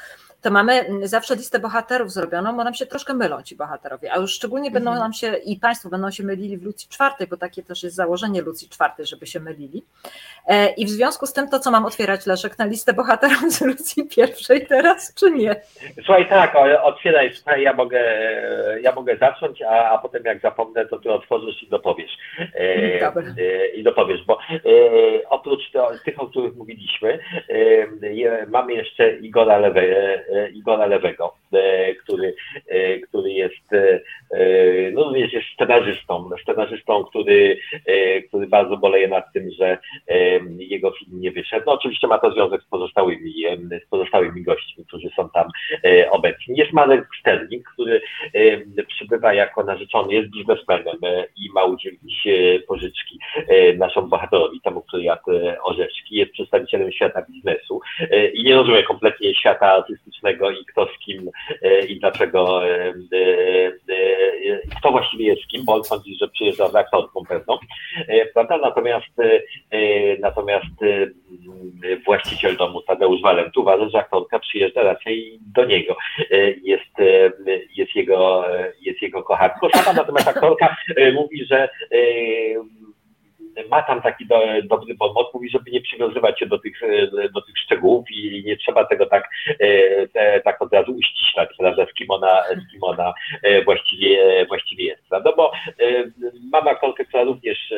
to 0.47 0.51
mamy 0.51 0.85
zawsze 1.03 1.35
listę 1.35 1.59
bohaterów 1.59 2.13
zrobioną, 2.13 2.57
bo 2.57 2.65
nam 2.65 2.75
się 2.75 2.87
troszkę 2.87 3.15
mylą 3.15 3.43
ci 3.43 3.57
bohaterowie, 3.57 4.13
a 4.13 4.17
już 4.17 4.33
szczególnie 4.33 4.71
będą 4.71 4.91
mhm. 4.91 5.05
nam 5.05 5.13
się 5.13 5.35
i 5.45 5.57
Państwo 5.57 5.89
będą 5.89 6.11
się 6.11 6.25
mylili 6.25 6.57
w 6.59 6.65
Lucji 6.65 6.89
czwartej, 6.89 7.27
bo 7.27 7.37
takie 7.37 7.63
też 7.63 7.83
jest 7.83 7.97
założenie 7.97 8.43
Lucji 8.43 8.69
czwartej, 8.69 9.07
żeby 9.07 9.27
się 9.27 9.41
mylili. 9.41 9.83
E, 10.49 10.69
I 10.69 10.87
w 10.87 10.89
związku 10.89 11.27
z 11.27 11.33
tym 11.33 11.49
to, 11.49 11.59
co 11.59 11.71
mam 11.71 11.87
otwierać, 11.87 12.27
Leszek, 12.27 12.59
na 12.59 12.65
listę 12.65 12.93
bohaterów 12.93 13.53
z 13.53 13.61
Lucji 13.61 14.09
pierwszej 14.17 14.67
teraz, 14.67 15.15
czy 15.15 15.31
nie? 15.31 15.57
Słuchaj, 16.05 16.29
tak, 16.29 16.55
otwieraj, 16.83 17.35
słuchaj, 17.35 17.63
ja 17.63 17.73
mogę, 17.73 18.01
ja 18.83 18.93
mogę 18.93 19.17
zacząć, 19.17 19.63
a, 19.63 19.91
a 19.91 19.99
potem 19.99 20.25
jak 20.25 20.41
zapomnę, 20.41 20.87
to 20.87 20.99
ty 20.99 21.13
otworzysz 21.13 21.63
i 21.63 21.69
dopowiesz. 21.69 22.19
E, 22.55 23.01
Dobra. 23.01 23.23
E, 23.23 23.69
I 23.69 23.83
dopowiesz, 23.83 24.25
bo 24.27 24.39
oprócz 25.29 25.73
tych, 26.05 26.23
o 26.23 26.27
których 26.27 26.57
mówiliśmy, 26.57 27.19
mamy 28.49 28.75
jeszcze 28.75 29.17
Igora 29.17 29.59
Lewe, 29.59 29.83
Igora 30.55 30.87
Lewego, 30.87 31.35
e, 31.53 31.95
który, 31.95 32.35
e, 32.69 32.99
który 32.99 33.33
jest, 33.33 33.73
e, 33.73 34.01
no 34.93 35.05
również 35.05 35.33
jest 35.33 35.47
scenarzystą, 35.55 36.31
scenarzystą, 36.43 37.05
który, 37.05 37.59
który 38.29 38.47
bardzo 38.47 38.77
boleje 38.77 39.09
nad 39.09 39.33
tym, 39.33 39.51
że 39.59 39.79
jego 40.59 40.91
film 40.91 41.21
nie 41.21 41.31
wyszedł. 41.31 41.63
No 41.67 41.73
oczywiście 41.73 42.07
ma 42.07 42.19
to 42.19 42.33
związek 42.33 42.63
z 42.63 42.67
pozostałymi, 42.67 43.33
z 43.87 43.89
pozostałymi 43.89 44.43
gośćmi, 44.43 44.85
którzy 44.85 45.09
są 45.17 45.31
tam 45.31 45.49
obecni. 46.11 46.57
Jest 46.57 46.73
Marek 46.73 47.09
Sterling, 47.21 47.69
który 47.69 48.01
przybywa 48.89 49.35
jako 49.35 49.65
narzeczony, 49.65 50.15
jest 50.15 50.29
biznesmenem 50.31 50.97
i 51.37 51.53
ma 51.55 51.65
udzielić 51.65 52.29
pożyczki 52.69 53.19
naszemu 53.79 54.07
bohaterowi, 54.07 54.61
temu, 54.61 54.83
który 54.83 55.03
jadł 55.03 55.31
orzeszki. 55.63 56.17
Jest 56.17 56.33
przedstawicielem 56.33 56.93
świata 56.93 57.23
biznesu 57.31 57.81
i 58.35 58.45
nie 58.45 58.55
rozumie 58.55 58.83
kompletnie 58.83 59.35
świata 59.35 59.73
artystycznego 59.73 60.26
i 60.31 60.65
kto 60.65 60.87
z 60.87 60.99
kim 61.05 61.31
e, 61.63 61.87
i 61.87 62.01
dlaczego, 62.01 62.69
e, 62.69 62.89
e, 62.89 62.93
kto 64.79 64.91
właściwie 64.91 65.27
jest 65.27 65.43
z 65.43 65.47
kim, 65.47 65.65
bo 65.65 65.75
on 65.75 65.85
sądzi, 65.85 66.17
że 66.21 66.29
przyjeżdża 66.29 66.69
z 66.69 66.75
aktorką 66.75 67.25
pewną, 67.29 67.59
prawda? 68.35 68.59
Natomiast, 68.59 69.07
natomiast 70.21 70.75
właściciel 72.07 72.57
domu 72.57 72.83
Tadeusz 72.83 73.23
Walent 73.23 73.57
uważa, 73.57 73.89
że 73.89 73.99
aktorka 73.99 74.39
przyjeżdża 74.39 74.83
raczej 74.83 75.39
do 75.55 75.65
niego. 75.65 75.97
Jest, 76.63 76.93
jest, 77.77 77.95
jego, 77.95 78.45
jest 78.81 79.03
jego 79.03 79.23
kochanką. 79.23 79.69
Natomiast 79.97 80.29
aktorka 80.29 80.77
mówi, 81.15 81.45
że 81.45 81.69
ma 83.71 83.83
tam 83.83 84.03
taki 84.03 84.27
do, 84.27 84.41
dobry 84.65 84.95
bonmot, 84.95 85.35
mówi, 85.35 85.51
żeby 85.51 85.71
nie 85.71 85.81
przywiązywać 85.81 86.39
się 86.39 86.47
do 86.47 86.59
tych, 86.59 86.81
do 87.35 87.43
tych 87.43 87.59
szczegółów 87.59 88.05
i 88.11 88.43
nie 88.47 88.57
trzeba 88.57 88.85
tego 88.85 89.07
tak, 89.07 89.29
e, 90.15 90.41
tak 90.41 90.63
od 90.63 90.73
razu 90.73 90.93
uściślać, 90.93 91.49
prawda, 91.59 91.87
z 91.87 91.95
kim 91.95 92.11
ona, 92.11 92.43
z 92.43 92.73
kim 92.73 92.85
ona 92.85 93.15
e, 93.43 93.65
właściwie, 93.65 94.47
właściwie 94.47 94.85
jest, 94.85 95.09
prawda, 95.09 95.33
bo 95.37 95.53
e, 95.55 96.05
mam 96.53 96.69
aktorkę, 96.69 97.05
która 97.05 97.25
również 97.25 97.75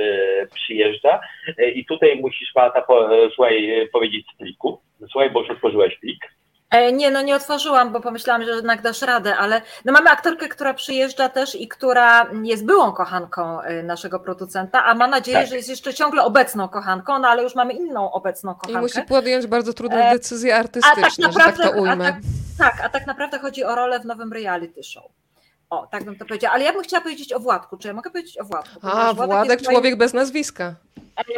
przyjeżdża 0.55 1.21
i 1.75 1.85
tutaj 1.85 2.17
musisz 2.17 2.55
Marta 2.55 2.83
po, 2.83 3.09
słuchaj, 3.35 3.89
powiedzieć 3.93 4.27
z 4.35 4.39
pliku, 4.39 4.81
słuchaj, 5.11 5.31
bo 5.31 5.41
już 5.41 5.51
otworzyłeś 5.51 5.97
plik, 5.97 6.18
E, 6.18 6.18
nie, 6.93 7.11
no 7.11 7.23
nie 7.23 7.37
otworzyłam, 7.37 7.93
bo 7.93 8.01
pomyślałam, 8.01 8.45
że 8.45 8.51
jednak 8.51 8.83
dasz 8.83 9.03
radę, 9.03 9.37
ale 9.37 9.63
no 9.85 9.93
mamy 9.93 10.11
aktorkę, 10.11 10.49
która 10.49 10.75
przyjeżdża 10.75 11.29
też 11.29 11.55
i 11.55 11.69
która 11.69 12.27
jest 12.43 12.65
byłą 12.67 12.93
kochanką 12.93 13.61
e, 13.61 13.83
naszego 13.83 14.21
producenta, 14.21 14.85
a 14.85 14.95
ma 14.95 15.07
nadzieję, 15.07 15.39
Tak. 15.39 15.47
że 15.49 15.57
jest 15.57 15.69
jeszcze 15.69 15.95
ciągle 15.95 16.23
obecną 16.25 16.69
kochanką, 16.69 17.19
no 17.19 17.29
ale 17.29 17.43
już 17.43 17.55
mamy 17.55 17.73
inną 17.73 18.13
obecną 18.13 18.53
I 18.53 18.55
kochankę. 18.55 18.81
musi 18.81 19.03
podjąć 19.03 19.47
bardzo 19.47 19.73
trudne 19.73 20.05
E, 20.11 20.13
decyzje 20.13 20.57
a 20.57 20.59
artystyczne, 20.59 21.03
tak 21.03 21.19
naprawdę, 21.19 21.57
że 21.57 21.63
tak 21.63 21.73
to 21.73 21.79
a 21.79 21.81
ujmę. 21.93 22.05
tak, 22.05 22.17
tak, 22.59 22.85
a 22.85 22.89
tak 22.89 23.07
naprawdę 23.07 23.39
chodzi 23.39 23.65
o 23.65 23.75
rolę 23.75 24.01
w 24.01 24.05
nowym 24.05 24.33
reality 24.33 24.83
show. 24.83 25.05
O, 25.71 25.87
tak 25.91 26.05
bym 26.05 26.17
to 26.19 26.25
powiedziała. 26.25 26.55
Ale 26.55 26.65
ja 26.65 26.73
bym 26.73 26.83
chciała 26.83 27.03
powiedzieć 27.03 27.33
o 27.33 27.41
Władku. 27.41 27.77
Czy 27.77 27.89
ja 27.89 27.95
mogę 27.95 28.11
powiedzieć 28.11 28.39
o 28.39 28.45
Władku? 28.45 28.79
A, 28.83 28.91
Ponieważ 28.91 29.17
Władek, 29.27 29.51
jest 29.61 29.65
moim- 29.65 29.73
człowiek 29.75 29.97
bez 29.97 30.15
nazwiska. 30.15 30.75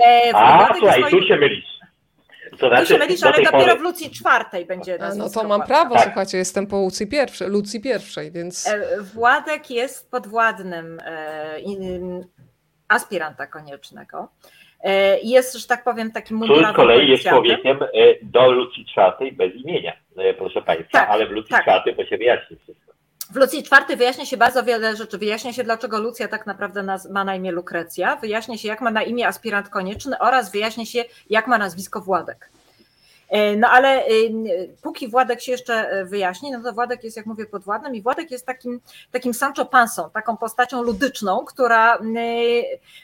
E, 0.06 0.34
A, 0.36 0.56
Władek 0.56 0.76
słuchaj, 0.78 1.00
moim- 1.02 1.10
tu 1.22 1.26
się 1.28 1.36
mylisz. 1.36 1.64
To 2.60 2.70
Tu 2.70 2.76
się 2.76 2.84
znaczy, 2.86 2.98
mylisz, 2.98 3.20
do 3.20 3.26
ale 3.28 3.36
dopiero 3.44 3.58
pory- 3.64 3.78
w 3.78 3.80
Lucji 3.80 4.10
czwartej 4.10 4.66
będzie 4.66 4.94
A, 4.94 4.98
no 4.98 5.04
nazwisko 5.04 5.40
to 5.42 5.48
mam 5.48 5.62
prawo, 5.66 5.94
Tak. 5.94 6.04
słuchajcie, 6.04 6.38
jestem 6.38 6.66
po 6.66 6.76
Lucji 6.76 7.06
pierwszej, 7.06 7.48
Lucji 7.48 7.80
pierwszej, 7.80 8.30
więc 8.30 8.66
E, 8.68 9.00
Władek 9.14 9.70
jest 9.70 10.10
podwładnym 10.10 10.98
e, 11.04 11.60
in- 11.60 12.24
aspiranta 12.88 13.46
koniecznego. 13.46 14.28
E, 14.84 15.18
Jest, 15.20 15.56
że 15.56 15.66
tak 15.66 15.84
powiem, 15.84 16.12
takim 16.12 16.36
Który 16.38 16.48
mundurowym 16.48 16.74
z 16.74 16.76
kolei 16.76 17.10
jest 17.10 17.24
człowiekiem 17.24 17.82
e, 17.82 17.86
do 18.22 18.50
Lucji 18.50 18.86
czwartej 18.86 19.32
bez 19.32 19.54
imienia, 19.54 19.92
e, 20.16 20.34
proszę 20.34 20.62
Państwa, 20.62 20.98
Tak, 20.98 21.08
ale 21.10 21.26
w 21.26 21.30
Lucji 21.30 21.50
tak. 21.50 21.62
czwartej 21.62 21.96
to 21.96 22.04
się 22.06 22.18
wyjaśni 22.18 22.56
wszystko. 22.56 22.89
W 23.30 23.36
Lucji 23.36 23.62
czwartej 23.62 23.96
wyjaśnia 23.96 24.26
się 24.26 24.36
bardzo 24.36 24.62
wiele 24.62 24.96
rzeczy. 24.96 25.18
Wyjaśnia 25.18 25.52
się, 25.52 25.64
dlaczego 25.64 25.98
Lucja 25.98 26.28
tak 26.28 26.46
naprawdę 26.46 26.82
ma 27.10 27.24
na 27.24 27.34
imię 27.34 27.52
Lukrecja, 27.52 28.16
wyjaśnia 28.16 28.58
się, 28.58 28.68
jak 28.68 28.80
ma 28.80 28.90
na 28.90 29.02
imię 29.02 29.28
aspirant 29.28 29.68
konieczny 29.68 30.18
oraz 30.18 30.52
wyjaśnia 30.52 30.84
się, 30.86 31.04
jak 31.30 31.46
ma 31.46 31.58
nazwisko 31.58 32.00
Władek. 32.00 32.50
E, 33.30 33.56
No 33.56 33.68
ale 33.68 34.06
y, 34.08 34.76
póki 34.82 35.08
Władek 35.08 35.40
się 35.40 35.52
jeszcze 35.52 35.74
e, 35.74 36.04
wyjaśni, 36.04 36.50
no 36.50 36.62
to 36.62 36.72
Władek 36.72 37.04
jest, 37.04 37.16
jak 37.16 37.26
mówię, 37.26 37.46
podwładnym 37.46 37.94
i 37.94 38.02
Władek 38.02 38.30
jest 38.30 38.46
takim, 38.46 38.80
takim 39.10 39.34
Sancho 39.34 39.66
Pansą, 39.66 40.10
taką 40.10 40.36
postacią 40.36 40.82
ludyczną, 40.82 41.44
która, 41.44 41.98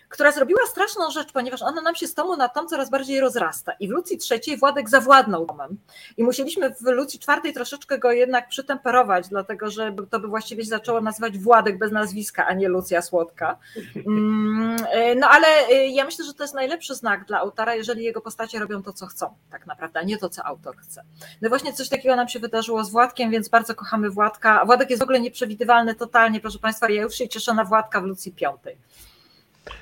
która 0.09 0.33
zrobiła 0.33 0.61
straszną 0.67 1.11
rzecz, 1.11 1.33
ponieważ 1.33 1.63
ona 1.63 1.83
nam 1.83 1.95
się 1.95 2.07
z 2.07 2.15
tomu 2.15 2.37
na 2.37 2.49
tom 2.49 2.69
coraz 2.69 2.91
bardziej 2.91 3.21
rozrasta. 3.21 3.73
I 3.81 3.89
w 3.89 3.91
Lucji 3.91 4.19
trzeciej 4.19 4.57
Władek 4.57 4.89
zawładnął 4.89 5.47
domem. 5.47 5.79
I 6.17 6.25
musieliśmy 6.25 6.75
w 6.75 6.83
Lucji 6.83 7.19
czwartej 7.19 7.53
troszeczkę 7.53 7.99
go 7.99 8.13
jednak 8.13 8.49
przytemperować, 8.49 9.29
dlatego 9.29 9.71
że 9.71 9.95
to 10.11 10.21
by 10.21 10.29
właściwie 10.29 10.63
się 10.65 10.71
zaczęło 10.71 11.01
nazywać 11.01 11.39
Władek 11.39 11.79
bez 11.79 11.93
nazwiska, 11.93 12.47
a 12.47 12.53
nie 12.53 12.69
Lucja 12.69 13.03
Słodka. 13.03 13.59
Mm, 14.07 14.77
e, 14.91 15.15
No 15.15 15.29
ale 15.29 15.47
e, 15.47 15.87
ja 15.87 16.05
myślę, 16.05 16.25
że 16.25 16.35
to 16.35 16.45
jest 16.45 16.55
najlepszy 16.55 16.95
znak 16.95 17.25
dla 17.25 17.39
autora, 17.39 17.75
jeżeli 17.75 18.05
jego 18.05 18.21
postacie 18.21 18.59
robią 18.59 18.83
to, 18.83 18.93
co 18.93 19.07
chcą, 19.07 19.35
tak 19.51 19.67
naprawdę, 19.67 20.01
a 20.01 20.03
nie 20.03 20.16
to, 20.19 20.29
co 20.29 20.45
autor 20.45 20.77
chce. 20.77 21.03
No 21.43 21.49
właśnie 21.49 21.73
coś 21.73 21.89
takiego 21.89 22.17
nam 22.17 22.29
się 22.29 22.39
wydarzyło 22.39 22.85
z 22.85 22.91
Władkiem, 22.91 23.31
więc 23.31 23.49
bardzo 23.49 23.75
kochamy 23.75 24.11
Władka. 24.11 24.65
Władek 24.65 24.91
jest 24.91 25.01
w 25.01 25.05
ogóle 25.05 25.21
nieprzewidywalny 25.21 25.95
totalnie, 25.95 26.41
proszę 26.41 26.59
Państwa, 26.59 26.91
ja 26.91 27.03
już 27.03 27.15
się 27.15 27.29
cieszę 27.29 27.55
na 27.55 27.65
Władka 27.65 28.01
w 28.01 28.05
Lucji 28.05 28.33
piątej. 28.33 28.77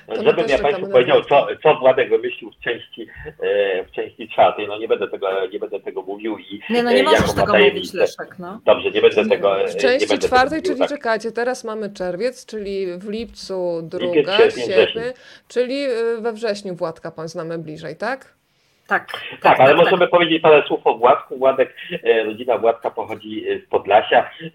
my 0.07 0.15
Żebym 0.15 0.37
ja 0.37 0.57
czekamy 0.57 0.63
Państwu 0.63 0.91
powiedział, 0.91 1.21
co, 1.23 1.27
Władka. 1.45 1.55
co 1.63 1.79
Władek 1.79 2.09
wymyślił 2.09 2.51
w 2.51 2.63
części, 2.63 3.07
e, 3.41 3.83
w 3.85 3.91
części 3.91 4.29
czwartej, 4.29 4.67
no 4.67 4.77
nie 4.77 4.87
będę 4.87 5.07
tego, 5.07 5.27
nie 5.53 5.59
będę 5.59 5.79
tego 5.79 6.01
mówił 6.01 6.37
i 6.37 6.61
Nie, 6.69 6.83
no 6.83 6.91
e, 6.91 6.93
nie 6.93 7.03
możesz 7.03 7.33
tego 7.33 7.57
mówić. 7.57 7.93
Leszek, 7.93 8.35
no. 8.39 8.61
Dobrze, 8.65 8.91
nie 8.91 9.01
będę 9.01 9.25
tego 9.25 9.61
e, 9.61 9.67
W 9.67 9.73
nie 9.73 9.79
części 9.81 10.19
czwartej, 10.19 10.49
tego 10.49 10.61
czyli 10.61 10.71
mówił, 10.81 10.87
tak. 10.87 10.89
czekajcie, 10.97 11.31
teraz 11.31 11.63
mamy 11.63 11.89
czerwiec, 11.89 12.45
czyli 12.45 12.87
w 12.97 13.09
lipcu 13.09 13.81
druga, 13.83 14.37
sierpień, 14.37 14.65
sierpień, 14.65 14.93
wrzesień. 14.93 15.13
czyli 15.47 15.85
we 16.19 16.33
wrześniu 16.33 16.75
Władka 16.75 17.11
poznamy 17.11 17.57
bliżej, 17.57 17.95
tak? 17.95 18.35
Tak, 18.87 19.23
Tak, 19.41 19.59
ale 19.59 19.75
możemy 19.75 20.07
powiedzieć 20.07 20.41
parę 20.41 20.63
słów 20.67 20.87
o 20.87 20.97
Władku. 20.97 21.37
Władek, 21.37 21.75
e, 22.03 22.23
rodzina 22.23 22.57
Władka 22.57 22.91
pochodzi 22.91 23.49
e, 23.49 23.59
z 23.59 23.65
Podlasia, 23.65 24.29
e, 24.43 24.49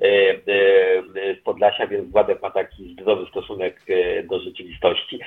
z 1.35 1.43
Podlasia, 1.43 1.87
więc 1.87 2.11
Władek 2.11 2.43
ma 2.43 2.51
taki 2.51 2.93
zdrowy 2.93 3.27
stosunek 3.27 3.81
do 4.25 4.41
rzeczywistości. 4.41 5.21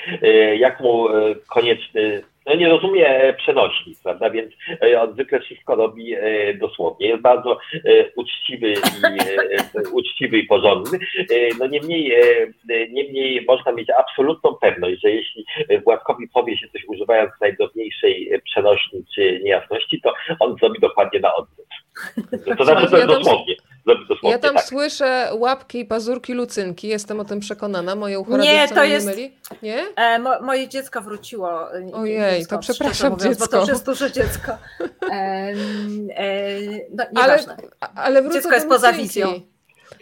Jak 0.57 0.79
mu 0.79 1.07
konieczny, 1.49 2.23
nie 2.45 2.69
rozumie 2.69 3.07
e, 3.09 3.33
przenośni, 3.33 3.93
prawda, 4.03 4.29
więc 4.29 4.53
e, 4.81 5.01
on 5.01 5.13
zwykle 5.13 5.39
wszystko 5.39 5.75
robi 5.75 6.13
e, 6.13 6.53
dosłownie. 6.53 7.07
Jest 7.07 7.21
bardzo 7.21 7.57
uczciwy 8.15 8.73
i, 8.73 8.77
uczciwy 9.91 10.37
i 10.37 10.43
porządny. 10.43 10.99
No 11.59 11.67
niemniej, 11.67 12.13
niemniej 12.89 13.45
można 13.47 13.71
mieć 13.71 13.89
absolutną 13.89 14.55
pewność, 14.55 15.01
że 15.01 15.11
jeśli 15.11 15.45
Władkowi 15.83 16.27
powie 16.33 16.57
się 16.57 16.67
coś 16.67 16.85
używając 16.87 17.31
najdrobniejszej 17.41 18.31
przenośni 18.43 19.03
czy 19.15 19.41
niejasności, 19.43 20.01
to 20.01 20.13
on 20.39 20.55
zrobi 20.59 20.79
dokładnie 20.79 21.19
na 21.19 21.35
odwrót. 21.35 21.67
To 22.57 22.65
znaczy, 22.65 22.91
to 22.91 22.97
tam- 22.97 23.07
dosłownie. 23.07 23.55
Ja 24.23 24.39
tam 24.39 24.55
tak. 24.55 24.63
słyszę 24.65 25.29
łapki 25.33 25.79
i 25.79 25.85
pazurki 25.85 26.33
Lucynki, 26.33 26.87
jestem 26.87 27.19
o 27.19 27.25
tym 27.25 27.39
przekonana, 27.39 27.95
moje 27.95 28.19
ucho 28.19 28.37
Nie, 28.37 28.67
to 28.67 28.83
jest- 28.83 29.07
nie 29.07 29.11
myli. 29.13 29.37
Nie? 29.61 29.83
E, 29.95 30.19
mo, 30.19 30.41
moje 30.41 30.67
dziecko 30.67 31.01
wróciło. 31.01 31.77
e, 31.77 31.91
Ojej, 31.93 32.17
wiem 32.37 32.45
to 32.45 32.59
przepraszam, 32.59 33.11
mówiąc, 33.13 33.37
Bo 33.37 33.45
dziecko. 33.45 33.47
to 33.57 33.59
już 33.59 33.69
jest 33.69 33.85
duże 33.85 34.11
dziecko. 34.11 34.51
E, 35.11 35.15
e, 35.15 35.53
no, 36.91 37.03
Ale, 37.15 37.39
ale 37.95 38.21
wrócę 38.21 38.35
Dziecko 38.37 38.49
do 38.49 38.55
jest 38.55 38.67
poza 38.69 38.93
wizją. 38.93 39.41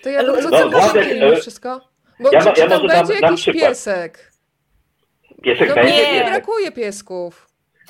To 0.03 0.09
ja 0.09 0.23
No, 0.23 0.34
wrócę 0.34 0.49
no, 0.49 0.69
do 0.69 0.77
mimo 1.13 1.25
e, 1.25 1.36
wszystko. 1.41 1.82
Bo 2.19 2.29
ja 2.32 2.41
czy, 2.53 2.61
ja 2.61 2.69
tam 2.69 2.82
może 2.82 2.88
dam- 2.93 3.07
będzie 3.07 3.21
dam 3.21 3.29
jakiś 3.32 3.41
przykład. 3.41 3.69
piesek? 3.69 4.32
Piesek 5.43 5.69
No 5.69 5.75
będzie, 5.75 5.93
nie, 5.93 6.13
Nie. 6.13 6.25
brakuje 6.32 6.71
piesków. 6.71 7.47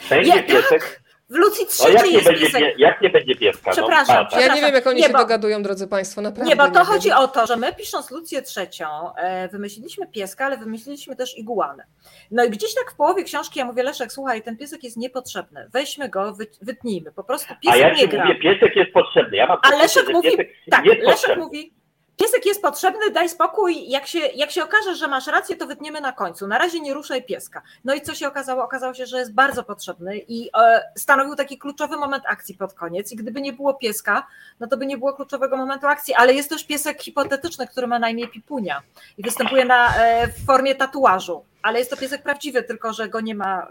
będzie 0.09 0.31
Nie, 0.35 0.43
piesek. 0.43 1.00
W 1.31 1.35
Lucji 1.35 1.65
No 1.79 1.87
jak 1.89 1.95
trzeciej 1.97 2.11
nie, 2.11 2.17
jest 2.31 2.51
będzie, 2.51 2.73
jak 2.77 3.01
nie 3.01 3.09
będzie 3.09 3.35
pieska? 3.35 3.71
Przepraszam, 3.71 4.27
no. 4.31 4.39
Ja 4.39 4.55
nie 4.55 4.61
wiem, 4.61 4.73
jak 4.73 4.87
oni 4.87 4.97
Nie, 5.01 5.07
się 5.07 5.13
bo- 5.13 5.17
dogadują, 5.19 5.63
drodzy 5.63 5.87
Państwo, 5.87 6.21
naprawdę. 6.21 6.49
Nie, 6.49 6.55
bo 6.55 6.67
to 6.67 6.73
wiem. 6.73 6.85
chodzi 6.85 7.11
o 7.11 7.27
to, 7.27 7.47
że 7.47 7.57
my 7.57 7.73
pisząc 7.75 8.11
Lucję 8.11 8.41
trzecią, 8.41 9.15
e, 9.15 9.47
wymyśliliśmy 9.47 10.07
pieska, 10.07 10.45
ale 10.45 10.57
wymyśliliśmy 10.57 11.15
też 11.15 11.37
iguanę. 11.37 11.83
No 12.31 12.43
i 12.43 12.49
gdzieś 12.49 12.75
tak 12.75 12.91
w 12.91 12.95
połowie 12.95 13.23
książki 13.23 13.59
ja 13.59 13.65
mówię, 13.65 13.83
Leszek, 13.83 14.11
słuchaj, 14.13 14.41
ten 14.41 14.57
piesek 14.57 14.83
jest 14.83 14.97
niepotrzebny. 14.97 15.69
Weźmy 15.73 16.09
go, 16.09 16.33
wy, 16.33 16.47
wytnijmy. 16.61 17.11
Po 17.11 17.23
prostu 17.23 17.53
A 17.53 17.55
piesek 17.55 17.81
ja 17.81 17.93
nie 17.93 18.07
gra. 18.07 18.25
mówię, 18.25 18.39
piesek 18.39 18.75
jest 18.75 18.91
potrzebny. 18.91 19.37
Ja 19.37 19.47
mam 19.47 19.57
A 19.61 19.69
Leszek 19.69 20.09
mówi, 20.13 20.29
piesek 20.31 20.49
tak, 20.71 20.85
jest 20.85 20.97
Leszek 20.99 21.11
potrzebny. 21.19 21.43
mówi, 21.43 21.73
piesek 22.17 22.45
jest 22.45 22.61
potrzebny, 22.61 23.11
daj 23.11 23.29
spokój, 23.29 23.89
jak 23.89 24.07
się, 24.07 24.19
jak 24.19 24.51
się 24.51 24.63
okaże, 24.63 24.95
że 24.95 25.07
masz 25.07 25.27
rację, 25.27 25.55
to 25.55 25.67
wytniemy 25.67 26.01
na 26.01 26.11
końcu. 26.11 26.47
Na 26.47 26.57
razie 26.57 26.79
nie 26.79 26.93
ruszaj 26.93 27.25
pieska. 27.25 27.61
No 27.83 27.93
i 27.93 28.01
co 28.01 28.15
się 28.15 28.27
okazało? 28.27 28.63
Okazało 28.63 28.93
się, 28.93 29.05
że 29.05 29.19
jest 29.19 29.33
bardzo 29.33 29.63
potrzebny 29.63 30.17
i 30.17 30.49
e, 30.57 30.83
stanowił 30.95 31.35
taki 31.35 31.57
kluczowy 31.57 31.97
moment 31.97 32.23
akcji 32.27 32.55
pod 32.55 32.73
koniec 32.73 33.11
i 33.11 33.15
gdyby 33.15 33.41
nie 33.41 33.53
było 33.53 33.73
pieska, 33.73 34.27
no 34.59 34.67
to 34.67 34.77
by 34.77 34.85
nie 34.85 34.97
było 34.97 35.13
kluczowego 35.13 35.57
momentu 35.57 35.87
akcji, 35.87 36.13
ale 36.13 36.33
jest 36.33 36.49
też 36.49 36.63
piesek 36.63 37.01
hipotetyczny, 37.01 37.67
który 37.67 37.87
ma 37.87 37.99
na 37.99 38.09
imię 38.09 38.27
Pipunia 38.27 38.81
i 39.17 39.23
występuje 39.23 39.65
na, 39.65 39.95
e, 39.95 40.27
w 40.27 40.45
formie 40.45 40.75
tatuażu, 40.75 41.45
ale 41.61 41.79
jest 41.79 41.91
to 41.91 41.97
piesek 41.97 42.23
prawdziwy, 42.23 42.63
tylko 42.63 42.93
że 42.93 43.09
go 43.09 43.21
nie 43.21 43.35
ma 43.35 43.67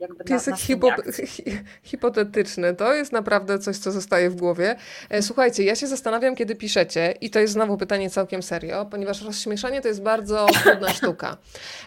jakby 0.00 0.24
Piesek 0.24 0.46
na, 0.46 0.56
na 0.56 0.56
hipo, 0.56 0.88
scenie 0.92 1.08
akcji. 1.08 1.26
hi, 1.26 1.42
hipotetyczny, 1.82 2.74
to 2.74 2.94
jest 2.94 3.12
naprawdę 3.12 3.58
coś, 3.58 3.76
co 3.76 3.92
zostaje 3.92 4.30
w 4.30 4.36
głowie. 4.36 4.76
E, 5.10 5.22
Słuchajcie, 5.22 5.64
ja 5.64 5.74
się 5.76 5.86
zastanawiam, 5.86 6.36
kiedy 6.36 6.54
piszecie, 6.56 7.14
i 7.20 7.30
to 7.30 7.38
jest 7.40 7.52
znowu 7.52 7.76
pytanie 7.76 8.10
całkiem 8.10 8.42
serio, 8.42 8.86
ponieważ 8.90 9.22
rozśmieszanie 9.22 9.80
to 9.80 9.88
jest 9.88 10.02
bardzo 10.02 10.46
trudna 10.64 10.92
sztuka. 10.92 11.36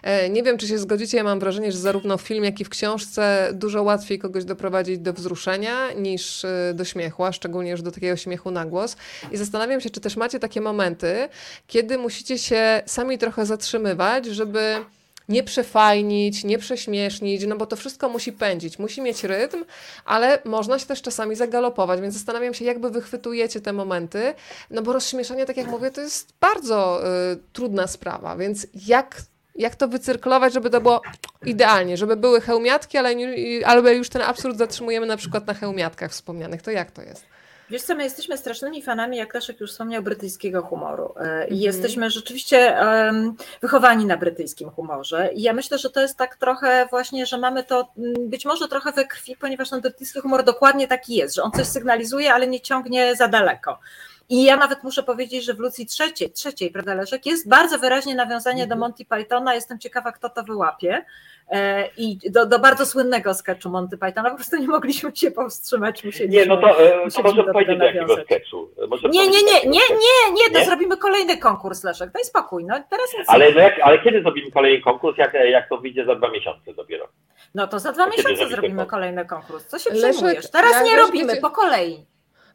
E, 0.03 0.29
Nie 0.29 0.43
wiem, 0.43 0.57
czy 0.57 0.67
się 0.67 0.77
zgodzicie, 0.77 1.17
ja 1.17 1.23
mam 1.23 1.39
wrażenie, 1.39 1.71
że 1.71 1.77
zarówno 1.77 2.17
w 2.17 2.21
filmie, 2.21 2.49
jak 2.49 2.59
i 2.59 2.65
w 2.65 2.69
książce 2.69 3.49
dużo 3.53 3.83
łatwiej 3.83 4.19
kogoś 4.19 4.45
doprowadzić 4.45 4.99
do 4.99 5.13
wzruszenia 5.13 5.91
niż 5.93 6.45
e, 6.45 6.71
do 6.75 6.85
śmiechu, 6.85 7.23
a 7.25 7.31
szczególnie 7.31 7.71
już 7.71 7.81
do 7.81 7.91
takiego 7.91 8.15
śmiechu 8.17 8.51
na 8.51 8.65
głos. 8.65 8.97
I 9.31 9.37
zastanawiam 9.37 9.81
się, 9.81 9.89
czy 9.89 10.01
też 10.01 10.15
macie 10.17 10.39
takie 10.39 10.61
momenty, 10.61 11.29
kiedy 11.67 11.97
musicie 11.97 12.37
się 12.37 12.81
sami 12.85 13.17
trochę 13.17 13.45
zatrzymywać, 13.45 14.25
żeby 14.25 14.75
nie 15.29 15.43
przefajnić, 15.43 16.43
nie 16.43 16.57
prześmiesznić, 16.57 17.45
no 17.47 17.55
bo 17.55 17.65
to 17.65 17.75
wszystko 17.75 18.09
musi 18.09 18.31
pędzić, 18.31 18.79
musi 18.79 19.01
mieć 19.01 19.23
rytm, 19.23 19.65
ale 20.05 20.39
można 20.45 20.79
się 20.79 20.85
też 20.85 21.01
czasami 21.01 21.35
zagalopować, 21.35 22.01
więc 22.01 22.13
zastanawiam 22.13 22.53
się, 22.53 22.65
jakby 22.65 22.89
wychwytujecie 22.89 23.61
te 23.61 23.73
momenty, 23.73 24.33
no 24.71 24.81
bo 24.81 24.93
rozśmieszanie, 24.93 25.45
tak 25.45 25.57
jak 25.57 25.67
mówię, 25.67 25.91
to 25.91 26.01
jest 26.01 26.33
bardzo 26.41 27.01
y, 27.33 27.37
trudna 27.53 27.87
sprawa, 27.87 28.35
więc 28.35 28.67
jak, 28.87 29.21
jak 29.55 29.75
to 29.75 29.87
wycyrklować, 29.87 30.53
żeby 30.53 30.69
to 30.69 30.81
było 30.81 31.01
idealnie, 31.45 31.97
żeby 31.97 32.15
były 32.15 32.41
hełmiatki, 32.41 32.97
ale, 32.97 33.15
nie, 33.15 33.59
już 33.93 34.09
ten 34.09 34.21
absurd 34.21 34.57
zatrzymujemy 34.57 35.05
na 35.05 35.17
przykład 35.17 35.47
na 35.47 35.53
hełmiatkach 35.53 36.11
wspomnianych, 36.11 36.61
to 36.61 36.71
jak 36.71 36.91
to 36.91 37.01
jest? 37.01 37.36
Wiesz 37.69 37.81
co, 37.81 37.95
my 37.95 38.03
jesteśmy 38.03 38.37
strasznymi 38.37 38.81
fanami, 38.81 39.17
jak 39.17 39.33
Leszek 39.33 39.59
już 39.59 39.71
wspomniał, 39.71 40.03
brytyjskiego 40.03 40.61
humoru. 40.61 41.13
E, 41.17 41.23
I 41.23 41.53
Mhm. 41.53 41.61
jesteśmy 41.61 42.09
rzeczywiście 42.09 42.79
em, 42.79 43.35
wychowani 43.61 44.05
na 44.05 44.17
brytyjskim 44.17 44.69
humorze. 44.69 45.29
I 45.33 45.41
ja 45.41 45.53
myślę, 45.53 45.77
że 45.77 45.89
to 45.89 46.01
jest 46.01 46.17
tak 46.17 46.35
trochę 46.35 46.87
właśnie, 46.89 47.25
że 47.25 47.37
mamy 47.37 47.63
to 47.63 47.87
mm, 47.97 48.29
być 48.29 48.45
może 48.45 48.67
trochę 48.67 48.91
we 48.91 49.05
krwi, 49.05 49.35
ponieważ 49.35 49.69
ten 49.69 49.81
brytyjski 49.81 50.19
humor 50.19 50.43
dokładnie 50.43 50.87
taki 50.87 51.15
jest, 51.15 51.35
że 51.35 51.43
on 51.43 51.51
coś 51.51 51.67
sygnalizuje, 51.67 52.33
ale 52.33 52.47
nie 52.47 52.61
ciągnie 52.61 53.15
za 53.15 53.27
daleko. 53.27 53.79
I 54.29 54.43
ja 54.43 54.57
nawet 54.57 54.83
muszę 54.83 55.03
powiedzieć, 55.03 55.45
że 55.45 55.53
w 55.53 55.59
Lucji 55.59 55.85
trzeciej, 55.85 56.31
trzeciej, 56.31 56.71
prawda 56.71 56.93
Leszek, 56.93 57.25
jest 57.25 57.49
bardzo 57.49 57.79
wyraźnie 57.79 58.15
nawiązanie 58.15 58.67
do 58.67 58.73
Mhm. 58.75 58.79
Monty 58.79 59.05
Pythona. 59.05 59.55
Jestem 59.55 59.79
ciekawa, 59.79 60.11
kto 60.11 60.29
to 60.29 60.43
wyłapie. 60.43 61.05
E, 61.51 61.87
I 61.97 62.19
do, 62.31 62.45
do 62.45 62.59
bardzo 62.59 62.85
słynnego 62.85 63.33
sketchu 63.33 63.69
Monty 63.69 63.97
Pythona. 63.97 64.29
Po 64.29 64.35
prostu 64.35 64.57
nie 64.57 64.67
mogliśmy 64.67 65.15
się 65.15 65.31
powstrzymać. 65.31 66.03
Musieliśmy, 66.03 66.37
Nie, 66.39 66.45
no 66.45 66.57
to, 66.57 66.79
e, 66.83 67.11
to 67.11 67.21
może 67.23 67.43
powiedzieć 67.43 67.79
jakiego 67.79 68.01
nawiązać. 68.01 68.25
sketchu. 68.25 68.69
Może 68.87 69.09
Nie, 69.09 69.27
nie, 69.27 69.43
nie, 69.43 69.61
nie, 69.65 69.79
nie, 69.89 70.33
nie, 70.33 70.53
to 70.53 70.59
Nie? 70.59 70.65
zrobimy 70.65 70.97
kolejny 70.97 71.37
konkurs, 71.37 71.83
Leszek. 71.83 72.11
Daj 72.11 72.23
spokój. 72.23 72.65
No 72.65 72.75
teraz 72.89 73.07
Ale, 73.27 73.51
no 73.51 73.59
jak, 73.61 73.79
ale 73.83 73.99
kiedy 73.99 74.21
zrobimy 74.21 74.51
kolejny 74.51 74.81
konkurs, 74.83 75.17
jak, 75.17 75.33
jak 75.33 75.69
to 75.69 75.77
wyjdzie 75.77 76.05
za 76.05 76.15
dwa 76.15 76.29
miesiące 76.31 76.73
dopiero? 76.73 77.07
No 77.55 77.67
to 77.67 77.79
za 77.79 77.91
dwa 77.91 78.05
To 78.05 78.11
miesiące 78.11 78.47
zrobimy 78.47 78.75
konkurs? 78.75 78.91
kolejny 78.91 79.25
konkurs. 79.25 79.65
Co 79.65 79.79
się 79.79 79.89
Leszek, 79.89 80.09
przejmujesz? 80.11 80.51
Teraz 80.51 80.71
ja 80.71 80.83
nie 80.83 80.95
robimy, 80.97 81.27
wiecie- 81.27 81.41
po 81.41 81.49
kolei. 81.49 82.05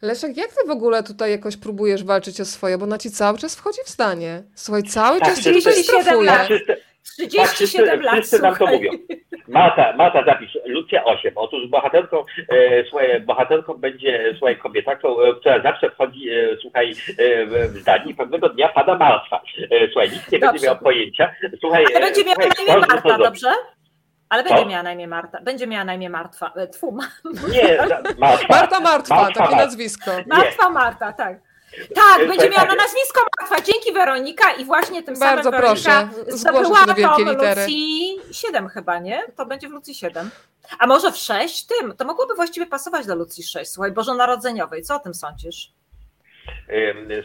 Leszek, 0.03 0.37
jak 0.37 0.49
ty 0.49 0.67
w 0.67 0.71
ogóle 0.71 1.03
tutaj 1.03 1.31
jakoś 1.31 1.57
próbujesz 1.57 2.05
walczyć 2.05 2.41
o 2.41 2.45
swoje, 2.45 2.79
bo 2.79 2.85
ona 2.85 2.99
ci 2.99 3.11
cały 3.11 3.39
czas 3.39 3.57
wchodzi 3.57 3.79
w 3.85 3.89
zdanie. 3.89 4.43
Słuchaj, 4.55 4.83
cały 4.83 5.19
Tak, 5.19 5.29
czas 5.29 5.39
wszyscy- 5.41 5.59
tutaj 5.59 5.73
37 5.73 6.03
strofuje. 6.05 6.31
lat. 6.31 6.47
Wszyscy, 6.47 6.77
37 7.27 8.03
lat, 8.03 8.15
wszyscy 8.15 8.43
nam 8.43 8.57
to 8.57 8.67
mówią. 8.67 8.91
Mata, 9.49 9.93
Mata 9.97 10.25
zapisz, 10.25 10.59
Lucja 10.67 11.05
8. 11.05 11.33
Otóż 11.37 11.67
bohaterką, 11.69 12.25
e, 12.49 12.85
słuchaj, 12.91 13.21
bohaterką 13.21 13.75
będzie, 13.75 14.35
słuchaj, 14.39 14.57
kobieta, 14.59 14.93
e, 14.93 14.97
która 15.41 15.63
zawsze 15.63 15.91
wchodzi, 15.91 16.29
e, 16.31 16.57
słuchaj, 16.63 16.91
e, 16.91 17.47
w 17.47 17.73
w 17.73 17.77
zdanie 17.81 18.11
i 18.11 18.15
pewnego 18.15 18.49
dnia 18.49 18.69
pada 18.69 18.99
martwa. 18.99 19.43
E, 19.71 19.87
słuchaj, 19.93 20.11
nikt 20.11 20.33
nie 20.33 20.39
Dobrze. 20.39 20.53
będzie 20.53 20.67
miał 20.67 20.79
pojęcia. 20.79 21.35
Słuchaj, 21.61 21.85
e, 21.95 22.01
będzie 22.01 22.25
miała 22.25 22.35
słuchaj, 22.43 22.67
na 22.67 22.73
imię 22.75 22.87
Marta, 22.89 23.09
zrobi. 23.09 23.25
dobrze? 23.25 23.49
Ale 24.33 24.43
Co? 24.45 24.49
będzie 24.49 24.67
miała 24.71 24.83
na 24.83 24.93
imię 24.93 25.09
Marta. 25.09 25.39
Będzie 25.41 25.67
miała 25.67 25.85
na 25.85 25.95
imię 25.95 26.11
Martwa. 26.11 26.53
e, 26.57 26.67
Tfu, 26.69 26.93
ma- 26.93 27.09
Nie, 27.53 27.77
martwa. 28.19 28.47
Marta 28.49 28.81
Martwa, 28.81 29.15
Martwa 29.15 29.27
takie 29.27 29.41
Martwa. 29.41 29.57
nazwisko. 29.57 30.11
Martwa 30.27 30.71
Marta, 30.71 31.13
tak. 31.13 31.39
Tak, 31.95 32.21
E, 32.21 32.27
będzie 32.27 32.51
miała 32.51 32.63
na 32.65 32.69
tak. 32.69 32.79
nazwisko 32.79 33.21
Martwa. 33.41 33.61
Dzięki 33.73 33.93
Weronika 33.93 34.51
i 34.53 34.65
właśnie 34.65 35.03
tym 35.03 35.19
Bardzo 35.19 35.43
samym 35.51 35.61
Weronika 35.61 36.09
proszę, 36.15 36.37
zdobyła 36.39 36.87
do 36.87 36.95
wielkiej 36.95 37.25
to 37.27 37.31
w 37.33 37.35
litery. 37.35 37.61
Lucji 37.61 38.17
7 38.33 38.69
chyba, 38.69 38.99
nie? 38.99 39.23
To 39.37 39.47
będzie 39.47 39.69
w 39.69 39.73
Lucji 39.73 39.95
7. 39.95 40.31
A 40.79 40.87
może 40.87 41.13
w 41.13 41.17
6? 41.17 41.67
Tym, 41.67 41.97
to 41.97 42.05
mogłoby 42.05 42.35
właściwie 42.35 42.67
pasować 42.67 43.07
do 43.07 43.15
Lucji 43.17 43.45
6. 43.45 43.71
Słuchaj, 43.73 43.93
Bożonarodzeniowej. 43.93 44.83
Co 44.83 44.95
o 44.95 44.99
tym 44.99 45.15
sądzisz? 45.15 45.73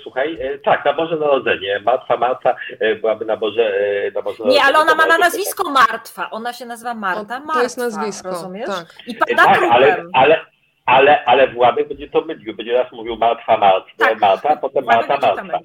Słuchaj, 0.04 0.38
e, 0.42 0.58
tak, 0.60 0.86
na 0.86 0.94
Boże 0.94 1.16
Narodzenie. 1.16 1.80
Martwa 1.86 2.18
Marta 2.18 2.56
e, 2.80 2.96
byłaby 2.96 3.26
na 3.26 3.38
Boże, 3.38 3.74
e, 4.08 4.12
na 4.12 4.22
Boże 4.22 4.44
Nie, 4.46 4.64
ale 4.64 4.78
ona 4.80 4.86
ma 4.96 4.96
na 4.96 4.96
Narodzenie. 4.96 5.24
nazwisko 5.24 5.70
Martwa. 5.72 6.30
Ona 6.30 6.54
się 6.54 6.66
nazywa 6.66 6.94
Marta 6.94 7.40
Martwa. 7.40 7.54
to 7.54 7.64
jest 7.64 7.78
nazwisko, 7.78 8.30
Rozumiesz? 8.30 8.68
tak. 8.70 8.86
I 9.08 9.16
pada 9.16 9.46
Tak, 9.46 9.64
ale, 9.72 10.04
ale, 10.14 10.46
ale, 10.86 11.26
ale 11.26 11.48
Władek 11.48 11.88
będzie 11.88 12.10
to 12.10 12.22
mylił. 12.22 12.56
Będzie 12.56 12.74
raz 12.74 12.92
mówił 12.92 13.18
Martwa 13.18 13.58
Marta, 13.58 13.90
Tak. 13.98 14.20
Marta, 14.20 14.50
a 14.50 14.56
potem 14.58 14.86
Marta 14.86 15.18
Martwa. 15.18 15.60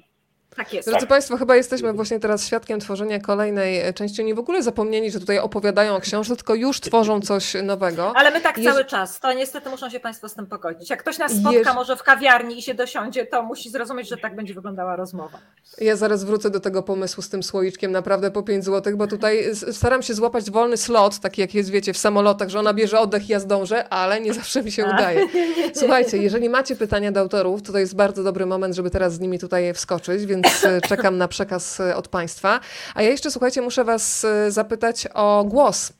Tak 0.55 0.73
jest. 0.73 0.89
Drodzy 0.89 1.07
Państwo, 1.07 1.37
chyba 1.37 1.55
jesteśmy 1.55 1.93
właśnie 1.93 2.19
teraz 2.19 2.47
świadkiem 2.47 2.79
tworzenia 2.79 3.19
kolejnej 3.19 3.79
e, 3.81 3.93
części. 3.93 4.21
Oni 4.21 4.33
w 4.33 4.39
ogóle 4.39 4.63
zapomnieli, 4.63 5.11
że 5.11 5.19
tutaj 5.19 5.39
opowiadają 5.39 5.95
o 5.95 5.99
książce, 5.99 6.35
tylko 6.35 6.55
już 6.55 6.79
tworzą 6.79 7.21
coś 7.21 7.53
nowego. 7.63 8.13
Ale 8.15 8.31
my 8.31 8.41
tak 8.41 8.57
Jeż- 8.57 8.63
cały 8.71 8.85
czas, 8.85 9.19
to 9.19 9.33
niestety 9.33 9.69
muszą 9.69 9.89
się 9.89 9.99
Państwo 9.99 10.29
z 10.29 10.33
tym 10.33 10.45
pogodzić. 10.47 10.89
Jak 10.89 10.99
ktoś 10.99 11.17
nas 11.17 11.31
spotka 11.31 11.59
Jeż- 11.59 11.75
może 11.75 11.95
w 11.95 12.03
kawiarni 12.03 12.59
i 12.59 12.61
się 12.61 12.73
dosiądzie, 12.73 13.25
to 13.25 13.43
musi 13.43 13.69
zrozumieć, 13.69 14.09
że 14.09 14.17
tak 14.17 14.35
będzie 14.35 14.53
wyglądała 14.53 14.95
rozmowa. 14.95 15.37
Ja 15.81 15.95
zaraz 15.95 16.23
wrócę 16.23 16.49
do 16.49 16.59
tego 16.59 16.83
pomysłu 16.83 17.23
z 17.23 17.29
tym 17.29 17.43
słoiczkiem 17.43 17.91
naprawdę 17.91 18.31
po 18.31 18.43
5 18.43 18.65
zł, 18.65 18.97
bo 18.97 19.07
tutaj 19.07 19.43
staram 19.71 20.01
się 20.03 20.13
złapać 20.13 20.51
wolny 20.51 20.77
slot, 20.77 21.19
taki 21.19 21.41
jak 21.41 21.53
jest, 21.55 21.69
wiecie, 21.69 21.93
w 21.93 21.97
samolotach, 21.97 22.49
że 22.49 22.59
ona 22.59 22.73
bierze 22.73 22.99
oddech, 22.99 23.29
ja 23.29 23.39
zdążę, 23.39 23.89
ale 23.89 24.21
nie 24.21 24.33
zawsze 24.33 24.63
mi 24.63 24.71
się 24.71 24.85
A. 24.85 24.93
udaje. 24.95 25.27
Słuchajcie, 25.79 26.17
jeżeli 26.17 26.49
macie 26.49 26.75
pytania 26.75 27.11
do 27.11 27.19
autorów, 27.19 27.61
to 27.61 27.71
to 27.71 27.79
jest 27.79 27.95
bardzo 27.95 28.23
dobry 28.23 28.45
moment, 28.45 28.75
żeby 28.75 28.89
teraz 28.89 29.13
z 29.13 29.19
nimi 29.19 29.39
tutaj 29.39 29.73
wskoczyć, 29.73 30.25
więc 30.25 30.42
e, 30.63 30.81
czekam 30.81 31.17
na 31.17 31.27
przekaz 31.27 31.79
e, 31.79 31.95
od 31.95 32.07
Państwa. 32.07 32.59
A 32.95 33.01
ja 33.01 33.09
jeszcze, 33.09 33.31
słuchajcie, 33.31 33.61
muszę 33.61 33.83
Was 33.83 34.25
e, 34.25 34.51
zapytać 34.51 35.07
o 35.13 35.45
głos, 35.47 35.93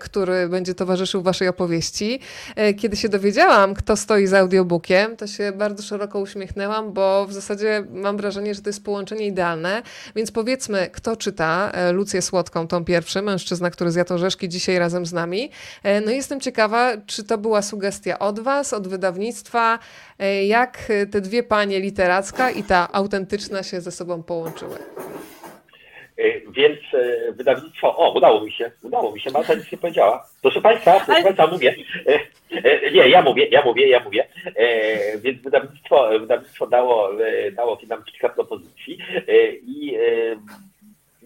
który 0.00 0.48
będzie 0.48 0.74
towarzyszył 0.74 1.22
Waszej 1.22 1.48
opowieści. 1.48 2.20
Kiedy 2.78 2.96
się 2.96 3.08
dowiedziałam, 3.08 3.74
kto 3.74 3.96
stoi 3.96 4.26
za 4.26 4.38
audiobookiem, 4.38 5.16
to 5.16 5.26
się 5.26 5.52
bardzo 5.52 5.82
szeroko 5.82 6.20
uśmiechnęłam, 6.20 6.92
bo 6.92 7.26
w 7.26 7.32
zasadzie 7.32 7.84
mam 7.90 8.16
wrażenie, 8.16 8.54
że 8.54 8.62
to 8.62 8.68
jest 8.68 8.84
połączenie 8.84 9.26
idealne. 9.26 9.82
Więc 10.16 10.30
powiedzmy, 10.30 10.90
kto 10.92 11.16
czyta 11.16 11.72
Lucję 11.92 12.22
Słodką, 12.22 12.68
tą 12.68 12.84
pierwszy, 12.84 13.22
mężczyzna, 13.22 13.70
który 13.70 13.90
zjadł 13.90 14.14
orzeszki, 14.14 14.48
dzisiaj 14.48 14.78
razem 14.78 15.06
z 15.06 15.12
nami. 15.12 15.50
No 16.04 16.10
jestem 16.10 16.40
ciekawa, 16.40 16.92
czy 17.06 17.24
to 17.24 17.38
była 17.38 17.62
sugestia 17.62 18.18
od 18.18 18.40
Was, 18.40 18.72
od 18.72 18.88
wydawnictwa, 18.88 19.78
jak 20.46 20.78
te 21.10 21.20
dwie 21.20 21.42
panie 21.42 21.80
literacka 21.80 22.50
i 22.50 22.62
ta 22.62 22.92
autentyczna 22.92 23.62
się 23.62 23.80
ze 23.90 23.96
sobą 23.96 24.22
połączyły. 24.22 24.76
E, 26.18 26.40
Więc 26.50 26.78
e, 26.94 27.32
wydawnictwo, 27.32 27.96
o, 27.96 28.12
udało 28.12 28.40
mi 28.44 28.52
się, 28.52 28.70
udało 28.82 29.12
mi 29.12 29.20
się, 29.20 29.30
Marta 29.30 29.54
nic 29.54 29.72
nie 29.72 29.78
powiedziała. 29.78 30.26
Proszę 30.42 30.60
Państwa, 30.60 30.92
proszę 30.92 31.12
Ale- 31.12 31.22
Państwa, 31.24 31.46
mówię. 31.46 31.74
E, 32.06 32.90
Nie, 32.90 33.08
ja 33.08 33.22
mówię, 33.22 33.46
ja 33.50 33.62
mówię, 33.64 33.88
ja 33.88 34.00
mówię. 34.04 34.26
Więc 35.18 35.42
wydawnictwo, 35.42 36.08
wydawnictwo 36.20 36.66
dało, 36.66 37.10
dało 37.52 37.78
nam 37.88 38.04
kilka 38.04 38.28
propozycji 38.28 38.98
i 39.62 39.96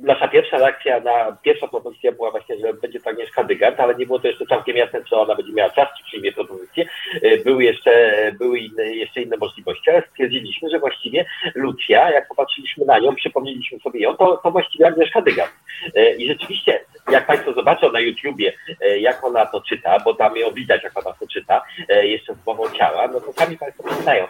nasza 0.04 0.28
pierwsza 0.28 0.58
reakcja 0.58 1.00
na 1.00 1.36
pierwsza 1.42 1.68
propozycja 1.68 2.12
była 2.12 2.30
właśnie, 2.30 2.58
że 2.58 2.74
będzie 2.74 3.00
to 3.00 3.10
Agnieszka 3.10 3.44
Dygant, 3.44 3.80
ale 3.80 3.94
nie 3.94 4.06
było 4.06 4.18
to 4.18 4.28
jeszcze 4.28 4.46
całkiem 4.46 4.76
jasne, 4.76 5.04
czy 5.04 5.16
ona 5.16 5.34
będzie 5.34 5.52
miała 5.52 5.70
czas, 5.70 5.88
czy 5.98 6.04
przyjmie 6.04 6.32
propozycję. 6.32 6.84
E, 7.22 7.36
Były 7.36 7.64
jeszcze, 7.64 8.14
były 8.38 8.58
inne, 8.58 8.84
jeszcze 8.84 9.22
inne 9.22 9.36
możliwości, 9.36 9.90
ale 9.90 10.02
stwierdziliśmy, 10.10 10.70
że 10.70 10.78
właściwie 10.78 11.24
Lucja, 11.54 12.10
jak 12.10 12.28
popatrzyliśmy 12.28 12.84
na 12.84 12.98
nią, 12.98 13.14
przypomnieliśmy 13.14 13.78
sobie 13.78 14.00
ją, 14.00 14.16
to, 14.16 14.36
to 14.36 14.50
właściwie 14.50 14.86
Agnieszka 14.86 15.20
Dygant. 15.22 15.52
E, 15.94 16.14
I 16.16 16.28
rzeczywiście, 16.28 16.80
jak 17.10 17.26
Państwo 17.26 17.52
zobaczą 17.52 17.92
na 17.92 18.00
YouTubie, 18.00 18.52
e, 18.80 18.98
jak 18.98 19.24
ona 19.24 19.46
to 19.46 19.60
czyta, 19.60 19.96
bo 20.04 20.14
tam 20.14 20.36
ją 20.36 20.50
widać, 20.50 20.82
jak 20.84 20.98
ona 21.06 21.16
to 21.20 21.26
czyta, 21.26 21.62
jeszcze 22.02 22.34
z 22.34 22.46
mową 22.46 22.70
ciała, 22.70 23.08
no 23.08 23.20
to 23.20 23.32
sami 23.32 23.58
Państwo 23.58 23.82
przyznają, 23.82 24.26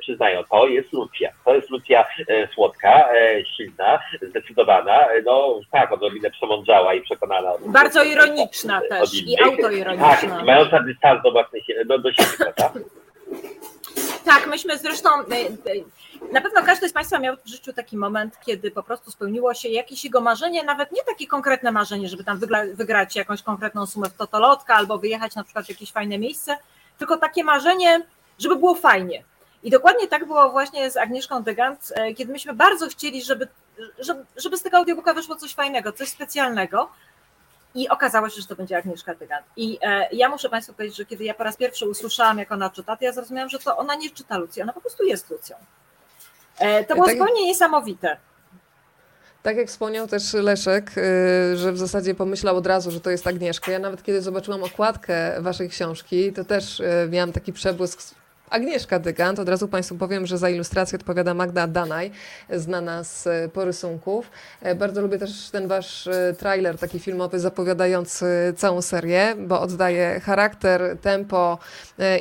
przyznają, 0.00 0.44
to 0.50 0.66
jest 0.66 0.92
Lucja. 0.92 1.30
To 1.44 1.54
jest 1.54 1.70
Lucja 1.70 2.04
słodka, 2.54 3.08
silna, 3.56 3.98
zdecydowana, 4.22 5.08
no 5.22 5.60
tak, 5.72 5.92
odrobinę 5.92 6.30
przemądrzała 6.30 6.94
i 6.94 7.00
przekonana. 7.02 7.52
od- 7.52 7.62
Bardzo 7.68 8.00
od- 8.00 8.06
ironiczna 8.06 8.78
od 8.82 8.88
też 8.88 9.14
i 9.14 9.32
innych. 9.32 9.46
autoironiczna. 9.46 10.08
Tak, 10.16 10.22
i 10.42 10.44
mająca 10.44 10.82
dystans 10.82 11.22
do 11.22 11.32
własnej, 11.32 11.62
do, 11.86 11.98
do 11.98 12.12
siebie, 12.12 12.28
prawda? 12.38 12.70
Tak, 14.24 14.46
myśmy 14.46 14.78
zresztą, 14.78 15.08
y, 15.20 15.70
y, 15.70 15.84
na 16.32 16.40
pewno 16.40 16.62
każdy 16.62 16.88
z 16.88 16.92
Państwa 16.92 17.18
miał 17.18 17.36
w 17.44 17.48
życiu 17.48 17.72
taki 17.72 17.96
moment, 17.96 18.34
kiedy 18.46 18.70
po 18.70 18.82
prostu 18.82 19.10
spełniło 19.10 19.54
się 19.54 19.68
jakieś 19.68 20.04
jego 20.04 20.20
marzenie, 20.20 20.64
nawet 20.64 20.92
nie 20.92 21.02
takie 21.04 21.26
konkretne 21.26 21.72
marzenie, 21.72 22.08
żeby 22.08 22.24
tam 22.24 22.40
wygrać 22.74 23.16
jakąś 23.16 23.42
konkretną 23.42 23.86
sumę 23.86 24.08
w 24.10 24.16
totolotka 24.16 24.74
albo 24.74 24.98
wyjechać 24.98 25.34
na 25.34 25.44
przykład 25.44 25.66
w 25.66 25.68
jakieś 25.68 25.92
fajne 25.92 26.18
miejsce, 26.18 26.56
tylko 26.98 27.16
takie 27.16 27.44
marzenie, 27.44 28.00
żeby 28.38 28.56
było 28.56 28.74
fajnie. 28.74 29.22
I 29.62 29.70
dokładnie 29.70 30.08
tak 30.08 30.26
było 30.26 30.50
właśnie 30.50 30.90
z 30.90 30.96
Agnieszką 30.96 31.42
Degant, 31.42 31.92
e, 31.94 32.14
kiedy 32.14 32.32
myśmy 32.32 32.52
bardzo 32.54 32.88
chcieli, 32.88 33.22
żeby, 33.22 33.48
żeby, 33.98 34.24
żeby 34.36 34.58
z 34.58 34.62
tego 34.62 34.76
audiobooka 34.76 35.14
wyszło 35.14 35.36
coś 35.36 35.54
fajnego, 35.54 35.92
coś 35.92 36.08
specjalnego. 36.08 36.88
I 37.74 37.88
okazało 37.88 38.30
się, 38.30 38.40
że 38.40 38.46
to 38.46 38.56
będzie 38.56 38.76
Agnieszka 38.76 39.14
Dygant. 39.14 39.46
I 39.56 39.78
e, 39.82 40.08
ja 40.12 40.28
muszę 40.28 40.48
Państwu 40.48 40.74
powiedzieć, 40.74 40.96
że 40.96 41.04
kiedy 41.04 41.24
ja 41.24 41.34
po 41.34 41.44
raz 41.44 41.56
pierwszy 41.56 41.88
usłyszałam, 41.88 42.38
jak 42.38 42.52
ona 42.52 42.70
czyta, 42.70 42.96
to 42.96 43.04
ja 43.04 43.12
zrozumiałam, 43.12 43.48
że 43.50 43.58
to 43.58 43.76
ona 43.76 43.94
nie 43.94 44.10
czyta 44.10 44.38
Lucji, 44.38 44.62
ona 44.62 44.72
po 44.72 44.80
prostu 44.80 45.04
jest 45.04 45.30
Lucją. 45.30 45.56
E, 46.58 46.84
to 46.84 46.94
było 46.94 47.06
Tak- 47.06 47.18
zupełnie 47.18 47.46
niesamowite. 47.46 48.16
Tak 49.42 49.56
jak 49.56 49.68
wspomniał 49.68 50.06
też 50.06 50.34
Leszek, 50.34 50.98
y, 50.98 51.56
że 51.56 51.72
w 51.72 51.78
zasadzie 51.78 52.14
pomyślał 52.14 52.56
od 52.56 52.66
razu, 52.66 52.90
że 52.90 53.00
to 53.00 53.10
jest 53.10 53.26
Agnieszka. 53.26 53.72
Ja 53.72 53.78
nawet 53.78 54.02
kiedy 54.02 54.22
zobaczyłam 54.22 54.62
okładkę 54.62 55.42
waszej 55.42 55.68
książki, 55.68 56.32
to 56.32 56.44
też 56.44 56.80
y, 56.80 57.08
miałam 57.10 57.32
taki 57.32 57.52
przebłysk. 57.52 58.14
Agnieszka 58.54 58.98
Dygant, 58.98 59.38
od 59.38 59.48
razu 59.48 59.68
Państwu 59.68 59.96
powiem, 59.98 60.26
że 60.26 60.38
za 60.38 60.50
ilustrację 60.50 60.98
odpowiada 60.98 61.34
Magda 61.34 61.66
Danaj, 61.66 62.10
znana 62.50 63.04
z 63.04 63.26
y, 63.26 63.48
porysunków. 63.52 64.30
E, 64.62 64.74
Bardzo 64.74 65.02
lubię 65.02 65.18
też 65.18 65.50
ten 65.50 65.68
wasz 65.68 66.06
y, 66.06 66.34
trailer 66.38 66.78
taki 66.78 66.98
filmowy 66.98 67.40
zapowiadający 67.40 68.26
całą 68.56 68.82
serię, 68.82 69.34
bo 69.38 69.60
oddaje 69.60 70.20
charakter, 70.20 70.96
tempo 71.02 71.58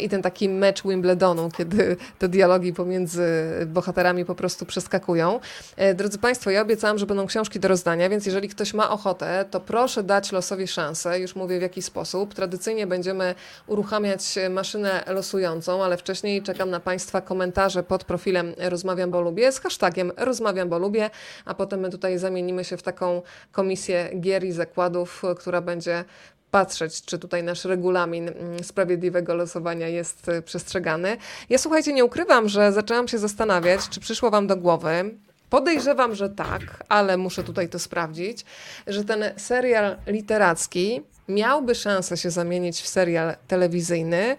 i 0.01 0.09
ten 0.09 0.21
taki 0.21 0.49
mecz 0.49 0.83
Wimbledonu, 0.83 1.49
kiedy 1.57 1.97
te 2.19 2.27
dialogi 2.27 2.73
pomiędzy 2.73 3.25
bohaterami 3.65 4.25
po 4.25 4.35
prostu 4.35 4.65
przeskakują. 4.65 5.39
E, 5.77 5.93
Drodzy 5.93 6.17
Państwo, 6.17 6.49
ja 6.49 6.61
obiecałam, 6.61 6.97
że 6.97 7.05
będą 7.05 7.27
książki 7.27 7.59
do 7.59 7.67
rozdania, 7.67 8.09
więc 8.09 8.25
jeżeli 8.25 8.49
ktoś 8.49 8.73
ma 8.73 8.89
ochotę, 8.91 9.45
to 9.51 9.59
proszę 9.59 10.03
dać 10.03 10.31
losowi 10.31 10.67
szansę. 10.67 11.19
Już 11.19 11.35
mówię 11.35 11.59
w 11.59 11.61
jaki 11.61 11.81
sposób. 11.81 12.33
Tradycyjnie 12.33 12.87
będziemy 12.87 13.35
uruchamiać 13.67 14.35
maszynę 14.49 15.03
losującą, 15.07 15.83
ale 15.83 15.97
wcześniej 15.97 16.22
czekam 16.43 16.69
na 16.69 16.79
Państwa 16.79 17.21
komentarze 17.21 17.83
pod 17.83 18.03
profilem 18.03 18.53
Rozmawiam, 18.57 19.11
bo 19.11 19.21
lubię 19.21 19.51
z 19.51 19.59
hashtagiem 19.59 20.11
Rozmawiam, 20.17 20.69
bo 20.69 20.79
lubię, 20.79 21.09
a 21.45 21.53
potem 21.53 21.79
my 21.79 21.89
tutaj 21.89 22.17
zamienimy 22.17 22.63
się 22.63 22.77
w 22.77 22.83
taką 22.83 23.21
komisję 23.51 24.09
gier 24.19 24.43
i 24.43 24.51
zakładów, 24.51 25.21
która 25.39 25.61
będzie 25.61 26.05
patrzeć, 26.51 27.05
czy 27.05 27.19
tutaj 27.19 27.43
nasz 27.43 27.65
regulamin 27.65 28.29
mm, 28.29 28.63
sprawiedliwego 28.63 29.35
losowania 29.35 29.87
jest 29.87 30.29
y, 30.29 30.41
przestrzegany. 30.41 31.17
Ja 31.49 31.57
słuchajcie, 31.57 31.93
nie 31.93 32.05
ukrywam, 32.05 32.49
że 32.49 32.71
zaczęłam 32.71 33.07
się 33.07 33.17
zastanawiać, 33.17 33.89
czy 33.89 33.99
przyszło 33.99 34.31
Wam 34.31 34.47
do 34.47 34.57
głowy, 34.57 35.11
Podejrzewam, 35.53 36.15
że 36.15 36.29
tak, 36.29 36.61
ale 36.89 37.17
muszę 37.17 37.43
tutaj 37.43 37.69
to 37.69 37.79
sprawdzić, 37.79 38.45
że 38.87 39.03
ten 39.03 39.23
serial 39.37 39.97
literacki 40.07 41.01
miałby 41.27 41.75
szansę 41.75 42.17
się 42.17 42.31
zamienić 42.31 42.81
w 42.81 42.87
serial 42.87 43.35
telewizyjny. 43.47 44.37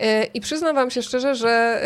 Y, 0.00 0.24
I 0.34 0.40
przyznam 0.40 0.74
Wam 0.74 0.90
się 0.90 1.02
szczerze, 1.02 1.34
że 1.34 1.80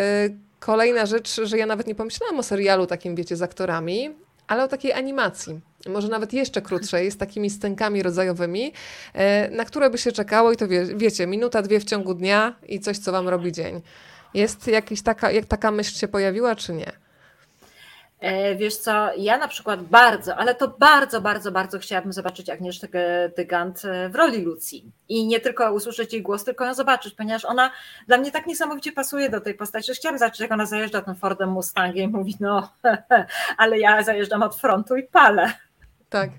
kolejna 0.60 1.06
rzecz, 1.06 1.40
że 1.42 1.58
ja 1.58 1.66
nawet 1.66 1.86
nie 1.86 1.94
pomyślałam 1.94 2.38
o 2.38 2.42
serialu 2.42 2.86
takim, 2.86 3.14
wiecie, 3.14 3.36
z 3.36 3.42
aktorami, 3.42 4.10
ale 4.46 4.64
o 4.64 4.68
takiej 4.68 4.92
animacji. 4.92 5.60
Może 5.88 6.08
nawet 6.08 6.32
jeszcze 6.32 6.62
krótszej, 6.62 7.10
z 7.10 7.16
takimi 7.16 7.50
scenkami 7.50 8.02
rodzajowymi, 8.02 8.72
e, 9.14 9.50
na 9.50 9.64
które 9.64 9.90
by 9.90 9.98
się 9.98 10.12
czekało 10.12 10.52
i 10.52 10.56
to 10.56 10.68
wie, 10.68 10.84
wiecie, 10.84 11.26
minuta, 11.26 11.62
dwie 11.62 11.80
w 11.80 11.84
ciągu 11.84 12.14
dnia 12.14 12.54
i 12.68 12.80
coś, 12.80 12.98
co 12.98 13.12
wam 13.12 13.28
robi 13.28 13.52
dzień. 13.52 13.80
Jest 14.34 14.66
jakaś 14.66 15.02
taka, 15.02 15.30
jak 15.30 15.46
taka 15.46 15.70
myśl 15.70 15.98
się 15.98 16.08
pojawiła, 16.08 16.56
czy 16.56 16.72
nie? 16.72 16.92
E, 18.24 18.54
wiesz 18.54 18.76
co, 18.76 19.14
ja 19.16 19.38
na 19.38 19.48
przykład 19.48 19.82
bardzo, 19.82 20.36
ale 20.36 20.54
to 20.54 20.68
bardzo, 20.68 21.20
bardzo, 21.20 21.52
bardzo 21.52 21.78
chciałabym 21.78 22.12
zobaczyć 22.12 22.50
Agnieszkę 22.50 22.88
Dygant 23.36 23.84
e, 23.84 24.08
w 24.08 24.14
roli 24.14 24.42
Lucji. 24.42 24.92
I 25.08 25.26
nie 25.26 25.40
tylko 25.40 25.72
usłyszeć 25.72 26.12
jej 26.12 26.22
głos, 26.22 26.44
tylko 26.44 26.64
ją 26.64 26.74
zobaczyć, 26.74 27.14
ponieważ 27.14 27.44
ona 27.44 27.70
dla 28.06 28.18
mnie 28.18 28.30
tak 28.30 28.46
niesamowicie 28.46 28.92
pasuje 28.92 29.30
do 29.30 29.40
tej 29.40 29.54
postaci, 29.54 29.86
że 29.86 29.94
chciałabym 29.94 30.18
zobaczyć, 30.18 30.40
jak 30.40 30.52
ona 30.52 30.66
zajeżdża 30.66 31.02
tym 31.02 31.14
Fordem 31.14 31.48
Mustangiem 31.48 32.10
i 32.10 32.12
mówi, 32.12 32.36
no, 32.40 32.72
ale 33.58 33.78
ja 33.78 34.02
zajeżdżam 34.02 34.42
od 34.42 34.56
frontu 34.56 34.96
i 34.96 35.02
palę. 35.02 35.52
Tak. 36.08 36.30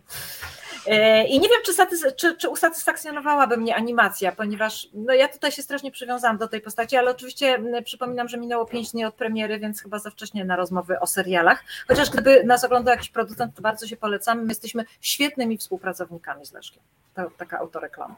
E, 0.88 1.24
I 1.28 1.40
nie 1.40 1.50
wiem, 1.50 1.58
czy, 1.66 1.74
satys- 1.74 2.16
czy, 2.16 2.38
czy 2.38 2.50
usatysfakcjonowałaby 2.50 3.58
mnie 3.58 3.76
animacja, 3.76 4.32
ponieważ 4.32 4.88
no 4.94 5.14
ja 5.14 5.28
tutaj 5.28 5.52
się 5.52 5.62
strasznie 5.62 5.92
przywiązałam 5.92 6.38
do 6.38 6.48
tej 6.48 6.62
postaci, 6.62 6.98
ale 6.98 7.12
oczywiście 7.12 7.60
przypominam, 7.86 8.28
że 8.30 8.38
minęło 8.38 8.66
pięć 8.66 8.92
dni 8.92 9.06
od 9.06 9.16
premiery, 9.16 9.60
więc 9.60 9.82
chyba 9.82 10.00
za 10.00 10.10
wcześnie 10.10 10.46
na 10.46 10.56
rozmowy 10.56 11.00
o 11.00 11.08
serialach. 11.08 11.64
Chociaż 11.88 12.10
gdyby 12.10 12.44
nas 12.44 12.64
oglądał 12.64 12.92
jakiś 12.92 13.10
producent, 13.10 13.56
to 13.56 13.62
bardzo 13.62 13.88
się 13.88 13.98
polecamy. 13.98 14.42
My 14.42 14.48
jesteśmy 14.50 14.86
świetnymi 15.02 15.58
współpracownikami 15.58 16.46
z 16.46 16.54
Leszkiem. 16.54 16.84
To 17.16 17.22
taka 17.38 17.60
autoreklama. 17.60 18.16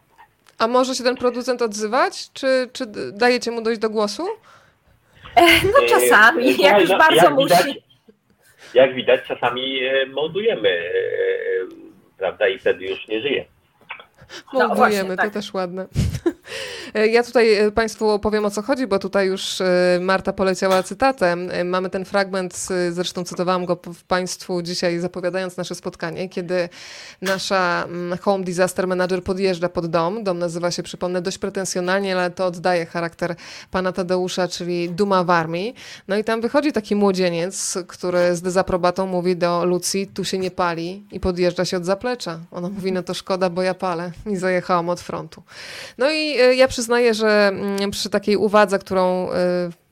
A 0.58 0.68
może 0.68 0.96
się 0.96 1.04
ten 1.04 1.16
producent 1.16 1.62
odzywać? 1.62 2.32
Czy, 2.34 2.70
czy 2.74 2.86
dajecie 3.14 3.52
mu 3.52 3.62
dojść 3.62 3.82
do 3.82 3.90
głosu? 3.90 4.28
E, 5.36 5.42
no 5.66 5.88
czasami, 5.90 6.58
jak 6.58 6.82
już 6.82 6.90
bardzo 6.90 7.16
jak 7.16 7.34
musi. 7.34 7.56
Widać, 7.56 7.78
jak 8.74 8.96
widać, 8.96 9.22
czasami 9.28 9.84
e, 9.84 10.06
moldujemy 10.06 10.70
prawda, 12.18 12.48
i 12.48 12.60
wtedy 12.60 12.86
już 12.86 13.08
nie 13.08 13.22
żyje. 13.22 13.46
No, 14.54 14.68
Moldujemy, 14.68 15.18
tak. 15.18 15.26
to 15.26 15.32
też 15.34 15.54
ładne. 15.54 15.88
E, 16.98 17.08
ja 17.08 17.24
tutaj 17.24 17.54
e, 17.54 17.72
Państwu 17.72 18.10
opowiem 18.10 18.46
o 18.46 18.52
co 18.52 18.62
chodzi, 18.62 18.88
bo 18.88 19.00
tutaj 19.00 19.28
już 19.28 19.62
e, 19.62 20.00
Marta 20.02 20.34
poleciała 20.34 20.84
cytatem. 20.84 21.50
Mamy 21.66 21.90
ten 21.90 22.06
fragment, 22.06 22.68
zresztą 22.92 23.24
cytowałam 23.24 23.66
go 23.66 23.80
Państwu 24.08 24.62
dzisiaj 24.62 25.00
zapowiadając 25.00 25.58
nasze 25.58 25.76
spotkanie, 25.76 26.30
kiedy 26.30 26.70
nasza 27.22 27.84
mm, 27.88 28.18
Home 28.18 28.44
Disaster 28.44 28.88
Manager 28.88 29.24
podjeżdża 29.24 29.70
pod 29.70 29.88
dom. 29.88 30.24
Dom 30.24 30.40
nazywa 30.40 30.72
się, 30.72 30.84
przypomnę, 30.84 31.22
dość 31.22 31.38
pretensjonalnie, 31.38 32.18
ale 32.18 32.32
to 32.32 32.46
oddaje 32.46 32.86
charakter 32.86 33.36
pana 33.72 33.92
Tadeusza, 33.92 34.48
czyli 34.48 34.90
Duma 34.90 35.24
w 35.24 35.30
armii. 35.30 35.76
No 36.08 36.18
i 36.18 36.24
tam 36.24 36.42
wychodzi 36.42 36.72
taki 36.72 36.96
młodzieniec, 36.96 37.78
który 37.88 38.36
z 38.36 38.42
dezaprobatą 38.42 39.06
mówi 39.06 39.36
do 39.36 39.66
Lucji, 39.66 40.08
tu 40.08 40.26
się 40.26 40.38
nie 40.38 40.52
pali 40.52 41.06
i 41.12 41.20
podjeżdża 41.20 41.66
się 41.66 41.78
od 41.78 41.86
zaplecza. 41.86 42.40
Ona 42.52 42.70
mówi, 42.70 42.92
no 42.92 43.04
to 43.04 43.14
szkoda, 43.14 43.50
bo 43.50 43.62
ja 43.62 43.74
palę 43.74 44.12
i 44.26 44.38
zajechałam 44.38 44.90
od 44.90 45.02
frontu. 45.02 45.44
No 45.98 46.12
i 46.12 46.38
ja 46.58 46.68
przyznaję, 46.88 47.14
że 47.14 47.48
mm, 47.48 47.92
przy 47.92 48.10
takiej 48.10 48.38
uwadze, 48.38 48.80
którą 48.80 49.32
y, 49.32 49.34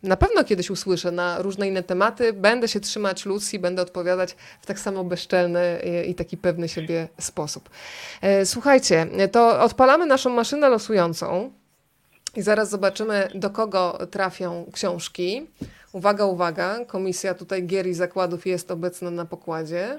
na 0.03 0.17
pewno 0.17 0.43
kiedyś 0.43 0.69
usłyszę 0.69 1.11
na 1.11 1.41
różne 1.41 1.67
inne 1.67 1.83
tematy, 1.83 2.33
będę 2.33 2.67
się 2.67 2.79
trzymać 2.79 3.25
Lucji, 3.25 3.59
będę 3.59 3.81
odpowiadać 3.81 4.35
w 4.61 4.65
tak 4.65 4.79
samo 4.79 5.03
bezczelny 5.03 5.81
i 6.07 6.15
taki 6.15 6.37
pewny 6.37 6.69
siebie 6.69 7.07
sposób. 7.19 7.69
E, 8.21 8.45
słuchajcie, 8.45 9.07
to 9.31 9.61
odpalamy 9.61 10.05
naszą 10.05 10.29
maszynę 10.29 10.69
losującą 10.69 11.51
i 12.35 12.41
zaraz 12.41 12.69
zobaczymy, 12.69 13.27
do 13.33 13.49
kogo 13.49 14.07
trafią 14.11 14.65
książki. 14.73 15.47
Uwaga, 15.91 16.25
uwaga, 16.25 16.85
komisja 16.85 17.33
tutaj 17.33 17.63
gier 17.63 17.87
i 17.87 17.93
zakładów 17.93 18.45
jest 18.45 18.71
obecna 18.71 19.11
na 19.11 19.25
pokładzie. 19.25 19.97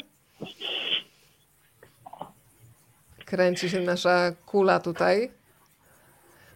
Kręci 3.25 3.71
się 3.71 3.81
nasza 3.81 4.33
kula 4.47 4.81
tutaj. 4.81 5.36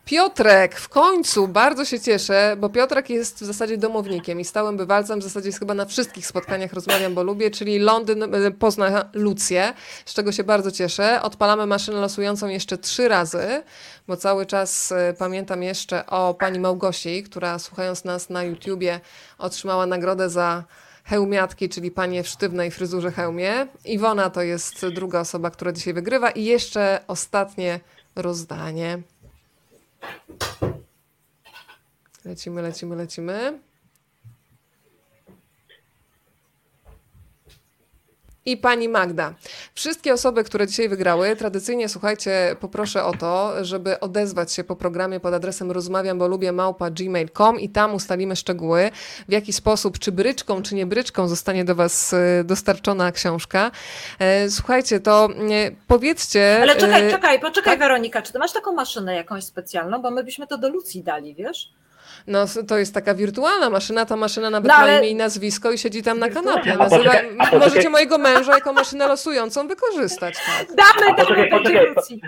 Piotrek, 0.04 0.76
w 0.76 0.88
końcu, 0.88 1.48
bardzo 1.48 1.84
się 1.84 2.00
cieszę, 2.00 2.56
bo 2.58 2.68
Piotrek 2.68 3.10
jest 3.10 3.36
w 3.36 3.44
zasadzie 3.44 3.78
domownikiem 3.78 4.40
i 4.40 4.44
stałym 4.44 4.76
bywalcem, 4.76 5.20
w 5.20 5.22
zasadzie 5.22 5.48
jest 5.48 5.58
chyba 5.58 5.74
na 5.74 5.84
wszystkich 5.84 6.26
spotkaniach 6.26 6.72
rozmawiam, 6.72 7.14
bo 7.14 7.22
lubię, 7.22 7.50
czyli 7.50 7.78
Londyn 7.78 8.34
e, 8.34 8.50
pozna 8.50 9.10
Lucję, 9.12 9.72
z 10.04 10.14
czego 10.14 10.32
się 10.32 10.44
bardzo 10.44 10.70
cieszę. 10.70 11.22
Odpalamy 11.22 11.66
maszynę 11.66 12.00
losującą 12.00 12.48
jeszcze 12.48 12.78
trzy 12.78 13.08
razy, 13.08 13.62
bo 14.08 14.16
cały 14.16 14.46
czas 14.46 14.92
e, 14.92 15.14
pamiętam 15.18 15.62
jeszcze 15.62 16.06
o 16.06 16.34
pani 16.34 16.58
Małgosi, 16.58 17.22
która 17.22 17.58
słuchając 17.58 18.04
nas 18.04 18.30
na 18.30 18.42
YouTubie 18.42 19.00
otrzymała 19.38 19.86
nagrodę 19.86 20.30
za 20.30 20.64
hełmiatki, 21.04 21.68
czyli 21.68 21.90
panie 21.90 22.22
w 22.22 22.28
sztywnej 22.28 22.70
fryzurze 22.70 23.10
hełmie. 23.10 23.66
Iwona 23.84 24.30
to 24.30 24.42
jest 24.42 24.86
druga 24.86 25.20
osoba, 25.20 25.50
która 25.50 25.72
dzisiaj 25.72 25.94
wygrywa 25.94 26.30
i 26.30 26.44
jeszcze 26.44 27.00
ostatnie 27.08 27.80
rozdanie. 28.16 29.02
Lecimy, 32.24 32.62
lecimy, 32.62 32.96
lecimy. 32.96 33.69
I 38.46 38.56
pani 38.56 38.88
Magda. 38.88 39.34
Wszystkie 39.74 40.12
osoby, 40.12 40.44
które 40.44 40.66
dzisiaj 40.66 40.88
wygrały, 40.88 41.36
tradycyjnie 41.36 41.88
słuchajcie, 41.88 42.56
poproszę 42.60 43.04
o 43.04 43.12
to, 43.12 43.64
żeby 43.64 44.00
odezwać 44.00 44.52
się 44.52 44.64
po 44.64 44.76
programie 44.76 45.20
pod 45.20 45.34
adresem 45.34 45.70
rozmawiam, 45.70 46.18
bo 46.18 46.28
lubię 46.28 46.52
małpa 46.52 46.90
gmail.com 46.90 47.60
i 47.60 47.68
tam 47.68 47.94
ustalimy 47.94 48.36
szczegóły, 48.36 48.90
w 49.28 49.32
jaki 49.32 49.52
sposób, 49.52 49.98
czy 49.98 50.12
bryczką, 50.12 50.62
czy 50.62 50.74
nie 50.74 50.86
bryczką 50.86 51.28
zostanie 51.28 51.64
do 51.64 51.74
was 51.74 52.12
e, 52.12 52.44
dostarczona 52.44 53.12
książka. 53.12 53.70
E, 54.18 54.50
słuchajcie, 54.50 55.00
to 55.00 55.28
e, 55.50 55.70
powiedzcie... 55.86 56.58
Ale 56.62 56.76
czekaj, 56.76 57.10
czekaj, 57.10 57.40
poczekaj 57.40 57.72
tak? 57.72 57.78
Weronika, 57.78 58.22
czy 58.22 58.32
ty 58.32 58.38
masz 58.38 58.52
taką 58.52 58.72
maszynę 58.72 59.14
jakąś 59.14 59.44
specjalną, 59.44 60.02
bo 60.02 60.10
my 60.10 60.24
byśmy 60.24 60.46
to 60.46 60.58
do 60.58 60.68
Lucji 60.68 61.02
dali, 61.02 61.34
wiesz? 61.34 61.72
No 62.26 62.44
to 62.68 62.78
jest 62.78 62.94
taka 62.94 63.14
wirtualna 63.14 63.70
maszyna, 63.70 64.06
ta 64.06 64.16
maszyna 64.16 64.50
nawet 64.50 64.68
no, 64.68 64.74
ale... 64.74 64.92
ma 64.92 64.98
imię 64.98 65.08
i 65.08 65.14
nazwisko 65.14 65.72
i 65.72 65.78
siedzi 65.78 66.02
tam 66.02 66.18
na 66.18 66.28
kanapie. 66.28 66.76
Nazywa... 66.76 67.04
Poczekaj, 67.04 67.58
możecie 67.58 67.90
mojego 67.90 68.18
męża 68.18 68.54
jako 68.54 68.72
maszynę 68.72 69.08
losującą 69.08 69.68
wykorzystać. 69.68 70.34
Tak. 70.34 70.66
Damy, 70.76 71.16
damy, 71.16 71.16
poczekaj, 71.16 71.50
Poczekaj, 71.94 72.20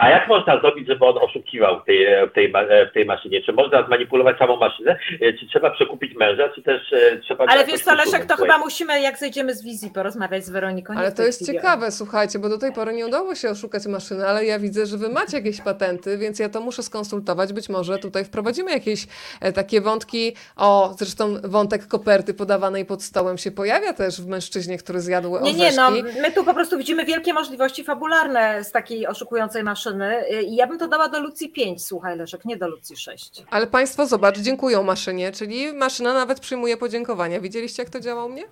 a 0.00 0.10
jak 0.10 0.28
można 0.28 0.60
zrobić, 0.60 0.88
żeby 0.88 1.04
on 1.04 1.18
oszukiwał 1.18 1.80
w 1.80 1.84
tej, 1.84 2.06
w 2.30 2.32
tej, 2.32 2.52
w 2.90 2.94
tej 2.94 3.04
maszynie? 3.04 3.42
Czy 3.42 3.52
można 3.52 3.86
zmanipulować 3.86 4.38
samą 4.38 4.56
maszynę? 4.56 4.98
E, 5.20 5.32
czy 5.32 5.46
trzeba 5.46 5.70
przekupić 5.70 6.14
męża, 6.14 6.48
czy 6.48 6.62
też 6.62 6.92
e, 6.92 7.18
trzeba... 7.18 7.44
Ale 7.48 7.64
wiesz 7.64 7.80
co, 7.80 7.94
Leszek, 7.94 8.24
to 8.24 8.36
chyba 8.36 8.58
musimy, 8.58 9.00
jak 9.00 9.18
zejdziemy 9.18 9.54
z 9.54 9.64
wizji, 9.64 9.90
porozmawiać 9.90 10.44
z 10.44 10.50
Weroniką. 10.50 10.94
Ale 10.96 11.12
to 11.12 11.22
jest 11.22 11.46
ciekawe, 11.46 11.90
słuchajcie, 11.90 12.38
bo 12.38 12.48
do 12.48 12.58
tej 12.58 12.72
pory 12.72 12.92
nie 12.92 13.06
udało 13.06 13.34
się 13.34 13.50
oszukać 13.50 13.86
maszyny, 13.86 14.26
ale 14.26 14.44
ja 14.44 14.58
widzę, 14.58 14.86
że 14.86 14.96
wy 14.96 15.08
macie 15.08 15.36
jakieś 15.36 15.60
patenty, 15.60 16.18
więc 16.18 16.38
ja 16.38 16.48
to 16.48 16.60
muszę 16.60 16.82
skonsultować. 16.82 17.52
Być 17.52 17.68
może 17.68 17.98
tutaj 17.98 18.24
wprowadzimy 18.24 18.70
jakieś 18.70 19.06
e, 19.40 19.52
takie 19.52 19.80
wątki. 19.80 20.36
O, 20.56 20.94
zresztą 20.98 21.34
wątek 21.44 21.86
koperty 21.86 22.34
podawanej 22.34 22.84
pod 22.84 23.02
stołem 23.02 23.38
się 23.38 23.50
pojawia 23.50 23.92
też 23.92 24.20
w 24.20 24.26
mężczyźnie, 24.26 24.78
który 24.78 25.00
zjadł 25.00 25.34
orzeszki. 25.34 25.56
Nie, 25.56 25.70
nie, 25.70 25.76
no 25.76 25.90
my 26.22 26.32
tu 26.32 26.44
po 26.44 26.54
prostu 26.54 26.78
widzimy 26.78 27.04
wielkie 27.04 27.32
możliwości 27.32 27.84
fabularne 27.84 28.64
z 28.64 28.72
takiej 28.72 29.06
oszukującej 29.06 29.45
maszyny 29.64 30.24
i 30.46 30.56
ja 30.56 30.66
bym 30.66 30.78
to 30.78 30.88
dała 30.88 31.08
do 31.08 31.20
Lucji 31.20 31.48
5, 31.48 31.84
słuchaj 31.84 32.18
Leszek, 32.18 32.44
nie 32.44 32.56
do 32.56 32.68
Lucji 32.68 32.96
6. 32.96 33.42
Ale 33.50 33.66
Państwo 33.66 34.06
zobacz, 34.06 34.38
dziękują 34.38 34.82
maszynie, 34.82 35.32
czyli 35.32 35.72
maszyna 35.72 36.14
nawet 36.14 36.40
przyjmuje 36.40 36.76
podziękowania. 36.76 37.40
Widzieliście 37.40 37.82
jak 37.82 37.90
to 37.90 38.00
działa 38.00 38.24
u 38.24 38.28
mnie? 38.28 38.44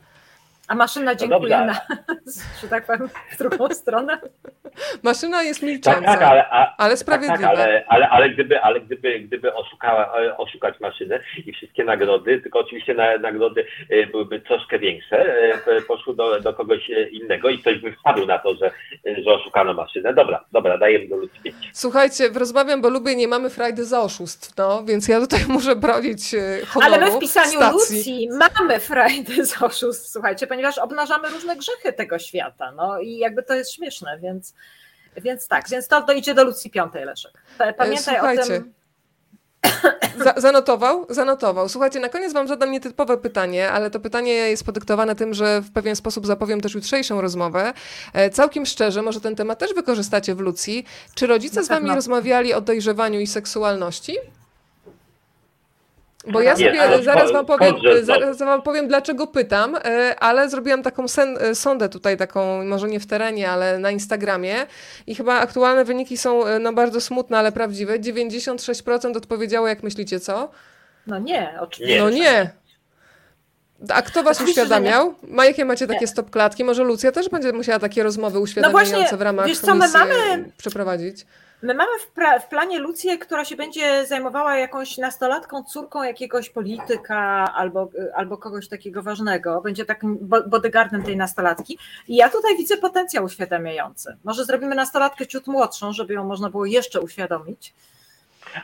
A 0.69 0.75
maszyna 0.75 1.13
no 1.13 1.15
dziękuję 1.15 1.59
no 1.59 1.65
na, 1.65 1.81
że 2.61 2.69
tak 2.69 2.87
powiem, 2.87 3.09
w 3.31 3.39
drugą 3.39 3.69
stronę. 3.69 4.21
Maszyna 5.03 5.43
jest 5.43 5.63
milcząca, 5.63 6.01
tak, 6.01 6.19
tak, 6.19 6.23
ale, 6.23 6.49
a, 6.51 6.77
ale 6.77 6.97
sprawiedliwa. 6.97 7.37
Tak, 7.37 7.57
tak, 7.57 7.59
ale, 7.59 7.85
ale, 7.89 8.09
ale, 8.09 8.31
gdyby, 8.31 8.61
ale 8.61 8.81
gdyby, 8.81 9.21
gdyby 9.21 9.55
oszukała, 9.55 10.13
oszukać 10.37 10.81
maszynę 10.81 11.21
i 11.47 11.53
wszystkie 11.53 11.85
nagrody, 11.85 12.41
tylko 12.41 12.59
oczywiście 12.59 12.95
na, 12.95 13.19
nagrody 13.19 13.67
e, 13.91 14.07
byłyby 14.07 14.41
troszkę 14.41 14.79
większe, 14.79 15.17
e, 15.67 15.81
poszły 15.81 16.17
do, 16.17 16.41
do 16.41 16.55
kogoś 16.55 16.91
innego 17.11 17.49
i 17.49 17.59
ktoś 17.59 17.79
by 17.79 17.93
wpadł 17.93 18.27
na 18.27 18.39
to, 18.39 18.55
że, 18.55 18.71
że 19.25 19.31
oszukano 19.31 19.75
maszynę. 19.75 20.15
Dobra, 20.15 20.45
dobra, 20.53 20.79
dajemy 20.79 21.09
do 21.09 21.17
ludzi 21.17 21.41
pięć. 21.45 21.57
Słuchajcie, 21.73 22.29
rozmawiam, 22.35 22.83
bo 22.83 22.89
lubię, 22.89 23.17
nie 23.17 23.29
mamy 23.29 23.51
frajdy 23.51 23.85
za 23.85 24.01
oszustw, 24.01 24.57
no, 24.57 24.85
więc 24.85 25.09
ja 25.09 25.21
tutaj 25.21 25.41
muszę 25.57 25.77
bronić 25.77 26.35
honoru 26.67 26.95
Ale 26.95 27.05
my 27.05 27.17
w 27.17 27.19
pisaniu 27.19 27.51
stacji. 27.51 27.97
Lucji 27.97 28.29
mamy 28.59 28.81
frajdy 28.81 29.45
za 29.45 29.67
oszustw, 29.67 30.09
słuchajcie, 30.09 30.47
ponieważ 30.57 30.79
obnażamy 30.79 31.29
różne 31.29 31.57
grzechy 31.57 31.93
tego 31.93 32.19
świata. 32.19 32.73
No 32.73 33.01
i 33.01 33.17
jakby 33.17 33.43
to 33.43 33.55
jest 33.55 33.73
śmieszne, 33.73 34.19
więc. 34.19 34.55
Więc 35.17 35.49
tak, 35.49 35.69
więc 35.69 35.89
to, 35.89 36.13
idzie 36.13 36.35
do 36.35 36.45
Lucji 36.45 36.71
Piątej, 36.71 37.05
Leszek. 37.05 37.33
Pamiętaj 37.59 38.15
Słuchajcie. 38.15 38.43
o 38.43 38.47
tym. 38.47 38.75
Za, 40.25 40.35
zanotował? 40.37 41.07
Zanotował. 41.09 41.69
Słuchajcie, 41.69 42.01
na 42.01 42.09
koniec 42.09 42.33
wam 42.33 42.49
zadam 42.49 42.71
nietypowe 42.71 43.19
pytanie, 43.19 43.71
ale 43.71 43.91
to 43.91 44.01
pytanie 44.01 44.33
jest 44.33 44.65
podyktowane 44.65 45.15
tym, 45.15 45.35
że 45.35 45.61
w 45.61 45.73
pewien 45.73 45.97
sposób 45.97 46.27
zapowiem 46.27 46.61
też 46.61 46.75
jutrzejszą 46.75 47.21
rozmowę. 47.21 47.73
E, 48.13 48.31
całkiem 48.31 48.67
szczerze, 48.67 49.03
może 49.03 49.21
ten 49.21 49.37
temat 49.37 49.59
też 49.59 49.75
wykorzystacie 49.75 50.35
w 50.35 50.41
Lucji. 50.41 50.85
Czy 51.15 51.27
rodzice 51.27 51.65
z 51.65 51.69
wami 51.69 51.95
rozmawiali 51.95 52.55
o 52.55 52.61
dojrzewaniu 52.61 53.21
i 53.21 53.27
seksualności? 53.27 54.17
Bo 56.27 56.41
ja 56.41 56.57
sobie 56.57 56.83
ale 56.83 57.03
zaraz 57.03 57.33
wam 57.33 57.47
powiem, 57.47 57.75
zaraz 58.03 58.39
wam 58.39 58.63
powiem, 58.63 58.89
dlaczego 58.89 59.27
pytam, 59.27 59.77
e, 59.85 60.17
ale 60.21 60.49
zrobiłam 60.49 60.83
taką 60.83 61.09
sen, 61.09 61.39
e, 61.41 61.55
sondę 61.55 61.89
tutaj, 61.89 62.17
taką, 62.17 62.65
może 62.65 62.89
nie 62.89 63.01
w 63.01 63.07
terenie, 63.07 63.51
ale 63.51 63.79
na 63.79 63.91
Instagramie 63.91 64.55
i 65.07 65.15
chyba 65.15 65.35
aktualne 65.35 65.85
wyniki 65.85 66.17
są 66.17 66.47
e, 66.47 66.59
no, 66.59 66.73
bardzo 66.73 67.01
smutne, 67.01 67.39
ale 67.39 67.53
prawdziwe. 67.53 67.99
96% 67.99 69.17
odpowiedziało, 69.17 69.69
jak 69.69 69.83
myślicie, 69.83 70.21
co? 70.21 70.51
No 71.07 71.19
nie, 71.19 71.59
oczywiście. 71.61 71.95
Nie. 71.97 72.03
No 72.03 72.11
nie. 72.11 72.51
A 73.89 74.03
kto 74.03 74.23
was 74.23 74.37
Oczywiście, 74.37 74.63
uświadamiał? 74.63 75.15
Ma 75.23 75.47
jakie 75.47 75.65
macie 75.65 75.87
takie 75.87 76.01
Nie. 76.01 76.07
stop 76.07 76.31
klatki? 76.31 76.65
Może 76.65 76.85
Lucja 76.85 77.13
też 77.13 77.29
będzie 77.29 77.53
musiała 77.53 77.79
takie 77.79 78.03
rozmowy 78.03 78.39
uświadamiające 78.39 78.93
No 78.93 78.99
właśnie, 79.01 79.19
w 79.19 79.23
ramach 79.23 79.47
wiesz 79.47 79.59
co, 79.59 79.75
my 79.75 79.89
mamy- 79.89 80.53
przeprowadzić? 80.57 81.27
My 81.65 81.75
mamy 81.75 81.99
w, 81.99 82.15
pra- 82.15 82.41
w 82.41 82.49
planie 82.49 82.79
Lucję, 82.79 83.19
która 83.19 83.45
się 83.45 83.57
będzie 83.57 84.07
zajmowała 84.07 84.57
jakąś 84.57 84.99
nastolatką, 84.99 85.65
córką 85.65 86.03
jakiegoś 86.03 86.51
polityka 86.51 87.19
albo, 87.55 87.89
albo 88.15 88.39
kogoś 88.39 88.69
takiego 88.69 89.03
ważnego. 89.03 89.61
Będzie 89.61 89.85
takim 89.85 90.19
bo- 90.21 90.43
bodyguardem 90.43 91.03
tej 91.03 91.17
nastolatki. 91.17 91.79
I 92.09 92.17
ja 92.17 92.29
tutaj 92.29 92.57
widzę 92.57 92.77
potencjał 92.77 93.25
uświadamiający. 93.25 94.17
Może 94.25 94.45
zrobimy 94.45 94.75
nastolatkę 94.75 95.27
ciut 95.27 95.47
młodszą, 95.47 95.93
żeby 95.93 96.15
ją 96.15 96.25
można 96.25 96.51
było 96.51 96.67
jeszcze 96.67 97.01
uświadomić. 97.01 97.75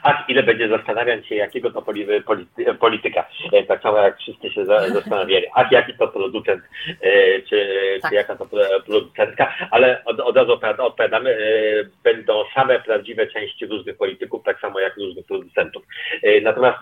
Ach, 0.03 0.25
ile 0.29 0.43
będzie 0.43 0.69
zastanawiać 0.69 1.27
się, 1.27 1.35
jakiego 1.35 1.71
to 1.71 1.81
poli- 1.83 2.23
polity- 2.25 2.75
polityka. 2.79 3.29
E, 3.53 3.63
Tak 3.63 3.83
samo 3.83 3.99
jak 3.99 4.19
wszyscy 4.19 4.51
się 4.51 4.65
za- 4.65 4.89
zastanawiali. 4.89 5.47
Ach, 5.55 5.73
jaki 5.73 5.95
to 5.95 6.09
producent, 6.09 6.63
e, 7.03 7.43
czy, 7.43 7.67
Tak. 8.03 8.11
czy 8.11 8.15
jaka 8.15 8.37
to 8.37 8.47
pro- 8.47 8.81
producentka, 8.87 9.55
ale 9.71 10.03
od, 10.05 10.21
od 10.21 10.37
razu 10.37 10.53
odpowiada- 10.53 10.85
odpowiadamy, 10.85 11.31
e, 11.31 11.41
będą 12.05 12.45
same 12.55 12.81
prawdziwe 12.81 13.27
części 13.27 13.67
różnych 13.67 13.97
polityków, 13.97 14.43
tak 14.45 14.61
samo 14.61 14.81
jak 14.81 14.97
różnych 14.97 15.27
producentów. 15.27 15.83
Natomiast 16.43 16.79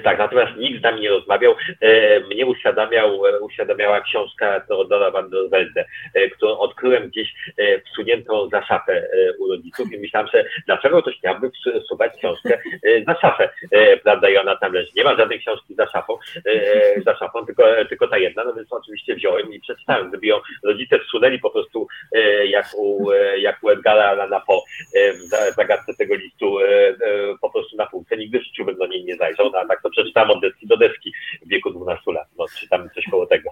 tak, 0.00 0.18
natomiast 0.18 0.56
nikt 0.56 0.80
z 0.80 0.82
nami 0.82 1.00
nie 1.00 1.08
rozmawiał. 1.10 1.54
E, 1.80 2.20
Mnie 2.20 2.46
uświadamiał, 2.46 3.26
e, 3.26 3.40
uświadamiała 3.40 4.00
książka 4.00 4.60
Teodora 4.60 5.10
van 5.10 5.30
der 5.30 5.48
Welde, 5.50 5.84
e, 6.14 6.28
którą 6.30 6.58
odkryłem 6.58 7.08
gdzieś 7.08 7.34
e, 7.58 7.80
wsuniętą 7.80 8.48
za 8.48 8.62
szafę 8.62 8.92
e, 8.92 9.32
u 9.38 9.48
rodziców 9.48 9.92
i 9.92 9.98
myślałem, 9.98 10.28
że 10.32 10.44
dlaczego 10.66 11.02
ktoś 11.02 11.22
miałby 11.22 11.50
wsuwać 11.84 12.12
książkę 12.18 12.58
e, 12.82 13.04
za 13.04 13.14
szafę, 13.20 13.48
e, 13.72 13.96
prawda, 13.96 14.30
i 14.30 14.36
ona 14.36 14.56
tam 14.56 14.72
leży. 14.72 14.88
Nie 14.96 15.04
ma 15.04 15.16
żadnej 15.16 15.40
książki 15.40 15.74
za 15.74 15.86
szafą, 15.86 16.18
e, 16.46 17.00
za 17.06 17.16
szafą, 17.16 17.46
tylko, 17.46 17.64
tylko 17.88 18.08
ta 18.08 18.18
jedna, 18.18 18.44
no 18.44 18.54
więc 18.54 18.72
oczywiście 18.72 19.14
wziąłem 19.14 19.52
i 19.52 19.60
przeczytałem. 19.60 20.08
Gdyby 20.08 20.26
ją 20.26 20.36
rodzice 20.64 20.98
wsunęli 20.98 21.38
po 21.38 21.50
prostu 21.50 21.86
e, 22.12 22.46
jak 22.46 22.66
u, 22.76 23.10
e, 23.10 23.38
jak 23.38 23.62
u 23.62 23.70
Edgara 23.70 24.04
Allana 24.04 24.40
Poe 24.40 24.60
e, 24.94 25.12
w 25.12 25.16
za- 25.16 25.50
zagadce 25.50 25.94
tego 25.98 26.14
listu 26.14 26.60
e, 26.60 26.64
e, 26.88 26.94
po 27.40 27.50
prostu 27.50 27.76
na 27.76 27.86
półce, 27.86 28.16
nigdy 28.16 28.38
w 28.40 28.44
życiu 28.44 28.64
bym 28.64 28.76
do 28.76 28.86
niej 28.86 29.04
nie 29.04 29.16
zajrzał, 29.16 29.50
no 29.50 29.58
a 29.58 29.64
tak 29.82 29.90
to 29.90 29.90
przeczytałem 29.90 30.30
od 30.30 30.40
deski 30.40 30.66
do 30.66 30.76
deski 30.76 31.12
w 31.46 31.48
wieku 31.48 31.70
12 31.70 32.12
lat, 32.12 32.28
no 32.38 32.46
czy 32.58 32.68
tam 32.68 32.90
coś 32.94 33.04
koło 33.10 33.26
tego. 33.26 33.50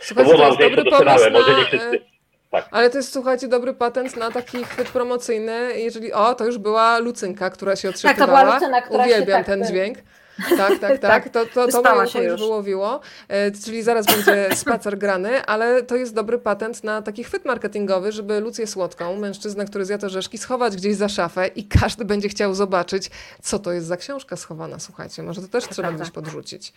Słuchajcie, 0.00 0.36
to 0.36 0.46
jest 0.46 0.58
dobry 0.58 0.76
pomysł 0.76 0.90
doskonałe, 0.90 1.30
może 1.30 1.52
na... 1.52 1.58
nie 1.58 1.64
wszyscy. 1.64 2.00
Tak. 2.50 2.68
Ale 2.70 2.90
to 2.90 2.96
jest, 2.98 3.12
słuchajcie, 3.12 3.48
dobry 3.48 3.74
patent 3.74 4.16
na 4.16 4.30
taki 4.30 4.64
chwyt 4.64 4.88
promocyjny. 4.88 5.80
Jeżeli, 5.80 6.12
o, 6.12 6.34
to 6.34 6.44
już 6.44 6.58
była 6.58 6.98
Lucynka, 6.98 7.50
która 7.50 7.76
się 7.76 7.92
Tak, 7.92 8.18
to 8.18 8.26
była 8.26 8.54
Lucyna, 8.54 8.82
która 8.82 9.04
się 9.04 9.10
Uwielbiam 9.10 9.38
tak- 9.38 9.46
ten 9.46 9.64
dźwięk. 9.64 9.98
Tak, 10.56 10.78
tak, 10.78 10.78
tak. 10.80 11.00
Tak, 11.00 11.28
To, 11.28 11.46
to, 11.46 11.82
to, 11.82 12.06
się 12.06 12.22
już 12.22 12.40
wyłowiło. 12.40 13.00
E, 13.28 13.50
Czyli 13.50 13.82
zaraz 13.82 14.06
będzie 14.06 14.48
spacer 14.56 14.98
grany, 14.98 15.44
ale 15.44 15.82
to 15.82 15.96
jest 15.96 16.14
dobry 16.14 16.38
patent 16.38 16.84
na 16.84 17.02
taki 17.02 17.24
chwyt 17.24 17.44
marketingowy, 17.44 18.12
żeby 18.12 18.40
Lucję 18.40 18.66
Słodką, 18.66 19.16
mężczyznę, 19.16 19.64
który 19.64 19.84
zjadł 19.84 20.06
orzeszki, 20.06 20.38
schować 20.38 20.76
gdzieś 20.76 20.96
za 20.96 21.08
szafę 21.08 21.46
i 21.46 21.64
każdy 21.64 22.04
będzie 22.04 22.28
chciał 22.28 22.54
zobaczyć, 22.54 23.10
co 23.42 23.58
to 23.58 23.72
jest 23.72 23.86
za 23.86 23.96
książka 23.96 24.36
schowana. 24.36 24.78
Słuchajcie, 24.78 25.22
może 25.22 25.42
to 25.42 25.48
też 25.48 25.68
trzeba 25.68 25.92
gdzieś 25.92 26.10
podrzucić. 26.10 26.72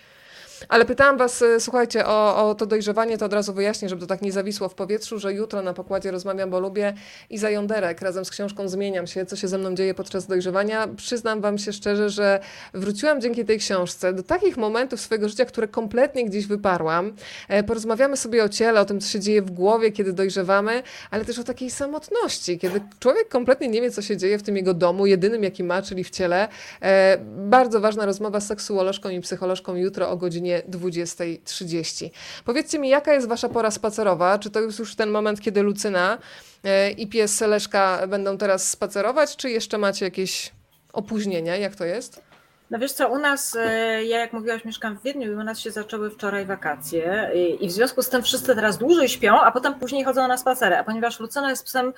Ale 0.69 0.85
pytałam 0.85 1.17
Was, 1.17 1.41
e, 1.41 1.59
słuchajcie, 1.59 2.05
o, 2.05 2.49
o 2.49 2.55
to 2.55 2.65
dojrzewanie, 2.65 3.17
to 3.17 3.25
od 3.25 3.33
razu 3.33 3.53
wyjaśnię, 3.53 3.89
żeby 3.89 4.01
to 4.01 4.07
tak 4.07 4.21
nie 4.21 4.31
zawisło 4.31 4.69
w 4.69 4.75
powietrzu, 4.75 5.19
że 5.19 5.33
jutro 5.33 5.61
na 5.61 5.73
pokładzie 5.73 6.11
rozmawiam, 6.11 6.49
bo 6.49 6.59
lubię 6.59 6.93
Iza 7.29 7.49
Jąderek. 7.49 8.01
Razem 8.01 8.25
z 8.25 8.29
książką 8.29 8.67
Zmieniam 8.67 9.07
się, 9.07 9.25
co 9.25 9.35
się 9.35 9.47
ze 9.47 9.57
mną 9.57 9.75
dzieje 9.75 9.93
podczas 9.93 10.27
dojrzewania. 10.27 10.87
Przyznam 10.87 11.41
Wam 11.41 11.57
się 11.57 11.73
szczerze, 11.73 12.09
że 12.09 12.39
wróciłam 12.73 13.21
dzięki 13.21 13.45
tej 13.45 13.59
książce 13.59 14.13
do 14.13 14.23
takich 14.23 14.57
momentów 14.57 15.01
swojego 15.01 15.29
życia, 15.29 15.45
które 15.45 15.67
kompletnie 15.67 16.25
gdzieś 16.25 16.47
wyparłam. 16.47 17.13
E, 17.49 17.63
Porozmawiamy 17.63 18.17
sobie 18.17 18.43
o 18.43 18.49
ciele, 18.49 18.81
o 18.81 18.85
tym, 18.85 18.99
co 18.99 19.09
się 19.09 19.19
dzieje 19.19 19.41
w 19.41 19.51
głowie, 19.51 19.91
kiedy 19.91 20.13
dojrzewamy, 20.13 20.83
ale 21.11 21.25
też 21.25 21.39
o 21.39 21.43
takiej 21.43 21.69
samotności, 21.69 22.59
kiedy 22.59 22.81
człowiek 22.99 23.29
kompletnie 23.29 23.67
nie 23.67 23.81
wie, 23.81 23.91
co 23.91 24.01
się 24.01 24.17
dzieje 24.17 24.37
w 24.37 24.43
tym 24.43 24.57
jego 24.57 24.73
domu, 24.73 25.05
jedynym, 25.05 25.43
jaki 25.43 25.63
ma, 25.63 25.81
czyli 25.81 26.03
w 26.03 26.09
ciele. 26.09 26.47
E, 26.81 27.17
Bardzo 27.35 27.81
ważna 27.81 28.05
rozmowa 28.05 28.39
z 28.39 28.47
seksuolożką 28.47 29.09
i 29.09 29.21
psycholożką 29.21 29.75
jutro 29.75 30.09
o 30.09 30.17
godzinie 30.17 30.50
20.30. 30.59 32.09
Powiedzcie 32.45 32.79
mi, 32.79 32.89
jaka 32.89 33.13
jest 33.13 33.27
wasza 33.27 33.49
pora 33.49 33.71
spacerowa? 33.71 34.39
Czy 34.39 34.49
to 34.49 34.59
jest 34.61 34.79
już 34.79 34.95
ten 34.95 35.09
moment, 35.09 35.41
kiedy 35.41 35.61
Lucyna 35.61 36.17
e, 36.63 36.91
i 36.91 37.07
pies 37.07 37.41
Leszka 37.41 38.07
będą 38.07 38.37
teraz 38.37 38.69
spacerować, 38.69 39.35
czy 39.35 39.49
jeszcze 39.49 39.77
macie 39.77 40.05
jakieś 40.05 40.51
opóźnienia? 40.93 41.55
Jak 41.55 41.75
to 41.75 41.85
jest? 41.85 42.21
No 42.69 42.79
wiesz 42.79 42.91
co, 42.91 43.07
u 43.09 43.19
nas, 43.19 43.55
e, 43.59 44.03
ja 44.05 44.19
jak 44.19 44.33
mówiłaś, 44.33 44.65
mieszkam 44.65 44.97
w 44.97 45.03
Wiedniu 45.03 45.31
i 45.31 45.35
u 45.35 45.43
nas 45.43 45.59
się 45.59 45.71
zaczęły 45.71 46.09
wczoraj 46.11 46.45
wakacje 46.45 47.31
i, 47.61 47.67
w 47.67 47.71
związku 47.71 48.01
z 48.03 48.09
tym 48.09 48.23
wszyscy 48.23 48.55
teraz 48.55 48.77
dłużej 48.77 49.09
śpią, 49.09 49.41
a 49.41 49.51
potem 49.51 49.73
później 49.79 50.03
chodzą 50.03 50.27
na 50.27 50.37
spacery, 50.37 50.75
a 50.75 50.83
ponieważ 50.83 51.19
Lucyna 51.19 51.49
jest 51.49 51.65
psem 51.65 51.93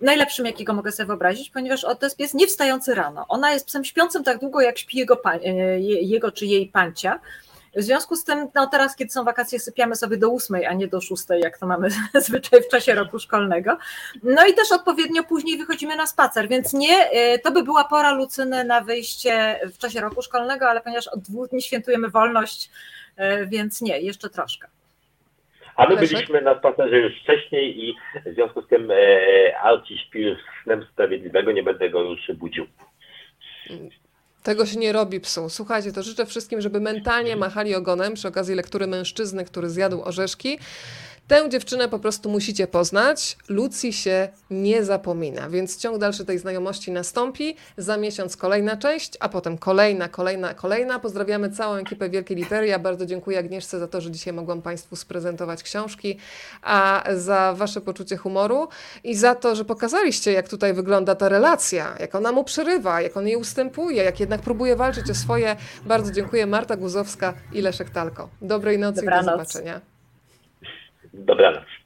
najlepszym, 0.00 0.46
jakiego 0.46 0.72
mogę 0.74 0.92
sobie 0.92 1.06
wyobrazić, 1.06 1.50
ponieważ 1.50 1.80
to 1.80 1.96
jest 2.06 2.16
pies 2.16 2.34
nie 2.34 2.46
wstający 2.46 2.94
rano. 2.94 3.24
Ona 3.28 3.52
jest 3.52 3.66
psem 3.66 3.84
śpiącym 3.84 4.24
tak 4.24 4.38
długo, 4.40 4.60
jak 4.60 4.78
śpi 4.78 4.98
jego, 4.98 5.18
e, 5.24 5.40
je- 5.80 6.02
jego 6.02 6.32
czy 6.32 6.46
jej 6.46 6.66
pancia. 6.66 7.20
W 7.76 7.82
związku 7.82 8.16
z 8.16 8.24
tym, 8.24 8.48
no 8.54 8.66
teraz, 8.66 8.96
kiedy 8.96 9.10
są 9.10 9.24
wakacje, 9.24 9.60
sypiamy 9.60 9.96
sobie 9.96 10.16
do 10.16 10.30
ósmej, 10.30 10.66
a 10.66 10.72
nie 10.72 10.88
do 10.88 11.00
szóstej, 11.00 11.40
jak 11.40 11.58
to 11.58 11.66
mamy 11.66 11.88
zwyczaj 12.26 12.62
w 12.62 12.68
czasie 12.68 12.94
roku 12.94 13.18
szkolnego. 13.18 13.76
No 14.22 14.46
i 14.46 14.54
też 14.54 14.72
odpowiednio 14.72 15.24
później 15.24 15.58
wychodzimy 15.58 15.96
na 15.96 16.06
spacer, 16.06 16.48
więc 16.48 16.72
nie, 16.72 17.10
e, 17.10 17.38
to 17.38 17.52
by 17.52 17.62
była 17.62 17.84
pora 17.84 18.12
Lucyny 18.12 18.64
na 18.64 18.80
wyjście 18.80 19.60
w 19.74 19.78
czasie 19.78 20.00
roku 20.00 20.22
szkolnego, 20.22 20.68
ale 20.68 20.80
ponieważ 20.80 21.08
od 21.08 21.20
dwóch 21.20 21.48
dni 21.48 21.62
świętujemy 21.62 22.08
wolność, 22.08 22.70
e, 23.16 23.46
więc 23.46 23.82
nie, 23.82 24.00
jeszcze 24.00 24.30
troszkę. 24.30 24.68
A 25.76 25.88
my 25.88 25.96
byliśmy 25.96 26.42
na 26.42 26.58
spacerze 26.58 26.98
już 26.98 27.22
wcześniej 27.22 27.84
i 27.84 27.94
w 28.26 28.34
związku 28.34 28.62
z 28.62 28.68
tym 28.68 28.90
e, 28.90 29.58
Arci 29.58 29.98
śpi 29.98 30.20
już 30.20 30.38
snem 30.64 30.86
sprawiedliwego, 30.92 31.52
nie 31.52 31.62
będę 31.62 31.90
go 31.90 32.02
już 32.02 32.32
budził. 32.34 32.66
Tego 34.42 34.66
się 34.66 34.76
nie 34.78 34.92
robi 34.92 35.20
psu. 35.20 35.48
Słuchajcie, 35.48 35.92
to 35.92 36.02
życzę 36.02 36.26
wszystkim, 36.26 36.60
żeby 36.60 36.80
mentalnie 36.80 37.36
machali 37.36 37.74
ogonem 37.74 38.14
przy 38.14 38.28
okazji 38.28 38.54
lektury 38.54 38.86
mężczyzny, 38.86 39.44
który 39.44 39.70
zjadł 39.70 40.02
orzeszki. 40.02 40.58
Tę 41.28 41.48
dziewczynę 41.48 41.88
po 41.88 41.98
prostu 41.98 42.30
musicie 42.30 42.66
poznać. 42.66 43.36
Lucji 43.48 43.92
się 43.92 44.28
nie 44.50 44.84
zapomina, 44.84 45.50
więc 45.50 45.76
ciąg 45.76 45.98
dalszy 45.98 46.24
tej 46.24 46.38
znajomości 46.38 46.92
nastąpi. 46.92 47.56
Za 47.76 47.96
miesiąc 47.96 48.36
kolejna 48.36 48.76
część, 48.76 49.12
a 49.20 49.28
potem 49.28 49.58
kolejna, 49.58 50.08
kolejna, 50.08 50.54
kolejna. 50.54 50.98
Pozdrawiamy 50.98 51.50
całą 51.50 51.74
ekipę 51.74 52.10
Wielkiej 52.10 52.36
Litery. 52.36 52.66
Ja 52.66 52.78
bardzo 52.78 53.06
dziękuję 53.06 53.38
Agnieszce 53.38 53.78
za 53.78 53.88
to, 53.88 54.00
że 54.00 54.10
dzisiaj 54.10 54.32
mogłam 54.32 54.62
Państwu 54.62 54.96
sprezentować 54.96 55.62
książki, 55.62 56.18
a 56.62 57.04
za 57.16 57.54
Wasze 57.56 57.80
poczucie 57.80 58.16
humoru 58.16 58.68
i 59.04 59.14
za 59.14 59.34
to, 59.34 59.56
że 59.56 59.64
pokazaliście, 59.64 60.32
jak 60.32 60.48
tutaj 60.48 60.74
wygląda 60.74 61.14
ta 61.14 61.28
relacja, 61.28 61.96
jak 62.00 62.14
ona 62.14 62.32
mu 62.32 62.44
przerywa, 62.44 63.00
jak 63.00 63.16
on 63.16 63.26
jej 63.26 63.36
ustępuje, 63.36 64.04
jak 64.04 64.20
jednak 64.20 64.40
próbuje 64.40 64.76
walczyć 64.76 65.10
o 65.10 65.14
swoje. 65.14 65.56
Bardzo 65.86 66.12
dziękuję 66.12 66.46
Marta 66.46 66.76
Guzowska 66.76 67.34
i 67.52 67.60
Leszek 67.60 67.90
Talko. 67.90 68.28
Dobrej 68.42 68.78
nocy 68.78 69.00
i 69.00 69.04
Dobranoc. 69.04 69.26
do 69.26 69.32
zobaczenia. 69.32 69.91
Dobranoc. 71.12 71.81